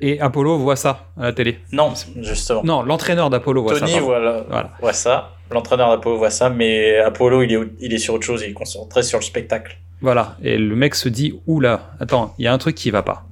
[0.00, 1.60] Et Apollo voit ça à la télé.
[1.72, 2.62] Non, justement.
[2.64, 3.86] Non, l'entraîneur d'Apollo voit ça.
[3.86, 4.44] Tony Voilà.
[4.80, 5.30] voit ça.
[5.50, 8.42] L'entraîneur d'Apollo voit ça, mais Apollo, il est, il est sur autre chose.
[8.42, 9.78] Il est concentré sur le spectacle.
[10.00, 13.02] Voilà, et le mec se dit oula, attends, il y a un truc qui va
[13.02, 13.24] pas.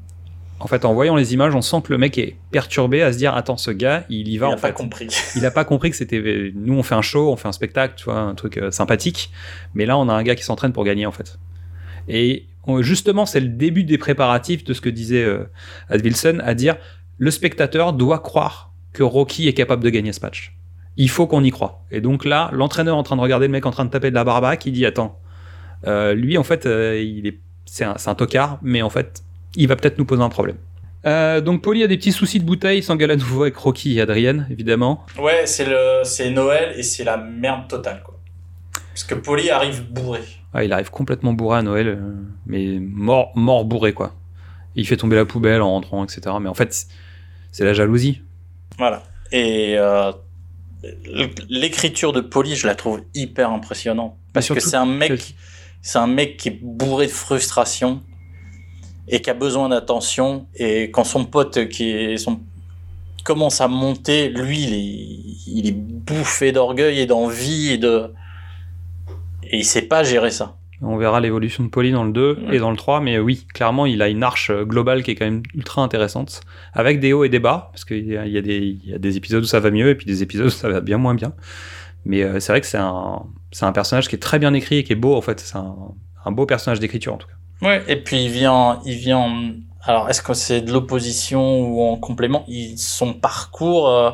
[0.63, 3.19] En fait, en voyant les images, on sent que le mec est perturbé à se
[3.19, 4.75] dire attends, ce gars, il y va il n'a pas fait.
[4.75, 5.09] compris.
[5.37, 7.95] Il a pas compris que c'était nous on fait un show, on fait un spectacle,
[7.97, 9.31] tu vois, un truc euh, sympathique,
[9.75, 11.39] mais là on a un gars qui s'entraîne pour gagner en fait.
[12.09, 15.45] Et on- justement, c'est le début des préparatifs de ce que disait euh,
[15.89, 16.77] Ad Wilson à dire
[17.19, 20.55] le spectateur doit croire que Rocky est capable de gagner ce match.
[20.97, 21.85] Il faut qu'on y croit.
[21.91, 24.15] Et donc là, l'entraîneur en train de regarder le mec en train de taper de
[24.15, 25.19] la barbaque, il dit attends,
[25.87, 29.23] euh, lui en fait, euh, il est c'est un, c'est un tocard, mais en fait,
[29.57, 30.57] il va peut-être nous poser un problème.
[31.05, 33.99] Euh, donc Polly a des petits soucis de bouteille, il s'engueule à nouveau avec Rocky
[33.99, 35.05] et Adrienne, évidemment.
[35.19, 38.19] Ouais, c'est le, c'est Noël et c'est la merde totale, quoi.
[38.93, 40.21] Parce que Polly arrive bourré.
[40.55, 42.13] Ah, il arrive complètement bourré à Noël, euh,
[42.47, 44.15] mais mort, mort bourré quoi.
[44.77, 46.21] Il fait tomber la poubelle en rentrant, etc.
[46.41, 46.87] Mais en fait,
[47.51, 48.23] c'est la jalousie.
[48.79, 49.03] Voilà.
[49.33, 50.13] Et euh,
[51.49, 54.17] l'écriture de Polly, je la trouve hyper impressionnante.
[54.33, 55.23] Parce que c'est un mec, que-
[55.83, 58.03] c'est un mec qui est bourré de frustration
[59.09, 60.47] et qui a besoin d'attention.
[60.55, 62.17] Et quand son pote qui
[63.25, 64.59] commence à monter, lui,
[65.47, 68.11] il est, bouffé d'orgueil et d'envie et de
[69.45, 70.57] et il sait pas gérer ça.
[70.81, 72.57] On verra l'évolution de Polly dans le 2 Ouais.
[72.57, 75.27] et dans le 3, mais oui, clairement, il a une arche globale qui est quand
[75.27, 76.41] même ultra intéressante,
[76.73, 79.71] avec des hauts et des bas, parce qu'il y, a- des- épisodes où ça va
[79.71, 81.35] mieux et puis des épisodes où ça va bien moins bien.
[82.05, 84.93] Mais euh, c'est vrai que c'est un, personnage qui est très bien écrit et qui
[84.93, 85.39] est beau en fait.
[85.39, 87.35] C'est un beau personnage d'écriture en tout cas.
[87.63, 87.83] Ouais.
[87.89, 89.55] Et puis il vient, il vient.
[89.85, 92.45] Alors, est-ce que c'est de l'opposition ou en complément?
[92.49, 94.11] Il, Son parcours euh,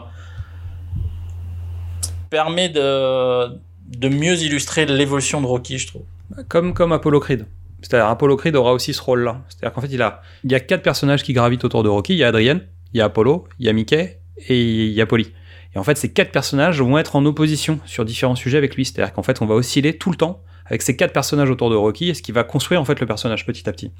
[2.31, 3.49] permet de,
[3.97, 6.03] de mieux illustrer l'évolution de Rocky, je trouve.
[6.49, 7.47] Comme, comme Apollo Creed.
[7.81, 9.43] C'est-à-dire Apollo Creed aura aussi ce rôle-là.
[9.49, 12.15] C'est-à-dire qu'en fait, il, a, il y a quatre personnages qui gravitent autour de Rocky.
[12.15, 15.01] Il y a Adrienne, il y a Apollo, il y a Mickey et il y
[15.01, 15.33] a Polly.
[15.75, 18.85] Et en fait, ces quatre personnages vont être en opposition sur différents sujets avec lui.
[18.85, 21.77] C'est-à-dire qu'en fait, on va osciller tout le temps avec ces quatre personnages autour de
[21.77, 23.91] Rocky ce qui va construire en fait le personnage petit à petit.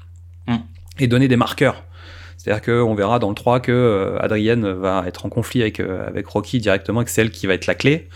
[0.47, 0.57] Mm.
[0.99, 1.83] Et donner des marqueurs.
[2.37, 6.07] C'est-à-dire qu'on verra dans le 3 que euh, Adrienne va être en conflit avec, euh,
[6.07, 8.07] avec Rocky directement et que c'est elle qui va être la clé.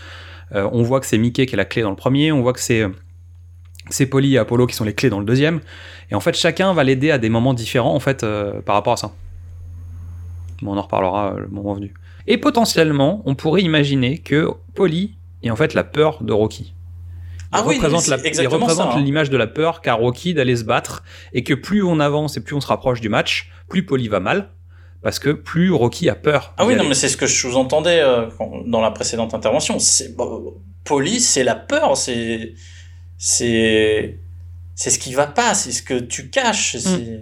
[0.54, 2.32] Euh, on voit que c'est Mickey qui est la clé dans le premier.
[2.32, 2.86] On voit que c'est
[3.90, 5.60] c'est Polly et Apollo qui sont les clés dans le deuxième.
[6.10, 8.94] Et en fait, chacun va l'aider à des moments différents en fait euh, par rapport
[8.94, 9.12] à ça.
[10.62, 11.92] Bon, on en reparlera le moment venu.
[12.26, 16.72] Et potentiellement, on pourrait imaginer que Polly est en fait la peur de Rocky.
[17.54, 19.00] Il Ah oui, représente, la- il représente hein.
[19.00, 21.02] l'image de la peur qu'a Rocky d'aller se battre
[21.32, 24.20] et que plus on avance et plus on se rapproche du match, plus Polly va
[24.20, 24.50] mal
[25.02, 26.54] parce que plus Rocky a peur.
[26.56, 28.26] Ah oui, non, mais c'est ce que je sous-entendais euh,
[28.66, 29.78] dans la précédente intervention.
[29.78, 30.54] C'est bon,
[30.84, 32.54] Polly, c'est la peur, c'est
[33.18, 34.18] c'est
[34.74, 36.76] c'est ce qui va pas, c'est ce que tu caches.
[36.78, 37.20] c'est-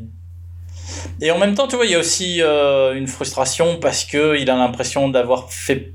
[1.20, 4.38] Et en même temps, tu vois, il y a aussi euh, une frustration parce que
[4.38, 5.92] il a l'impression d'avoir fait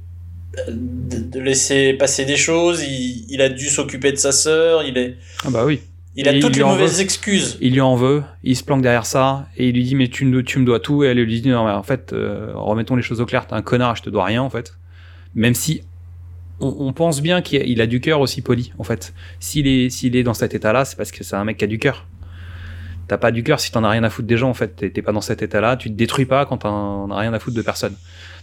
[0.67, 2.83] de, laisser passer des choses.
[2.83, 4.83] Il, il a dû s'occuper de sa sœur.
[4.83, 5.15] Il est,
[5.45, 5.81] Ah bah oui.
[6.15, 7.57] il a Et toutes les mauvaises excuses.
[7.61, 10.25] Il lui en veut, il se planque derrière ça, et il lui dit mais tu
[10.25, 12.95] me, tu me dois tout, et elle lui dit non mais en fait, euh, remettons
[12.95, 14.73] les choses au clair, t'es un connard, je te dois rien en fait.
[15.35, 15.83] Même si,
[16.59, 19.13] on, on pense bien qu'il a, du cœur aussi poli, en fait.
[19.39, 21.67] S'il est, s'il est dans cet état-là, c'est parce que c'est un mec qui a
[21.67, 22.07] du cœur.
[23.07, 24.75] T'as pas du cœur si t'en as rien à foutre des gens, en fait.
[24.75, 27.39] T'es t'es pas dans cet état-là, tu te détruis pas quand t'en as rien à
[27.39, 27.95] foutre de personne.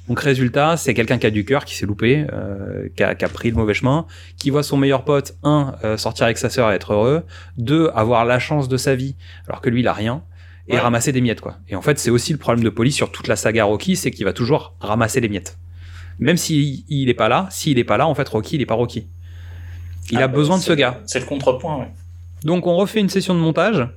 [0.09, 3.25] Donc résultat, c'est quelqu'un qui a du cœur, qui s'est loupé, euh, qui, a, qui
[3.25, 4.07] a pris le mauvais chemin,
[4.37, 7.23] qui voit son meilleur pote, un, euh, sortir avec sa sœur et être heureux,
[7.57, 9.15] deux, avoir la chance de sa vie,
[9.49, 10.23] alors que lui, il a rien,
[10.69, 10.79] et Ouais.
[10.79, 11.57] ramasser des miettes, quoi.
[11.69, 14.11] Et en fait, c'est aussi le problème de Polly sur toute la saga Rocky, c'est
[14.11, 15.57] qu'il va toujours ramasser les miettes.
[16.19, 18.67] Même s'il il est pas là, s'il est pas là, en fait, Rocky, il est
[18.67, 19.07] pas Rocky.
[20.11, 21.01] Il Ah, a bah, besoin de ce gars.
[21.07, 21.89] C'est le contrepoint, ouais.
[22.45, 23.89] Donc on refait une session de montage.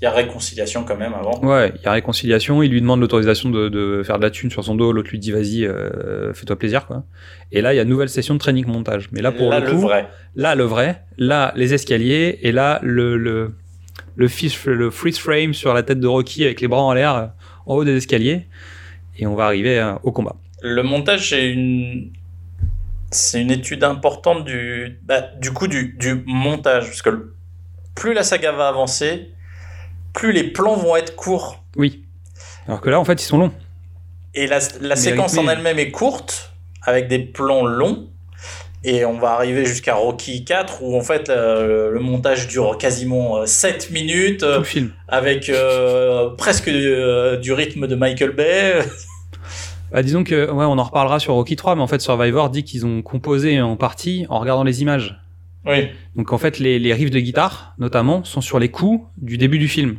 [0.00, 1.40] Il y a réconciliation quand même avant.
[1.42, 4.50] Ouais, il y a réconciliation, il lui demande l'autorisation de, de faire de la thune
[4.50, 7.02] sur son dos, l'autre lui dit vas-y, euh, fais-toi plaisir quoi.
[7.50, 9.08] Et là, il y a une nouvelle session de training montage.
[9.10, 10.08] Mais là pour Là, le le coup, vrai.
[10.36, 13.54] là le vrai, là les escaliers et là le le
[14.14, 17.14] le, fish- le freeze frame sur la tête de Rocky avec les bras en l'air
[17.14, 17.26] euh,
[17.66, 18.46] en haut des escaliers
[19.16, 20.36] et on va arriver euh, au combat.
[20.62, 22.10] Le montage, c'est une,
[23.10, 27.34] c'est une étude importante du, bah, du coup du, du montage, parce que le-
[27.94, 29.30] plus la saga va avancer,
[30.18, 31.62] plus les plans vont être courts.
[31.76, 32.02] Oui.
[32.66, 33.52] Alors que là en fait, ils sont longs.
[34.34, 35.48] Et la, la séquence rythmé.
[35.48, 38.08] en elle-même est courte, avec des plans longs.
[38.84, 43.38] Et on va arriver jusqu'à Rocky 4, où en fait le, le montage dure quasiment
[43.38, 44.92] euh, 7 minutes, Tout euh, film.
[45.08, 48.80] avec euh, presque euh, du rythme de Michael Bay.
[49.90, 52.62] Bah, disons que ouais, on en reparlera sur Rocky 3, mais en fait Survivor dit
[52.62, 55.18] qu'ils ont composé en partie en regardant les images.
[55.64, 55.88] Oui.
[56.14, 59.58] Donc en fait, les, les riffs de guitare, notamment, sont sur les coups du début
[59.58, 59.98] du film.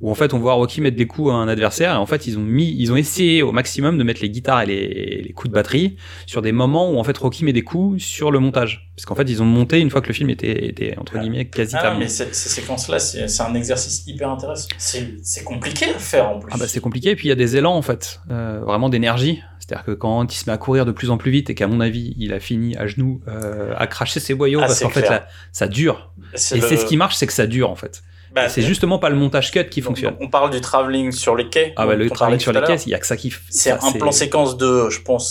[0.00, 2.28] Où en fait, on voit Rocky mettre des coups à un adversaire, et en fait,
[2.28, 5.32] ils ont mis, ils ont essayé au maximum de mettre les guitares et les, les
[5.32, 5.96] coups de batterie
[6.26, 8.90] sur des moments où en fait Rocky met des coups sur le montage.
[8.94, 11.46] Parce qu'en fait, ils ont monté une fois que le film était, était entre guillemets
[11.46, 12.04] quasi Ah, terminé.
[12.04, 14.68] mais ces, ces séquences-là, c'est c'est un exercice hyper intéressant.
[14.78, 16.50] C'est compliqué à faire en plus.
[16.54, 18.88] Ah bah c'est compliqué, et puis il y a des élans en fait, euh, vraiment
[18.88, 19.40] d'énergie.
[19.58, 21.66] C'est-à-dire que quand il se met à courir de plus en plus vite et qu'à
[21.66, 24.88] mon avis il a fini à genoux euh, à cracher ses boyaux Ah, parce qu'en
[24.90, 26.12] fait là, ça dure.
[26.52, 28.02] Et le- c'est ce qui marche, c'est que ça dure en fait.
[28.34, 30.14] Bah, c'est justement pas le montage cut qui fonctionne.
[30.20, 31.72] on parle du travelling sur les quais.
[31.76, 33.32] Ah bah le parlait sur les caisses, il y a que ça qui.
[33.48, 35.28] C'est un plan séquence de, je pense,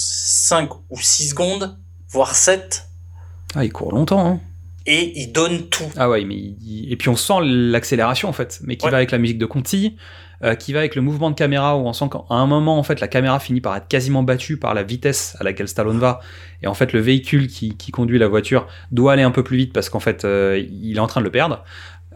[0.48, 1.78] 5 ou 6 secondes,
[2.10, 2.88] voire 7.
[3.56, 4.26] Ah il court longtemps.
[4.26, 4.40] Hein.
[4.86, 5.84] Et il donne tout.
[5.98, 8.92] Ah ouais, mais il- et puis on sent l'accélération en fait, mais qui Ouais.
[8.92, 9.98] va avec la musique de Conti,
[10.44, 12.84] euh, qui va avec le mouvement de caméra où on sent qu'à un moment en
[12.84, 16.20] fait la caméra finit par être quasiment battue par la vitesse à laquelle Stallone va,
[16.62, 19.58] et en fait le véhicule qui, qui conduit la voiture doit aller un peu plus
[19.58, 21.64] vite parce qu'en fait euh, il est en train de le perdre.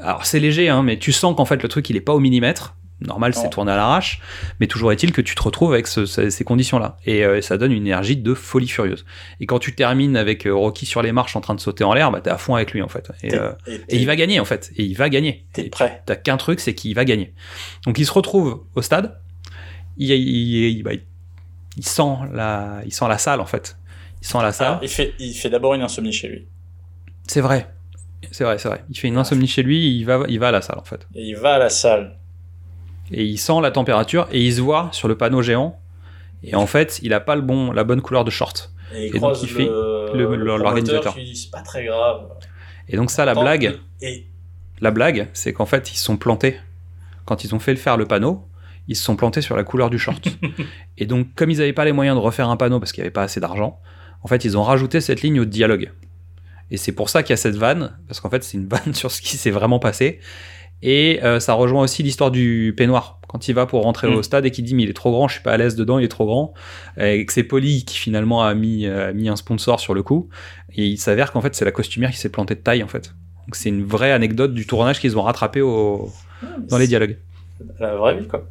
[0.01, 2.19] Alors c'est léger, hein, mais tu sens qu'en fait le truc il est pas au
[2.19, 2.75] millimètre.
[3.03, 4.21] Normal, c'est tourné à l'arrache,
[4.59, 6.97] mais toujours est-il que tu te retrouves avec ce- ce- ces conditions-là.
[7.07, 9.05] Et euh, ça donne une énergie de folie furieuse.
[9.39, 11.95] Et quand tu termines avec euh, Rocky sur les marches en train de sauter en
[11.95, 13.11] l'air, bah t'es à fond avec lui en fait.
[13.23, 14.71] Et, euh, et et il va gagner en fait.
[14.77, 15.47] Et il va gagner.
[15.51, 16.03] T'es prêt.
[16.05, 17.33] T'as qu'un truc, c'est qu'il va gagner.
[17.87, 19.19] Donc il se retrouve au stade.
[19.97, 23.77] Il, il, il- bah, il- sent la, il sent la salle en fait.
[24.21, 24.67] Il sent la salle.
[24.67, 26.45] Alors, il fait, il fait d'abord une insomnie chez lui.
[27.27, 27.73] C'est vrai.
[28.29, 28.83] C'est vrai, c'est vrai.
[28.89, 29.97] Il fait une insomnie chez lui.
[29.97, 31.07] Il va, il va à la salle en fait.
[31.15, 32.17] Et il va à la salle.
[33.11, 35.77] Et il sent la température et il se voit sur le panneau géant.
[36.43, 38.71] Et en fait, il a pas le bon, la bonne couleur de short.
[38.95, 41.13] Et il Et donc, il fait le, le- le l'organisateur.
[41.15, 42.27] dit c'est pas très grave.
[42.89, 44.25] Et donc ça, la blague, Et
[44.81, 46.57] la blague, c'est qu'en fait, ils se sont plantés.
[47.25, 48.47] Quand ils ont fait le faire le panneau,
[48.87, 50.27] ils se sont plantés sur la couleur du short.
[50.97, 53.05] et donc, comme ils n'avaient pas les moyens de refaire un panneau parce qu'il n'y
[53.05, 53.79] avait pas assez d'argent,
[54.23, 55.91] en fait, ils ont rajouté cette ligne au dialogue.
[56.71, 58.93] Et c'est pour ça qu'il y a cette vanne, parce qu'en fait, c'est une vanne
[58.93, 60.19] sur ce qui s'est vraiment passé.
[60.83, 63.19] Et euh, ça rejoint aussi l'histoire du peignoir.
[63.27, 64.15] Quand il va pour rentrer Mm.
[64.15, 65.75] au stade et qu'il dit mais il est trop grand, je suis pas à l'aise
[65.75, 66.53] dedans, il est trop grand.
[66.97, 70.01] Et que c'est Polly qui finalement a mis, euh, a mis un sponsor sur le
[70.01, 70.27] coup.
[70.73, 73.13] Et il s'avère qu'en fait c'est la costumière qui s'est plantée de taille en fait.
[73.45, 76.11] Donc c'est une vraie anecdote du tournage qu'ils ont rattrapé au,
[76.67, 77.17] dans les dialogues.
[77.79, 78.47] La vraie vie, quoi.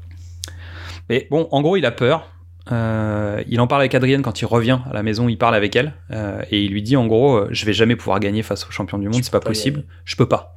[1.08, 2.30] Mais bon, en gros, il a peur.
[2.72, 5.74] Euh, il en parle avec Adrienne quand il revient à la maison, il parle avec
[5.74, 8.66] elle euh, et il lui dit en gros, euh, je vais jamais pouvoir gagner face
[8.66, 10.56] au champion du monde, c'est pas possible, je peux pas.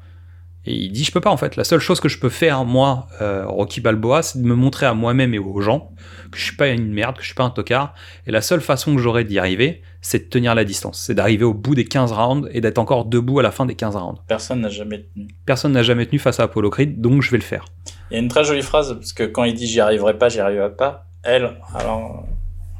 [0.65, 1.57] Et il dit je peux pas en fait.
[1.57, 4.93] La seule chose que je peux faire moi, Rocky Balboa, c'est de me montrer à
[4.93, 5.91] moi-même et aux gens
[6.31, 7.93] que je suis pas une merde, que je suis pas un tocard.
[8.27, 11.43] Et la seule façon que j'aurai d'y arriver, c'est de tenir la distance, c'est d'arriver
[11.43, 14.21] au bout des 15 rounds et d'être encore debout à la fin des 15 rounds.
[14.25, 15.27] Personne n'a jamais tenu.
[15.45, 17.65] Personne n'a jamais tenu face à Apollo Creed, donc je vais le faire.
[18.09, 20.29] Il y a une très jolie phrase, parce que quand il dit j'y arriverai pas,
[20.29, 22.25] j'y arriverai pas, elle, alors,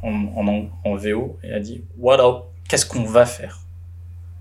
[0.02, 3.60] en, en, en VO, elle a dit What Qu'est-ce qu'on va faire?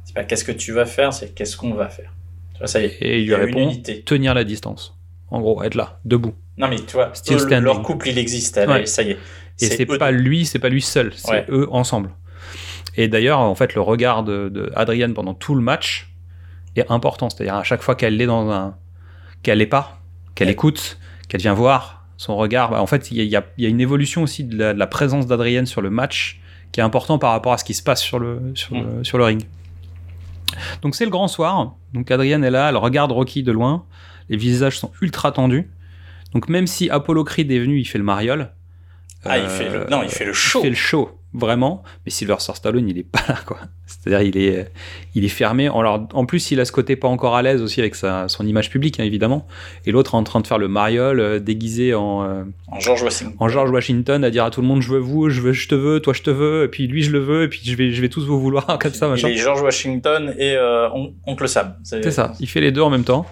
[0.04, 2.12] C'est pas qu'est-ce que tu vas faire, c'est qu'est-ce qu'on va faire.
[2.54, 2.96] Tu vois, ça y est.
[3.00, 4.02] Et il lui répond unité.
[4.02, 4.96] tenir la distance.
[5.30, 6.34] En gros, être là, debout.
[6.58, 8.86] Non, mais tu vois, eux, leur couple, il existe, elle, Ouais.
[8.86, 9.18] ça y est.
[9.60, 11.46] Et c'est pas lui, c'est pas lui seul, c'est Ouais.
[11.48, 12.10] eux ensemble.
[12.96, 16.12] Et d'ailleurs, en fait, le regard de, de Adrienne pendant tout le match
[16.76, 17.30] est important.
[17.30, 18.76] C'est-à-dire à chaque fois qu'elle est dans un,
[19.42, 19.98] qu'elle est pas,
[20.34, 20.52] qu'elle Ouais.
[20.52, 20.98] écoute,
[21.28, 22.70] qu'elle vient voir son regard.
[22.70, 24.86] bah, en fait, il y a, y y une évolution aussi de la, de la
[24.86, 26.40] présence d'Adrienne sur le match
[26.70, 29.18] qui est important par rapport à ce qui se passe sur le, sur le, sur
[29.18, 29.42] le ring.
[30.82, 31.74] Donc c'est le grand soir.
[31.92, 33.84] Donc Adrienne est là, elle regarde Rocky de loin.
[34.28, 35.70] Les visages sont ultra tendus.
[36.32, 38.52] Donc même si Apollo Creed est venu, il fait le mariole.
[39.24, 40.60] Ah, il fait le- non, il fait le show.
[40.60, 41.82] Il fait le show, vraiment.
[42.04, 43.58] Mais Sylvester Stallone, il est pas là, quoi.
[43.86, 44.70] C'est-à-dire, il est,
[45.14, 45.66] il est fermé.
[45.68, 48.46] Alors, en plus, il a ce côté pas encore à l'aise aussi avec sa, son
[48.46, 49.46] image publique, hein, évidemment.
[49.86, 53.36] Et l'autre en train de faire le mariole, euh, déguisé en, euh, En George Washington.
[53.38, 55.68] en George Washington, à dire à tout le monde, je veux vous, je veux, je
[55.68, 57.76] te veux, toi je te veux, et puis lui je le veux, et puis je
[57.76, 59.28] vais, je vais tous vous vouloir, comme ça, Il machin.
[59.28, 61.74] est George Washington et euh, On- Oncle Sam.
[61.84, 63.26] C'est ça, il fait les deux en même temps,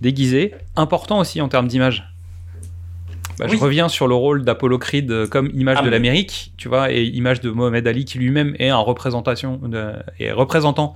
[0.00, 0.54] déguisé.
[0.76, 2.04] Important aussi en termes d'image.
[3.38, 3.56] Bah, Oui.
[3.56, 6.68] Je reviens sur le rôle d'Apollo Creed euh, comme image Ah, de mais- l'Amérique, tu
[6.68, 10.94] vois, et image de Mohamed Ali qui lui-même est un représentation de- est représentant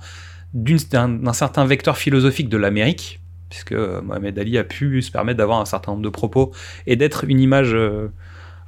[0.53, 5.59] d'un certain vecteur philosophique de l'Amérique, puisque euh, Mohamed Ali a pu se permettre d'avoir
[5.59, 6.51] un certain nombre de propos
[6.87, 8.11] et d'être une image euh,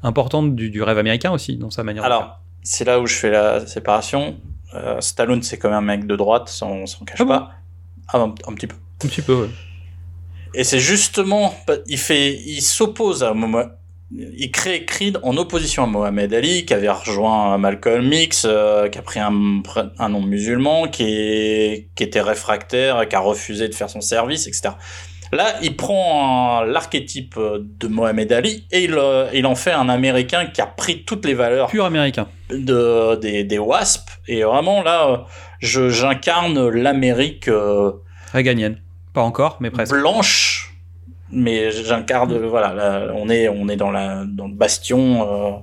[0.03, 2.03] importante du, du rêve américain aussi dans sa manière.
[2.03, 4.37] Alors, c'est là où je fais la séparation.
[4.73, 7.29] Euh, Stallone, c'est quand même un mec de droite, ça, on s'en cache Ah bon
[7.29, 7.51] pas.
[8.09, 8.75] Ah, un, un petit peu.
[9.03, 9.33] un petit peu.
[9.33, 9.49] ouais.
[10.53, 11.53] Et c'est justement,
[11.87, 13.69] il fait, il s'oppose à Mohamed.
[14.13, 18.97] Il crée Creed en opposition à Mohamed Ali, qui avait rejoint Malcolm X, euh, qui
[18.97, 19.63] a pris un,
[19.97, 24.47] un nom musulman, qui, est, qui était réfractaire, qui a refusé de faire son service,
[24.47, 24.71] etc.
[25.31, 30.47] Là, il prend l'archétype de Mohamed Ali et il, euh, il en fait un Américain
[30.47, 32.27] qui a pris toutes les valeurs Pur américain.
[32.49, 34.09] de, des, des WASP.
[34.27, 35.25] Et vraiment, là,
[35.63, 37.93] euh, j'incarne l'Amérique euh,
[38.33, 38.81] Réganienne.
[39.13, 39.91] Pas encore, mais presque.
[39.93, 40.73] blanche,
[41.31, 45.61] mais j'incarne, voilà, là, on est, on est dans, la, dans le bastion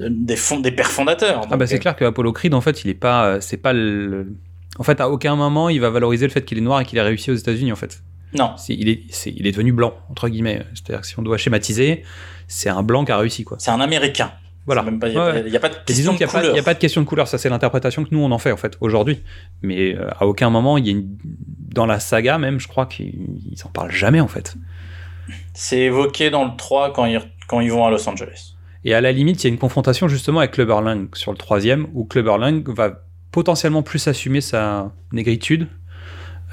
[0.00, 1.42] euh, des, fonds, des pères fondateurs.
[1.50, 3.72] Ah bah c'est clair que Apollo Creed en fait il est pas euh, c'est pas
[3.72, 4.32] le
[4.78, 6.98] en fait à aucun moment il va valoriser le fait qu'il est noir et qu'il
[7.00, 8.02] a réussi aux États-Unis en fait.
[8.34, 8.54] Non.
[8.68, 10.62] Il est c'est- il est devenu blanc entre guillemets.
[10.74, 12.04] C'est-à-dire que si on doit schématiser,
[12.46, 13.56] c'est un blanc qui a réussi quoi.
[13.60, 14.30] C'est un Américain.
[14.68, 14.84] Voilà.
[14.86, 16.54] Il n'y a, Ouais, pas- a de question disons de qu'il n'y a, pas- couleur.
[16.54, 18.38] il y a pas de question de couleur, ça c'est l'interprétation que nous on en
[18.38, 19.22] fait en fait aujourd'hui.
[19.62, 21.08] Mais euh, à aucun moment il y a une...
[21.72, 23.14] dans la saga même, je crois qu'ils
[23.50, 24.54] ils en parlent jamais en fait.
[25.54, 28.54] C'est évoqué dans le 3 quand ils, quand ils vont à Los Angeles.
[28.84, 31.36] Et à la limite, il y a une confrontation justement avec Clubber Lang sur le
[31.38, 35.66] troisième, où Clubber Lang va potentiellement plus assumer sa négritude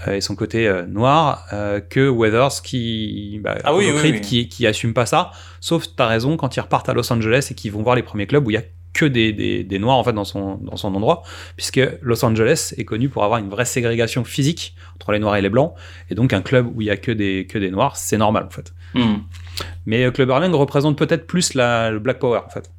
[0.07, 4.15] et son côté euh, noir euh, que Weathers qui, bah, Ah oui, Apollo oui, Creed
[4.15, 4.21] oui.
[4.21, 5.31] qui, qui assume pas ça.
[5.59, 8.27] Sauf, t'as raison, quand ils repartent à Los Angeles et qu'ils vont voir les premiers
[8.27, 8.63] clubs où il y a
[8.93, 11.23] que des, des, des noirs en fait dans son, dans son endroit,
[11.57, 15.41] puisque Los Angeles est connu pour avoir une vraie ségrégation physique entre les noirs et
[15.41, 15.73] les blancs,
[16.09, 18.45] et donc un club où il y a que des, que des noirs, c'est normal
[18.47, 18.73] en fait.
[18.93, 19.17] Hmm.
[19.85, 22.71] Mais euh, Clubber Lang représente peut-être plus la, le Black Power, en fait,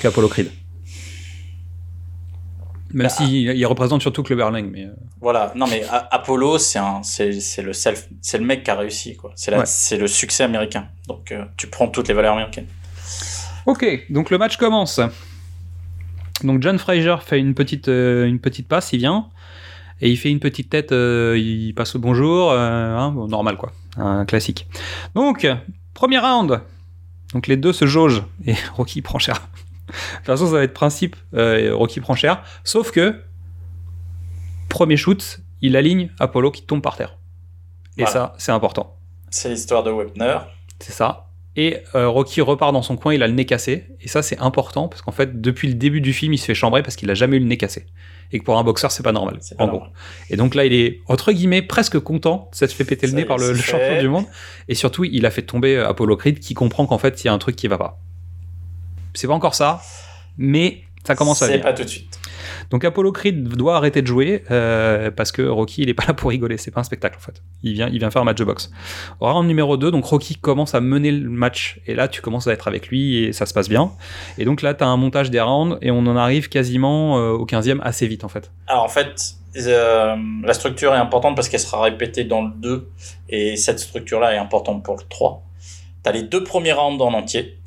[0.00, 0.50] qu'Apollo Creed.
[2.94, 4.84] Même Bah, s'il il représente surtout Clubber Lang, mais...
[4.86, 6.80] euh, Voilà, non mais A- Apollo, c'est
[7.62, 9.32] le self, c'est le mec qui a réussi quoi.
[9.36, 9.98] C'est Ouais.
[9.98, 10.88] le succès américain.
[11.06, 12.66] Donc euh, tu prends toutes les valeurs américaines.
[13.66, 15.00] Ok, donc le match commence.
[16.44, 19.26] Donc John Fraser fait une petite, euh, une petite passe, il vient,
[20.00, 23.72] et il fait une petite tête, euh, il passe le bonjour, hein, bon, normal quoi,
[23.96, 24.66] un classique.
[25.14, 25.46] Donc,
[25.94, 26.60] premier round.
[27.34, 29.46] Donc les deux se jaugent, et Rocky prend cher.
[29.88, 33.20] De toute façon, ça va être principe, euh, Rocky prend cher, sauf que,
[34.68, 37.18] premier shoot, il aligne Apollo qui tombe par terre.
[37.96, 38.10] Et Voilà.
[38.12, 38.96] ça, c'est important.
[39.30, 40.38] C'est l'histoire de Webner.
[40.78, 41.24] C'est ça.
[41.56, 43.86] Et euh, Rocky repart dans son coin, il a le nez cassé.
[44.00, 46.54] Et ça, c'est important parce qu'en fait, depuis le début du film, il se fait
[46.54, 47.86] chambrer parce qu'il a jamais eu le nez cassé.
[48.30, 49.38] Et que pour un boxeur, c'est pas normal.
[49.56, 49.88] Pas en normal.
[49.88, 49.96] gros.
[50.30, 53.16] Et donc là, il est entre guillemets presque content de s'être fait péter le Ça
[53.16, 54.26] nez par le, le champion du monde.
[54.68, 57.30] Et surtout, il a fait tomber euh, Apollo Creed qui comprend qu'en fait, il y
[57.30, 57.98] a un truc qui va pas.
[59.18, 59.80] C'est pas encore ça,
[60.36, 61.64] mais ça commence à C'est venir.
[61.64, 62.18] pas tout de suite.
[62.70, 66.14] Donc Apollo Creed doit arrêter de jouer euh, parce que Rocky il est pas là
[66.14, 67.42] pour rigoler, c'est pas un spectacle en fait.
[67.64, 68.70] Il vient, il vient faire un match de boxe.
[69.20, 72.52] Round numéro 2, donc Rocky commence à mener le match et là tu commences à
[72.52, 73.90] être avec lui et ça se passe bien.
[74.38, 77.30] Et donc là tu as un montage des rounds et on en arrive quasiment euh,
[77.32, 78.50] au 15e assez vite en fait.
[78.68, 80.14] Alors en fait, euh,
[80.44, 82.88] la structure est importante parce qu'elle sera répétée dans le 2
[83.30, 85.42] et cette structure-là est importante pour le 3.
[86.04, 87.57] T'as les deux premiers rounds en entier.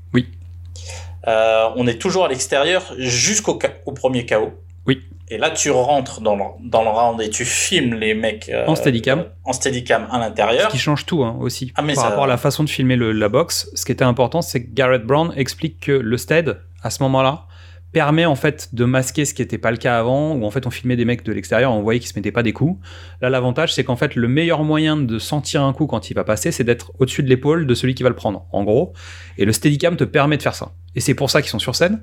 [1.27, 4.51] Euh, on est toujours à l'extérieur jusqu'au au premier KO.
[4.87, 4.99] Oui.
[5.29, 8.65] Et là, tu rentres dans le, dans le round et tu filmes les mecs euh,
[8.67, 9.25] En steadicam.
[9.45, 10.67] en steadicam à l'intérieur.
[10.69, 11.71] Ce qui change tout hein, aussi.
[11.75, 13.91] Ah, mais Par ça- rapport à la façon de filmer le- la boxe, ce qui
[13.91, 17.45] était important, c'est que Garrett Brown explique que le stead, à ce moment-là,
[17.91, 20.65] permet en fait de masquer ce qui n'était pas le cas avant, où en fait
[20.65, 22.79] on filmait des mecs de l'extérieur, on voyait qu'ils se mettaient pas des coups.
[23.21, 26.23] Là, l'avantage, c'est qu'en fait, le meilleur moyen de sentir un coup quand il va
[26.23, 28.93] passer, c'est d'être au-dessus de l'épaule de celui qui va le prendre, en gros.
[29.37, 30.71] Et le steadicam te permet de faire ça.
[30.95, 32.01] Et c'est pour ça qu'ils sont sur scène.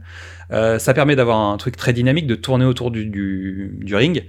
[0.51, 4.25] Euh, ça permet d'avoir un truc très dynamique, de tourner autour du, du- du ring.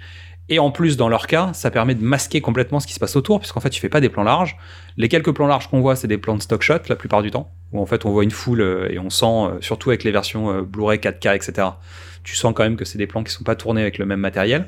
[0.51, 3.15] Et en plus, dans leur cas, ça permet de masquer complètement ce qui se passe
[3.15, 4.57] autour, puisqu'en fait, tu fais pas des plans larges.
[4.97, 7.30] Les quelques plans larges qu'on voit, c'est des plans de stock shot la plupart du
[7.31, 10.03] temps, où en fait, on voit une foule euh, et on sent, euh, surtout avec
[10.03, 11.67] les versions euh, Blu-ray 4K, etc.,
[12.23, 14.19] tu sens quand même que c'est des plans qui sont pas tournés avec le même
[14.19, 14.67] matériel.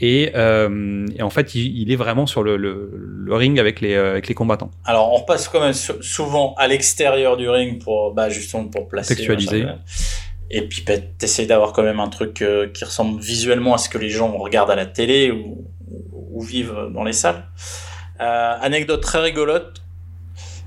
[0.00, 3.80] Et, euh, et en fait, il, il est vraiment sur le, le- le ring avec
[3.80, 4.70] les, euh, avec les combattants.
[4.84, 8.88] Alors, on repasse quand même sou- souvent à l'extérieur du ring pour, bah, justement, pour
[8.88, 9.14] placer.
[9.14, 9.64] Textualiser.
[9.64, 9.78] machin,
[10.54, 13.88] Et puis, bah, t'essayes d'avoir quand même un truc euh, qui ressemble visuellement à ce
[13.88, 15.66] que les gens regardent à la télé ou,
[16.40, 17.46] vivent dans les salles.
[18.20, 19.80] Euh, anecdote très rigolote.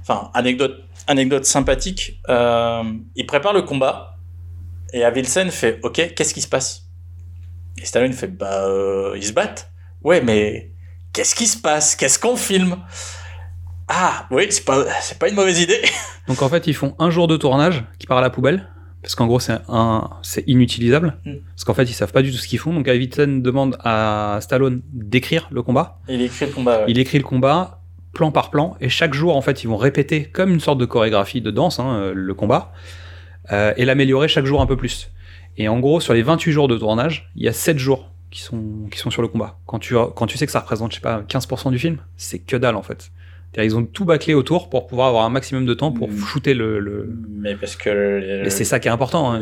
[0.02, 2.22] Enfin, anecdote, sympathique.
[2.30, 2.84] Euh,
[3.16, 4.18] il prépare le combat.
[4.94, 6.84] Et Avilsen fait Ok, qu'est-ce qui se passe?
[7.78, 8.70] Et Stallone fait Bah,
[9.16, 9.70] ils se battent.
[10.02, 10.72] Ouais, mais
[11.12, 11.98] qu'est-ce qui se passe?
[11.98, 12.78] Qu'est-ce qu'on filme
[13.90, 14.86] Ah, oui, c'est pas,
[15.20, 15.82] pas une mauvaise idée.
[16.30, 18.70] Donc en fait, ils font un jour de tournage qui part à la poubelle,
[19.06, 21.34] parce qu'en gros, c'est un, c'est inutilisable, Mm.
[21.54, 22.74] parce qu'en fait, ils savent pas du tout ce qu'ils font.
[22.74, 26.00] Donc Avicen demande à Stallone d'écrire le combat.
[26.10, 26.80] Il écrit le combat.
[26.80, 26.86] ouais.
[26.88, 27.82] Il écrit le combat
[28.14, 30.86] plan par plan, et chaque jour, en fait, ils vont répéter comme une sorte de
[30.86, 32.74] chorégraphie de danse, hein, euh, le combat,
[33.52, 35.12] euh, et l'améliorer chaque jour un peu plus.
[35.58, 38.42] Et en gros, sur les 28 jours de tournage, il y a 7 jours qui
[38.42, 39.60] sont, qui sont sur le combat.
[39.68, 42.40] Quand tu, quand tu sais que ça représente, je sais pas, 15% du film, c'est
[42.40, 43.12] que dalle, en fait.
[43.64, 46.18] Ils ont tout bâclé autour pour pouvoir avoir un maximum de temps pour Mm.
[46.18, 48.44] shooter le, le- Mais parce que.
[48.50, 49.32] c'est ça qui est important.
[49.32, 49.40] hein.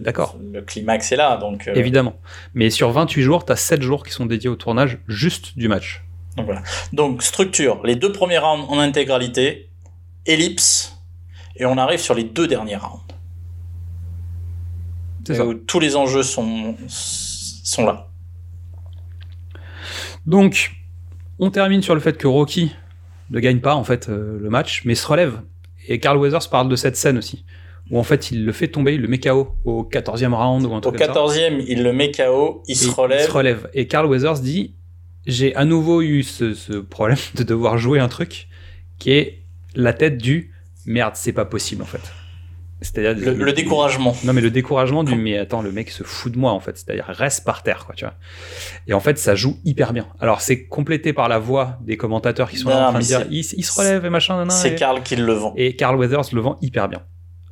[0.00, 0.38] D'accord.
[0.52, 1.66] Le climax est là, donc.
[1.68, 2.16] euh, Évidemment.
[2.54, 6.04] Mais sur 28 jours, t'as 7 jours qui sont dédiés au tournage juste du match.
[6.36, 6.62] Donc voilà.
[6.92, 9.68] Donc structure, les deux premiers rounds en intégralité,
[10.26, 10.98] ellipse,
[11.56, 13.00] et on arrive sur les deux derniers rounds.
[15.26, 15.46] C'est ça.
[15.46, 18.08] Où tous les enjeux sont, sont là.
[20.26, 20.72] Donc,
[21.38, 22.74] on termine sur le fait que Rocky
[23.30, 25.40] ne gagne pas en fait euh, le match, mais se relève.
[25.88, 27.44] Et Carl Weathers parle de cette scène aussi,
[27.90, 30.74] où en fait il le fait tomber, il le met KO au 14e round ou
[30.74, 31.12] un Au truc comme ça.
[31.12, 33.20] 14e, il le met KO, il Et se relève.
[33.20, 33.70] Il se relève.
[33.74, 34.74] Et Carl Weathers dit
[35.26, 38.48] J'ai à nouveau eu ce, ce problème de devoir jouer un truc
[38.98, 39.42] qui est
[39.74, 40.52] la tête du
[40.86, 42.00] merde, c'est pas possible en fait.
[42.82, 44.16] C'est-à-dire Le, le découragement.
[44.24, 46.76] Non, mais le découragement du mais attends, le mec se fout de moi en fait.
[46.78, 48.14] C'est-à-dire reste par terre, quoi, tu vois.
[48.86, 50.06] Et en fait, ça joue hyper bien.
[50.20, 53.26] Alors, c'est complété par la voix des commentateurs qui sont là en train de dire
[53.30, 55.52] il, il se relève et machin, C'est Karl qui le vend.
[55.56, 57.02] Et Carl Weathers le vend hyper bien.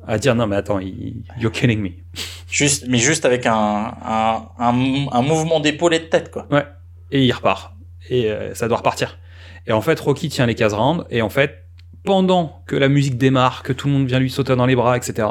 [0.07, 1.89] À dire non, mais attends, il- you're killing me.
[2.49, 3.53] Juste, mais juste avec un,
[4.03, 6.47] un, un, mou- un mouvement d'épaule et de tête, quoi.
[6.49, 6.65] Ouais.
[7.11, 7.73] Et il repart.
[8.09, 9.19] Et euh, ça doit repartir.
[9.67, 11.05] Et en fait, Rocky tient les 15 rounds.
[11.11, 11.65] Et en fait,
[12.03, 14.97] pendant que la musique démarre, que tout le monde vient lui sauter dans les bras,
[14.97, 15.27] etc.,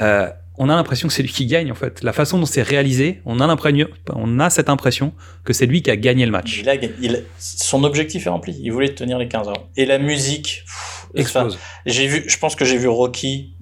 [0.00, 2.02] euh, on a l'impression que c'est lui qui gagne, en fait.
[2.02, 5.12] La façon dont c'est réalisé, on a, l'impression- on a cette impression
[5.44, 6.60] que c'est lui qui a gagné le match.
[6.60, 8.58] Il a, il, son objectif est rempli.
[8.62, 9.60] Il voulait tenir les 15 rounds.
[9.76, 11.58] Et la musique, pff, Explose.
[11.84, 13.54] j'ai vu, je pense que j'ai vu Rocky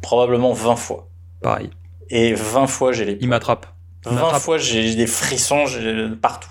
[0.00, 1.08] probablement 20 fois.
[1.42, 1.70] Pareil.
[2.10, 3.18] Et 20 fois, j'ai les.
[3.20, 3.66] Il m'attrape.
[4.06, 4.40] Il 20 m'attrape.
[4.42, 5.64] fois, j'ai des frissons
[6.22, 6.48] partout.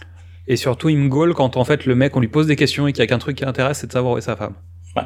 [0.48, 2.88] Et surtout, il me gaule quand, en fait, le mec, on lui pose des questions
[2.88, 4.53] et qu'il y a qu'un truc qui l'intéresse, c'est de savoir où est sa femme.
[4.95, 5.03] Ouais.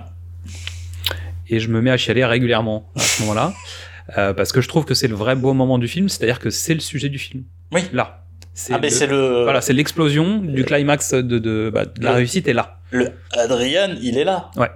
[1.49, 3.53] Et je me mets à chialer régulièrement à ce moment-là.
[4.18, 6.49] euh, parce que je trouve que c'est le vrai beau moment du film, c'est-à-dire que
[6.49, 7.43] c'est le sujet du film.
[7.72, 7.81] Oui.
[7.91, 8.23] Là.
[8.69, 9.43] Ah, mais c'est le.
[9.43, 12.80] Voilà, c'est l'explosion du climax de, de, bah, de la Le- réussite est là.
[12.91, 14.51] Le Adrian, il est là.
[14.57, 14.69] Ouais.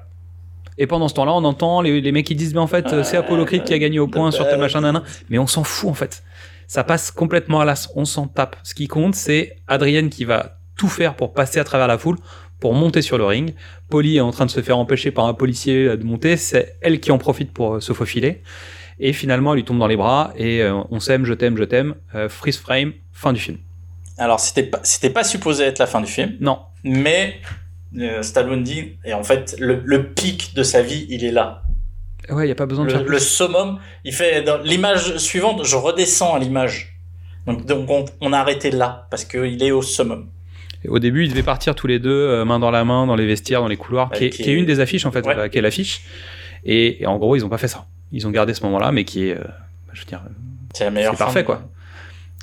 [0.78, 3.18] Et pendant ce temps-là, on entend les, les mecs qui disent, mais en fait, c'est
[3.18, 5.04] Apollo Creed qui a gagné au point sur tel machin, nana.
[5.30, 6.24] Mais on s'en fout, en fait.
[6.68, 8.56] Ça passe complètement à l'as, on s'en tape.
[8.64, 12.18] Ce qui compte, c'est Adrienne qui va tout faire pour passer à travers la foule,
[12.60, 13.54] pour monter sur le ring.
[13.90, 16.78] Polly est en train de se faire empêcher par un policier euh, de monter, c'est
[16.82, 18.42] elle qui en profite pour euh, se faufiler.
[19.00, 21.66] Et finalement, elle lui tombe dans les bras, et euh, on s'aime, je t'aime, je
[21.66, 23.58] t'aime, euh, freeze frame, fin du film.
[24.18, 26.38] Alors, c'était pas, c'était pas supposé être la fin du film.
[26.40, 26.60] Non.
[26.86, 27.42] Mais
[27.98, 31.64] euh, Stallone dit, et en fait, le, le pic de sa vie, il est là.
[32.30, 35.18] Ouais, il y a pas besoin de Le, faire le summum, il fait dans l'image
[35.18, 36.98] suivante, je redescends à l'image.
[37.46, 40.30] Donc, donc on, on a arrêté là parce qu'il est au summum.
[40.88, 43.26] Au début, ils devaient partir tous les deux, euh, main dans la main, dans les
[43.26, 45.50] vestiaires, dans les couloirs, Ouais, qui, est, qui une des affiches en fait, Ouais.
[45.50, 46.02] qui est l'affiche.
[46.64, 47.86] Et, et en gros, ils ont pas fait ça.
[48.12, 49.44] Ils ont gardé ce moment-là, mais qui est, euh,
[49.94, 50.22] je veux dire,
[50.74, 51.14] C'est la meilleure.
[51.14, 51.70] c'est parfait quoi.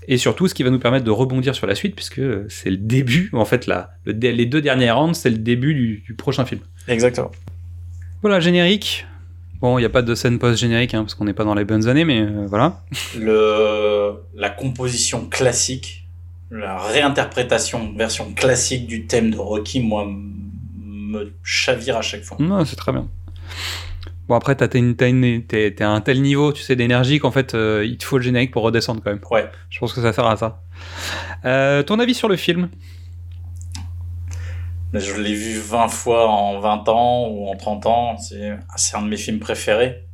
[0.09, 2.77] Et surtout, ce qui va nous permettre de rebondir sur la suite, puisque c'est le
[2.77, 6.44] début, en fait, la, le les deux dernières rounds, c'est le début du, du prochain
[6.44, 6.60] film.
[6.89, 7.31] Exactement.
[8.20, 9.06] Voilà, générique.
[9.60, 11.64] Bon, il n'y a pas de scène post-générique, hein, parce qu'on n'est pas dans les
[11.64, 12.81] bonnes années, mais euh, voilà.
[13.16, 16.02] Le, la composition classique,
[16.53, 20.07] la réinterprétation, version classique du thème de Rocky, moi,
[20.77, 22.37] me chavire à chaque fois.
[22.39, 23.09] Non, c'est très bien.
[24.29, 27.97] Bon, après, t'as, t'es à un tel niveau, tu sais, d'énergie qu'en fait, euh, il
[27.97, 29.20] te faut le générique pour redescendre quand même.
[29.31, 29.51] Ouais.
[29.70, 30.62] Je pense que ça sert à ça.
[31.47, 32.69] Euh, ton avis sur le film?
[34.93, 38.16] Je l'ai vu 20 fois en 20 ans ou en 30 ans.
[38.19, 40.07] C'est c'est un de mes films préférés.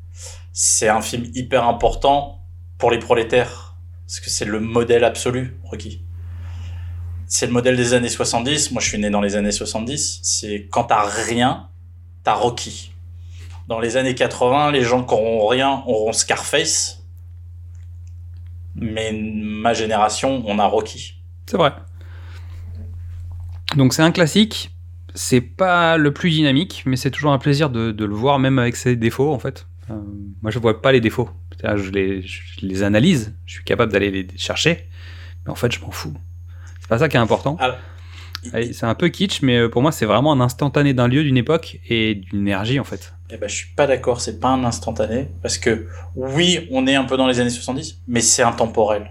[0.53, 2.47] C'est un film hyper important
[2.79, 3.75] pour les prolétaires.
[4.07, 6.01] Parce que c'est le modèle absolu, Rocky.
[7.29, 8.73] C'est le modèle des années 70.
[8.73, 10.21] Moi, je suis né dans les années 70.
[10.23, 11.69] C'est quand t'as rien,
[12.25, 12.93] t'as Rocky.
[13.69, 17.05] Dans les années 80, les gens qui auront rien auront Scarface.
[18.75, 21.21] Mais ma génération, on a Rocky.
[21.47, 21.75] C'est vrai.
[23.77, 24.71] Donc c'est un classique.
[25.15, 28.77] C'est pas le plus dynamique, mais c'est toujours un plaisir de, le voir, même avec
[28.77, 29.67] ses défauts, en fait.
[29.91, 29.95] Euh,
[30.43, 31.29] moi, je vois pas les défauts.
[31.63, 34.87] Je les, je les analyse, je suis capable d'aller les chercher,
[35.45, 36.15] mais en fait, je m'en fous.
[36.89, 37.57] C'est pas ça qui est important.
[37.61, 37.77] Alors,
[38.55, 41.23] Allez, C'est un peu kitsch, mais euh, pour moi, c'est vraiment un instantané d'un lieu,
[41.23, 43.13] d'une époque et d'une énergie, en fait.
[43.31, 45.29] Eh ben, je suis pas d'accord, c'est pas un instantané.
[45.43, 45.87] Parce que,
[46.17, 49.11] oui, on est un peu dans les années 70, mais c'est intemporel.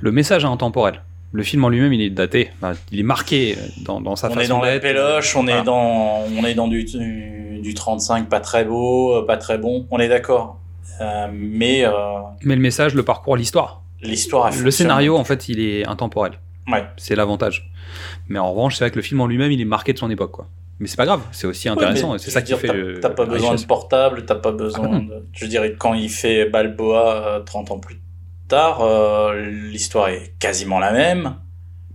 [0.00, 1.02] Le message est intemporel.
[1.32, 2.50] Le film en lui-même, il est daté.
[2.56, 5.60] Enfin, il est marqué dans, dans sa on façon est dans la péloche, on Voilà.
[5.60, 9.58] est dans, on est dans du, du, du 35 pas très beau, euh, pas très
[9.58, 9.86] bon.
[9.90, 10.58] On est d'accord.
[11.00, 11.92] Euh, mais euh,
[12.44, 13.82] Mais le message, le parcours, l'histoire.
[14.00, 16.32] l'histoire a Le scénario, en fait, il est intemporel.
[16.70, 16.84] Ouais.
[16.96, 17.70] C'est l'avantage.
[18.28, 20.10] Mais en revanche, c'est vrai que le film en lui-même, il est marqué de son
[20.10, 20.48] époque, quoi.
[20.78, 22.14] Mais c'est pas grave, c'est aussi intéressant.
[22.14, 23.00] Et c'est ça qui fait.
[23.00, 25.26] t'as- pas besoin de portable, t'as pas besoin Ah de.
[25.32, 28.00] Je dire, quand il fait Balboa euh, 30 ans plus
[28.48, 29.40] tard, euh,
[29.70, 31.36] l'histoire est quasiment la même.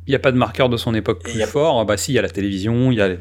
[0.05, 1.83] Il n'y a pas de marqueur de son époque plus y a- fort.
[1.85, 3.09] Bah si, il y a la télévision, il y a.
[3.09, 3.19] les-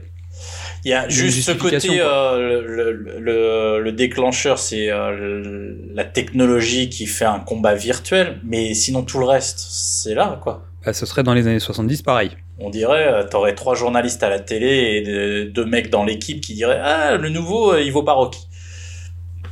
[0.85, 6.05] Il y a juste ce côté, euh, le, le, le- le déclencheur, c'est euh, la
[6.05, 10.65] technologie qui fait un combat virtuel, mais sinon tout le reste, c'est là, quoi.
[10.87, 12.31] Bah, ce serait dans les années 70, pareil.
[12.59, 16.41] On dirait, euh, t'aurais trois journalistes à la télé et de- deux mecs dans l'équipe
[16.41, 18.47] qui diraient Ah, le nouveau, euh, il vaut pas Rocky.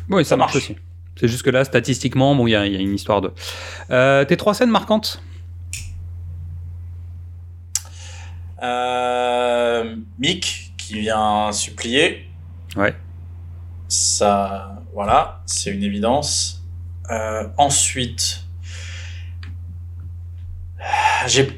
[0.08, 0.64] Oui, ça, Ça marche marche.
[0.70, 0.76] aussi.
[1.20, 3.32] C'est juste que là, statistiquement, bon, il y, a il y a une histoire de.
[3.90, 5.20] Euh, tes trois scènes marquantes?
[8.62, 12.28] Euh, Mick qui vient supplier.
[12.76, 12.94] Ouais.
[13.88, 16.62] Ça, voilà, c'est une évidence.
[17.10, 18.43] Euh, ensuite,
[21.26, 21.48] j'ai.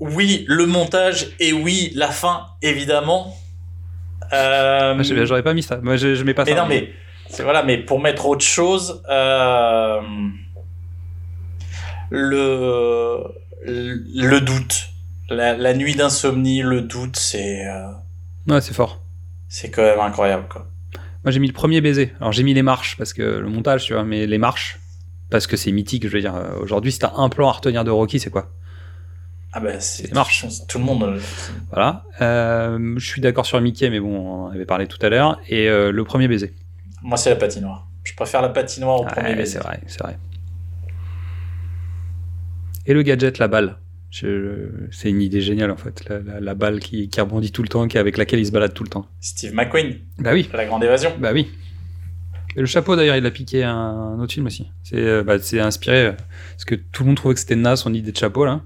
[0.00, 3.36] Oui, le montage et oui, la fin, évidemment.
[4.32, 5.78] Euh, Ah, J'aurais pas mis ça.
[5.82, 6.56] Moi, je, je mets pas mais ça.
[6.62, 6.90] non, mais
[7.28, 10.00] c'est voilà, mais pour mettre autre chose, euh,
[12.10, 13.18] le
[13.64, 14.88] le doute,
[15.28, 17.86] la, la nuit d'insomnie, le doute, c'est euh,
[18.48, 19.00] Ouais, c'est fort.
[19.48, 20.66] c'est quand même incroyable quoi.
[21.24, 22.12] Moi, j'ai mis le premier baiser.
[22.20, 24.79] Alors, j'ai mis les marches parce que le montage, tu vois, mais les marches
[25.30, 26.04] parce que c'est mythique.
[26.06, 28.50] Je veux dire, euh, aujourd'hui, si t'as un plan à retenir de Rocky, c'est quoi?
[29.52, 30.46] Ah ben c'est marche.
[30.68, 31.02] Tout le monde.
[31.02, 31.18] euh,
[31.72, 32.04] Voilà.
[32.20, 35.40] Euh, je suis d'accord sur Mickey, mais bon, on en avait parlé tout à l'heure.
[35.48, 36.54] Et euh, le premier baiser.
[37.02, 37.86] Moi c'est la patinoire.
[38.04, 39.52] Je préfère la patinoire au premier baiser.
[39.58, 40.16] c'est vrai, c'est vrai.
[42.86, 43.76] Et le gadget, la balle.
[44.12, 46.08] C'est une idée géniale en fait.
[46.08, 48.50] La, la- la balle qui, qui rebondit tout le temps, qui, avec laquelle il se
[48.52, 49.06] balade tout le temps.
[49.20, 51.12] Steve McQueen, Bah oui, la grande évasion.
[51.18, 51.48] bah oui.
[52.56, 54.70] Et le chapeau d'ailleurs, il a piqué un, un autre film aussi.
[54.82, 56.12] C'est euh, bah, inspiré euh,
[56.52, 58.62] parce que tout le monde trouvait que c'était naze son idée de chapeau là.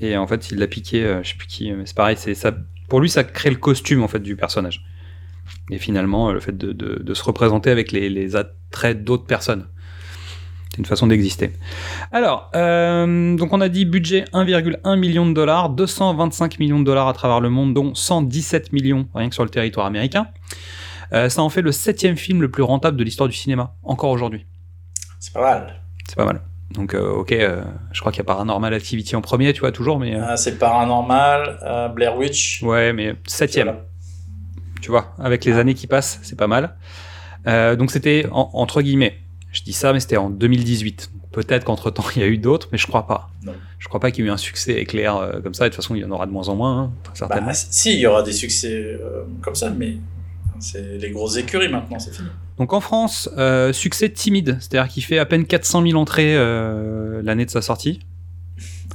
[0.00, 2.16] Et en fait, il l'a piqué, euh, je sais plus qui, mais c'est pareil.
[2.16, 2.52] Ça.
[2.88, 4.84] Pour lui, ça crée le costume en fait du personnage.
[5.70, 9.66] Et finalement, le fait de, se représenter avec les, attraits d'autres personnes.
[10.70, 11.52] C'est une façon d'exister.
[12.12, 17.12] Alors, donc on a dit budget 1,1 million de dollars, 225 millions de dollars à
[17.12, 20.26] travers le monde, dont 117 millions rien que sur le territoire américain.
[21.12, 24.10] Euh, ça en fait le septième film le plus rentable de l'histoire du cinéma, encore
[24.10, 24.46] aujourd'hui.
[25.20, 25.80] C'est pas mal.
[26.08, 26.40] C'est pas mal.
[26.70, 27.62] Donc, euh, ok, euh,
[27.92, 30.16] je crois qu'il y a Paranormal Activity en premier, tu vois, toujours, mais.
[30.16, 32.62] Ah, c'est paranormal, Blair Witch.
[32.62, 33.66] ouais, mais septième.
[33.68, 33.84] Voilà.
[34.82, 36.74] tu vois, avec les années qui passent, c'est pas mal.
[37.76, 39.18] Donc c'était en- entre guillemets,
[39.52, 41.10] je dis ça, mais c'était en 2018.
[41.14, 43.28] Donc, Peut-être qu'entre temps il y a eu d'autres, mais je crois pas.
[43.44, 43.54] Non.
[43.78, 45.66] Je crois pas qu'il y ait eu un succès éclair euh, comme ça.
[45.66, 47.48] Et de toute façon, il y en aura de moins en moins, hein, très certainement.
[47.48, 49.96] Bah, si, il y aura des succès euh, comme ça, mais
[50.60, 52.28] c'est les grosses écuries maintenant, c'est fini.
[52.58, 57.20] Donc en France, euh, succès timide, c'est-à-dire qu'il fait à peine 400 000 entrées euh,
[57.24, 58.00] l'année de sa sortie.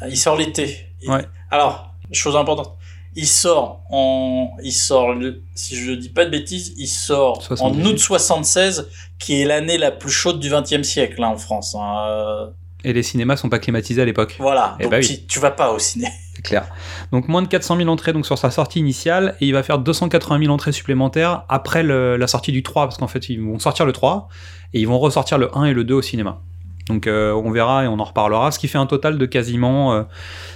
[0.02, 0.78] Ah, Il sort l'été.
[1.02, 1.26] Il- Ouais.
[1.52, 2.76] Alors, chose importante.
[3.16, 5.16] Il sort en, il sort,
[5.56, 7.82] si je dis pas de bêtises, il sort 78.
[7.82, 8.88] en août 76,
[9.18, 11.76] qui est l'année la plus chaude du 20e siècle, là, en France.
[11.78, 12.52] hein.
[12.86, 14.36] Et les cinémas sont pas climatisés à l'époque.
[14.40, 14.78] Voilà.
[14.80, 15.08] Eh Donc, bah oui.
[15.08, 16.08] tu, tu vas pas au ciné.
[16.42, 16.68] C'est clair.
[17.12, 19.78] Donc moins de 400 000 entrées donc sur sa sortie initiale et il va faire
[19.80, 23.60] 280 000 entrées supplémentaires après le- la sortie du 3 parce qu'en fait ils vont
[23.60, 24.30] sortir le 3
[24.74, 26.40] et ils vont ressortir le 1 et le 2 au cinéma.
[26.88, 29.94] Donc euh, on verra et on en reparlera, ce qui fait un total de quasiment
[29.94, 30.04] euh,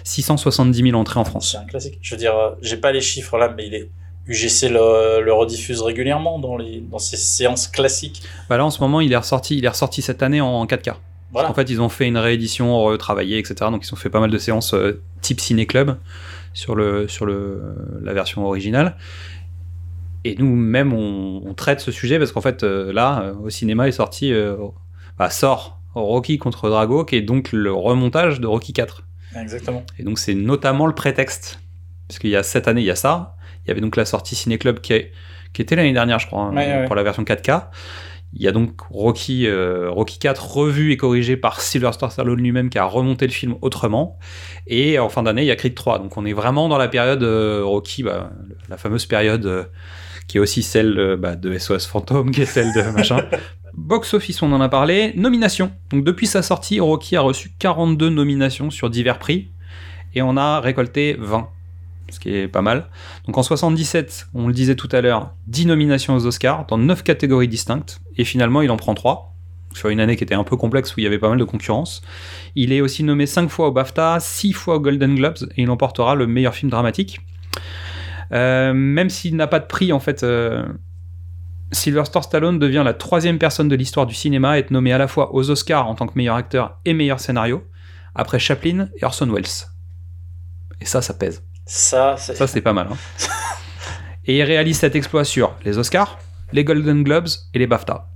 [0.04, 1.50] 670 000 entrées en France.
[1.52, 2.00] C'est un classique.
[2.02, 3.90] Je veux dire, euh, j'ai pas les chiffres là, mais il est,
[4.26, 8.24] UGC le, le rediffuse régulièrement dans les, dans ses séances classiques.
[8.50, 10.94] Bah là en ce moment il est ressorti, il est ressorti cette année en 4K.
[11.34, 11.50] Voilà.
[11.50, 13.56] En fait ils ont fait une réédition retravaillée etc.
[13.72, 15.98] Donc ils ont fait pas mal de séances euh, type ciné club
[16.54, 17.62] sur le sur le
[18.04, 18.96] la version originale.
[20.26, 23.50] Et nous même on, on traite ce sujet parce qu'en fait euh, là euh, au
[23.50, 24.32] cinéma est sorti
[25.18, 29.04] bah, sort Rocky contre Drago qui est donc le remontage de Rocky 4.
[29.40, 29.84] Exactement.
[30.00, 31.60] Et donc c'est notamment le prétexte.
[32.08, 33.36] Parce qu'il y a cette année, il y a ça.
[33.66, 35.12] Il y avait donc la sortie Ciné Club qui, est-
[35.54, 36.86] qui était l'année dernière, je crois, hein, Ouais, ouais.
[36.86, 37.68] pour la version 4K.
[38.36, 42.70] Il y a donc Rocky, euh, Rocky 4 revu et corrigé par Sylvester Stallone lui-même
[42.70, 44.18] qui a remonté le film autrement.
[44.68, 46.00] Et en fin d'année, il y a Creed 3.
[46.00, 48.32] Donc on est vraiment dans la période euh, Rocky, bah,
[48.70, 49.64] la fameuse période euh,
[50.28, 53.26] qui est aussi celle bah, de SOS Fantôme, qui est celle de machin.
[53.76, 55.14] Box Office, on en a parlé.
[55.16, 55.72] Nomination.
[55.92, 59.52] Donc depuis sa sortie, Rocky a reçu 42 nominations sur divers prix
[60.16, 61.50] et on a récolté 20,
[62.14, 62.90] ce qui est pas mal.
[63.26, 67.04] Donc en 77, on le disait tout à l'heure, 10 nominations aux Oscars dans 9
[67.04, 69.34] catégories distinctes et finalement il en prend 3
[69.74, 71.44] sur une année qui était un peu complexe où il y avait pas mal de
[71.44, 72.02] concurrence.
[72.56, 75.70] Il est aussi nommé 5 fois au BAFTA, 6 fois aux Golden Globes et il
[75.70, 77.22] emportera le meilleur film dramatique.
[78.32, 80.66] Euh, même s'il n'a pas de prix en fait, euh,
[81.74, 85.08] Sylvester Stallone devient la troisième personne de l'histoire du cinéma à être nommé à la
[85.08, 87.64] fois aux Oscars en tant que meilleur acteur et meilleur scénario,
[88.16, 89.68] après Chaplin et Orson Welles.
[90.82, 91.44] Et ça, ça pèse.
[91.66, 92.36] Ça, c'est.
[92.36, 92.88] Ça, c'est pas mal.
[92.92, 92.98] hein.
[94.26, 96.20] et il réalise cet exploit sur les Oscars,
[96.52, 98.10] les Golden Globes et les BAFTA.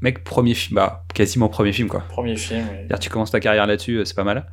[0.00, 2.00] Mec, premier film, bah, quasiment premier film, quoi.
[2.08, 2.64] Premier film.
[2.90, 2.98] oui.
[3.00, 4.46] Tu commences ta carrière là-dessus, euh, c'est pas mal.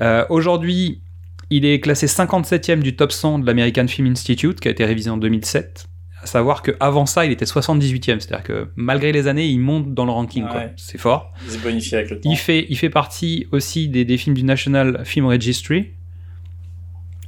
[0.00, 1.02] Euh, Aujourd'hui,
[1.50, 5.10] il est classé 57e du top 100 de l'American Film Institute, qui a été révisé
[5.10, 5.86] en 2007.
[6.22, 8.18] À savoir qu'avant ça, il était 78e.
[8.18, 10.44] C'est-à-dire que malgré les années, il monte dans le ranking.
[10.48, 10.56] quoi.
[10.56, 10.72] Ouais.
[10.76, 11.32] C'est fort.
[11.44, 12.28] Il se bonifie avec le temps.
[12.28, 15.92] Il fait, il fait partie aussi des, des films du National Film Registry.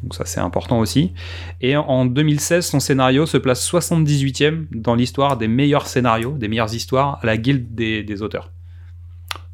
[0.03, 1.13] Donc ça c'est important aussi.
[1.61, 6.49] Et en- en 2016, son scénario se place 78e dans l'histoire des meilleurs scénarios, des
[6.49, 8.53] meilleures histoires à la guilde des, des auteurs.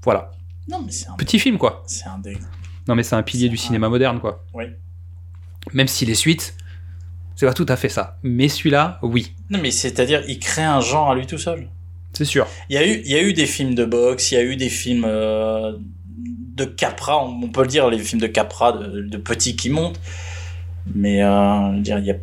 [0.03, 0.31] Voilà.
[0.69, 1.83] Non, mais c'est un, Petit film quoi.
[1.87, 2.37] c'est un des.
[2.89, 4.45] Non mais c'est un pilier du un- cinéma moderne quoi.
[4.55, 4.65] Oui.
[5.73, 6.55] Même si les suites,
[7.37, 8.19] c'est pas tout à fait ça.
[8.23, 9.33] Mais celui-là, oui.
[9.51, 11.69] Non, mais c'est-à-dire, il crée un genre à lui tout seul.
[12.13, 12.47] C'est sûr.
[12.69, 14.45] Il y, a eu, il y a eu des films de boxe, il y a
[14.45, 15.73] eu des films euh,
[16.19, 19.99] de Capra, on peut le dire, les films de Capra, de, de petits qui montent.
[20.93, 22.21] Mais euh, je dire, il y a Non,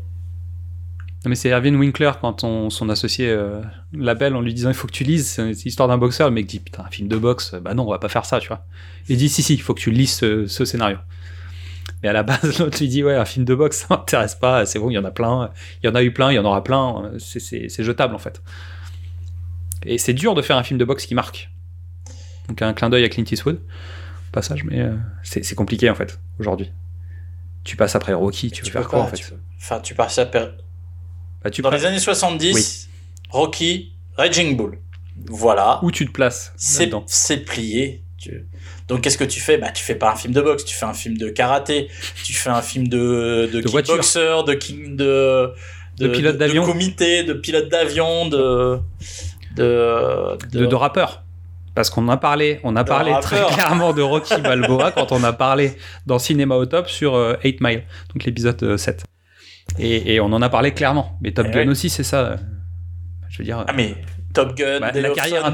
[1.28, 3.62] mais c'est Erwin Winkler quand on, son associé euh,
[3.94, 6.30] l'appelle en lui disant il faut que tu lises, c'est l'histoire d'un boxeur.
[6.30, 8.40] Le mec dit putain, un film de boxe, bah non, on va pas faire ça,
[8.40, 8.66] tu vois.
[9.10, 10.98] Il dit si, si, il faut que tu lises ce, scénario.
[12.04, 14.66] Mais à la base, l'autre lui dit ouais, un film de boxe, ça m'intéresse pas,
[14.66, 15.50] c'est bon, il y en a plein,
[15.84, 18.20] il y en a eu plein, il y en aura plein, euh, c'est- jetable en
[18.20, 18.42] fait.
[19.84, 21.50] Et c'est dur de faire un film de boxe qui marque.
[22.48, 23.60] Donc un clin d'œil à Clint Eastwood,
[24.32, 26.72] passage, mais euh, c'est compliqué en fait, aujourd'hui.
[27.64, 29.80] Tu passes après Rocky, tu veux tu faire quoi pas, en fait tu peux- Enfin,
[29.80, 30.48] tu passes per-
[31.44, 32.90] Bah, tu Dans les années 70,
[33.30, 34.80] Rocky, Raging Bull.
[35.28, 35.80] Voilà.
[35.84, 36.54] Où tu te places
[37.08, 38.04] C'est plié.
[38.18, 38.48] Tu-
[38.88, 39.58] Donc qu'est-ce que tu fais?
[39.58, 41.88] Bah tu fais pas un film de boxe, tu fais un film de karaté,
[42.24, 43.96] tu fais un film de de, De voiture.
[43.96, 45.54] kickboxer, de king de
[45.98, 46.62] De pilote d'avion.
[46.64, 48.80] de comité, de pilote d'avion, de
[49.56, 51.21] de de, de rappeur.
[51.74, 55.32] Parce qu'on a parlé, on a parlé très clairement de Rocky Balboa quand on a
[55.34, 55.74] parlé
[56.06, 57.84] dans Cinéma au top sur euh, 8 Mile,
[58.14, 59.06] donc l'épisode euh, 7.
[59.80, 61.18] Et, et on en a parlé clairement.
[61.22, 61.68] Mais Top Eh Gun ouais.
[61.70, 62.20] aussi, c'est ça.
[62.22, 62.38] euh,
[63.30, 63.96] Je veux dire, Ah mais
[64.34, 65.54] Top Gun, bah, la of carrière,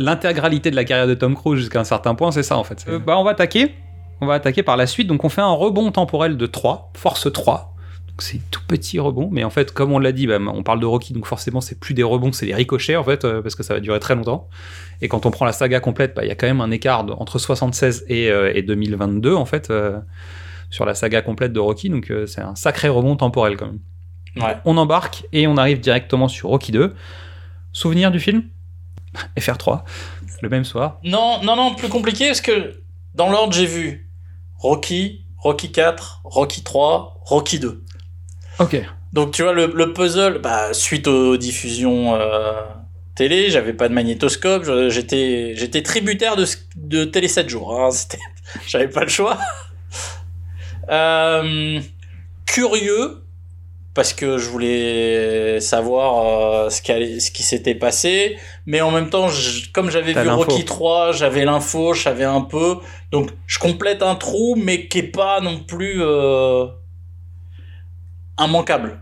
[0.00, 2.84] l'intégralité de la carrière de Tom Cruise jusqu'à un certain point, c'est ça en fait.
[2.88, 3.74] Euh, bah, on va attaquer.
[4.20, 5.08] On va attaquer par la suite.
[5.08, 7.73] Donc on fait un rebond temporel de 3, force 3.
[8.18, 10.86] C'est tout petit rebond, mais en fait, comme on l'a dit, bah, on parle de
[10.86, 13.64] Rocky, donc forcément c'est plus des rebonds, c'est des ricochets en fait, euh, parce que
[13.64, 14.48] ça va durer très longtemps.
[15.00, 17.04] Et quand on prend la saga complète, bah, il y a quand même un écart
[17.20, 19.98] entre 76 et, euh, et 2022 en fait euh,
[20.70, 23.80] sur la saga complète de Rocky, donc euh, c'est un sacré rebond temporel quand même.
[24.36, 24.56] Ouais.
[24.64, 26.94] On embarque et on arrive directement sur Rocky 2.
[27.72, 28.44] Souvenir du film?
[29.38, 29.82] FR3,
[30.42, 30.98] le même soir.
[31.04, 32.80] Non, non, non, plus compliqué parce que
[33.14, 34.10] dans l'ordre, j'ai vu
[34.58, 37.83] Rocky, Rocky 4, Rocky 3, Rocky 2.
[38.60, 38.76] Ok.
[39.12, 42.52] Donc tu vois, le, le puzzle, bah, suite aux diffusions euh,
[43.14, 48.18] télé, j'avais pas de magnétoscope, j'étais j'étais tributaire de, Télé 7 jours, hein, c'était-
[48.66, 49.38] j'avais pas le choix.
[50.90, 51.80] Euh,
[52.46, 53.22] curieux,
[53.94, 58.36] parce que je voulais savoir euh, ce, qui allait- ce qui s'était passé,
[58.66, 60.28] mais en même temps, je- comme j'avais vu.
[60.50, 62.76] Rocky 3, j'avais l'info, je savais un peu,
[63.12, 66.02] donc je complète un trou, mais qui est pas non plus
[68.40, 69.00] euh, immanquable.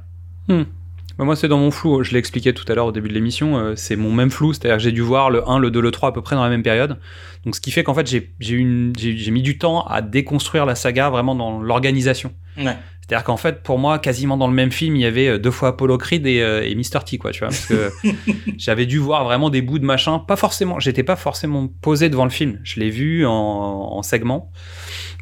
[1.18, 2.02] Bah, moi, c'est dans mon flou.
[2.02, 3.58] Je l'ai expliqué tout à l'heure au début de l'émission.
[3.58, 4.52] euh, c'est mon même flou.
[4.52, 6.42] C'est-à-dire que j'ai dû voir le 1, le 2, le 3 à peu près dans
[6.44, 6.98] la même période.
[7.44, 8.06] Donc, ce qui fait qu'en fait,
[8.40, 12.32] j'ai mis du temps à déconstruire la saga vraiment dans l'organisation.
[12.56, 12.76] Ouais.
[13.02, 15.50] C'est-à-dire qu'en fait, pour moi, quasiment dans le même film, il y avait euh, deux
[15.50, 17.00] fois Apollo Creed et, euh, et Mr.
[17.04, 17.48] T, quoi, tu vois.
[17.48, 17.90] Parce que
[18.56, 20.20] j'avais dû voir vraiment des bouts de machin.
[20.20, 22.60] Pas forcément, j'étais pas forcément posé devant le film.
[22.62, 24.50] Je l'ai vu en, en segment.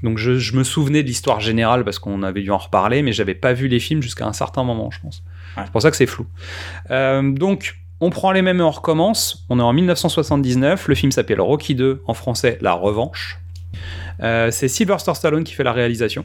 [0.03, 3.13] Donc, je, je me souvenais de l'histoire générale parce qu'on avait dû en reparler, mais
[3.13, 5.23] j'avais pas vu les films jusqu'à un certain moment, je pense.
[5.57, 5.65] Ouais.
[5.65, 6.27] C'est pour ça que c'est flou.
[6.91, 9.45] Euh, donc, on prend les mêmes et on recommence.
[9.51, 10.89] On est en 1979.
[10.89, 13.39] Le film s'appelle Rocky 2, en français La Revanche.
[14.23, 16.25] Euh, c'est Sylvester Stallone qui fait la réalisation.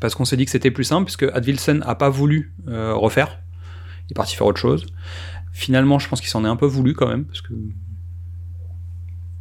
[0.00, 3.40] Parce qu'on s'est dit que c'était plus simple, puisque Advilson a pas voulu euh, refaire.
[4.08, 4.86] Il est parti faire autre chose.
[5.52, 7.54] Finalement, je pense qu'il s'en est un peu voulu quand même, parce que.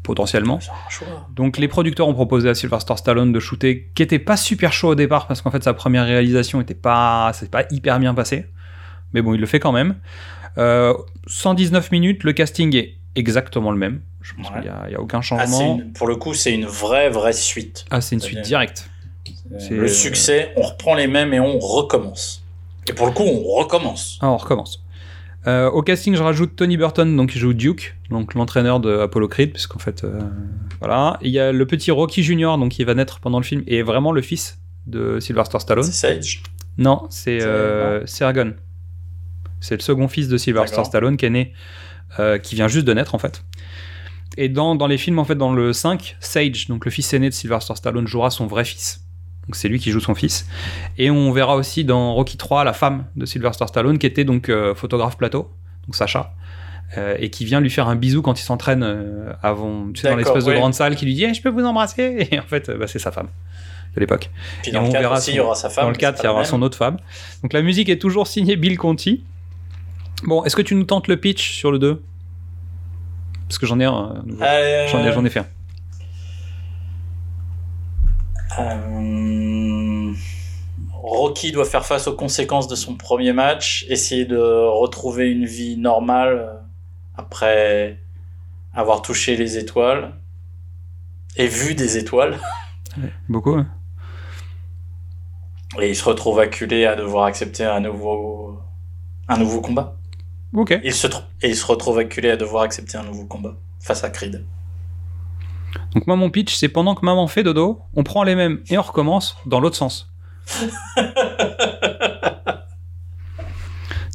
[0.09, 0.57] Potentiellement.
[1.35, 4.87] Donc les producteurs ont proposé à Sylvester Stallone de shooter, qui était pas super chaud
[4.89, 8.47] au départ parce qu'en fait sa première réalisation était pas, c'est pas hyper bien passé,
[9.13, 9.97] mais bon il le fait quand même.
[10.57, 10.95] Euh,
[11.27, 14.01] 119 minutes, le casting est exactement le même.
[14.23, 14.61] Je pense Ouais.
[14.61, 15.75] qu'il y a, aucun Ah, changement.
[15.77, 17.85] une- pour le coup, c'est une vraie, vraie suite.
[17.91, 18.89] Ah c'est une suite directe.
[19.69, 22.43] Le succès, on reprend les mêmes et on recommence.
[22.87, 24.17] Et pour le coup, on recommence.
[24.21, 24.83] Ah, on recommence.
[25.49, 29.27] Euh, au casting, je rajoute Tony Burton, donc qui joue Duke, donc l'entraîneur de Apollo
[29.27, 30.19] Creed, puisqu'en fait, euh,
[30.79, 31.17] voilà.
[31.21, 33.77] Il y a le petit Rocky Junior, donc qui va naître pendant le film, et
[33.77, 35.83] est vraiment le fils de Sylvester Stallone.
[35.83, 36.43] C'est Sage.
[36.77, 40.83] Non, c'est euh, c'est le second fils de Sylvester.
[40.85, 41.53] Stallone qui est né,
[42.19, 43.43] euh, qui vient juste de naître en fait.
[44.37, 47.29] Et dans, dans les films, en fait, dans le 5, Sage, donc le fils aîné
[47.29, 49.01] de Sylvester Stallone, jouera son vrai fils.
[49.49, 50.45] Donc c'est lui qui joue son fils.
[50.99, 54.47] Et on verra aussi dans Rocky 3 la femme de Sylvester Stallone qui était donc
[54.47, 55.49] euh, photographe plateau,
[55.87, 56.33] donc Sacha,
[56.99, 60.09] euh, et qui vient lui faire un bisou quand il s'entraîne euh, avant, tu sais,
[60.09, 62.43] dans l'espèce de grande salle, qui lui dit Eh, Je peux vous embrasser Et en
[62.43, 63.29] fait, bah, c'est sa femme
[63.95, 64.29] de l'époque.
[64.61, 65.85] Puis Et dans le on 4 verra aussi, son- il y aura sa femme.
[65.85, 66.97] Dans le mais 4, c'est il y aura son autre femme.
[67.41, 69.23] Donc la musique est toujours signée Bill Conti.
[70.25, 72.03] Bon, est-ce que tu nous tentes le pitch sur le 2
[73.47, 74.23] Parce que j'en ai un.
[74.91, 75.47] J'en ai, j'en ai fait un.
[78.57, 80.13] Euh,
[80.93, 85.77] Rocky doit faire face aux conséquences de son premier match, essayer de retrouver une vie
[85.77, 86.53] normale euh,
[87.15, 87.99] après
[88.73, 90.13] avoir touché les étoiles
[91.35, 92.39] et vu des étoiles.
[93.27, 93.55] Beaucoup.
[93.55, 93.67] hein.
[95.79, 98.59] Et il se retrouve acculé à devoir accepter un nouveau,
[99.27, 99.95] un nouveau combat.
[100.53, 100.77] Ok.
[100.83, 101.07] Il se
[101.41, 104.45] et il se retrouve acculé à devoir accepter un nouveau combat face à Creed.
[105.93, 108.77] Donc moi, mon pitch, c'est pendant que maman fait dodo, on prend les mêmes et
[108.77, 110.11] on recommence dans l'autre sens.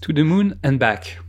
[0.02, 1.20] to the moon and back.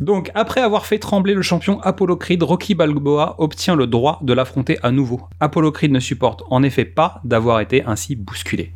[0.00, 4.32] Donc, après avoir fait trembler le champion Apollo Creed, Rocky Balboa obtient le droit de
[4.32, 5.28] l'affronter à nouveau.
[5.40, 8.72] Apollo Creed ne supporte en effet pas d'avoir été ainsi bousculé.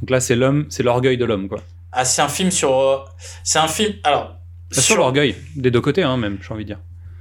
[0.00, 1.60] Donc là, c'est l'homme, c'est l'orgueil de l'homme, quoi.
[1.92, 2.72] Ah, c'est un film sur.
[2.78, 2.96] euh,
[3.44, 3.94] C'est un film.
[4.04, 4.36] Alors.
[4.72, 6.78] Sur l'orgueil, des deux côtés, hein, même, j'ai envie de dire.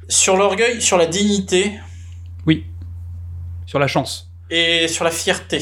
[0.08, 1.74] sur l'orgueil, sur la dignité
[2.50, 2.66] Oui.
[3.68, 4.32] Sur la chance.
[4.50, 5.60] et sur la fierté.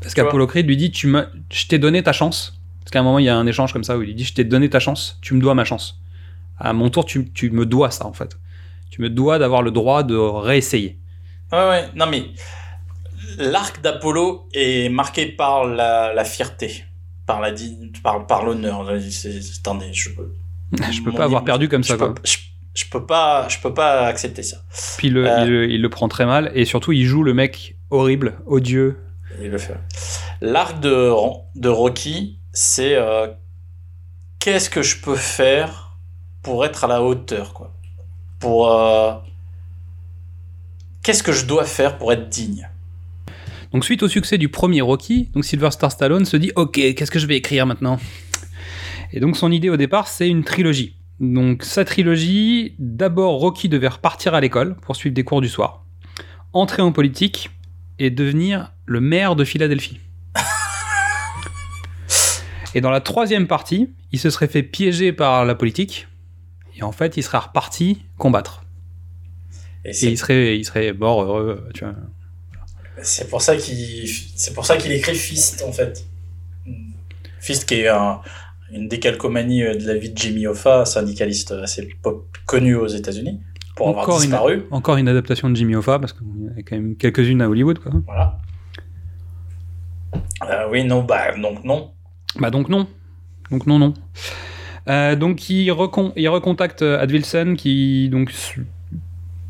[0.00, 2.60] Parce qu'Apollo Creed lui dit tu m'as- Je t'ai donné ta chance.
[2.80, 4.24] Parce qu'à un moment, il y a un échange comme ça où il lui dit
[4.24, 6.00] Je t'ai donné ta chance, tu me dois ma chance.
[6.58, 8.36] À mon tour, tu, tu me dois ça, en fait.
[8.90, 10.98] Tu me dois d'avoir le droit de réessayer.
[11.52, 12.24] Ouais, ouais, non mais.
[13.38, 16.84] L'arc d'Apollo est marqué par la, la fierté,
[17.26, 17.52] par la
[18.02, 18.80] par, par l'honneur.
[18.90, 20.32] Attendez, je peux.
[20.90, 22.14] Je peux pas avoir perdu comme je ça, peux- quoi.
[22.24, 22.36] Je,
[22.74, 24.58] je peux pas, je peux pas accepter ça.
[24.98, 25.42] Puis le- Euh.
[25.44, 26.50] il, le- il le prend très mal.
[26.54, 28.98] Et surtout, il joue le mec horrible, odieux.
[29.40, 29.76] Il le fait.
[30.40, 31.10] L'arc de,
[31.56, 33.28] de Rocky, c'est euh,
[34.38, 35.96] qu'est-ce que je peux faire
[36.42, 37.72] pour être à la hauteur, quoi?
[38.38, 39.12] Pour euh,
[41.02, 42.68] qu'est-ce que je dois faire pour être digne?
[43.72, 47.18] Donc, suite au succès du premier Rocky, donc Sylvester Stallone se dit Ok, qu'est-ce que
[47.18, 47.98] je vais écrire maintenant?
[49.12, 50.94] Et donc, son idée au départ, c'est une trilogie.
[51.20, 55.84] Donc, sa trilogie, d'abord, Rocky devait repartir à l'école pour suivre des cours du soir,
[56.52, 57.50] entrer en politique
[57.98, 60.00] et devenir le maire de Philadelphie.
[62.74, 66.08] et dans la troisième partie, il se serait fait piéger par la politique
[66.76, 68.64] et en fait, il serait reparti combattre.
[69.84, 71.94] Et il serait, il serait mort heureux, tu vois.
[73.02, 76.06] c'est pour ça qu'il c'est pour ça qu'il écrit Fist en fait.
[77.38, 78.20] Fist qui est un-
[78.74, 83.40] une décalcomanie euh, de la vie de Jimmy Hoffa, syndicaliste assez pop- connu aux États-Unis,
[83.76, 84.62] pour avoir Encore une, disparu.
[84.70, 87.48] encore une adaptation de Jimmy Hoffa, parce qu'il y en a quand même quelques-unes à
[87.48, 87.92] Hollywood, quoi.
[88.06, 88.38] Voilà.
[90.48, 91.90] Euh, oui, non, bah donc non.
[92.38, 92.86] Bah donc non.
[93.50, 93.94] Donc non, non.
[94.88, 98.32] Euh, donc il, recon- il recontacte euh, Ad Wilson qui donc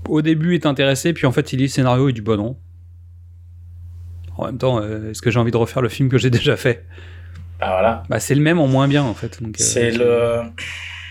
[0.09, 2.56] au début est intéressé, puis en fait il lit le scénario et du bon non.
[4.36, 6.56] En même temps, euh, est-ce que j'ai envie de refaire le film que j'ai déjà
[6.56, 6.84] fait?
[7.60, 8.02] Bah voilà.
[8.09, 9.39] Bah c'est le même en moins bien en fait.
[9.43, 10.40] euh, C'est le.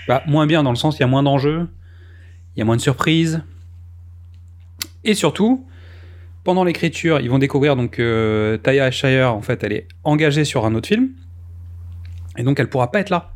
[0.07, 1.67] Bah, moins bien dans le sens il y a moins d'enjeux,
[2.55, 3.41] il y a moins de surprises.
[5.05, 5.65] Et surtout,
[6.43, 10.65] pendant l'écriture, ils vont découvrir donc euh, Taya Shire en fait, elle est engagée sur
[10.65, 11.09] un autre film
[12.37, 13.31] et donc elle pourra pas être là.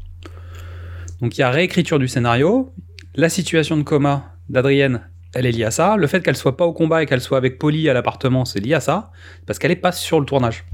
[1.22, 2.74] Donc il y a réécriture du scénario,
[3.16, 5.02] la situation de coma d'Adrienne,
[5.34, 7.38] elle est liée à ça, le fait qu'elle soit pas au combat et qu'elle soit
[7.38, 9.12] avec Polly à l'appartement, c'est lié à ça
[9.46, 10.66] parce qu'elle est pas sur le tournage.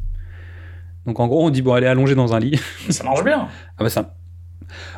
[1.06, 2.60] Donc en gros, on dit bon, elle est allongée dans un lit.
[2.90, 3.48] Ça marche bien.
[3.78, 4.16] Ah bah ça.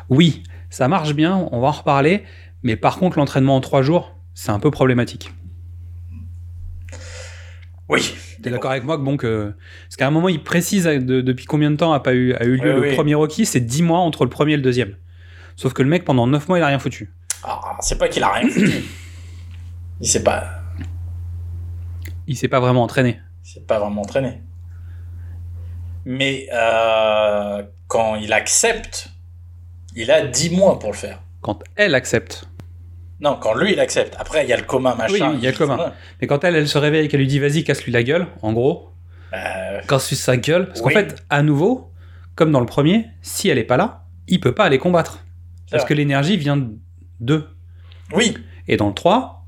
[0.08, 2.24] Oui, ça marche bien, on va en reparler,
[2.62, 5.32] mais par contre l'entraînement en trois jours, c'est un peu problématique.
[7.88, 8.14] Oui.
[8.42, 9.54] T'es d'accord avec moi que bon que
[9.86, 12.44] parce qu'à un moment il précise de- depuis combien de temps a pas eu a
[12.44, 12.94] eu lieu Oui, le oui.
[12.94, 14.94] premier Rocky, c'est 10 mois entre le premier et le deuxième.
[15.56, 17.12] Sauf que le mec pendant 9 mois il a rien foutu.
[17.44, 18.84] Ah, c'est pas qu'il a rien foutu.
[20.00, 20.44] Il s'est pas,
[22.26, 23.20] Il s'est pas vraiment entraîné.
[23.44, 24.42] il s'est pas vraiment entraîné.
[26.08, 29.08] Mais euh, quand il accepte,
[29.96, 31.20] il a 10 mois pour le faire.
[31.42, 32.48] Quand elle accepte.
[33.20, 34.14] Non, quand lui il accepte.
[34.18, 35.30] Après, il y a le coma, machin.
[35.32, 35.94] Oui, il y a le coma.
[36.20, 38.52] Mais quand elle elle se réveille et qu'elle lui dit vas-y casse-lui la gueule, en
[38.52, 38.90] gros,
[39.34, 41.90] Euh, casse-lui sa gueule parce qu'en fait à nouveau
[42.36, 45.24] comme dans le premier, si elle est pas là, il peut pas aller combattre
[45.70, 45.88] parce vrai.
[45.88, 46.62] que l'énergie vient
[47.20, 47.48] d'eux.
[48.14, 48.36] oui.
[48.68, 49.44] Et dans le 3,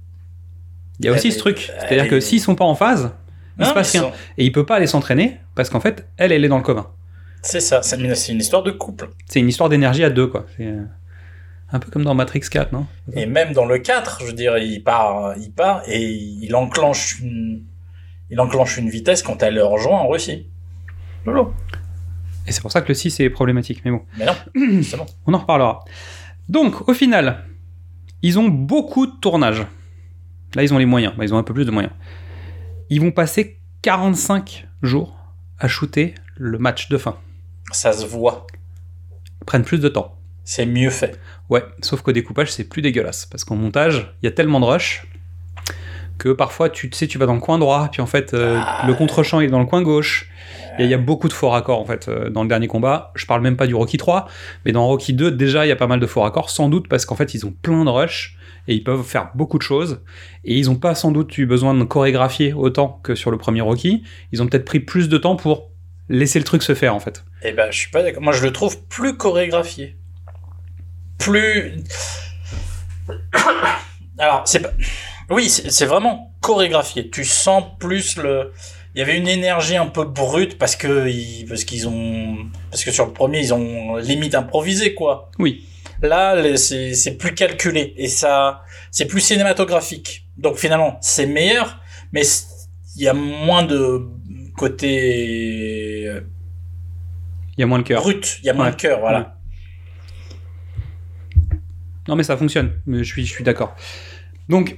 [0.98, 3.12] il y a Elle aussi est- ce truc, c'est-à-dire que s'ils sont pas en phase,
[3.58, 4.12] il se passe mais rien.
[4.36, 6.92] Et il peut pas aller s'entraîner parce qu'en fait, elle, elle est dans le coma.
[7.42, 9.10] C'est ça, c'est une, histoire de couple.
[9.26, 10.46] C'est une histoire d'énergie à deux, quoi.
[10.56, 10.82] C'est euh,
[11.72, 12.86] un peu comme dans Matrix 4, non?
[13.12, 17.20] Et même dans le 4, je veux dire, il part, il part et il enclenche
[17.20, 17.62] une,
[18.30, 20.46] il enclenche une vitesse quand elle le rejoint en Russie.
[21.24, 21.52] Lolo.
[22.46, 24.02] Et c'est pour ça que le 6 est problématique, mais bon.
[24.18, 24.34] Mais non,
[24.82, 25.06] c'est bon.
[25.26, 25.84] On en reparlera.
[26.48, 27.44] Donc, au final,
[28.22, 29.66] ils ont beaucoup de tournage.
[30.54, 31.14] Là, ils ont les moyens.
[31.16, 31.92] Bah, ils ont un peu plus de moyens.
[32.90, 35.16] Ils vont passer 45 jours
[35.58, 37.18] à shooter le match de fin.
[37.72, 38.46] Ça se voit.
[39.42, 40.18] Ils prennent plus de temps.
[40.44, 41.20] C'est mieux fait.
[41.50, 43.26] Ouais, sauf qu'au découpage, c'est plus dégueulasse.
[43.26, 45.06] Parce qu'en montage, il y a tellement de rush
[46.16, 48.94] que parfois, tu sais, tu vas dans le coin droit, puis en fait, euh, le
[48.94, 50.30] contre-champ est dans le coin gauche.
[50.78, 52.48] Il y, a- il y a beaucoup de faux raccords, en fait, euh, dans le
[52.48, 53.12] dernier combat.
[53.14, 54.28] Je parle même pas du Rocky 3,
[54.64, 56.88] mais dans Rocky 2, déjà, il y a pas mal de faux raccords, sans doute
[56.88, 58.36] parce qu'en fait, ils ont plein de rush
[58.68, 60.02] et ils peuvent faire beaucoup de choses.
[60.44, 63.60] Et ils ont pas sans doute eu besoin de chorégraphier autant que sur le premier
[63.62, 64.02] Rocky.
[64.32, 65.70] Ils ont peut-être pris plus de temps pour
[66.10, 67.24] laisser le truc se faire, en fait.
[67.42, 68.22] Eh ben, je suis pas d'accord.
[68.22, 69.96] Moi, je le trouve plus chorégraphié.
[71.18, 71.74] Plus.
[74.18, 74.66] Alors, c'est.
[75.30, 77.10] Oui, c'est vraiment chorégraphié.
[77.10, 78.52] Tu sens plus le.
[78.98, 81.46] Il y avait une énergie un peu brute parce que ils...
[81.48, 82.36] parce qu'ils ont
[82.68, 85.30] parce que sur le premier ils ont limite improvisé quoi.
[85.38, 85.64] Oui.
[86.02, 90.26] Là, c'est c'est plus calculé et ça c'est plus cinématographique.
[90.36, 91.78] Donc finalement, c'est meilleur,
[92.12, 92.22] mais
[92.96, 94.04] il y a moins de
[94.56, 96.10] côté
[97.56, 98.02] Il y a moins de cœur.
[98.02, 98.70] brut, il y a moins Ouais.
[98.72, 99.36] de cœur, voilà.
[102.08, 102.72] Non, mais ça fonctionne.
[102.88, 103.76] Je suis, je suis d'accord.
[104.48, 104.76] Donc,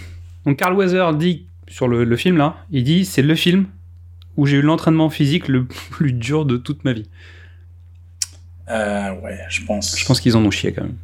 [0.46, 3.66] donc, Carl Weather dit sur le, le film là, il dit c'est le film
[4.36, 7.08] où j'ai eu l'entraînement physique le plus dur de toute ma vie.
[8.70, 9.98] Euh, ouais, je pense.
[9.98, 10.96] Je pense qu'ils en ont chié quand même.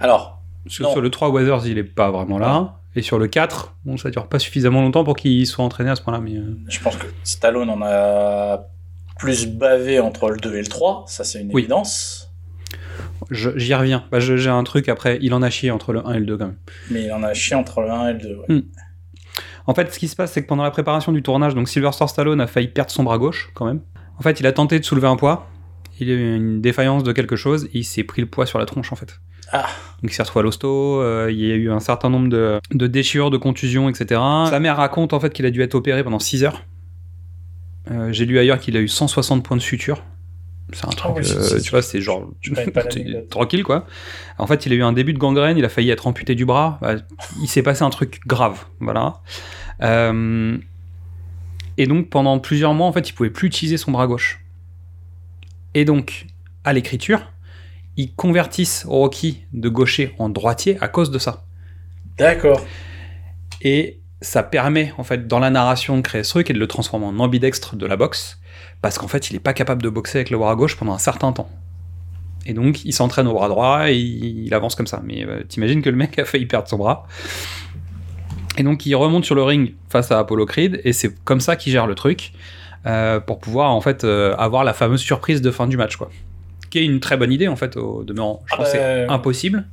[0.00, 2.78] Alors, Sur, le 3, Weathers, il est pas vraiment là.
[2.96, 5.96] Et sur le 4, bon, ça dure pas suffisamment longtemps pour qu'il soit entraîné à
[5.96, 6.18] ce point-là.
[6.20, 8.66] Mais euh, je pense que Stallone en a
[9.18, 11.62] plus bavé entre le 2 et le 3, ça c'est une Oui.
[11.62, 12.30] évidence.
[13.30, 14.04] j'y reviens.
[14.10, 15.18] Bah, j'ai un truc après.
[15.20, 16.56] Il en a chié entre le 1 et le 2 quand même.
[16.90, 18.36] Mais il en a chié entre le 1 et le 2.
[18.48, 18.54] ouais.
[18.56, 18.62] Hmm.
[19.66, 22.06] En fait, ce qui se passe, c'est que pendant la préparation du tournage, donc Sylvester
[22.06, 23.80] Stallone a failli perdre son bras gauche, quand même.
[24.18, 25.48] En fait, il a tenté de soulever un poids.
[25.98, 28.58] Il a eu une défaillance de quelque chose et il s'est pris le poids sur
[28.58, 29.18] la tronche, en fait.
[29.52, 29.66] Ah.
[30.02, 32.60] Donc il s'est retrouvé à l'hosto, euh, il y a eu un certain nombre de,
[32.72, 34.20] de déchirures, de contusions, etc.
[34.50, 36.62] Sa mère raconte en fait qu'il a dû être opéré pendant 6 heures.
[37.90, 40.02] Euh, J'ai lu ailleurs qu'il a eu 160 points de suture.
[40.72, 42.28] C'est un truc, oui, c'est- euh, tu vois, c'est genre
[43.30, 43.86] tranquille quoi.
[44.38, 46.44] En fait, il a eu un début de gangrène, il a failli être amputé du
[46.44, 46.78] bras.
[46.82, 46.96] Bah,
[47.40, 49.20] il s'est passé un truc grave, voilà.
[49.82, 50.56] Euh,
[51.78, 54.40] et donc pendant plusieurs mois, en fait, il pouvait plus utiliser son bras gauche.
[55.74, 56.26] Et donc,
[56.64, 57.32] à l'écriture,
[57.96, 61.44] ils convertissent Rocky de gaucher en droitier à cause de ça.
[62.18, 62.64] D'accord.
[63.62, 66.66] Et ça permet, en fait, dans la narration de créer ce truc et de le
[66.66, 68.38] transformer en ambidextre de la boxe,
[68.82, 70.98] parce qu'en fait, il est pas capable de boxer avec le bras gauche pendant un
[70.98, 71.48] certain temps.
[72.46, 75.02] Et donc, il s'entraîne au bras droit et il, avance comme ça.
[75.04, 77.06] Mais euh, t'imagines que le mec a failli perdre son bras.
[78.56, 81.56] Et donc, il remonte sur le ring face à Apollo Creed et c'est comme ça
[81.56, 82.32] qu'il gère le truc
[82.86, 86.08] euh, pour pouvoir, en fait, euh, avoir la fameuse surprise de fin du match, quoi.
[86.70, 88.42] Qui est une très bonne idée, en fait, au demeurant.
[88.46, 89.66] Je Ah pense que c'est bah, impossible,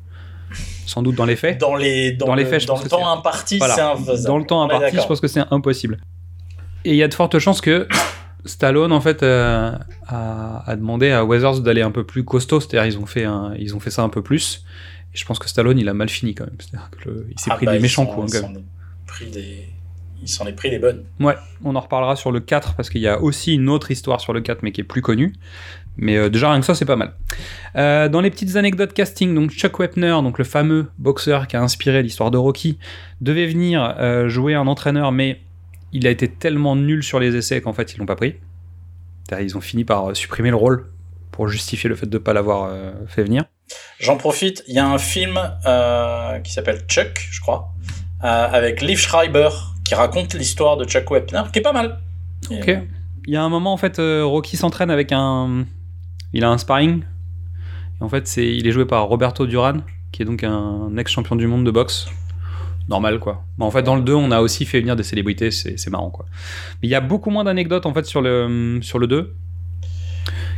[0.87, 1.59] sans doute dans les faits.
[1.59, 3.75] Dans les, dans Dans les le, faits, je dans pense le que temps imparti, Voilà.
[3.75, 4.25] c'est infaisable.
[4.27, 5.99] Dans le temps imparti, je pense que c'est impossible.
[6.85, 7.87] Et il y a de fortes chances que
[8.45, 9.71] Stallone, en fait, euh,
[10.07, 13.53] a, a demandé à Weathers d'aller un peu plus costaud, c'est-à-dire ils ont fait un-
[13.57, 14.63] ils ont fait ça un peu plus.
[15.13, 16.55] Et je pense que Stallone, il a mal fini quand même.
[16.59, 18.35] C'est-à-dire que le- il s'est Ah pris bah, des ils méchants coups.
[18.35, 18.63] hein, quand même.
[19.07, 19.67] pris des-
[20.21, 21.03] Il s'en est pris des bonnes.
[21.19, 24.21] Ouais, on en reparlera sur le 4 parce qu'il y a aussi une autre histoire
[24.21, 25.33] sur le 4 mais qui est plus connue.
[25.97, 27.11] Mais euh, déjà rien que ça c'est pas mal.
[27.75, 31.61] Euh, dans les petites anecdotes casting, donc Chuck Wepner, donc le fameux boxeur qui a
[31.61, 32.77] inspiré l'histoire de Rocky,
[33.21, 33.95] devait venir
[34.29, 35.41] jouer un entraîneur mais
[35.93, 38.35] il a été tellement nul sur les essais qu'en fait ils l'ont pas pris.
[39.39, 40.85] Ils ont fini par euh, supprimer le rôle
[41.33, 43.43] pour justifier le fait de pas l'avoir euh, fait venir.
[43.99, 47.73] J'en profite, il y a un film euh, qui s'appelle Chuck, je crois,
[48.23, 49.49] euh, avec Liv Schreiber
[49.83, 51.99] qui raconte l'histoire de Chaco Epner, qui est pas mal.
[52.49, 52.79] Et, Ok.
[53.25, 55.65] Il y a un moment, en fait, Rocky s'entraîne avec un.
[56.33, 57.03] Il a un sparring.
[57.99, 58.45] Et en fait, c'est...
[58.45, 59.77] il est joué par Roberto Duran,
[60.11, 62.07] qui est donc un ex-champion du monde de boxe.
[62.89, 63.43] Normal, quoi.
[63.57, 66.09] Mais en fait, dans le 2, on a aussi fait venir des célébrités, c'est, marrant,
[66.09, 66.25] quoi.
[66.81, 69.33] Mais il y a beaucoup moins d'anecdotes, en fait, sur le, sur le 2,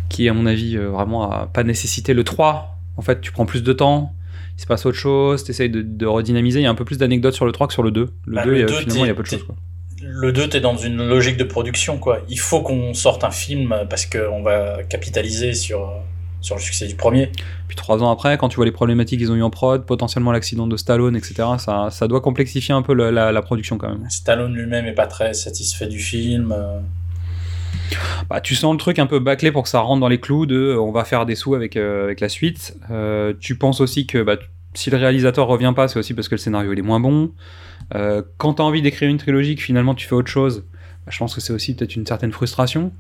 [0.10, 2.14] qui, à mon avis, euh, vraiment a pas nécessité.
[2.14, 4.14] Le 3, en fait, tu prends plus de temps.
[4.58, 6.60] Il se passe autre chose, tu essayes de, de redynamiser.
[6.62, 8.10] Il y a un peu plus d'anecdotes sur le 3 que sur le 2.
[8.26, 9.44] Le Bah, 2, le il y a- 2, finalement, il y a peu de choses.
[9.44, 9.56] Quoi.
[10.02, 12.20] Le 2, t'es dans une logique de production, quoi.
[12.30, 15.90] Il faut qu'on sorte un film parce qu'on va capitaliser sur,
[16.42, 17.32] sur le succès du premier.
[17.68, 20.32] Puis trois ans après, quand tu vois les problématiques qu'ils ont eu en prod, potentiellement
[20.32, 23.90] l'accident de Stallone, etc., ça, ça doit complexifier un peu le- la, la production quand
[23.90, 24.06] même.
[24.10, 26.52] Stallone lui-même est pas très satisfait du film.
[26.56, 26.80] euh,
[28.30, 30.46] Bah, tu sens le truc un peu bâclé pour que ça rentre dans les clous
[30.46, 32.76] de euh, on va faire des sous avec, euh, avec la suite.
[32.92, 34.38] Euh, tu penses aussi que bah,
[34.74, 37.32] si le réalisateur revient pas, c'est aussi parce que le scénario il est moins bon.
[38.38, 40.64] Quand tu as envie d'écrire une trilogie, que finalement tu fais autre chose,
[41.06, 42.92] bah, je pense que c'est aussi peut-être une certaine frustration.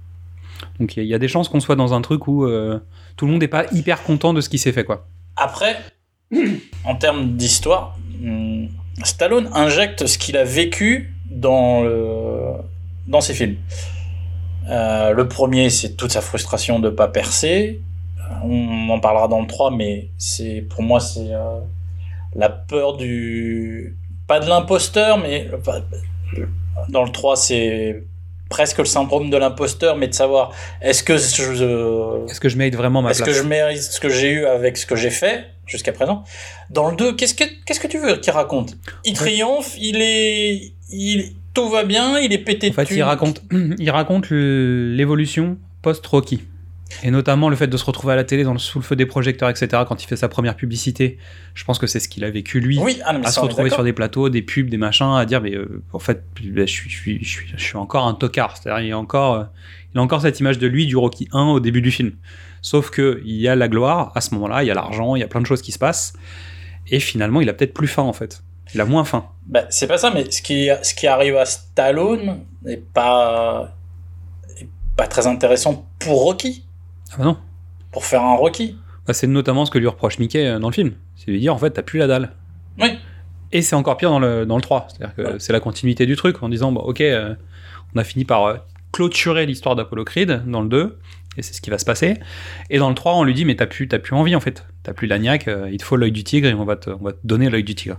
[0.80, 2.80] Donc il y, a- des chances qu'on soit dans un truc où euh,
[3.18, 4.84] tout le monde n'est pas hyper content de ce qui s'est fait.
[4.84, 5.07] quoi.
[5.36, 5.77] Après,
[6.86, 8.68] en termes d'histoire, hum,
[9.03, 11.84] Stallone injecte ce qu'il a vécu dans,
[13.07, 13.57] dans ses films.
[14.69, 17.82] Euh, le premier, c'est toute sa frustration de pas percer.
[18.19, 21.30] Euh, On en parlera dans le 3, mais c'est pour moi, c'est
[22.36, 23.95] la peur du.
[24.27, 25.49] Pas de l'imposteur, mais.
[26.90, 28.03] Dans le 3, c'est
[28.56, 32.30] presque le syndrome de l'imposteur, mais de savoir est-ce que je.
[32.30, 34.45] Est-ce que je mérite vraiment ma Est-ce place que je mérite ce que j'ai eu
[34.45, 36.23] avec ce que j'ai fait jusqu'à présent?
[36.69, 38.77] Dans le 2, qu'est-ce que, qu'est-ce que tu veux qu'il raconte?
[39.03, 40.72] Il triomphe, il est.
[40.90, 43.44] Il, tout va bien, il est pété En fait, il raconte,
[43.77, 46.41] il raconte l'évolution post-Rocky.
[47.03, 48.95] Et notamment le fait de se retrouver à la télé dans le, sous le feu
[48.95, 49.84] des projecteurs, etc.
[49.88, 51.17] Quand il fait sa première publicité,
[51.53, 52.77] je pense que c'est ce qu'il a vécu lui.
[52.80, 55.41] Oui, ah non, à se retrouver sur des plateaux, des pubs, des machins, à dire
[55.41, 58.13] mais euh, en fait ben, je, suis, je, suis, je, suis, je suis encore un
[58.13, 58.57] tocard.
[58.57, 59.43] C'est-à-dire il y a encore, euh,
[59.93, 62.13] il a encore cette image de lui du Rocky 1 au début du film.
[62.61, 65.19] Sauf que il y a la gloire à ce moment-là, il y a l'argent, il
[65.19, 66.13] y a plein de choses qui se passent.
[66.88, 68.41] Et finalement, il a peut-être plus faim en fait.
[68.73, 69.26] Il a moins faim.
[69.45, 73.76] Bah, c'est pas ça, mais ce qui, ce qui arrive à Stallone n'est pas,
[74.59, 74.67] est
[74.97, 76.64] pas très intéressant pour Rocky,
[77.15, 77.37] Ah bah non.
[77.91, 78.77] pour faire un Rocky.
[79.07, 80.93] Bah, c'est notamment ce que lui reproche Mickey euh, dans le film.
[81.15, 82.31] C'est lui dire en fait t'as plus la dalle.
[82.79, 82.89] Oui.
[83.51, 84.87] Et c'est encore pire dans le, dans le 3.
[84.89, 87.35] C'est-à-dire que c'est la continuité du truc en disant bon, ok, euh,
[87.95, 88.55] on a fini par euh,
[88.91, 90.99] clôturer l'histoire d'Apollo Creed dans le 2.
[91.37, 92.15] Et c'est ce qui va se passer.
[92.69, 94.65] Et dans le 3, on lui dit mais t'as plus, plus envie en fait.
[94.83, 96.89] T'as plus la niaque, euh, il te faut l'œil du tigre et on va, te,
[96.89, 97.97] on va te donner l'œil du tigre.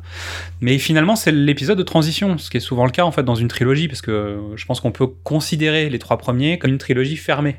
[0.61, 3.35] Mais finalement, c'est l'épisode de transition, ce qui est souvent le cas en fait dans
[3.35, 7.17] une trilogie, parce que je pense qu'on peut considérer les trois premiers comme une trilogie
[7.17, 7.57] fermée.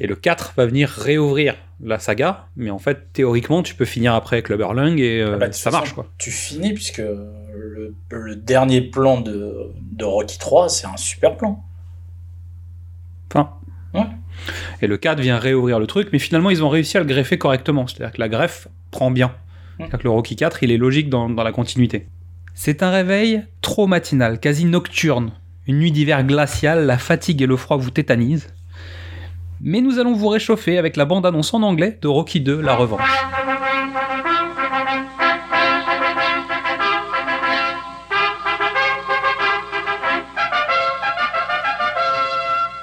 [0.00, 4.14] Et le 4 va venir réouvrir la saga, mais en fait, théoriquement, tu peux finir
[4.14, 6.06] après avec Clubber Lang et euh, Ah bah, ça marche quoi.
[6.18, 11.62] Tu finis, puisque le, le dernier plan de, de Rocky 3, c'est un super plan.
[13.30, 13.50] Enfin.
[13.94, 14.06] Ouais.
[14.80, 17.38] Et le 4 vient réouvrir le truc, mais finalement, ils ont réussi à le greffer
[17.38, 17.86] correctement.
[17.86, 19.34] C'est-à-dire que la greffe prend bien.
[19.78, 22.06] C'est-à-dire que le Rocky 4, il est logique dans, dans la continuité.
[22.54, 25.32] C'est un réveil trop matinal, quasi nocturne.
[25.66, 28.48] Une nuit d'hiver glaciale, la fatigue et le froid vous tétanisent.
[29.62, 33.02] Mais nous allons vous réchauffer avec la bande-annonce en anglais de Rocky 2, La Revanche.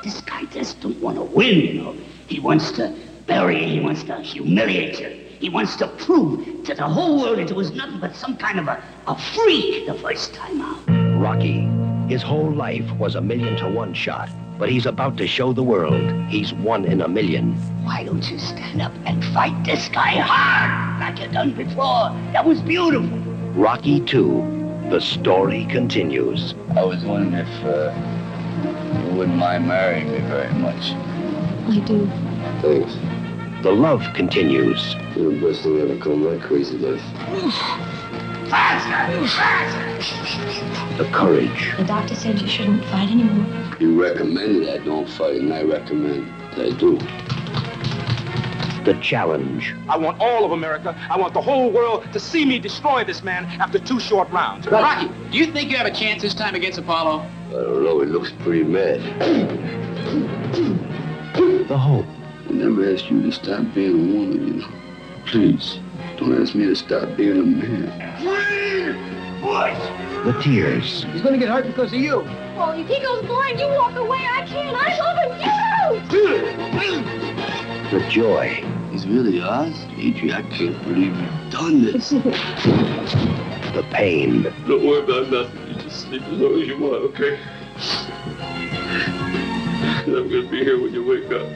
[0.04, 1.96] This guy just don't want to win, you know.
[2.28, 2.92] He wants to
[3.26, 3.68] bury you.
[3.68, 5.10] He wants to humiliate you.
[5.40, 8.60] He wants to prove to the whole world that it was nothing but some kind
[8.60, 10.80] of a, a freak the first time out.
[11.20, 11.68] Rocky,
[12.08, 15.64] his whole life was a million to one shot, but he's about to show the
[15.64, 17.54] world he's one in a million.
[17.84, 22.12] Why don't you stand up and fight this guy hard like you done before?
[22.34, 23.18] That was beautiful.
[23.54, 26.54] Rocky 2, the story continues.
[26.76, 27.94] I was wondering if uh,
[29.06, 30.92] you wouldn't mind marrying me very much.
[31.70, 32.08] I do.
[32.62, 32.94] Thanks.
[33.64, 34.96] The love continues.
[35.16, 37.02] You're the best thing ever come my crazy life.
[38.50, 39.28] Faster!
[39.28, 40.98] Faster!
[40.98, 41.74] The courage.
[41.78, 43.76] The doctor said you shouldn't fight anymore.
[43.80, 46.98] You recommended I don't fight, and I recommend that I do.
[48.84, 49.76] The challenge.
[49.90, 53.22] I want all of America, I want the whole world to see me destroy this
[53.22, 54.66] man after two short rounds.
[54.68, 57.30] Rocky, do you think you have a chance this time against Apollo?
[57.50, 59.02] I don't know, he looks pretty mad.
[61.68, 62.06] The hope.
[62.48, 64.68] I never asked you to stop being a woman, you know.
[65.26, 65.80] Please,
[66.18, 68.18] don't ask me to stop being a man.
[68.18, 68.96] Please!
[69.44, 69.74] What?
[70.26, 71.06] The tears.
[71.12, 72.22] He's gonna get hurt because of you.
[72.58, 74.18] Well, if he goes blind, you walk away.
[74.20, 74.76] I can't.
[74.76, 75.38] I love him.
[76.12, 78.00] You.
[78.00, 78.64] The joy.
[78.92, 79.74] He's really Oz?
[79.96, 82.12] Adri, I can't believe you've done this.
[83.74, 84.44] The pain.
[84.68, 85.68] Don't worry about nothing.
[85.68, 87.38] You Just Sleep as long as you want, okay?
[90.08, 91.48] I'm gonna be here when you wake up.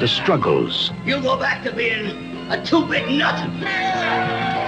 [0.00, 3.36] The struggles, You go back to being a two-bit nut.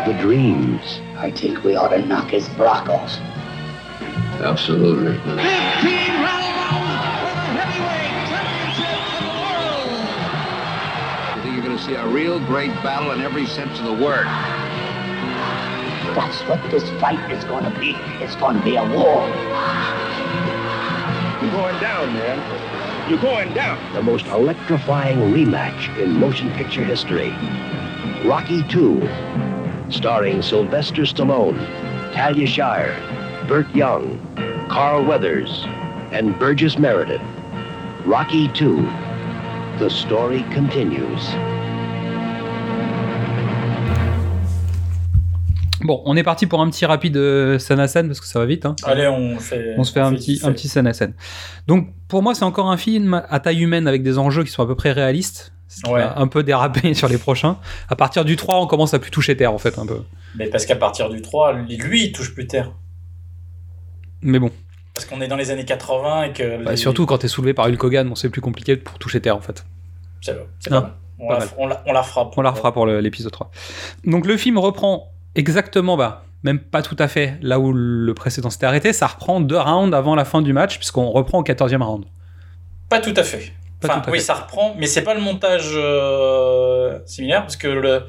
[0.07, 3.19] the dreams, I think we ought to knock his block off.
[4.41, 5.13] Absolutely.
[5.13, 5.21] You
[11.43, 14.27] think you're going to see a real great battle in every sense of the word.
[16.15, 17.95] That's what this fight is going to be.
[18.23, 19.29] It's going to be a war.
[21.43, 22.66] You're going down, man.
[23.09, 23.95] You're going down.
[23.95, 27.31] the most electrifying rematch in motion picture history.
[28.25, 29.09] Rocky II,
[29.93, 31.57] starring Sylvester Stallone,
[32.13, 32.97] Talia Shire,
[33.47, 34.19] Burt Young,
[34.69, 35.63] Carl Weathers,
[36.11, 37.23] and Burgess Meredith.
[38.05, 38.83] Rocky II,
[39.79, 41.56] the story continues.
[45.87, 48.39] Bon, on est parti pour un petit rapide euh, scène à scène parce que ça
[48.39, 48.67] va vite.
[48.67, 48.75] hein.
[48.85, 49.75] Allez, on fait.
[49.79, 51.15] On se fait un fait petit, un petit scène à scène.
[51.67, 54.63] Donc, pour moi, c'est encore un film à taille humaine avec des enjeux qui sont
[54.63, 55.53] à peu près réalistes.
[55.89, 56.03] Ouais.
[56.17, 57.59] un peu déraper sur les prochains.
[57.89, 60.01] À partir du 3, on commence à plus toucher terre, en fait, un peu.
[60.37, 62.73] Mais parce qu'à partir du 3, lui, lui, il touche plus terre.
[64.23, 64.51] Mais bon.
[64.95, 66.65] Parce qu'on est dans les années 80 et que.
[66.65, 69.21] Bah, les- Surtout quand t'es soulevé par Hulk Hogan, bon, c'est plus compliqué pour toucher
[69.21, 69.65] terre, en fait.
[70.23, 70.95] C'est c'est Hein.
[71.19, 72.31] On, la, on, la, on la fera.
[72.73, 73.51] Pour l'épisode 3.
[74.05, 78.51] Donc le film reprend exactement, bah, même pas tout à fait là où le précédent
[78.51, 78.93] s'était arrêté.
[78.93, 82.05] Ça reprend deux rounds avant la fin du match, puisqu'on reprend au 14e round.
[82.89, 83.53] Pas tout à fait.
[83.85, 84.25] Enfin, oui, fait.
[84.25, 88.03] ça reprend, mais c'est pas le montage euh, similaire parce que le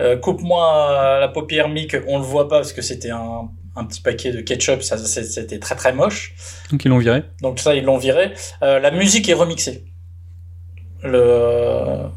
[0.00, 4.00] euh, coupe-moi la paupière Mick, on le voit pas parce que c'était un, un petit
[4.00, 6.34] paquet de ketchup, ça c'était très très moche.
[6.70, 7.22] Donc ils l'ont viré.
[7.40, 8.32] Donc ça ils l'ont viré.
[8.62, 9.84] Euh, la musique est remixée.
[11.02, 12.08] Le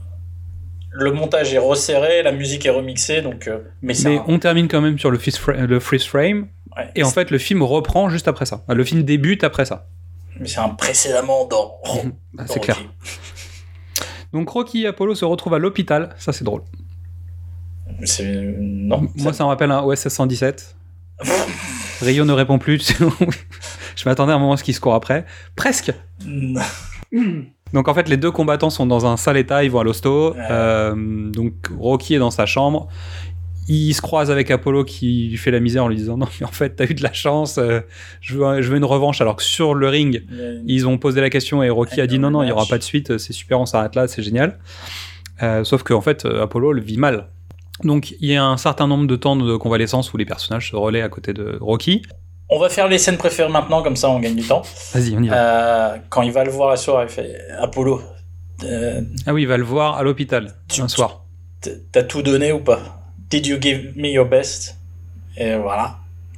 [0.99, 3.93] le montage est resserré, la musique est remixée, donc euh, mais
[4.27, 6.47] on termine quand même sur le, freeze fra- le freeze frame.
[6.75, 6.89] Ouais.
[6.95, 8.63] Et en fait, le film reprend juste après ça.
[8.67, 9.87] Le film débute après ça.
[10.39, 11.75] mais c'est un précédemment dans.
[12.33, 12.77] Bah, dans c'est clair.
[14.33, 16.09] Donc Rocky et Apollo se retrouvent à l'hôpital.
[16.17, 16.61] Ça, c'est drôle.
[18.03, 19.07] C'est non.
[19.15, 20.75] Moi, ça me rappelle un OSS 117.
[22.01, 22.91] Rio ne répond plus.
[23.95, 25.25] Je m'attendais à un moment à ce qu'il se court après.
[25.55, 25.91] Presque.
[27.73, 30.35] Donc en fait, les deux combattants sont dans un sale état, ils vont à l'hosto.
[30.37, 32.87] Euh, donc Rocky est dans sa chambre.
[33.69, 36.45] Il se croise avec Apollo qui lui fait la misère en lui disant non mais
[36.45, 37.81] en fait t'as eu de la chance, euh,
[38.21, 40.23] je, veux, je veux une revanche alors que sur le ring
[40.65, 42.77] ils ont posé la question et Rocky a dit non non il y aura pas
[42.77, 44.57] de suite, c'est super on s'arrête là, c'est génial.
[45.43, 47.27] Euh, sauf qu'en fait euh, Apollo le vit mal.
[47.83, 50.75] Donc il y a un certain nombre de temps de convalescence où les personnages se
[50.75, 52.01] relaient à côté de Rocky.
[52.49, 54.61] On va faire les scènes préférées maintenant, comme ça on gagne du temps.
[54.93, 55.35] Vas-y on y va.
[55.93, 58.01] Euh, quand il va le voir la soirée, il fait Apollo,
[58.63, 61.25] euh, Ah oui il va le voir à l'hôpital un soir.
[61.91, 63.01] t'as tout donné ou pas?
[63.29, 64.77] Did you give me your best?
[65.35, 65.97] Et voilà.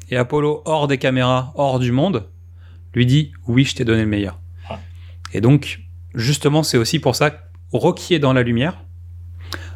[0.09, 2.27] Et Apollo, hors des caméras, hors du monde,
[2.95, 4.39] lui dit Oui, je t'ai donné le meilleur.
[5.31, 5.81] Et donc,
[6.15, 7.37] justement, c'est aussi pour ça que
[7.71, 8.83] Rocky est dans la lumière,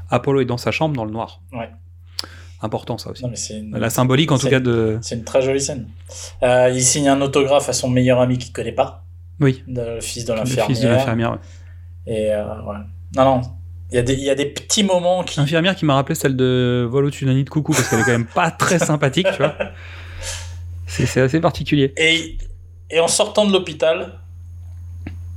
[0.10, 1.42] Apollo est dans sa chambre dans le noir.
[1.52, 1.70] Ouais.
[2.64, 3.24] Important ça aussi.
[3.24, 4.98] Non, une- La symbolique en tout cas de.
[5.02, 5.88] C'est une très jolie scène.
[6.42, 9.04] Euh, il signe un autographe à son meilleur ami qu'il connaît pas,
[9.40, 9.64] Oui.
[9.68, 10.66] le fils de Le l'infirmière.
[10.68, 11.32] fils de l'infirmière.
[11.34, 11.38] ouais.
[12.16, 12.78] Et euh, ouais.
[13.16, 13.42] Non, non.
[13.92, 15.40] Il y, a des, il y a des petits moments qui.
[15.40, 18.04] Infirmière qui m'a rappelé celle de Vol au-dessus d'un nid de coucou parce qu'elle est
[18.04, 19.54] quand même pas très sympathique, tu vois.
[20.88, 21.94] C'est assez particulier.
[21.98, 22.38] Et,
[22.90, 24.14] et en sortant de l'hôpital,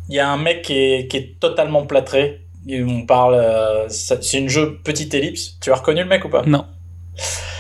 [0.08, 2.42] il y a un mec qui est, qui est totalement plâtré.
[2.70, 3.34] On parle.
[3.34, 5.56] euh, c'est une jeu petite ellipse.
[5.60, 6.42] Tu as reconnu le mec ou pas?
[6.46, 6.66] Non.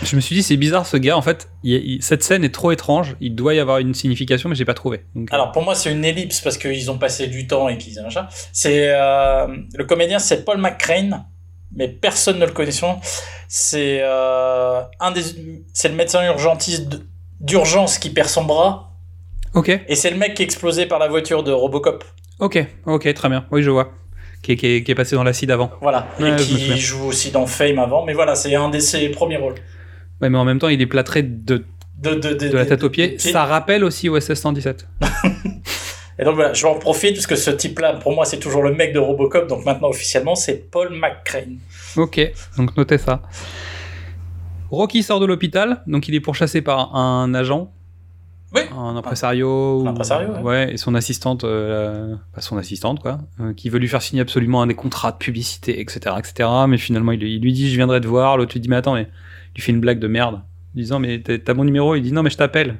[0.02, 2.52] Je me suis dit, c'est bizarre ce gars, en fait, il- il- cette scène est
[2.54, 5.04] trop étrange, il doit y avoir une signification, mais j'ai pas trouvé.
[5.14, 8.00] Donc, Alors pour moi c'est une ellipse parce qu'ils ont passé du temps et qu'ils
[8.02, 8.26] machin.
[8.52, 11.24] C'est euh, le comédien c'est Paul McCrane,
[11.74, 13.00] mais personne ne le nom.
[13.48, 15.22] C'est euh, un des
[15.72, 17.00] c'est le médecin urgentiste
[17.40, 18.92] d'urgence qui perd son bras
[19.54, 22.04] Ok, et c'est le mec qui est explosé par la voiture de Robocop.
[22.40, 23.46] ok, ok, très bien.
[23.50, 23.90] Oui, je vois.
[24.46, 25.72] Qui est, qui est- qui est passé dans l'acide avant.
[25.80, 28.04] Voilà Ouais, et qui joue aussi dans Fame avant.
[28.06, 29.54] Mais voilà c'est un de ses premiers rôles.
[30.22, 31.64] Ouais, mais en même temps, il est plâtré de,
[31.98, 33.18] De, de, de, de la tête aux pieds.
[33.18, 34.86] Ça rappelle aussi OSS 117.
[36.18, 38.72] Et donc voilà, je en profiter parce que ce type-là, pour moi, c'est toujours le
[38.72, 39.48] mec de Robocop.
[39.48, 41.58] Donc maintenant, officiellement, c'est Paul McCrane.
[41.96, 42.20] Ok,
[42.56, 43.22] donc notez ça.
[44.70, 47.72] Rocky sort de l'hôpital, donc il est pourchassé par un agent.
[48.76, 49.82] Un impresario.
[49.86, 50.72] Un impresario, ouais.
[50.72, 54.62] et son assistante, euh, pas son assistante, quoi, euh, qui veut lui faire signer absolument
[54.62, 56.48] un des contrats de publicité, etc., etc.
[56.68, 58.36] Mais finalement, il, il lui dit Je viendrai te voir.
[58.36, 59.08] L'autre lui dit Mais attends, mais.
[59.54, 60.40] Il lui fait une blague de merde.
[60.74, 62.76] Disant Mais t'as t'as mon numéro Il dit Non, mais je t'appelle.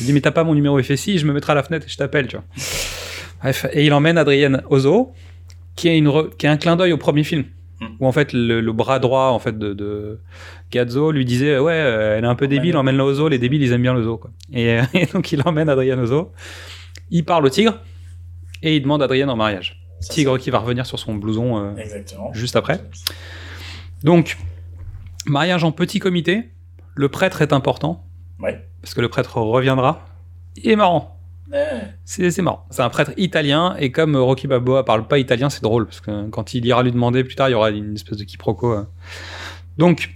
[0.00, 1.62] Il dit Mais t'as pas mon numéro Il fait Si, je me mettrai à la
[1.62, 2.44] fenêtre et je t'appelle, tu vois.
[3.42, 5.12] Bref, et il emmène Adrienne Ozo,
[5.76, 7.44] qui est, une re- qui est un clin d'œil au premier film.
[8.00, 10.20] Où en fait le, le bras droit en fait de, de
[10.70, 13.62] Gazzo lui disait ouais euh, elle est un peu débile, emmène-la au zoo, les débiles
[13.62, 14.30] ils aiment bien le zoo quoi.
[14.52, 16.32] Et, euh, et donc il emmène Adrienne au zoo.
[17.10, 17.80] Il parle au tigre
[18.62, 19.80] et il demande Adrienne en mariage.
[20.10, 21.72] Tigre qui va revenir sur son blouson euh,
[22.32, 22.80] juste après.
[24.02, 24.36] Donc
[25.26, 26.50] mariage en petit comité.
[26.94, 28.04] Le prêtre est important
[28.40, 28.60] Ouais.
[28.82, 30.04] parce que le prêtre reviendra.
[30.56, 31.13] Il est marrant.
[32.04, 32.66] C'est marrant.
[32.70, 36.28] C'est un prêtre italien et comme Rocky Balboa parle pas italien, c'est drôle parce que
[36.30, 38.72] quand il ira lui demander plus tard, il y aura une espèce de quiproquo.
[38.72, 38.84] euh.
[39.78, 40.10] Donc,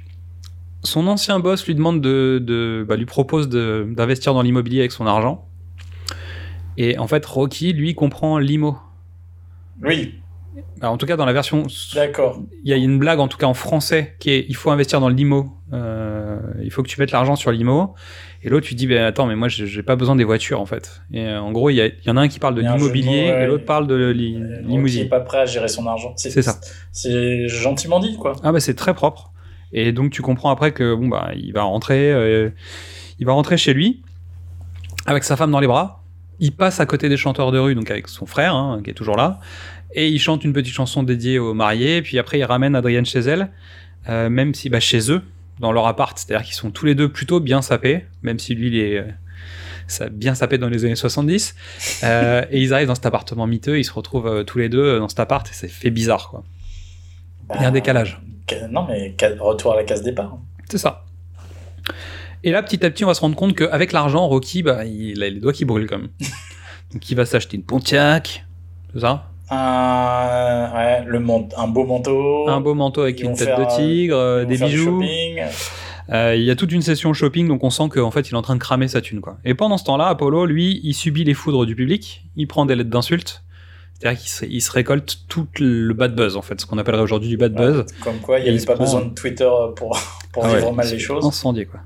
[0.84, 5.06] son ancien boss lui demande de, de- bah, lui propose d'investir dans l'immobilier avec son
[5.06, 5.44] argent.
[6.76, 8.78] Et en fait, Rocky lui comprend l'IMO.
[9.82, 10.14] Oui,
[10.80, 12.40] Alors, en tout cas, dans la version, d'accord.
[12.64, 15.00] il y a une blague en tout cas en français qui est il faut investir
[15.00, 15.52] dans l'IMO.
[15.72, 17.94] Euh, il faut que tu mettes l'argent sur l'IMO.
[18.42, 21.02] Et l'autre, tu dis, ben attends, mais moi, j'ai pas besoin des voitures, en fait.
[21.12, 22.62] Et euh, en gros, il y, a- il y en a un qui parle de
[22.62, 23.42] Il l'immobilier ouais.
[23.42, 25.08] et l'autre parle de li- Rocky est limousine.
[25.08, 26.12] pas prêt à gérer son argent.
[26.16, 26.58] C'est ça.
[26.92, 28.32] C'est gentiment dit, quoi.
[28.42, 29.32] Ah bah c'est très propre.
[29.72, 32.48] Et donc tu comprends après que bon bah il va rentrer, euh,
[33.18, 34.02] il va rentrer chez lui
[35.04, 36.02] avec sa femme dans les bras.
[36.40, 38.94] Il passe à côté des chanteurs de rue, donc avec son frère hein, qui est
[38.94, 39.40] toujours là,
[39.92, 42.00] et il chante une petite chanson dédiée aux mariés.
[42.00, 43.50] Puis après il ramène Adrienne chez elle,
[44.08, 45.20] euh, même si bah chez eux,
[45.60, 48.68] dans leur appart, c'est-à-dire qu'ils sont tous les deux plutôt bien sapés, même si lui
[48.68, 49.04] il est euh,
[49.86, 51.54] ça bien sapé dans les années 70.
[52.04, 54.98] Euh, et ils arrivent dans cet appartement miteux, ils se retrouvent euh, tous les deux
[54.98, 56.44] dans cet appart et ça fait bizarre quoi.
[57.54, 58.20] Il y a un décalage.
[58.48, 60.36] Ca- Non, mais retour à la case départ.
[60.70, 61.06] C'est ça.
[62.44, 65.22] Et là, petit à petit, on va se rendre compte qu'avec l'argent, Rocky, bah, il
[65.22, 66.10] a les doigts qui brûlent quand même.
[66.92, 68.44] Donc il va s'acheter une Pontiac,
[68.94, 69.27] c'est ça?
[69.50, 72.48] Un, ouais, le mant- un beau manteau.
[72.48, 75.02] Un beau manteau avec une tête faire, de tigre, euh, ils vont des bijoux.
[76.10, 78.36] Euh, Il y a toute une session shopping, donc on sent qu'en fait, il est
[78.36, 79.20] en train de cramer sa thune.
[79.20, 79.36] Quoi.
[79.44, 82.74] Et pendant ce temps-là, Apollo, lui, il subit les foudres du public, il prend des
[82.76, 83.42] lettres d'insultes.
[84.00, 87.02] C'est-à-dire qu'il se, il se récolte tout le bad buzz, en fait, ce qu'on appellerait
[87.02, 87.84] aujourd'hui du bad buzz.
[88.00, 89.98] Comme quoi, il n'y avait pas prend- besoin de Twitter pour,
[90.32, 91.24] pour Ah ouais, vivre mal les se choses.
[91.26, 91.80] Incendié, quoi.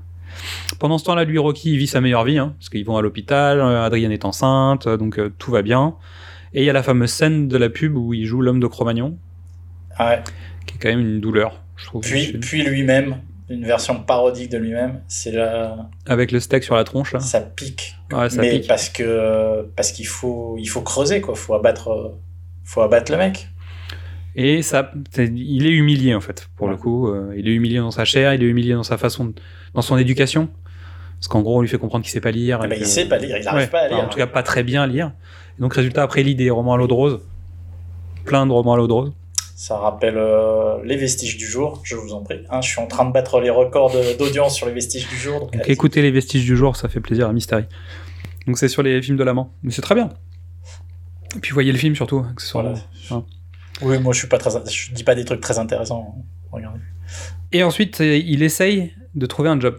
[0.79, 3.01] Pendant ce temps-là, lui, Rocky, il vit sa meilleure vie, hein, parce qu'ils vont à
[3.01, 5.95] l'hôpital, euh, Adrienne est enceinte, euh, donc euh, tout va bien.
[6.53, 8.67] Et il y a la fameuse scène de la pub où il joue l'homme de
[8.67, 9.17] Cro-Magnon,
[9.99, 10.21] Ouais.
[10.67, 12.01] qui est quand même une douleur, je trouve.
[12.01, 13.17] Puis, puis lui-même,
[13.49, 15.89] une version parodique de lui-même, c'est la.
[16.07, 17.19] Avec le steak sur la tronche, là.
[17.19, 17.95] Ça pique.
[18.11, 18.67] Ouais, ça mais pique.
[18.67, 22.13] parce que parce qu'il faut il faut creuser quoi, faut abattre
[22.63, 23.47] faut abattre le mec.
[24.35, 27.07] Et ça, il est humilié, en fait, pour le coup.
[27.07, 29.33] euh, il est humilié dans sa chair, il est humilié dans sa façon, de-
[29.75, 30.49] dans son éducation.
[31.19, 32.57] Parce qu'en gros, on lui fait comprendre qu'il sait pas lire.
[32.61, 34.05] Ah et bah, que- il sait pas lire, il arrive pas à enfin, lire.
[34.05, 35.11] En tout cas, pas très bien à lire.
[35.57, 37.19] Et donc, résultat, après, il lit des romans à l'eau de rose.
[38.25, 39.13] Plein de romans à l'eau de rose.
[39.55, 42.39] Ça rappelle euh, les vestiges du jour, je vous en prie.
[42.49, 45.49] Hein, je suis en train de battre les records d'audience sur les vestiges du jour.
[45.51, 47.65] Donc, écoutez les vestiges du jour, ça fait plaisir à Mystery.
[48.45, 49.53] Donc c'est sur les films de l'amant.
[49.63, 50.09] Mais c'est très bien.
[51.35, 52.25] Et puis voyez le film surtout.
[53.11, 53.23] Hein.
[53.81, 56.15] Oui, moi je suis pas très je dis pas des trucs très intéressants.
[56.51, 56.79] Regardez.
[57.53, 59.77] Et ensuite, euh, il essaye de trouver un job.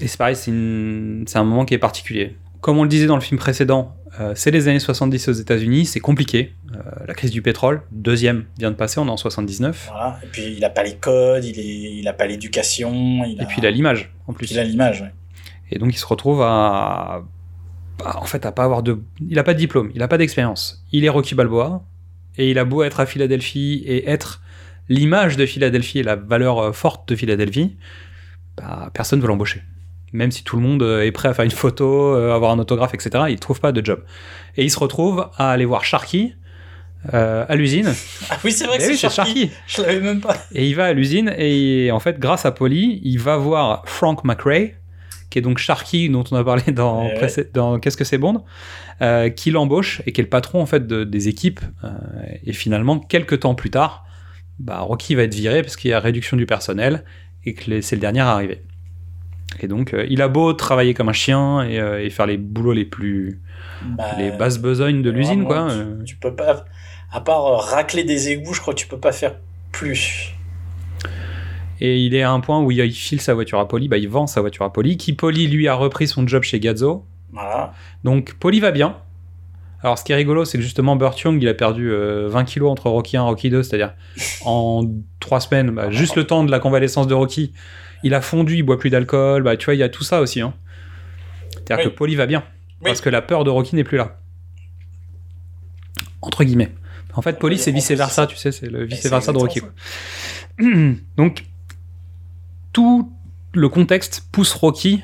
[0.00, 2.36] Et c'est pareil, c'est une- c'est un moment qui est particulier.
[2.62, 5.86] Comme on le disait dans le film précédent, euh, c'est les années 70 aux États-Unis,
[5.86, 6.52] c'est compliqué.
[6.72, 9.88] Euh, la crise du pétrole, deuxième, vient de passer, on est en 79.
[9.90, 10.18] Voilà.
[10.22, 13.46] Et puis il a pas les codes, il est il a pas l'éducation, a Et
[13.46, 14.50] puis il a l'image, en plus.
[14.50, 15.02] il a l'image.
[15.02, 15.12] ouais.
[15.70, 17.24] Et donc il se retrouve à,
[18.04, 20.84] en fait, à pas avoir de, il a pas de diplôme, il a pas d'expérience.
[20.92, 21.84] Il est Rocky Balboa
[22.36, 24.42] et il a beau être à Philadelphie et être
[24.88, 27.76] l'image de Philadelphie et la valeur euh, forte de Philadelphie,
[28.56, 29.62] bah, personne veut l'embaucher.
[30.14, 32.58] Même si tout le monde euh, est prêt à faire une photo, euh, avoir un
[32.58, 34.00] autographe, etc., il trouve pas de job.
[34.56, 36.34] Et il se retrouve à aller voir Sharky
[37.12, 37.92] euh, à l'usine.
[38.30, 39.50] Ah oui, c'est vrai que Eh c'est oui, c'est Sharky.
[39.66, 40.36] Je l'avais même pas.
[40.52, 44.22] Et il va à l'usine et en fait, grâce à Polly, il va voir Frank
[44.24, 44.70] McRae,
[45.30, 47.18] qui est donc Sharky dont on a parlé dans, Eh ouais.
[47.26, 48.44] précé- dans Qu'est-ce que c'est Bond,
[49.02, 51.60] euh, qui l'embauche et qui est le patron en fait de- des équipes.
[51.82, 51.88] Euh,
[52.46, 54.04] et finalement, quelques temps plus tard,
[54.60, 57.02] bah, Rocky va être viré parce qu'il y a réduction du personnel
[57.44, 58.62] et que c'est le dernier à arriver.
[59.60, 62.36] Et donc, euh, il a beau travailler comme un chien et, euh, et faire les
[62.36, 63.40] boulots les plus
[63.82, 65.68] Bah, les basses besognes de l'usine, quoi.
[65.70, 66.02] tu- euh.
[66.04, 66.64] Tu peux pas
[67.12, 69.36] à part racler des égouts, je crois que tu peux pas faire
[69.70, 70.32] plus.
[71.80, 73.98] Et il est à un point où il il file sa voiture à Polly, bah,
[73.98, 77.04] il vend sa voiture à Polly, qui Polly lui a repris son job chez Gazzo.
[77.32, 77.72] Voilà.
[78.04, 78.96] Donc Polly va bien.
[79.82, 82.44] Alors ce qui est rigolo, c'est que justement Burt Young, il a perdu euh, 20
[82.44, 83.92] kilos entre Rocky 1 et Rocky 2, c'est-à-dire
[84.44, 84.84] en
[85.20, 87.52] 3 semaines, bah, juste le temps de la convalescence de Rocky.
[88.04, 90.20] Il a fondu, il boit plus d'alcool, bah, tu vois, il y a tout ça
[90.20, 90.40] aussi.
[90.40, 90.54] Hein.
[91.52, 91.90] C'est-à-dire Oui.
[91.90, 92.44] que Polly va bien,
[92.82, 94.20] parce que la peur de Rocky n'est plus là.
[96.22, 96.72] Entre guillemets.
[97.14, 99.60] En fait, Polly, c'est vice-versa, tu sais, c'est le vice-versa de Rocky.
[101.16, 101.44] Donc,
[102.72, 103.12] tout
[103.54, 105.02] le contexte pousse Rocky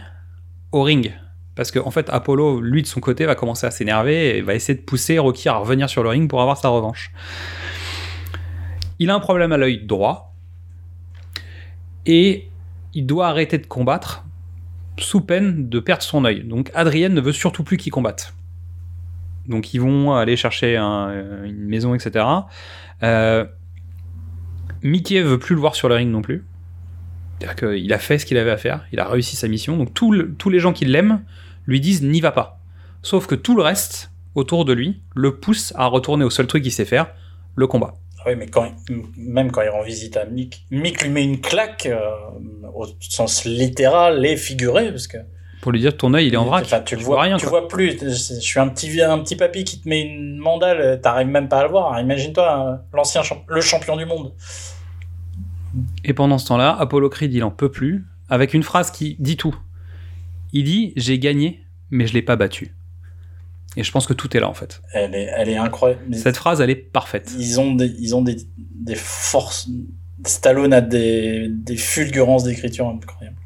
[0.72, 1.12] au ring.
[1.55, 4.55] Parce qu'en en fait, Apollo, lui, de son côté, va commencer à s'énerver et va
[4.55, 7.12] essayer de pousser Rocky à revenir sur le ring pour avoir sa revanche.
[8.98, 10.35] Il a un problème à l'œil droit
[12.06, 12.49] et
[12.95, 14.25] il doit arrêter de combattre
[14.99, 16.45] sous peine de perdre son œil.
[16.45, 18.35] Donc Adrienne ne veut surtout plus qu'il combatte.
[19.49, 22.25] Donc ils vont aller chercher un- une maison, etc.
[23.03, 23.45] Euh,
[24.83, 26.45] Mickey veut plus le voir sur le ring non plus.
[27.39, 29.77] C'est-à-dire qu'il a fait ce qu'il avait à faire, il a réussi sa mission.
[29.77, 30.12] Donc tous
[30.51, 31.23] les gens qui l'aiment
[31.67, 32.61] lui disent n'y va pas.
[33.03, 36.62] Sauf que tout le reste autour de lui le pousse à retourner au seul truc
[36.62, 37.07] qu'il sait faire,
[37.57, 37.95] le combat.
[38.21, 38.67] Ah Oui, mais quand
[39.17, 41.99] même quand il rend visite à Mick, Mick lui met une claque euh,
[42.75, 45.17] au sens littéral et figuré, parce que
[45.63, 46.65] Pour lui dire ton œil il est en vrac.
[46.65, 47.37] Enfin, tu le vois, rien.
[47.37, 47.61] tu quoi.
[47.61, 47.99] vois plus.
[48.03, 48.11] Je
[48.41, 51.63] suis un petit, un petit papy qui te met une mandale, t'arrives même pas à
[51.65, 51.99] le voir.
[52.01, 54.33] Imagine-toi, euh, l'ancien le champion du monde.
[56.05, 59.37] Et pendant ce temps-là, Apollo Creed, il en peut plus, avec une phrase qui dit
[59.37, 59.57] tout.
[60.53, 61.61] Il dit J'ai gagné,
[61.91, 62.75] mais je l'ai pas battu.
[63.77, 64.83] Et je pense que tout est là, en fait.
[64.93, 66.15] Elle est, elle est incroyable.
[66.15, 67.33] Cette phrase, elle est parfaite.
[67.39, 69.69] Ils ont des, ils ont des, des forces.
[70.27, 73.37] Stallone a des, des fulgurances d'écriture incroyables.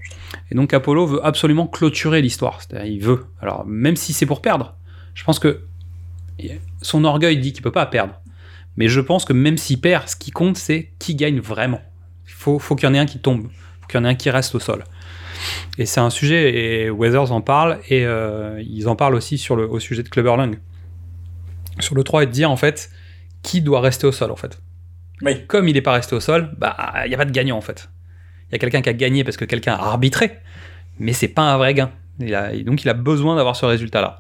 [0.50, 2.60] Et donc Apollo veut absolument clôturer l'histoire.
[2.62, 3.26] C'est-à-dire, il veut.
[3.40, 4.76] Alors, même si c'est pour perdre,
[5.14, 5.64] je pense que
[6.82, 8.20] son orgueil dit qu'il peut pas perdre.
[8.76, 11.80] Mais je pense que même s'il perd, ce qui compte, c'est qui gagne vraiment.
[12.26, 13.48] Il faut, faut qu'il y en ait un qui tombe.
[13.80, 14.84] faut qu'il y en ait un qui reste au sol.
[15.78, 19.56] Et c'est un sujet, et Weathers en parle, et euh, ils en parlent aussi sur
[19.56, 20.58] le, au sujet de Clubber Lang.
[21.80, 22.90] Sur le 3, et de dire en fait
[23.42, 24.58] qui doit rester au sol en fait.
[25.22, 25.44] Oui.
[25.46, 27.60] Comme il n'est pas resté au sol, bah il n'y a pas de gagnant en
[27.60, 27.88] fait.
[28.48, 30.38] Il y a quelqu'un qui a gagné parce que quelqu'un a arbitré,
[30.98, 31.90] mais c'est pas un vrai gain.
[32.20, 34.18] Il a- et donc il a besoin d'avoir ce résultat-là.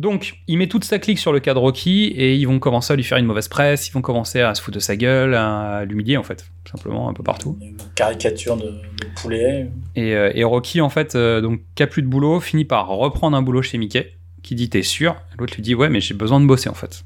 [0.00, 2.94] Donc il met toute sa clique sur le cas de Rocky et ils vont commencer
[2.94, 5.34] à lui faire une mauvaise presse, ils vont commencer à se foutre de sa gueule,
[5.34, 7.58] à l'humilier en fait, simplement un peu partout.
[7.60, 9.70] Une caricature de, de poulet.
[9.96, 12.88] Et, euh, et Rocky, en fait, euh, donc, qui a plus de boulot, finit par
[12.88, 15.16] reprendre un boulot chez Mickey, qui dit T'es sûr?
[15.38, 17.04] L'autre lui dit Ouais, mais j'ai besoin de bosser en fait.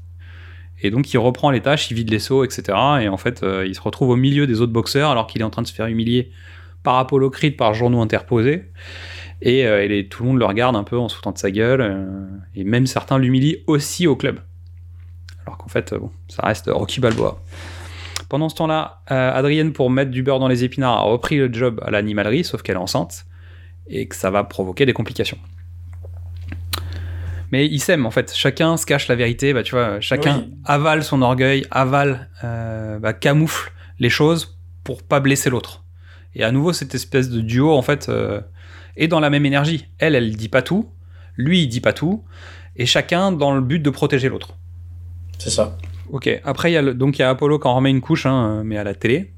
[0.81, 2.63] Et donc il reprend les tâches, il vide les seaux, etc.
[3.01, 5.45] Et en fait, euh, il se retrouve au milieu des autres boxeurs alors qu'il est
[5.45, 6.31] en train de se faire humilier
[6.81, 8.71] par Apollo Creed, par journaux interposés.
[9.41, 11.37] Et, euh, et les- tout le monde le regarde un peu en se foutant de
[11.37, 11.81] sa gueule.
[11.81, 12.25] euh,
[12.55, 14.39] et même certains l'humilient aussi au club.
[15.45, 17.39] Alors qu'en fait, euh, bon, ça reste Rocky Balboa.
[18.29, 21.79] Pendant ce temps-là, Adrienne, pour mettre du beurre dans les épinards, a repris le job
[21.85, 23.25] à l'animalerie, sauf qu'elle est enceinte
[23.87, 25.37] et que ça va provoquer des complications.
[27.51, 30.53] Mais ils s'aiment en fait, chacun se cache la vérité, bah, tu vois, chacun Oui.
[30.65, 35.83] avale son orgueil, avale, euh, bah, camoufle les choses pour pas blesser l'autre.
[36.33, 38.41] Et à nouveau, cette espèce de duo en fait euh,
[38.97, 39.85] est dans la même énergie.
[39.97, 40.89] Elle, elle dit pas tout,
[41.37, 42.23] lui, il dit pas tout,
[42.75, 44.55] et chacun dans le but de protéger l'autre.
[45.37, 45.77] C'est ça.
[46.09, 48.01] Ok, après, il y a le- donc il y a Apollo qui en remet une
[48.01, 49.33] couche, hein, mais à la télé,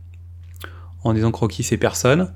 [1.04, 2.34] en disant que Rocky c'est personne.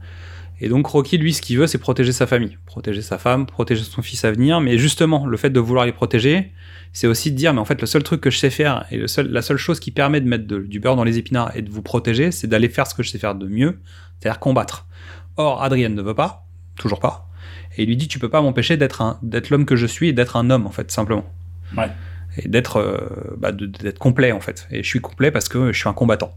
[0.64, 3.84] Et donc Rocky, lui, ce qu'il veut, c'est protéger sa famille, protéger sa femme, protéger
[3.84, 4.62] son fils à venir.
[4.62, 6.52] Mais justement, le fait de vouloir les protéger,
[6.94, 8.98] c'est aussi de dire, mais en fait, le seul truc que je sais faire et
[8.98, 11.52] le seul, la seule chose qui permet de mettre de- du beurre dans les épinards
[11.58, 13.80] et de vous protéger, c'est d'aller faire ce que je sais faire de mieux,
[14.20, 14.86] c'est-à-dire combattre.
[15.36, 16.46] Or, Adrienne ne veut pas,
[16.82, 17.28] toujours pas,
[17.78, 20.10] et il lui dit, tu peux pas m'empêcher d'être un, d'être l'homme que je suis
[20.10, 21.26] et d'être un homme, en fait, simplement
[21.78, 21.90] Ouais.
[22.38, 24.68] et d'être euh, bah, d'être complet en fait.
[24.72, 26.34] Et je suis complet parce que je suis un combattant.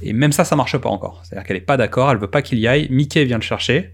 [0.00, 1.20] Et même ça, ça marche pas encore.
[1.22, 2.86] C'est-à-dire qu'elle est pas d'accord, elle veut pas qu'il y aille.
[2.90, 3.92] Mickey vient le chercher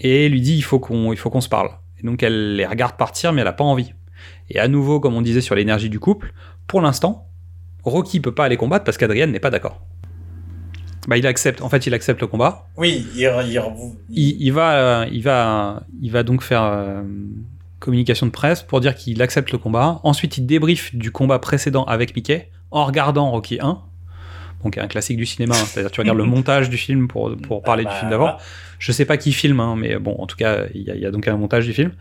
[0.00, 1.70] et lui dit il faut qu'on il faut qu'on se parle.
[2.00, 3.94] Et donc elle les regarde partir, mais elle a pas envie.
[4.50, 6.32] Et à nouveau, comme on disait sur l'énergie du couple,
[6.66, 7.26] pour l'instant,
[7.84, 9.80] Rocky peut pas aller combattre parce qu'Adrienne n'est pas d'accord.
[11.08, 11.60] Bah, il accepte.
[11.62, 12.68] En fait, il accepte le combat.
[12.76, 13.52] Oui, il, il-
[14.10, 17.02] Il, il va, euh, il va, il va donc faire euh,
[17.80, 20.00] communication de presse pour dire qu'il accepte le combat.
[20.04, 23.80] Ensuite, il débrief du combat précédent avec Mickey en regardant Rocky 1.
[24.64, 25.64] Donc un classique du cinéma, hein.
[25.64, 28.36] c'est-à-dire tu regardes le montage du film pour, pour parler du film d'avant.
[28.78, 31.00] Je sais pas qui filme, hein, mais bon, en tout cas, il y, a- il
[31.00, 31.92] y a donc un montage du film.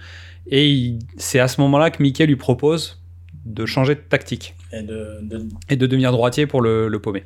[0.50, 3.00] Et c'est à ce moment-là que Mickey lui propose
[3.46, 7.24] de changer de tactique et de, de- et de devenir droitier pour le, le paumer.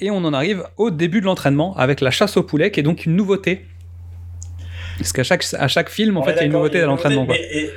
[0.00, 2.82] Et on en arrive au début de l'entraînement avec la chasse au poulet, qui est
[2.82, 3.64] donc une nouveauté.
[4.98, 6.86] Parce qu'à chaque, à chaque film, en On fait, il y a une nouveauté à
[6.86, 7.26] l'entraînement.
[7.30, 7.70] Et,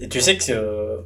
[0.00, 0.96] et tu sais que, euh,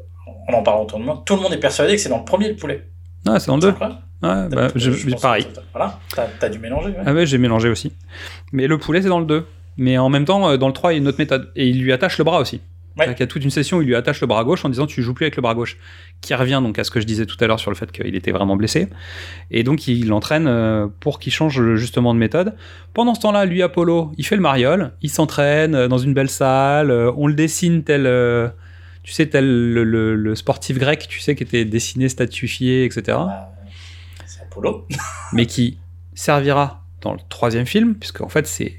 [0.48, 2.24] en en parlant autour de moi, tout le monde est persuadé que c'est dans le
[2.24, 2.88] premier le poulet.
[3.26, 5.44] Ah, c'est dans le 2 crois Ouais, bah, je- Je pareil.
[5.44, 6.88] que- Voilà, t'as t'as dû mélanger.
[6.90, 6.96] ouais.
[7.06, 7.92] Ah ouais, j'ai mélangé aussi.
[8.52, 9.46] Mais le poulet, c'est dans le 2.
[9.78, 11.50] Mais en même temps, euh, dans le 3, il y a une autre méthode.
[11.56, 12.60] Et il lui attache le bras aussi.
[13.18, 15.02] Y a toute une session où il lui attache le bras gauche en disant tu
[15.02, 15.76] joues plus avec le bras gauche.
[16.20, 18.14] Qui revient donc à ce que je disais tout à l'heure sur le fait qu'il
[18.14, 18.88] était vraiment blessé.
[19.50, 22.54] Et donc il l'entraîne euh, pour qu'il change justement de méthode.
[22.92, 24.92] Pendant ce temps-là, lui, Apollo, il fait le mariole.
[25.02, 26.90] Il s'entraîne euh, dans une belle salle.
[26.90, 28.06] euh, On le dessine tel.
[28.06, 28.48] euh,
[29.02, 33.16] Tu sais, tel le, le- le sportif grec, tu sais, qui était dessiné, statuifié, etc.
[34.26, 34.86] C'est Apollo.
[35.32, 35.78] mais qui
[36.14, 38.74] servira dans le troisième film, puisque en fait, c'est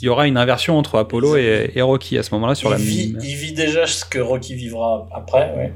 [0.00, 2.72] il y aura une inversion entre Apollo et, et Rocky à ce moment-là sur il,
[2.72, 3.22] la vit, même.
[3.24, 5.54] il vit déjà ce que Rocky vivra après.
[5.56, 5.72] Ouais.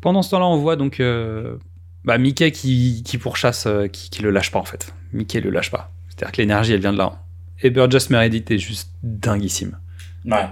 [0.00, 1.56] Pendant ce temps-là, on voit donc euh,
[2.04, 4.94] bah, Mickey qui, qui pourchasse, euh, qui, qui le lâche pas en fait.
[5.12, 5.92] Mickey le lâche pas.
[6.08, 7.22] C'est-à-dire que l'énergie, elle vient de là.
[7.62, 9.78] Et Burgess Meredith est juste dinguissime.
[10.24, 10.46] Ouais.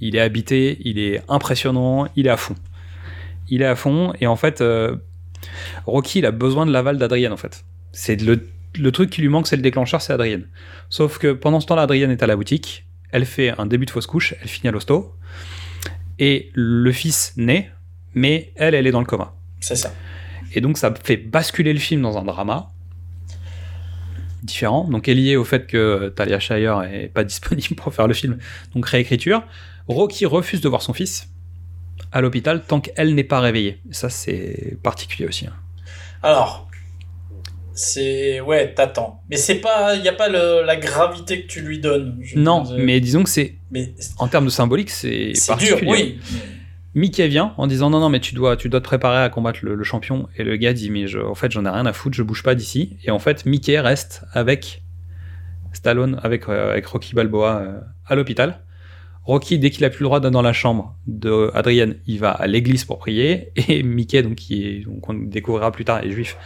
[0.00, 2.54] Il est habité, il est impressionnant, il est à fond.
[3.48, 4.96] Il est à fond, et en fait, euh,
[5.86, 7.64] Rocky, il a besoin de l'aval d'Adrienne, en fait.
[7.92, 8.46] C'est le,
[8.78, 10.46] le truc qui lui manque, c'est le déclencheur, c'est Adrienne.
[10.88, 13.90] Sauf que pendant ce temps-là, Adrienne est à la boutique, elle fait un début de
[13.90, 15.14] fausse couche, elle finit à l'hosto,
[16.18, 17.70] et le fils naît,
[18.14, 19.34] mais elle, elle est dans le coma.
[19.60, 19.92] C'est ça.
[20.54, 22.70] Et donc, ça fait basculer le film dans un drama
[24.42, 24.84] différent.
[24.88, 28.38] Donc, est lié au fait que Talia Shire est pas disponible pour faire le film.
[28.74, 29.42] Donc, réécriture.
[29.88, 31.28] Rocky refuse de voir son fils
[32.12, 33.80] à l'hôpital tant qu'elle n'est pas réveillée.
[33.90, 35.46] Ça, c'est particulier aussi.
[35.46, 35.54] hein.
[36.22, 36.68] Alors,
[37.80, 39.22] c'est ouais, t'attends.
[39.30, 42.18] Mais c'est pas, il y a pas le- la gravité que tu lui donnes.
[42.20, 43.54] Je Non, mais disons que c'est.
[43.70, 46.18] Mais En termes de symbolique, c'est c'est dur, oui.
[46.94, 49.60] Mickey vient en disant non non mais tu dois tu dois te préparer à combattre
[49.62, 51.92] le, le champion et le gars dit mais je, en fait j'en ai rien à
[51.92, 54.82] foutre je bouge pas d'ici et en fait Mickey reste avec
[55.72, 58.58] Stallone avec euh, avec Rocky Balboa euh, à l'hôpital
[59.24, 62.32] Rocky dès qu'il a plus le droit d'être dans la chambre de Adrienne il va
[62.32, 66.10] à l'église pour prier et Mickey donc qui est donc on découvrira plus tard est
[66.10, 66.36] juif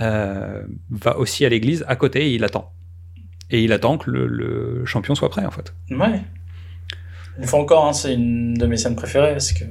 [0.00, 2.72] euh, va aussi à l'église à côté et il attend
[3.50, 6.20] et il attend que le, le champion soit prêt en fait Ouais.
[7.38, 9.64] Une fois encore, hein, c'est une de mes scènes préférées parce que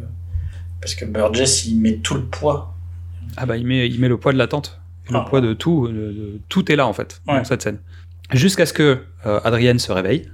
[0.82, 2.74] parce que Burgess il met tout le poids.
[3.36, 4.80] Ah bah il met, il met le poids de l'attente,
[5.10, 5.26] le Ah.
[5.28, 7.38] poids de tout, de- de- tout est là en fait Ouais.
[7.38, 7.80] dans cette scène.
[8.34, 10.30] Jusqu'à ce que euh, Adrienne se réveille,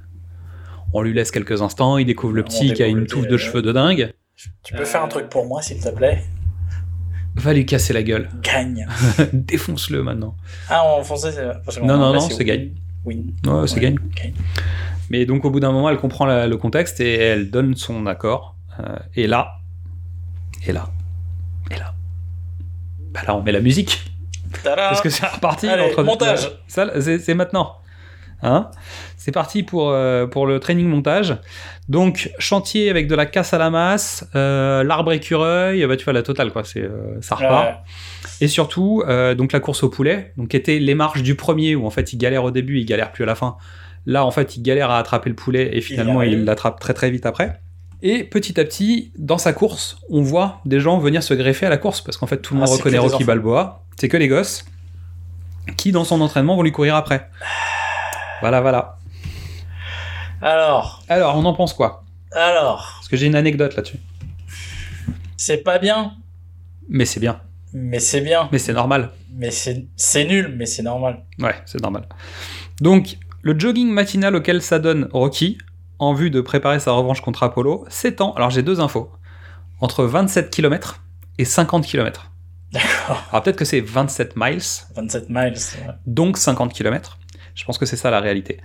[0.94, 3.38] on lui laisse quelques instants, il découvre le petit qui a une touffe de euh,
[3.38, 4.14] cheveux de dingue,
[4.64, 6.24] Tu peux faire un truc pour moi s'il te plaît?
[7.36, 8.88] Va lui casser la gueule, Gagne.
[9.34, 10.36] défonce-le maintenant.
[10.70, 12.72] Ah en français c'est Non non non, c'est gagne.
[13.06, 13.34] Oui.
[13.46, 13.98] Ouais, c'est Ouais, gagne.
[14.16, 14.34] gagne.
[15.10, 18.06] Mais donc au bout d'un moment, elle comprend la- le contexte et elle donne son
[18.06, 18.56] accord.
[18.80, 19.58] Euh, et là,
[20.66, 20.90] et là,
[21.70, 21.94] et là,
[23.12, 24.10] bah là on met la musique.
[24.64, 25.68] Parce que c'est reparti.
[25.68, 26.52] Allez, montage.
[26.68, 27.78] C'est maintenant.
[28.44, 28.70] Hein
[29.18, 31.38] c'est parti pour, euh, pour le training montage.
[31.88, 36.12] Donc, chantier avec de la casse à la masse, euh, l'arbre écureuil, bah, tu vois,
[36.12, 36.64] la totale, quoi.
[36.66, 37.68] C'est, euh, ça repart.
[37.68, 37.76] Ouais.
[38.42, 39.04] Et surtout,
[39.38, 42.12] donc la course au poulet, donc qui était les marches du premier, où en fait
[42.12, 43.56] il galère au début, il galère plus à la fin.
[44.06, 47.10] Là, en fait, il galère à attraper le poulet et finalement il l'attrape très très
[47.10, 47.62] vite après.
[48.02, 51.70] Et petit à petit, dans sa course, on voit des gens venir se greffer à
[51.70, 53.24] la course parce qu'en fait tout le Ah, monde reconnaît Rocky.
[53.24, 53.86] Balboa.
[53.98, 54.66] C'est que les gosses
[55.78, 57.30] qui, dans son entraînement, vont lui courir après.
[58.42, 58.98] Voilà, voilà.
[60.42, 62.04] Alors, Alors, on en pense quoi?
[62.34, 64.00] Alors, Parce que j'ai une anecdote là-dessus.
[65.38, 66.14] c'est pas bien,
[66.90, 67.40] Mais c'est bien.
[67.74, 69.12] mais c'est bien, Mais c'est normal.
[69.36, 71.24] mais c'est nul, mais c'est normal.
[71.40, 72.08] Ouais, c'est normal.
[72.82, 75.58] Donc, le jogging matinal auquel s'adonne Rocky,
[76.00, 79.12] en vue de préparer sa revanche contre Apollo, s'étend, alors j'ai deux infos,
[79.80, 81.02] entre 27 km
[81.38, 82.32] et 50 km.
[82.72, 83.24] D'accord.
[83.32, 84.62] Alors peut-être que c'est 27 miles,
[84.96, 85.54] 27 miles.
[85.54, 85.94] ouais.
[86.08, 87.20] donc 50 km.
[87.56, 88.58] Je pense que c'est ça la réalité.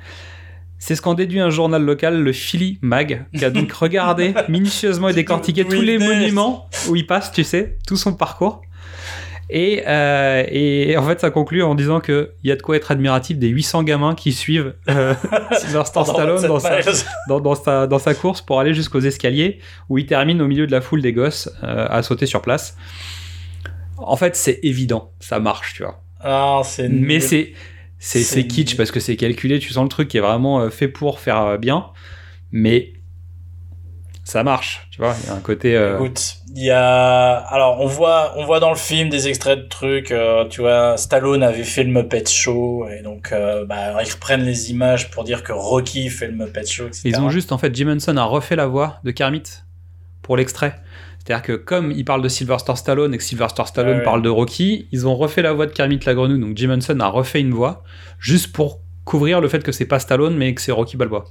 [0.78, 5.08] C'est ce qu'en déduit un journal local, le Philly Mag, qui a donc regardé minutieusement
[5.08, 8.62] et décortiqué tous les monuments où il passe, tu sais, tout son parcours.
[9.50, 12.90] Et, euh, et en fait, ça conclut en disant qu'il y a de quoi être
[12.90, 15.14] admiratif des 800 gamins qui suivent euh,
[15.52, 17.04] Sylvester Stallone 27 dans sa, miles.
[17.28, 19.58] dans, dans sa, dans sa course pour aller jusqu'aux escaliers
[19.88, 22.76] où il termine au milieu de la foule des gosses euh, à sauter sur place.
[23.96, 26.02] En fait, c'est évident, ça marche, tu vois.
[26.20, 27.54] Ah, c'est Mais c'est
[27.98, 30.88] c'est kitsch parce que c'est calculé, tu sens le truc qui est vraiment euh, fait
[30.88, 31.86] pour faire euh, bien,
[32.52, 32.92] mais
[34.24, 35.14] ça marche, tu vois.
[35.22, 35.74] Il y a un côté.
[35.74, 37.36] euh, Écoute, il y a.
[37.36, 40.10] Alors, on voit, on voit dans le film des extraits de trucs.
[40.12, 44.42] euh, tu vois, Stallone avait fait le Muppet Show, et donc, euh, bah, ils reprennent
[44.44, 47.02] les images pour dire que Rocky fait le Muppet Show, etc.
[47.06, 49.42] Ils ont juste, en fait, Jim Henson a refait la voix de Kermit
[50.20, 50.76] pour l'extrait.
[51.28, 54.02] C'est-à-dire que comme il parle de Sylvester Stallone et que Sylvester Stallone ouais.
[54.02, 56.40] parle de Rocky, ils ont refait la voix de Kermit la grenouille.
[56.40, 57.84] Donc Jim Henson a refait une voix
[58.18, 61.26] juste pour couvrir le fait que c'est pas Stallone mais que c'est Rocky Balboa.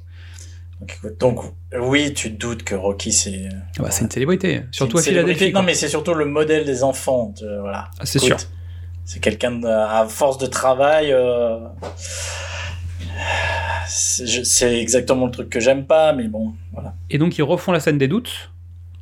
[1.19, 1.39] Donc,
[1.81, 3.49] oui, tu te doutes que Rocky, c'est.
[3.79, 5.37] Ah bah, c'est une célébrité, surtout à C'est une célébrité.
[5.39, 5.51] Philadelphie.
[5.51, 5.61] quoi.
[5.61, 7.33] Non, mais c'est surtout le modèle des enfants.
[7.61, 7.89] voilà.
[7.99, 8.37] Ah, c'est sûr.
[9.03, 11.11] C'est quelqu'un à force de travail.
[11.11, 11.57] euh,
[13.87, 16.93] C'est exactement le truc que j'aime pas, mais bon, voilà.
[17.09, 18.51] Et donc ils refont la scène des doutes.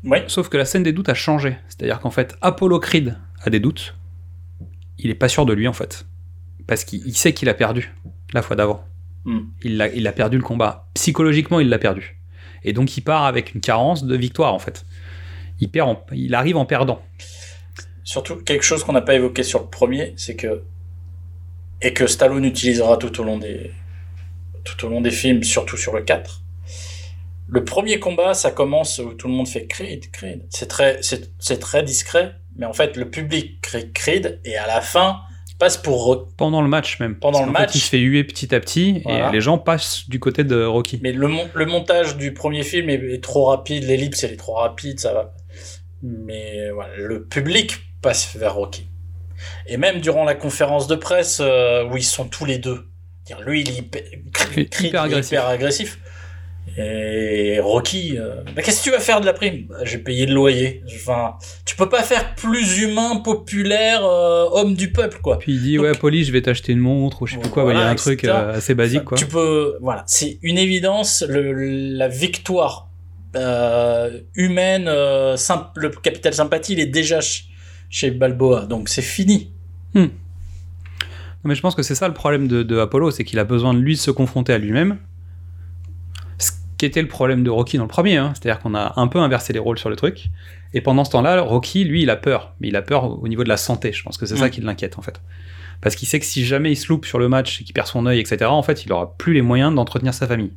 [0.06, 0.20] Oui.
[0.28, 1.58] Sauf que la scène des doutes a changé.
[1.68, 3.96] C'est-à-dire qu'en fait, Apollo Creed a des doutes.
[4.98, 6.06] Il est pas sûr de lui en fait.
[6.68, 7.94] Parce qu'il il sait qu'il a perdu
[8.34, 8.84] la fois d'avant.
[9.26, 9.40] Hmm.
[9.64, 10.88] Il, a, il a perdu le combat.
[10.94, 12.18] Psychologiquement, il l'a perdu.
[12.64, 14.86] Et donc il part avec une carence de victoire en fait.
[15.60, 17.02] Il, perd en- il arrive en perdant.
[18.04, 20.62] Surtout, quelque chose qu'on n'a pas évoqué sur le premier, c'est que.
[21.82, 23.72] Et que Stallone utilisera tout au long des.
[24.64, 26.42] Tout au long des films, surtout sur le 4.
[27.48, 30.46] Le premier combat, ça commence où tout le monde fait Creed, Creed.
[30.50, 34.82] C'est très, c'est, très discret, mais en fait, le public crée Creed et à la
[34.82, 35.20] fin
[35.60, 36.34] passe pour Rocky.
[36.38, 37.16] Pendant le match même.
[37.18, 37.76] Pendant le fait, match.
[37.76, 39.30] il se fait huer petit à petit Voilà.
[39.30, 41.00] et les gens passent du côté de Rocky.
[41.04, 44.38] Mais le, mon- le montage du premier film est, est trop rapide, l'ellipse elle est
[44.38, 45.34] trop rapide, ça va.
[46.02, 48.88] Mais voilà, le public passe vers Rocky.
[49.68, 52.88] Et même durant la conférence de presse euh, où ils sont tous les deux,
[53.26, 54.02] dire lui il est hyper,
[54.34, 55.32] Creed, il est agressif.
[55.32, 56.00] hyper agressif.
[56.78, 59.66] Et Rocky, euh, bah, qu'est-ce que tu vas faire de la prime?
[59.70, 60.84] Bah, J'ai payé le loyer.
[60.94, 65.40] Enfin, tu peux pas faire plus humain, populaire, euh, homme du peuple, quoi.
[65.40, 67.64] Puis il dit ouais, Polly, je vais t'acheter une montre ou je sais plus quoi.
[67.64, 68.04] Voilà, il y a un etc.
[68.08, 69.18] truc euh, assez basique quoi.
[69.18, 71.54] Tu peux, voilà, c'est une évidence, le,
[71.96, 72.90] la victoire
[73.38, 74.88] euh, humaine,
[75.38, 77.48] symp- le capital sympathie, il est déjà ch-
[77.90, 79.52] chez Balboa, donc c'est fini.
[79.94, 80.10] Non,
[81.50, 83.74] mais je pense que c'est ça le problème de, de Apollo, c'est qu'il a besoin
[83.74, 84.98] de lui se confronter à lui-même.
[86.78, 88.34] Qui était le problème de Rocky dans le premier, hein.
[88.34, 90.30] c'est-à-dire qu'on a un peu inversé les rôles sur le truc.
[90.74, 93.44] Et pendant ce temps-là, Rocky, lui, il a peur, mais il a peur au niveau
[93.44, 93.94] de la santé.
[93.94, 95.22] Je pense que c'est ça qui l'inquiète en fait,
[95.80, 97.88] parce qu'il sait que si jamais il se loupe sur le match et qu'il perd
[97.88, 100.52] son œil, etc., en fait, il aura plus les moyens d'entretenir sa famille.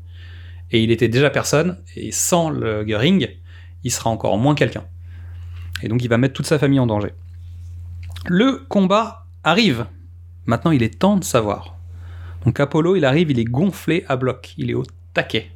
[0.73, 3.39] Et il était déjà personne, et sans le ring,
[3.85, 4.85] il sera encore moins quelqu'un.
[5.83, 7.13] Et donc il va mettre toute sa famille en danger.
[8.27, 9.87] Le combat arrive.
[10.47, 11.77] Maintenant, il est temps de savoir.
[12.45, 15.51] Donc Apollo, il arrive, il est gonflé à bloc, il est au taquet.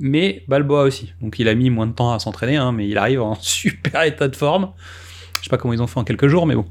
[0.00, 1.12] Mais Balboa aussi.
[1.20, 4.02] Donc il a mis moins de temps à s'entraîner, hein, mais il arrive en super
[4.04, 4.70] état de forme.
[5.40, 6.64] Je sais pas comment ils ont fait en quelques jours, mais bon.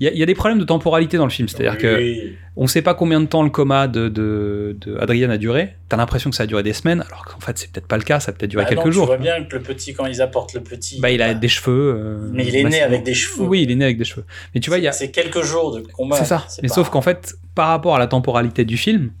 [0.00, 1.78] Il y, a- il y a des problèmes de temporalité dans le film, c'est-à-dire Oui.
[1.80, 5.74] que on sait pas combien de temps le coma de, de, de Adrian a duré.
[5.88, 8.02] T'as l'impression que ça a duré des semaines, alors qu'en fait c'est peut-être pas le
[8.02, 9.04] cas, ça a peut-être duré Ah quelques non, jours.
[9.04, 11.46] Tu vois bien que le petit, quand ils apportent le petit, Bah il a des
[11.46, 11.94] cheveux.
[11.96, 13.44] euh, mais il est né avec des cheveux.
[13.44, 14.24] Oui, il est né avec des cheveux.
[14.52, 16.16] Mais tu vois, il y a, C'est quelques jours de combat.
[16.16, 16.44] c'est ça.
[16.60, 19.12] Mais pas- sauf qu'en fait, par rapport à la temporalité du film,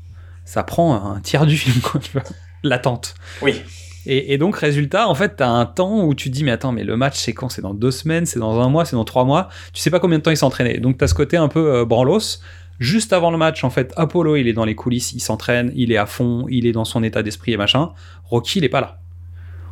[0.44, 2.24] ça prend un tiers du film, quoi, tu vois.
[2.62, 3.14] L'attente.
[3.42, 3.62] Oui.
[4.06, 6.72] Et, et donc, résultat, en fait, t'as un temps où tu te dis, mais attends,
[6.72, 7.48] mais le match, c'est quand?
[7.50, 9.48] C'est dans deux semaines, c'est dans un mois, c'est dans trois mois?
[9.74, 10.78] Tu sais pas combien de temps il s'est entraîné.
[10.78, 12.38] Donc, t'as ce côté un peu euh, branlos.
[12.78, 15.90] Juste avant le match, en fait, Apollo, il est dans les coulisses, il s'entraîne, il
[15.92, 17.90] est à fond, il est dans son état d'esprit et machin.
[18.24, 18.98] Rocky, il est pas là.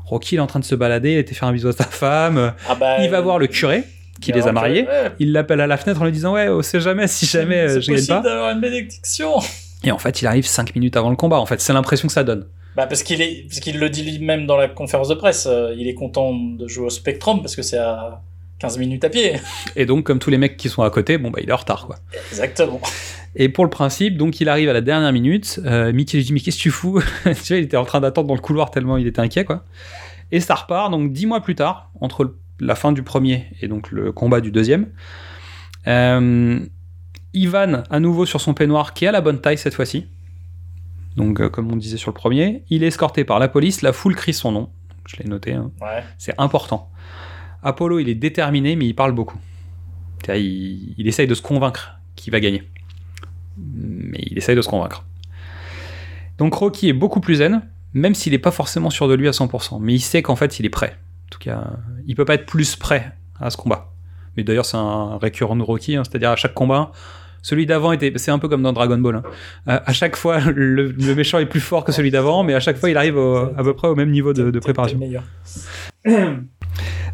[0.06, 1.84] Rocky, il est en train de se balader, il était faire un bisou à sa
[1.84, 2.52] femme.
[2.68, 3.84] Ah bah, il va voir le curé,
[4.20, 4.86] qui les a mariés.
[4.88, 5.12] ouais.
[5.20, 7.80] Il l'appelle à la fenêtre en lui disant, ouais, on sait jamais si jamais euh,
[7.80, 8.20] je gagne possible pas.
[8.28, 9.30] d'avoir une bénédiction.
[9.84, 11.38] Et en fait, il arrive 5 minutes avant le combat.
[11.38, 12.46] En fait, c'est l'impression que ça donne.
[12.76, 15.46] Bah parce qu'il est, parce qu'il le dit lui-même dans la conférence de presse.
[15.46, 18.22] euh, il est content de jouer au Spectrum parce que c'est à
[18.58, 19.34] 15 minutes à pied.
[19.76, 21.56] Et donc, comme tous les mecs qui sont à côté, bon, bah, il est en
[21.56, 21.96] retard, quoi.
[22.30, 22.80] Exactement.
[23.34, 25.60] Et pour le principe, donc, il arrive à la dernière minute.
[25.66, 27.00] Euh, Mickey lui dit, mais qu'est-ce que tu fous?
[27.24, 29.64] Tu vois, il était en train d'attendre dans le couloir tellement il était inquiet, quoi.
[30.32, 33.90] Et ça repart, donc, dix mois plus tard, entre la fin du premier et donc
[33.90, 34.86] le combat du deuxième.
[35.86, 36.58] Euh,
[37.34, 40.06] Ivan, à nouveau sur son peignoir, qui est à la bonne taille cette fois-ci.
[41.16, 43.92] Donc, euh, comme on disait sur le premier, il est escorté par la police, la
[43.92, 44.70] foule crie son nom.
[45.06, 45.70] Je l'ai noté, hein.
[45.80, 46.02] Ouais.
[46.18, 46.90] c'est important.
[47.62, 49.38] Apollo, il est déterminé, mais il parle beaucoup.
[50.28, 52.64] Il essaye de se convaincre qu'il va gagner.
[53.56, 55.04] Mais il essaye de se convaincre.
[56.38, 57.62] Donc Rocky est beaucoup plus zen,
[57.94, 59.78] même s'il n'est pas forcément sûr de lui à 100%.
[59.80, 60.98] Mais il sait qu'en fait, il est prêt.
[61.26, 61.70] En tout cas,
[62.06, 63.92] il peut pas être plus prêt à ce combat.
[64.36, 66.92] Mais d'ailleurs, c'est un récurrent de Rocky, hein, c'est-à-dire à chaque combat,
[67.48, 68.12] celui d'avant était.
[68.16, 69.16] C'est un peu comme dans Dragon Ball.
[69.16, 69.22] hein.
[69.68, 72.60] Euh, à chaque fois, le, le méchant est plus fort que celui d'avant, mais à
[72.60, 74.98] chaque fois, il arrive au- à peu près au même niveau de, de préparation.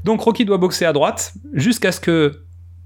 [0.05, 2.33] Donc Rocky doit boxer à droite jusqu'à ce que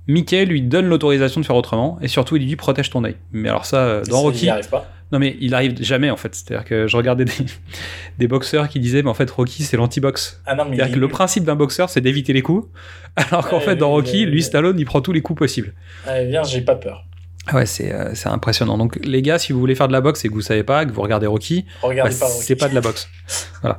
[0.08, 3.16] Mickey lui donne l'autorisation de faire autrement et surtout il lui dit protège ton œil.
[3.32, 4.90] Mais alors ça euh, dans Il Rocky y arrive pas.
[5.12, 6.34] Non mais il arrive jamais en fait.
[6.34, 7.32] C'est-à-dire que je regardais des,
[8.18, 10.42] des boxeurs qui disaient mais en fait Rocky c'est l'anti-box.
[10.46, 12.68] Ah non, mais C'est-à-dire il- que le principe d'un boxeur c'est d'éviter les coups
[13.16, 15.72] alors qu'en fait dans Rocky lui Stallone il prend tous les coups possibles.
[16.06, 17.04] Allez, viens, j'ai pas peur.
[17.46, 18.78] Ah Ouais, c'est euh, c'est impressionnant.
[18.78, 20.84] Donc, les gars, si vous voulez faire de la boxe et que vous savez pas,
[20.84, 22.42] que vous regardez Rocky, Regardez bah, pas Rocky.
[22.42, 23.08] c'est pas de la boxe.
[23.62, 23.78] voilà.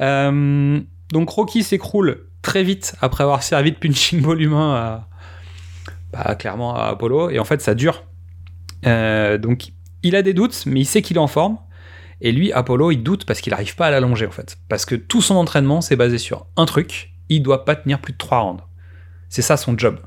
[0.00, 0.80] Euh,
[1.10, 5.08] donc, Rocky s'écroule très vite après avoir servi de punching ball humain à,
[6.12, 7.30] bah, clairement à Apollo.
[7.30, 8.04] Et en fait, ça dure.
[8.86, 9.72] Euh, donc,
[10.02, 11.58] il a des doutes, mais il sait qu'il est en forme.
[12.20, 14.58] Et lui, Apollo, il doute parce qu'il n'arrive pas à l'allonger, en fait.
[14.68, 18.12] Parce que tout son entraînement, c'est basé sur un truc il doit pas tenir plus
[18.12, 18.62] de 3 rounds.
[19.30, 19.98] C'est ça son job.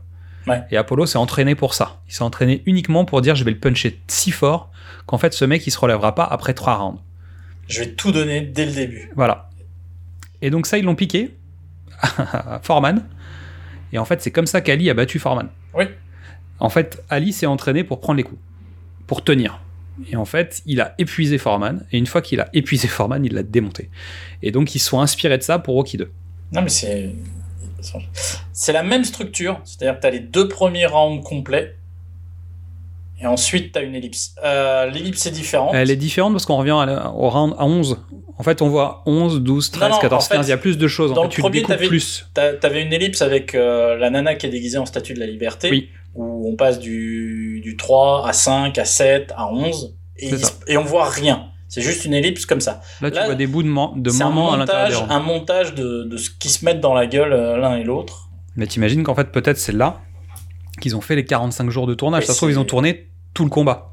[0.47, 0.61] Ouais.
[0.71, 2.01] Et Apollo s'est entraîné pour ça.
[2.07, 4.71] Il s'est entraîné uniquement pour dire je vais le puncher si fort
[5.05, 7.01] qu'en fait ce mec il se relèvera pas après 3 rounds.
[7.67, 9.09] Je vais tout donner dès le début.
[9.15, 9.49] Voilà.
[10.41, 11.35] Et donc ça ils l'ont piqué
[12.01, 13.03] à Foreman.
[13.93, 15.49] Et en fait c'est comme ça qu'Ali a battu Foreman.
[15.73, 15.85] Oui.
[16.59, 18.41] En fait Ali s'est entraîné pour prendre les coups,
[19.07, 19.61] pour tenir.
[20.11, 21.85] Et en fait il a épuisé Foreman.
[21.91, 23.89] Et une fois qu'il a épuisé Foreman il l'a démonté.
[24.41, 26.11] Et donc ils se sont inspirés de ça pour Rocky 2.
[26.53, 27.11] Non, mais c'est.
[28.53, 29.59] C'est la même structure.
[29.63, 31.75] C'est-à-dire que tu as les deux premiers rounds complets.
[33.21, 34.35] Et ensuite, tu as une ellipse.
[34.43, 35.71] Euh, L'ellipse est différente.
[35.73, 37.97] Elle est différente parce qu'on revient à la- au round à 11.
[38.37, 40.47] En fait, on voit 11, 12, 13, Non, non, 14, en fait, 15.
[40.47, 41.11] Il y a plus de choses.
[41.11, 42.27] En Dans fait, le tu premier, t'avais, plus.
[42.33, 45.27] t'a- t'avais une ellipse avec euh, la nana qui est déguisée en statue de la
[45.27, 45.89] liberté, Oui.
[46.15, 50.77] où on passe du, du 3 à 5, à 7, à 11, et, il et
[50.77, 51.45] on voit rien.
[51.73, 52.81] C'est juste une ellipse comme ça.
[53.01, 56.49] Là, tu vois des bouts de, moments à l'intérieur un montage de, de ce qui
[56.49, 58.29] se mettent dans la gueule euh, l'un et l'autre.
[58.55, 60.01] Mais t'imagines qu'en fait, peut-être c'est là
[60.79, 62.21] qu'ils ont fait les 45 jours de tournage.
[62.21, 63.91] Mais Ça se trouve, ils ont tourné tout le combat.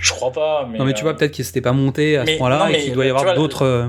[0.00, 0.78] Je crois pas, mais.
[0.78, 2.84] non, mais tu euh, vois, peut-être qu'ils s'étaient pas montés à mais- ce point-là et
[2.84, 3.62] qu'il doit y avoir d'autres.
[3.62, 3.88] euh,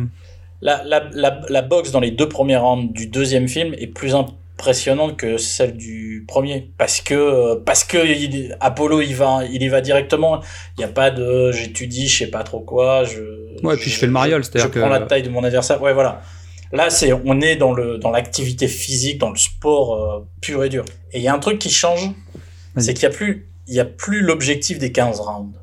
[0.62, 4.16] La, la, la, la boxe dans les deux premiers rounds du deuxième film est plus
[4.56, 6.72] impressionnante que celle du premier.
[6.78, 10.42] Parce que parce que il- Apollo il va il y va directement.
[10.78, 13.22] Il n'y a pas de j'étudie je sais pas trop quoi je
[13.64, 14.80] Ouais, puis je fais le mariole, je c'est-à-dire que.
[14.80, 15.82] prends la taille de mon adversaire.
[15.82, 16.22] Ouais voilà.
[16.72, 20.70] Là c'est on est dans le dans l'activité physique dans le sport euh, pur et
[20.70, 20.86] dur.
[21.12, 22.12] Et il y a un truc qui change
[22.78, 25.56] c'est qu'il y a plus il y a plus l'objectif des 15 rounds.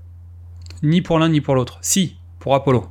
[0.83, 1.78] Ni pour l'un ni pour l'autre.
[1.83, 2.86] Si, pour Apollo.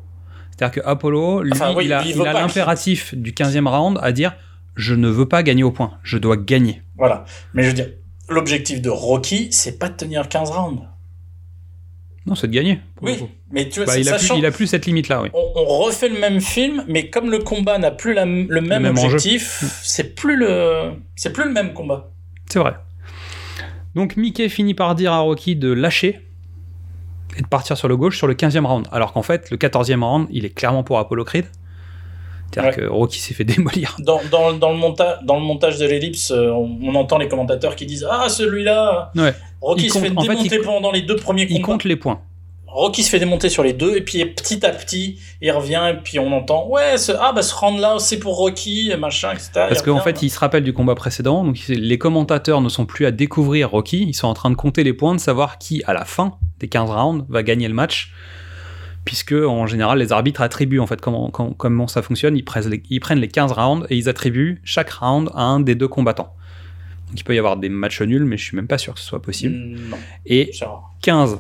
[0.52, 2.04] C'est-à-dire que Apollo, lui, Enfin, oui, il a
[2.34, 4.36] l'impératif du 15e round à dire
[4.76, 6.82] je ne veux pas gagner au point, je dois gagner.
[6.98, 7.26] Voilà.
[7.54, 7.90] Mais je veux dire,
[8.30, 10.82] l'objectif de Rocky, c'est pas de tenir 15 rounds.
[12.26, 12.80] Non, c'est de gagner.
[13.02, 13.18] Oui,
[13.52, 15.30] mais tu vois, Bah, il, a plus, il a plus cette limite-là, oui.
[15.34, 18.86] on, on refait le même film, mais comme le combat n'a plus la- le même,
[18.86, 22.12] objectif, c'est plus le, c'est plus le même combat.
[22.48, 22.76] C'est vrai.
[23.96, 26.20] Donc Mickey finit par dire à Rocky de lâcher
[27.38, 28.88] et de partir sur le gauche sur le 15e round.
[28.92, 31.46] Alors qu'en fait, le 14e round, il est clairement pour Apollo Creed.
[32.52, 33.96] C'est-à-dire que Rocky s'est fait démolir.
[34.00, 37.28] Dans, dans, dans, le, monta dans le montage de l'ellipse, euh, on, on entend les
[37.28, 39.34] commentateurs qui disent Ah, celui-là Ouais.
[39.62, 41.66] Rocky Il se fait compte- en fait, démonter il- pendant les deux premiers Il combats.
[41.74, 42.22] compte les points.
[42.72, 45.96] Rocky se fait démonter sur les deux, et puis petit à petit, il revient, et
[46.04, 49.50] puis on entend Ouais, ce, ah, bah ce round-là, c'est pour Rocky, et machin, etc.
[49.56, 52.70] Parce Il qu'en fait, il se rappelle du combat précédent, donc il- les commentateurs ne
[52.70, 55.58] sont plus à découvrir Rocky, ils sont en train de compter les points, de savoir
[55.58, 58.14] qui, à la fin des 15 rounds, va gagner le match.
[59.10, 62.70] Puisque, en général, les arbitres attribuent, en fait, comment, comment, comment ça fonctionne, ils prennent,
[62.70, 65.88] les, ils prennent les 15 rounds et ils attribuent chaque round à un des deux
[65.88, 66.36] combattants.
[67.08, 69.00] Donc il peut y avoir des matchs nuls, mais je suis même pas sûr que
[69.00, 69.56] ce soit possible.
[69.56, 69.98] Mm, Non,
[70.28, 70.94] Et c'est rare.
[71.02, 71.40] 15.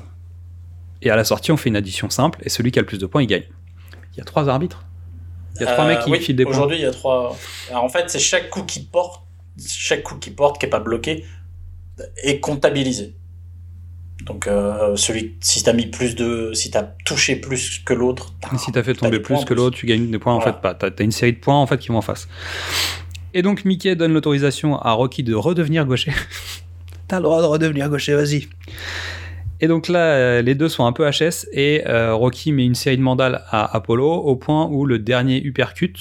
[1.03, 2.97] Et à la sortie, on fait une addition simple, et celui qui a le plus
[2.97, 3.43] de points, il gagne.
[4.13, 4.83] Il y a trois arbitres.
[5.57, 6.53] Il y a trois Euh, mecs qui oui, filent des points.
[6.53, 7.37] Aujourd'hui, il y a trois.
[7.69, 9.21] Alors, en fait, c'est chaque coup qu'il porte,
[9.63, 11.23] chaque coup qu'il porte, qui est pas bloqué,
[12.23, 13.13] est comptabilisé.
[14.25, 18.71] Donc, euh, celui, si t'as mis plus de, si t'as touché plus que l'autre, si
[18.71, 20.35] t'as fait tomber plus que l'autre, tu gagnes des points.
[20.35, 20.73] En fait, pas.
[20.73, 22.27] T'as une série de points en fait qui vont en face.
[23.33, 26.11] Et donc Mickey donne l'autorisation à Rocky de redevenir gaucher.
[27.07, 28.47] T'as le droit de redevenir gaucher, vas-y.
[29.61, 32.75] Et donc là, euh, les deux sont un peu HS et euh, Rocky met une
[32.75, 35.97] série de mandales à Apollo au point où le dernier uppercut,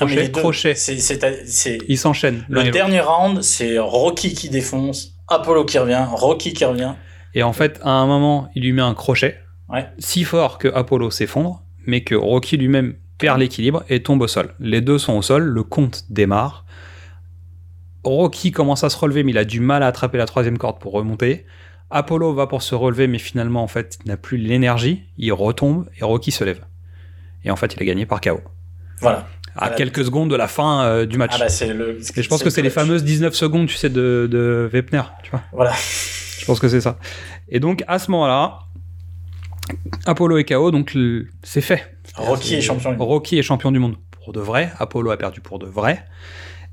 [0.00, 2.44] Ah, mais crochet, deux, crochet, c'est- c'est- c'est- ils s'enchaînent.
[2.48, 6.94] l'un et Le dernier round, c'est Rocky qui défonce, Apollo qui revient, Rocky qui revient.
[7.36, 9.86] Et en fait, à un moment, il lui met un crochet Ouais.
[9.98, 14.54] si fort que Apollo s'effondre, mais que Rocky lui-même perd l'équilibre et tombe au sol.
[14.60, 16.64] Les deux sont au sol, le compte démarre.
[18.04, 20.78] Rocky commence à se relever, mais il a du mal à attraper la troisième corde
[20.78, 21.44] pour remonter.
[21.90, 25.02] Apollo va pour se relever, mais finalement, en fait, il n'a plus l'énergie.
[25.18, 26.64] Il retombe et Rocky se lève.
[27.44, 28.40] Et en fait, il a gagné par KO.
[29.00, 29.26] Voilà.
[29.56, 31.32] À quelques secondes de la fin euh, du match.
[31.34, 31.98] Ah bah, c'est le.
[32.16, 35.30] et je pense que c'est les fameuses 19 secondes, tu sais, de, de Wepner, tu
[35.30, 35.42] vois.
[35.52, 35.72] Voilà.
[36.46, 36.96] Je pense que c'est ça.
[37.48, 38.60] Et donc, à ce moment-là,
[40.04, 41.96] Apollo est KO, donc le- c'est fait.
[42.14, 43.08] Rocky est champion du monde.
[43.08, 44.70] Rocky est champion du monde pour de vrai.
[44.78, 46.04] Apollo a perdu pour de vrai.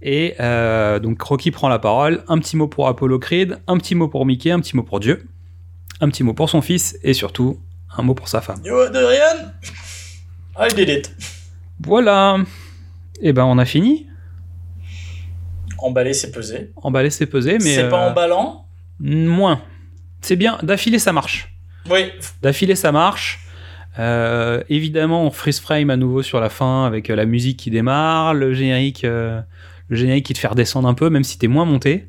[0.03, 2.23] Et euh, donc Rocky prend la parole.
[2.27, 4.99] Un petit mot pour Apollo Creed, un petit mot pour Mickey, un petit mot pour
[4.99, 5.27] Dieu,
[6.01, 7.59] un petit mot pour son fils et surtout
[7.97, 8.61] un mot pour sa femme.
[8.63, 9.51] You Adrian?
[10.59, 11.15] I did it.
[11.83, 12.37] Voilà.
[13.21, 14.05] Et ben on a fini.
[15.79, 16.71] Emballer, c'est peser.
[16.77, 18.62] Emballer c'est pesé, mais C'est pas euh, emballant
[19.03, 19.61] moins.
[20.21, 20.57] C'est bien.
[20.63, 21.53] D'affilée ça marche.
[21.89, 22.11] Oui.
[22.41, 23.39] D'affilée, ça marche.
[23.99, 27.69] Euh, évidemment, on freeze frame à nouveau sur la fin avec euh, la musique qui
[27.69, 29.41] démarre, le générique, euh,
[29.89, 32.07] le générique qui te fait redescendre un peu, même si t'es moins monté.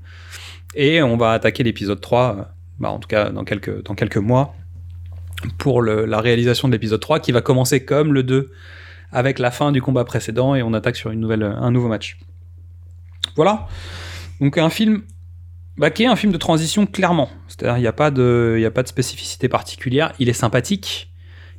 [0.76, 2.42] Et on va attaquer l'épisode 3, euh,
[2.78, 4.54] bah, en tout cas dans quelques, dans quelques mois,
[5.58, 8.50] pour le- la réalisation de l'épisode 3 qui va commencer comme le 2
[9.12, 12.16] avec la fin du combat précédent et on attaque sur une nouvelle, un nouveau match.
[13.36, 13.66] Voilà.
[14.40, 15.02] Donc un film
[15.76, 17.28] bah, qui est un film de transition clairement.
[17.48, 20.12] C'est-à-dire il n'y a, pas de- il a pas de spécificité particulière.
[20.18, 21.10] Il est sympathique.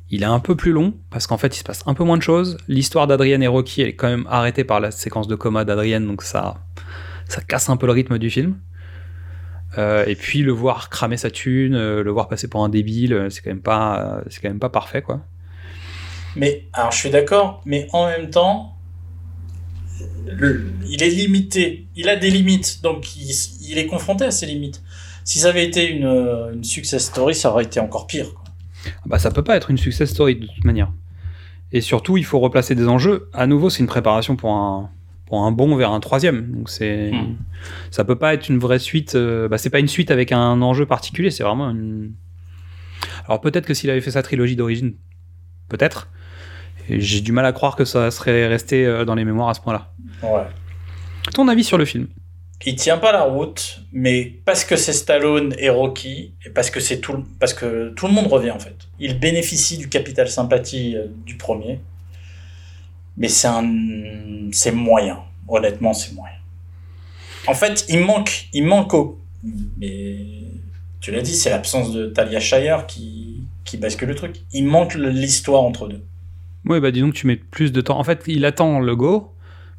[0.08, 2.16] Il est un peu plus long parce qu'en fait il se passe un peu moins
[2.16, 2.58] de choses.
[2.68, 6.22] L'histoire d'Adrienne et Rocky est quand même arrêtée par la séquence de coma d'Adrienne donc
[6.22, 6.58] ça,
[7.28, 8.56] ça casse un peu le rythme du film.
[9.78, 13.12] Euh, et puis le voir cramer sa thune, euh, le voir passer pour un débile,
[13.12, 15.20] euh, c'est quand même pas, c'est quand même pas parfait quoi.
[16.36, 18.75] Mais, alors je suis d'accord, mais en même temps,
[20.30, 21.86] le- il est limité.
[21.96, 23.30] Il a des limites, donc il,
[23.68, 24.82] il est confronté à ses limites.
[25.24, 26.06] Si ça avait été une,
[26.54, 28.32] une success story, ça aurait été encore pire.
[28.34, 28.44] quoi.
[29.06, 30.92] Bah, ça peut pas être une success story de toute manière.
[31.72, 33.28] Et surtout, il faut replacer des enjeux.
[33.32, 34.88] À nouveau, c'est une préparation pour un,
[35.26, 36.52] pour un bond vers un troisième.
[36.52, 37.34] Donc c'est, Hmm.
[37.90, 39.16] ça peut pas être une vraie suite.
[39.16, 41.30] euh, bah, c'est pas une suite avec un enjeu particulier.
[41.30, 42.12] C'est vraiment une.
[43.26, 44.94] Alors peut-être que s'il avait fait sa trilogie d'origine,
[45.68, 46.08] peut-être.
[46.88, 49.54] Et J'ai du mal à croire que ça serait resté euh, dans les mémoires à
[49.54, 49.92] ce point-là.
[50.22, 50.44] Ouais.
[51.34, 52.06] Ton avis sur le film?
[52.64, 56.80] Il tient pas la route, mais parce que c'est Stallone et Rocky, et parce que
[56.80, 58.76] c'est tout, le- parce que tout le monde revient en fait.
[58.98, 61.80] Il bénéficie du capital sympathie euh, du premier,
[63.16, 63.68] mais c'est un,
[64.52, 65.18] c'est moyen.
[65.48, 66.34] Honnêtement, c'est moyen.
[67.46, 69.20] En fait, il manque, il manque au,
[69.78, 70.16] mais
[71.00, 74.40] tu l'as dit, c'est l'absence de Talia Shire qui, qui bascule le truc.
[74.52, 76.02] Il manque l'histoire entre deux.
[76.66, 77.98] Ouais, bah disons que tu mets plus de temps.
[77.98, 79.32] En fait, il attend le go,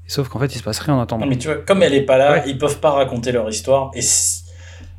[0.07, 1.25] sauf qu'en fait, il se passe rien en attendant.
[1.25, 3.91] Mais tu vois, comme elle est pas là, ils peuvent pas raconter leur histoire.
[3.93, 4.01] Et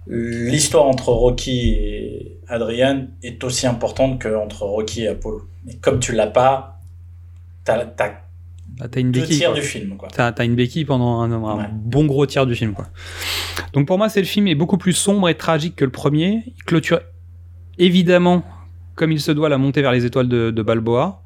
[0.06, 5.42] l'histoire entre Rocky et Adrian est aussi importante que entre Rocky et Apollo.
[5.64, 6.80] Mais comme tu l'as pas,
[7.64, 9.38] t'as Bah, t'as une deux béquille.
[9.38, 9.96] tiers du film.
[10.12, 12.72] T'as t'as une béquille pendant un, un bon gros tiers du film.
[12.72, 12.86] Quoi.
[13.72, 16.42] Donc pour moi, c'est le film est beaucoup plus sombre et tragique que le premier.
[16.46, 17.00] Il clôture
[17.78, 18.42] évidemment,
[18.94, 21.22] comme il se doit, la montée vers les étoiles de, de Balboa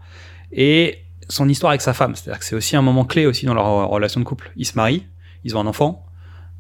[0.53, 0.99] et
[1.29, 2.15] son histoire avec sa femme.
[2.15, 4.53] C'est-à-dire que c'est aussi un moment clé aussi dans leur relation de couple.
[4.57, 5.07] Ils se marient,
[5.45, 6.07] ils ont un enfant,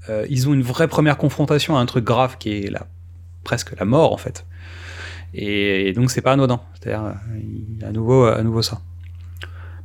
[0.08, 2.86] euh, ils ont une vraie première confrontation à un truc grave qui est la,
[3.44, 4.46] presque la mort en fait.
[5.34, 6.60] Et, et donc c'est pas anodin.
[6.74, 8.80] C'est-à-dire euh, à nouveau, à nouveau ça.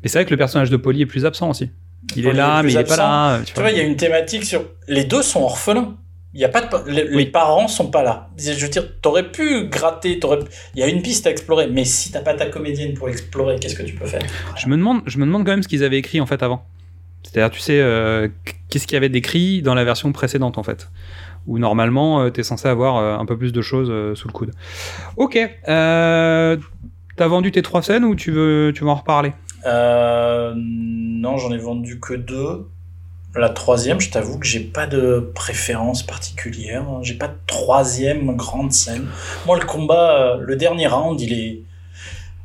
[0.01, 1.71] Mais c'est vrai que le personnage de Polly est plus absent aussi.
[2.15, 3.41] Il est là, mais il est pas là.
[3.43, 4.63] Tu vois, il y a une thématique sur.
[4.87, 5.97] Les deux sont orphelins.
[6.37, 6.91] Il y a pas de...
[6.91, 8.29] les, les parents sont pas là.
[8.37, 10.37] Je veux dire, t'aurais pu gratter, t'aurais...
[10.75, 13.55] il y a une piste à explorer, mais si t'as pas ta comédienne pour l'explorer,
[13.59, 14.21] qu'est-ce que tu peux faire?
[14.55, 16.63] Je me demande, je me demande quand même ce qu'ils avaient écrit en fait avant.
[17.23, 18.27] C'est-à-dire, tu sais, euh,
[18.69, 20.91] qu'est-ce qu'il y avait décrit dans la version précédente en fait,
[21.47, 24.33] où normalement euh, t'es censé avoir euh, un peu plus de choses euh, sous le
[24.33, 24.51] coude.
[25.15, 26.55] Ok, t'as
[27.17, 29.33] vendu tes trois scènes ou tu veux, tu veux en reparler?
[29.65, 32.67] Non, j'en ai vendu que deux.
[33.37, 36.83] La troisième, je t'avoue que j'ai pas de préférence particulière.
[37.03, 39.05] J'ai pas de troisième grande scène.
[39.45, 41.61] Moi, le combat, euh, le dernier round, il est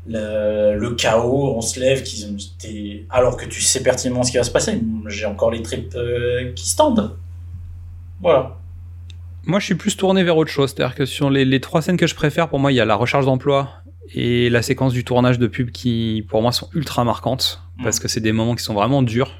[0.06, 1.54] le, le chaos.
[1.56, 2.04] On se lève,
[3.08, 4.80] alors que tu sais pertinemment ce qui va se passer.
[5.06, 7.16] J'ai encore les tripes euh, qui se tendent.
[8.20, 8.58] Voilà.
[9.44, 10.74] Moi, je suis plus tourné vers autre chose.
[10.74, 12.84] C'est-à-dire que sur les, les trois scènes que je préfère, pour moi, il y a
[12.84, 13.70] la recharge d'emploi
[14.14, 18.08] et la séquence du tournage de pub qui, pour moi, sont ultra marquantes parce que
[18.08, 19.32] c'est des moments qui sont vraiment durs,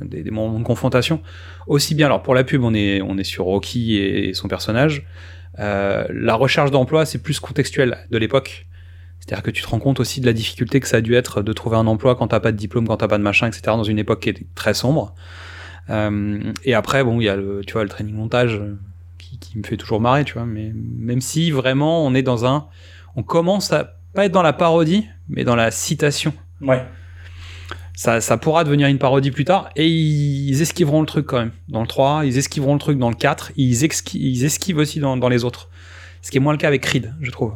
[0.00, 1.22] des, moments de confrontation.
[1.66, 5.06] Aussi bien, alors pour la pub, on est, on est sur Rocky et son personnage.
[5.58, 8.66] Euh, la recherche d'emploi, c'est plus contextuel de l'époque.
[9.20, 11.42] C'est-à-dire que tu te rends compte aussi de la difficulté que ça a dû être
[11.42, 13.62] de trouver un emploi quand t'as pas de diplôme, quand t'as pas de machin, etc.
[13.68, 15.14] dans une époque qui est très sombre.
[15.90, 18.78] Euh, et après, bon, il y a le, tu vois, le training montage euh,
[19.18, 20.46] qui, qui me fait toujours marrer, tu vois.
[20.46, 22.66] Mais même si vraiment on est dans un,
[23.16, 26.32] on commence à pas être dans la parodie, mais dans la citation.
[26.60, 26.84] Ouais.
[27.96, 31.50] Ça, pourra devenir une parodie plus tard, et ils esquiveront le truc quand même.
[31.68, 35.00] Dans le 3, ils esquiveront le truc dans le 4, ils, esqui- ils esquivent aussi
[35.00, 35.70] dans, les autres.
[36.22, 37.54] Ce qui est moins le cas avec Creed, je trouve.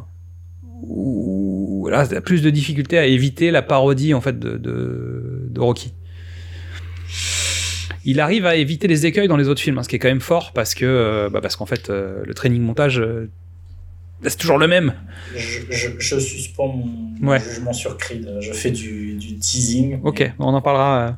[0.83, 5.59] Où là, il y a plus de difficultés à éviter la parodie en fait de
[5.59, 5.93] Rocky.
[8.03, 10.07] Il arrive à éviter les écueils dans les autres films, hein, ce qui est quand
[10.07, 13.29] même fort parce que euh, bah, parce qu'en fait euh, le training montage euh,
[14.29, 14.93] c'est toujours le même.
[15.35, 17.39] Je, je, je suspends mon Ouais.
[17.39, 18.27] jugement sur Creed.
[18.39, 19.99] Je fais du, du teasing.
[20.03, 20.99] Ok, on en parlera.
[21.07, 21.11] euh,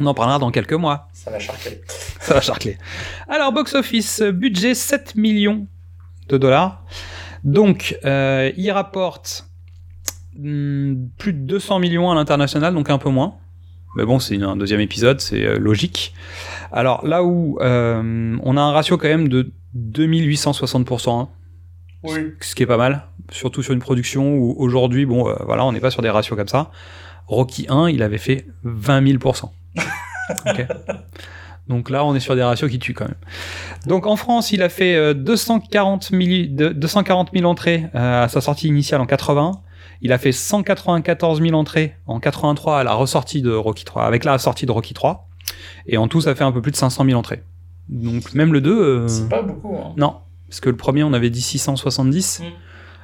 [0.00, 1.08] on en parlera dans quelques mois.
[1.12, 1.80] Ça va charcler.
[2.20, 2.76] Ça va charcler.
[3.28, 5.66] Alors, box office, euh, budget 7 millions
[6.28, 6.82] de dollars.
[7.44, 9.46] Donc, euh, il rapporte
[10.38, 13.34] hmm, plus de 200 millions à l'international, donc un peu moins.
[13.96, 16.12] Mais bon, c'est un deuxième épisode, c'est euh, logique.
[16.72, 21.28] Alors, là où euh, on a un ratio quand même de 2860%, hein,
[22.04, 22.34] Oui.
[22.40, 25.72] ce qui est pas mal, surtout sur une production où aujourd'hui, bon, euh, voilà, on
[25.72, 26.70] n'est pas sur des ratios comme ça.
[27.26, 29.50] Rocky 1, il avait fait 20 000%.
[30.46, 30.66] Ok.
[31.68, 33.14] Donc là, on est sur des ratios qui tuent quand même.
[33.86, 38.28] Donc en France, il a fait euh, 240 000, de- 240 000 entrées euh, à
[38.28, 39.52] sa sortie initiale en 80.
[40.02, 44.24] Il a fait 194 000 entrées en 83 à la ressortie de Rocky 3, avec
[44.24, 45.28] la sortie de Rocky 3.
[45.86, 47.42] Et en tout, ça fait un peu plus de 500 000 entrées.
[47.88, 48.70] Donc même le 2...
[48.72, 49.76] euh, C'est pas beaucoup.
[49.76, 49.92] Hein.
[49.96, 50.16] non,
[50.56, 52.40] parce que le premier, on avait dit 670.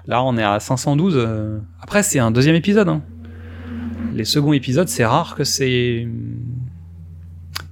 [0.07, 1.15] Là, on est à 512.
[1.19, 1.59] euh.
[1.83, 2.89] Après, c'est un deuxième épisode.
[2.89, 3.03] hein.
[4.15, 6.09] Les seconds épisodes, c'est rare que c'est.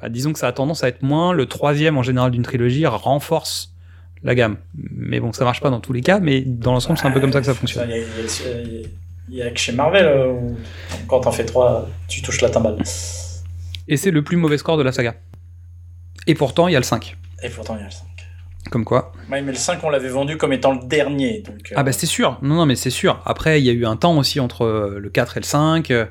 [0.03, 1.33] Bah, disons que ça a tendance à être moins.
[1.33, 3.75] Le troisième, en général, d'une trilogie renforce
[4.23, 4.59] la gamme.
[4.75, 7.21] Mais bon, ça marche pas dans tous les cas, mais dans l'ensemble, c'est un peu
[7.21, 7.89] comme ça que ça fonctionne.
[7.89, 8.89] Il y a- il y a- il y a-
[9.31, 10.57] il y a que chez Marvel euh, où
[11.09, 12.77] quand t'en fais trois, tu touches la timbale.
[13.89, 15.15] Et c'est le plus mauvais score de la saga.
[16.27, 17.17] Et pourtant, il y a le 5.
[17.43, 18.05] Et pourtant, il y a le 5.
[18.71, 21.41] Comme quoi Ouais, mais le 5, on l'avait vendu comme étant le dernier.
[21.41, 23.21] Donc, euh, Ah bah c'est sûr, non non mais c'est sûr.
[23.25, 25.91] Après il y a eu un temps aussi entre euh, le 4 et le 5,
[25.91, 26.05] euh,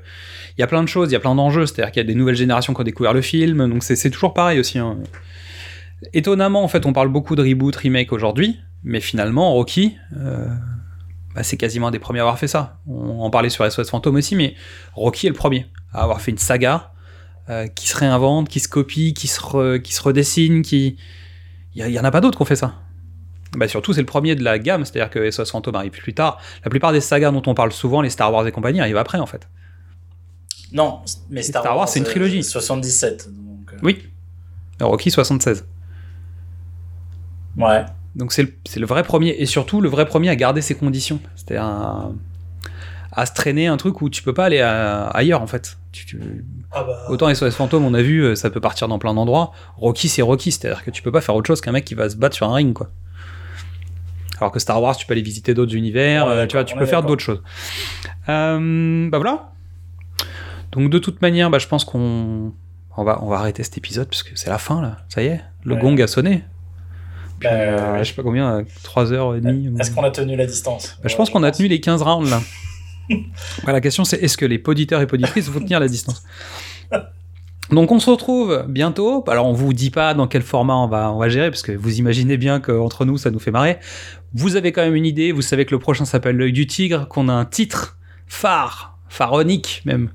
[0.57, 2.07] il y a plein de choses, il y a plein d'enjeux, c'est-à-dire qu'il y a
[2.07, 4.79] des nouvelles générations qui ont découvert le film, donc c'est c'est toujours pareil aussi.
[4.79, 4.97] hein.
[6.13, 10.47] Étonnamment en fait on parle beaucoup de reboot, remake aujourd'hui, mais finalement Rocky, euh,
[11.35, 12.79] bah, c'est quasiment un des premiers à avoir fait ça.
[12.87, 14.55] On en parlait sur SOS Fantôme aussi, mais
[14.95, 16.93] Rocky est le premier à avoir fait une saga
[17.49, 20.97] euh, qui se réinvente, qui se copie, qui se, re- qui se redessine, qui...
[21.75, 22.73] Il y, en a pas d'autres qui ont fait ça.
[23.55, 26.39] Bah surtout, c'est le premier de la gamme, c'est-à-dire que SOS Fantôme arrive plus tard.
[26.63, 29.19] La plupart des sagas dont on parle souvent, les Star Wars et compagnie, arrivent après
[29.19, 29.47] en fait.
[30.71, 32.43] Non, mais Star, Star Wars, c'est une euh, trilogie.
[32.43, 33.29] 77.
[33.31, 34.07] donc, euh, Oui.
[34.81, 35.65] Rocky 76.
[37.57, 37.85] Ouais.
[38.15, 41.19] Donc c'est le, le vrai premier, et surtout le vrai premier à garder ses conditions.
[41.35, 42.11] C'est-à-dire à,
[43.11, 45.77] à se traîner un truc où tu peux pas aller à- ailleurs en fait.
[45.91, 47.05] Tu- tu- Ah bah.
[47.09, 49.51] Autant SOS Fantôme, on a vu, euh, ça peut partir dans plein d'endroits.
[49.77, 52.09] Rocky, c'est Rocky, c'est-à-dire que tu peux pas faire autre chose qu'un mec qui va
[52.09, 52.89] se battre sur un ring, quoi.
[54.39, 56.75] Alors que Star Wars, tu peux aller visiter d'autres univers, Ouais, euh, tu vois, tu
[56.75, 57.41] peux faire d'autres choses.
[58.29, 59.51] Euh, bah voilà.
[60.71, 62.53] Donc de toute manière, bah, je pense qu'on
[62.95, 64.97] on va, on va arrêter cet épisode parce que c'est la fin là.
[65.09, 65.81] Ça y est, le Ouais.
[65.81, 66.43] gong a sonné.
[67.39, 69.79] Puis, Bah, euh, je sais pas combien, 3h30.
[69.79, 70.97] Est-ce qu'on a tenu la distance?
[71.01, 72.39] Bah, je pense qu'on a tenu les 15 rounds là.
[73.67, 76.23] La question c'est est-ce que les poditeurs et poditrices vont tenir la distance?
[77.71, 79.23] Donc on se retrouve bientôt.
[79.27, 81.71] Alors on vous dit pas dans quel format on va, on va gérer parce que
[81.71, 83.77] vous imaginez bien qu'entre nous ça nous fait marrer.
[84.33, 85.31] Vous avez quand même une idée.
[85.31, 89.81] Vous savez que le prochain s'appelle l'œil du tigre, qu'on a un titre phare, pharaonique
[89.85, 90.09] même,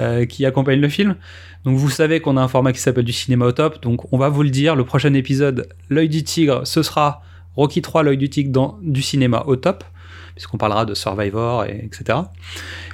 [0.00, 1.16] euh, qui accompagne le film.
[1.64, 3.82] Donc vous savez qu'on a un format qui s'appelle du cinéma au top.
[3.82, 4.74] Donc on va vous le dire.
[4.74, 7.22] Le prochain épisode, l'œil du tigre, ce sera
[7.56, 9.84] Rocky 3, l'œil du tigre dans du cinéma au top
[10.36, 12.18] puisqu'on parlera de Survivor, et, etc.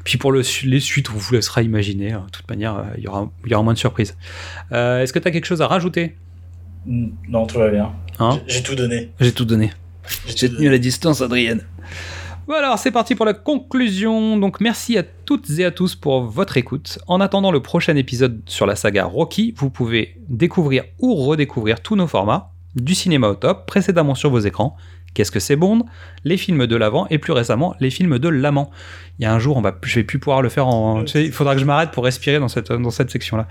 [0.05, 2.13] Puis pour le, les suites, on vous laissera imaginer.
[2.13, 2.23] hein.
[2.27, 4.17] De toute manière, euh, il y aura, il y aura moins de surprises.
[4.73, 6.17] Euh, Est-ce que tu as quelque chose à rajouter?
[6.87, 7.93] Non, tout va bien.
[8.19, 8.41] Hein?
[8.47, 9.11] J'ai- tout donné.
[9.21, 9.73] J'ai tout donné.
[10.27, 11.63] J'ai tenu la distance, Adrienne.
[12.49, 14.37] Voilà, alors c'est parti pour la conclusion.
[14.37, 16.99] Donc merci à toutes et à tous pour votre écoute.
[17.07, 21.95] En attendant le prochain épisode sur la saga Rocky, vous pouvez découvrir ou redécouvrir tous
[21.95, 24.77] nos formats, du cinéma au top, précédemment sur vos écrans.
[25.15, 25.85] Qu'est-ce que c'est Bond?
[26.25, 28.71] Les films de l'avant et plus récemment les films de l'amant.
[29.19, 31.05] Il y a un jour, on va, je vais plus pouvoir le faire en.
[31.05, 33.47] tu sais, il faudra que je m'arrête pour respirer dans cette, dans cette section-là.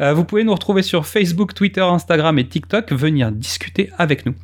[0.00, 2.92] Euh, vous pouvez nous retrouver sur Facebook, Twitter, Instagram et TikTok.
[2.92, 4.34] Venir discuter avec nous.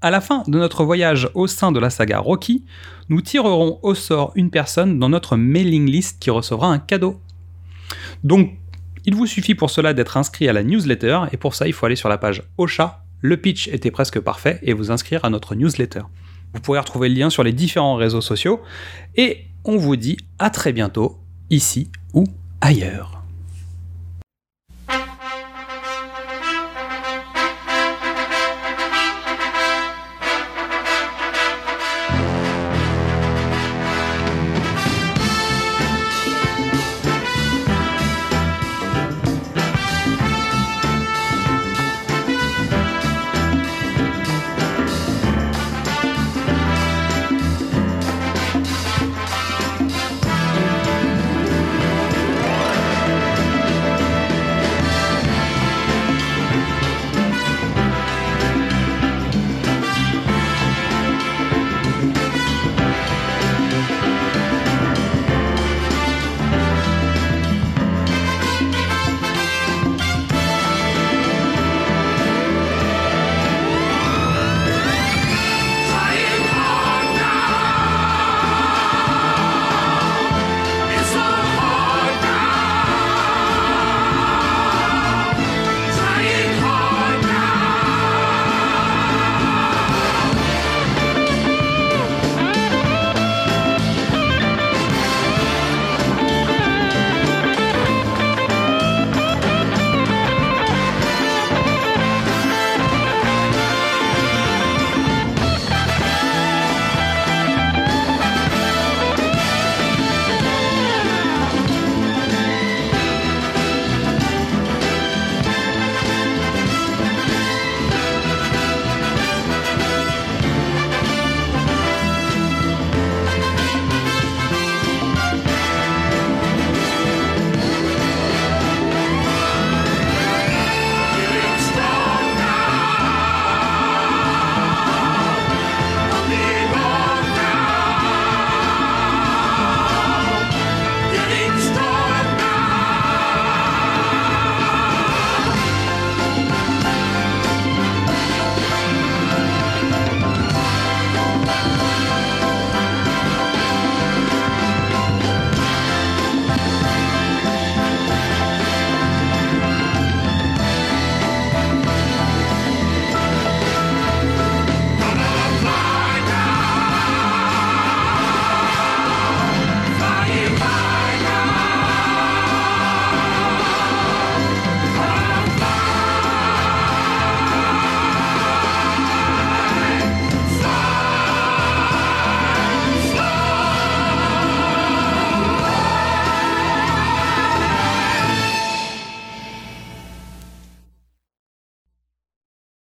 [0.00, 2.64] À la fin de notre voyage au sein de la saga Rocky,
[3.08, 7.20] nous tirerons au sort une personne dans notre mailing list qui recevra un cadeau.
[8.22, 8.52] Donc,
[9.06, 11.86] il vous suffit pour cela d'être inscrit à la newsletter, et pour ça, il faut
[11.86, 13.03] aller sur la page Ocha.
[13.26, 16.02] Le pitch était presque parfait, et vous inscrire à notre newsletter.
[16.52, 18.60] Vous pourrez retrouver le lien sur les différents réseaux sociaux,
[19.16, 22.24] et on vous dit à très bientôt, ici ou
[22.60, 23.13] ailleurs.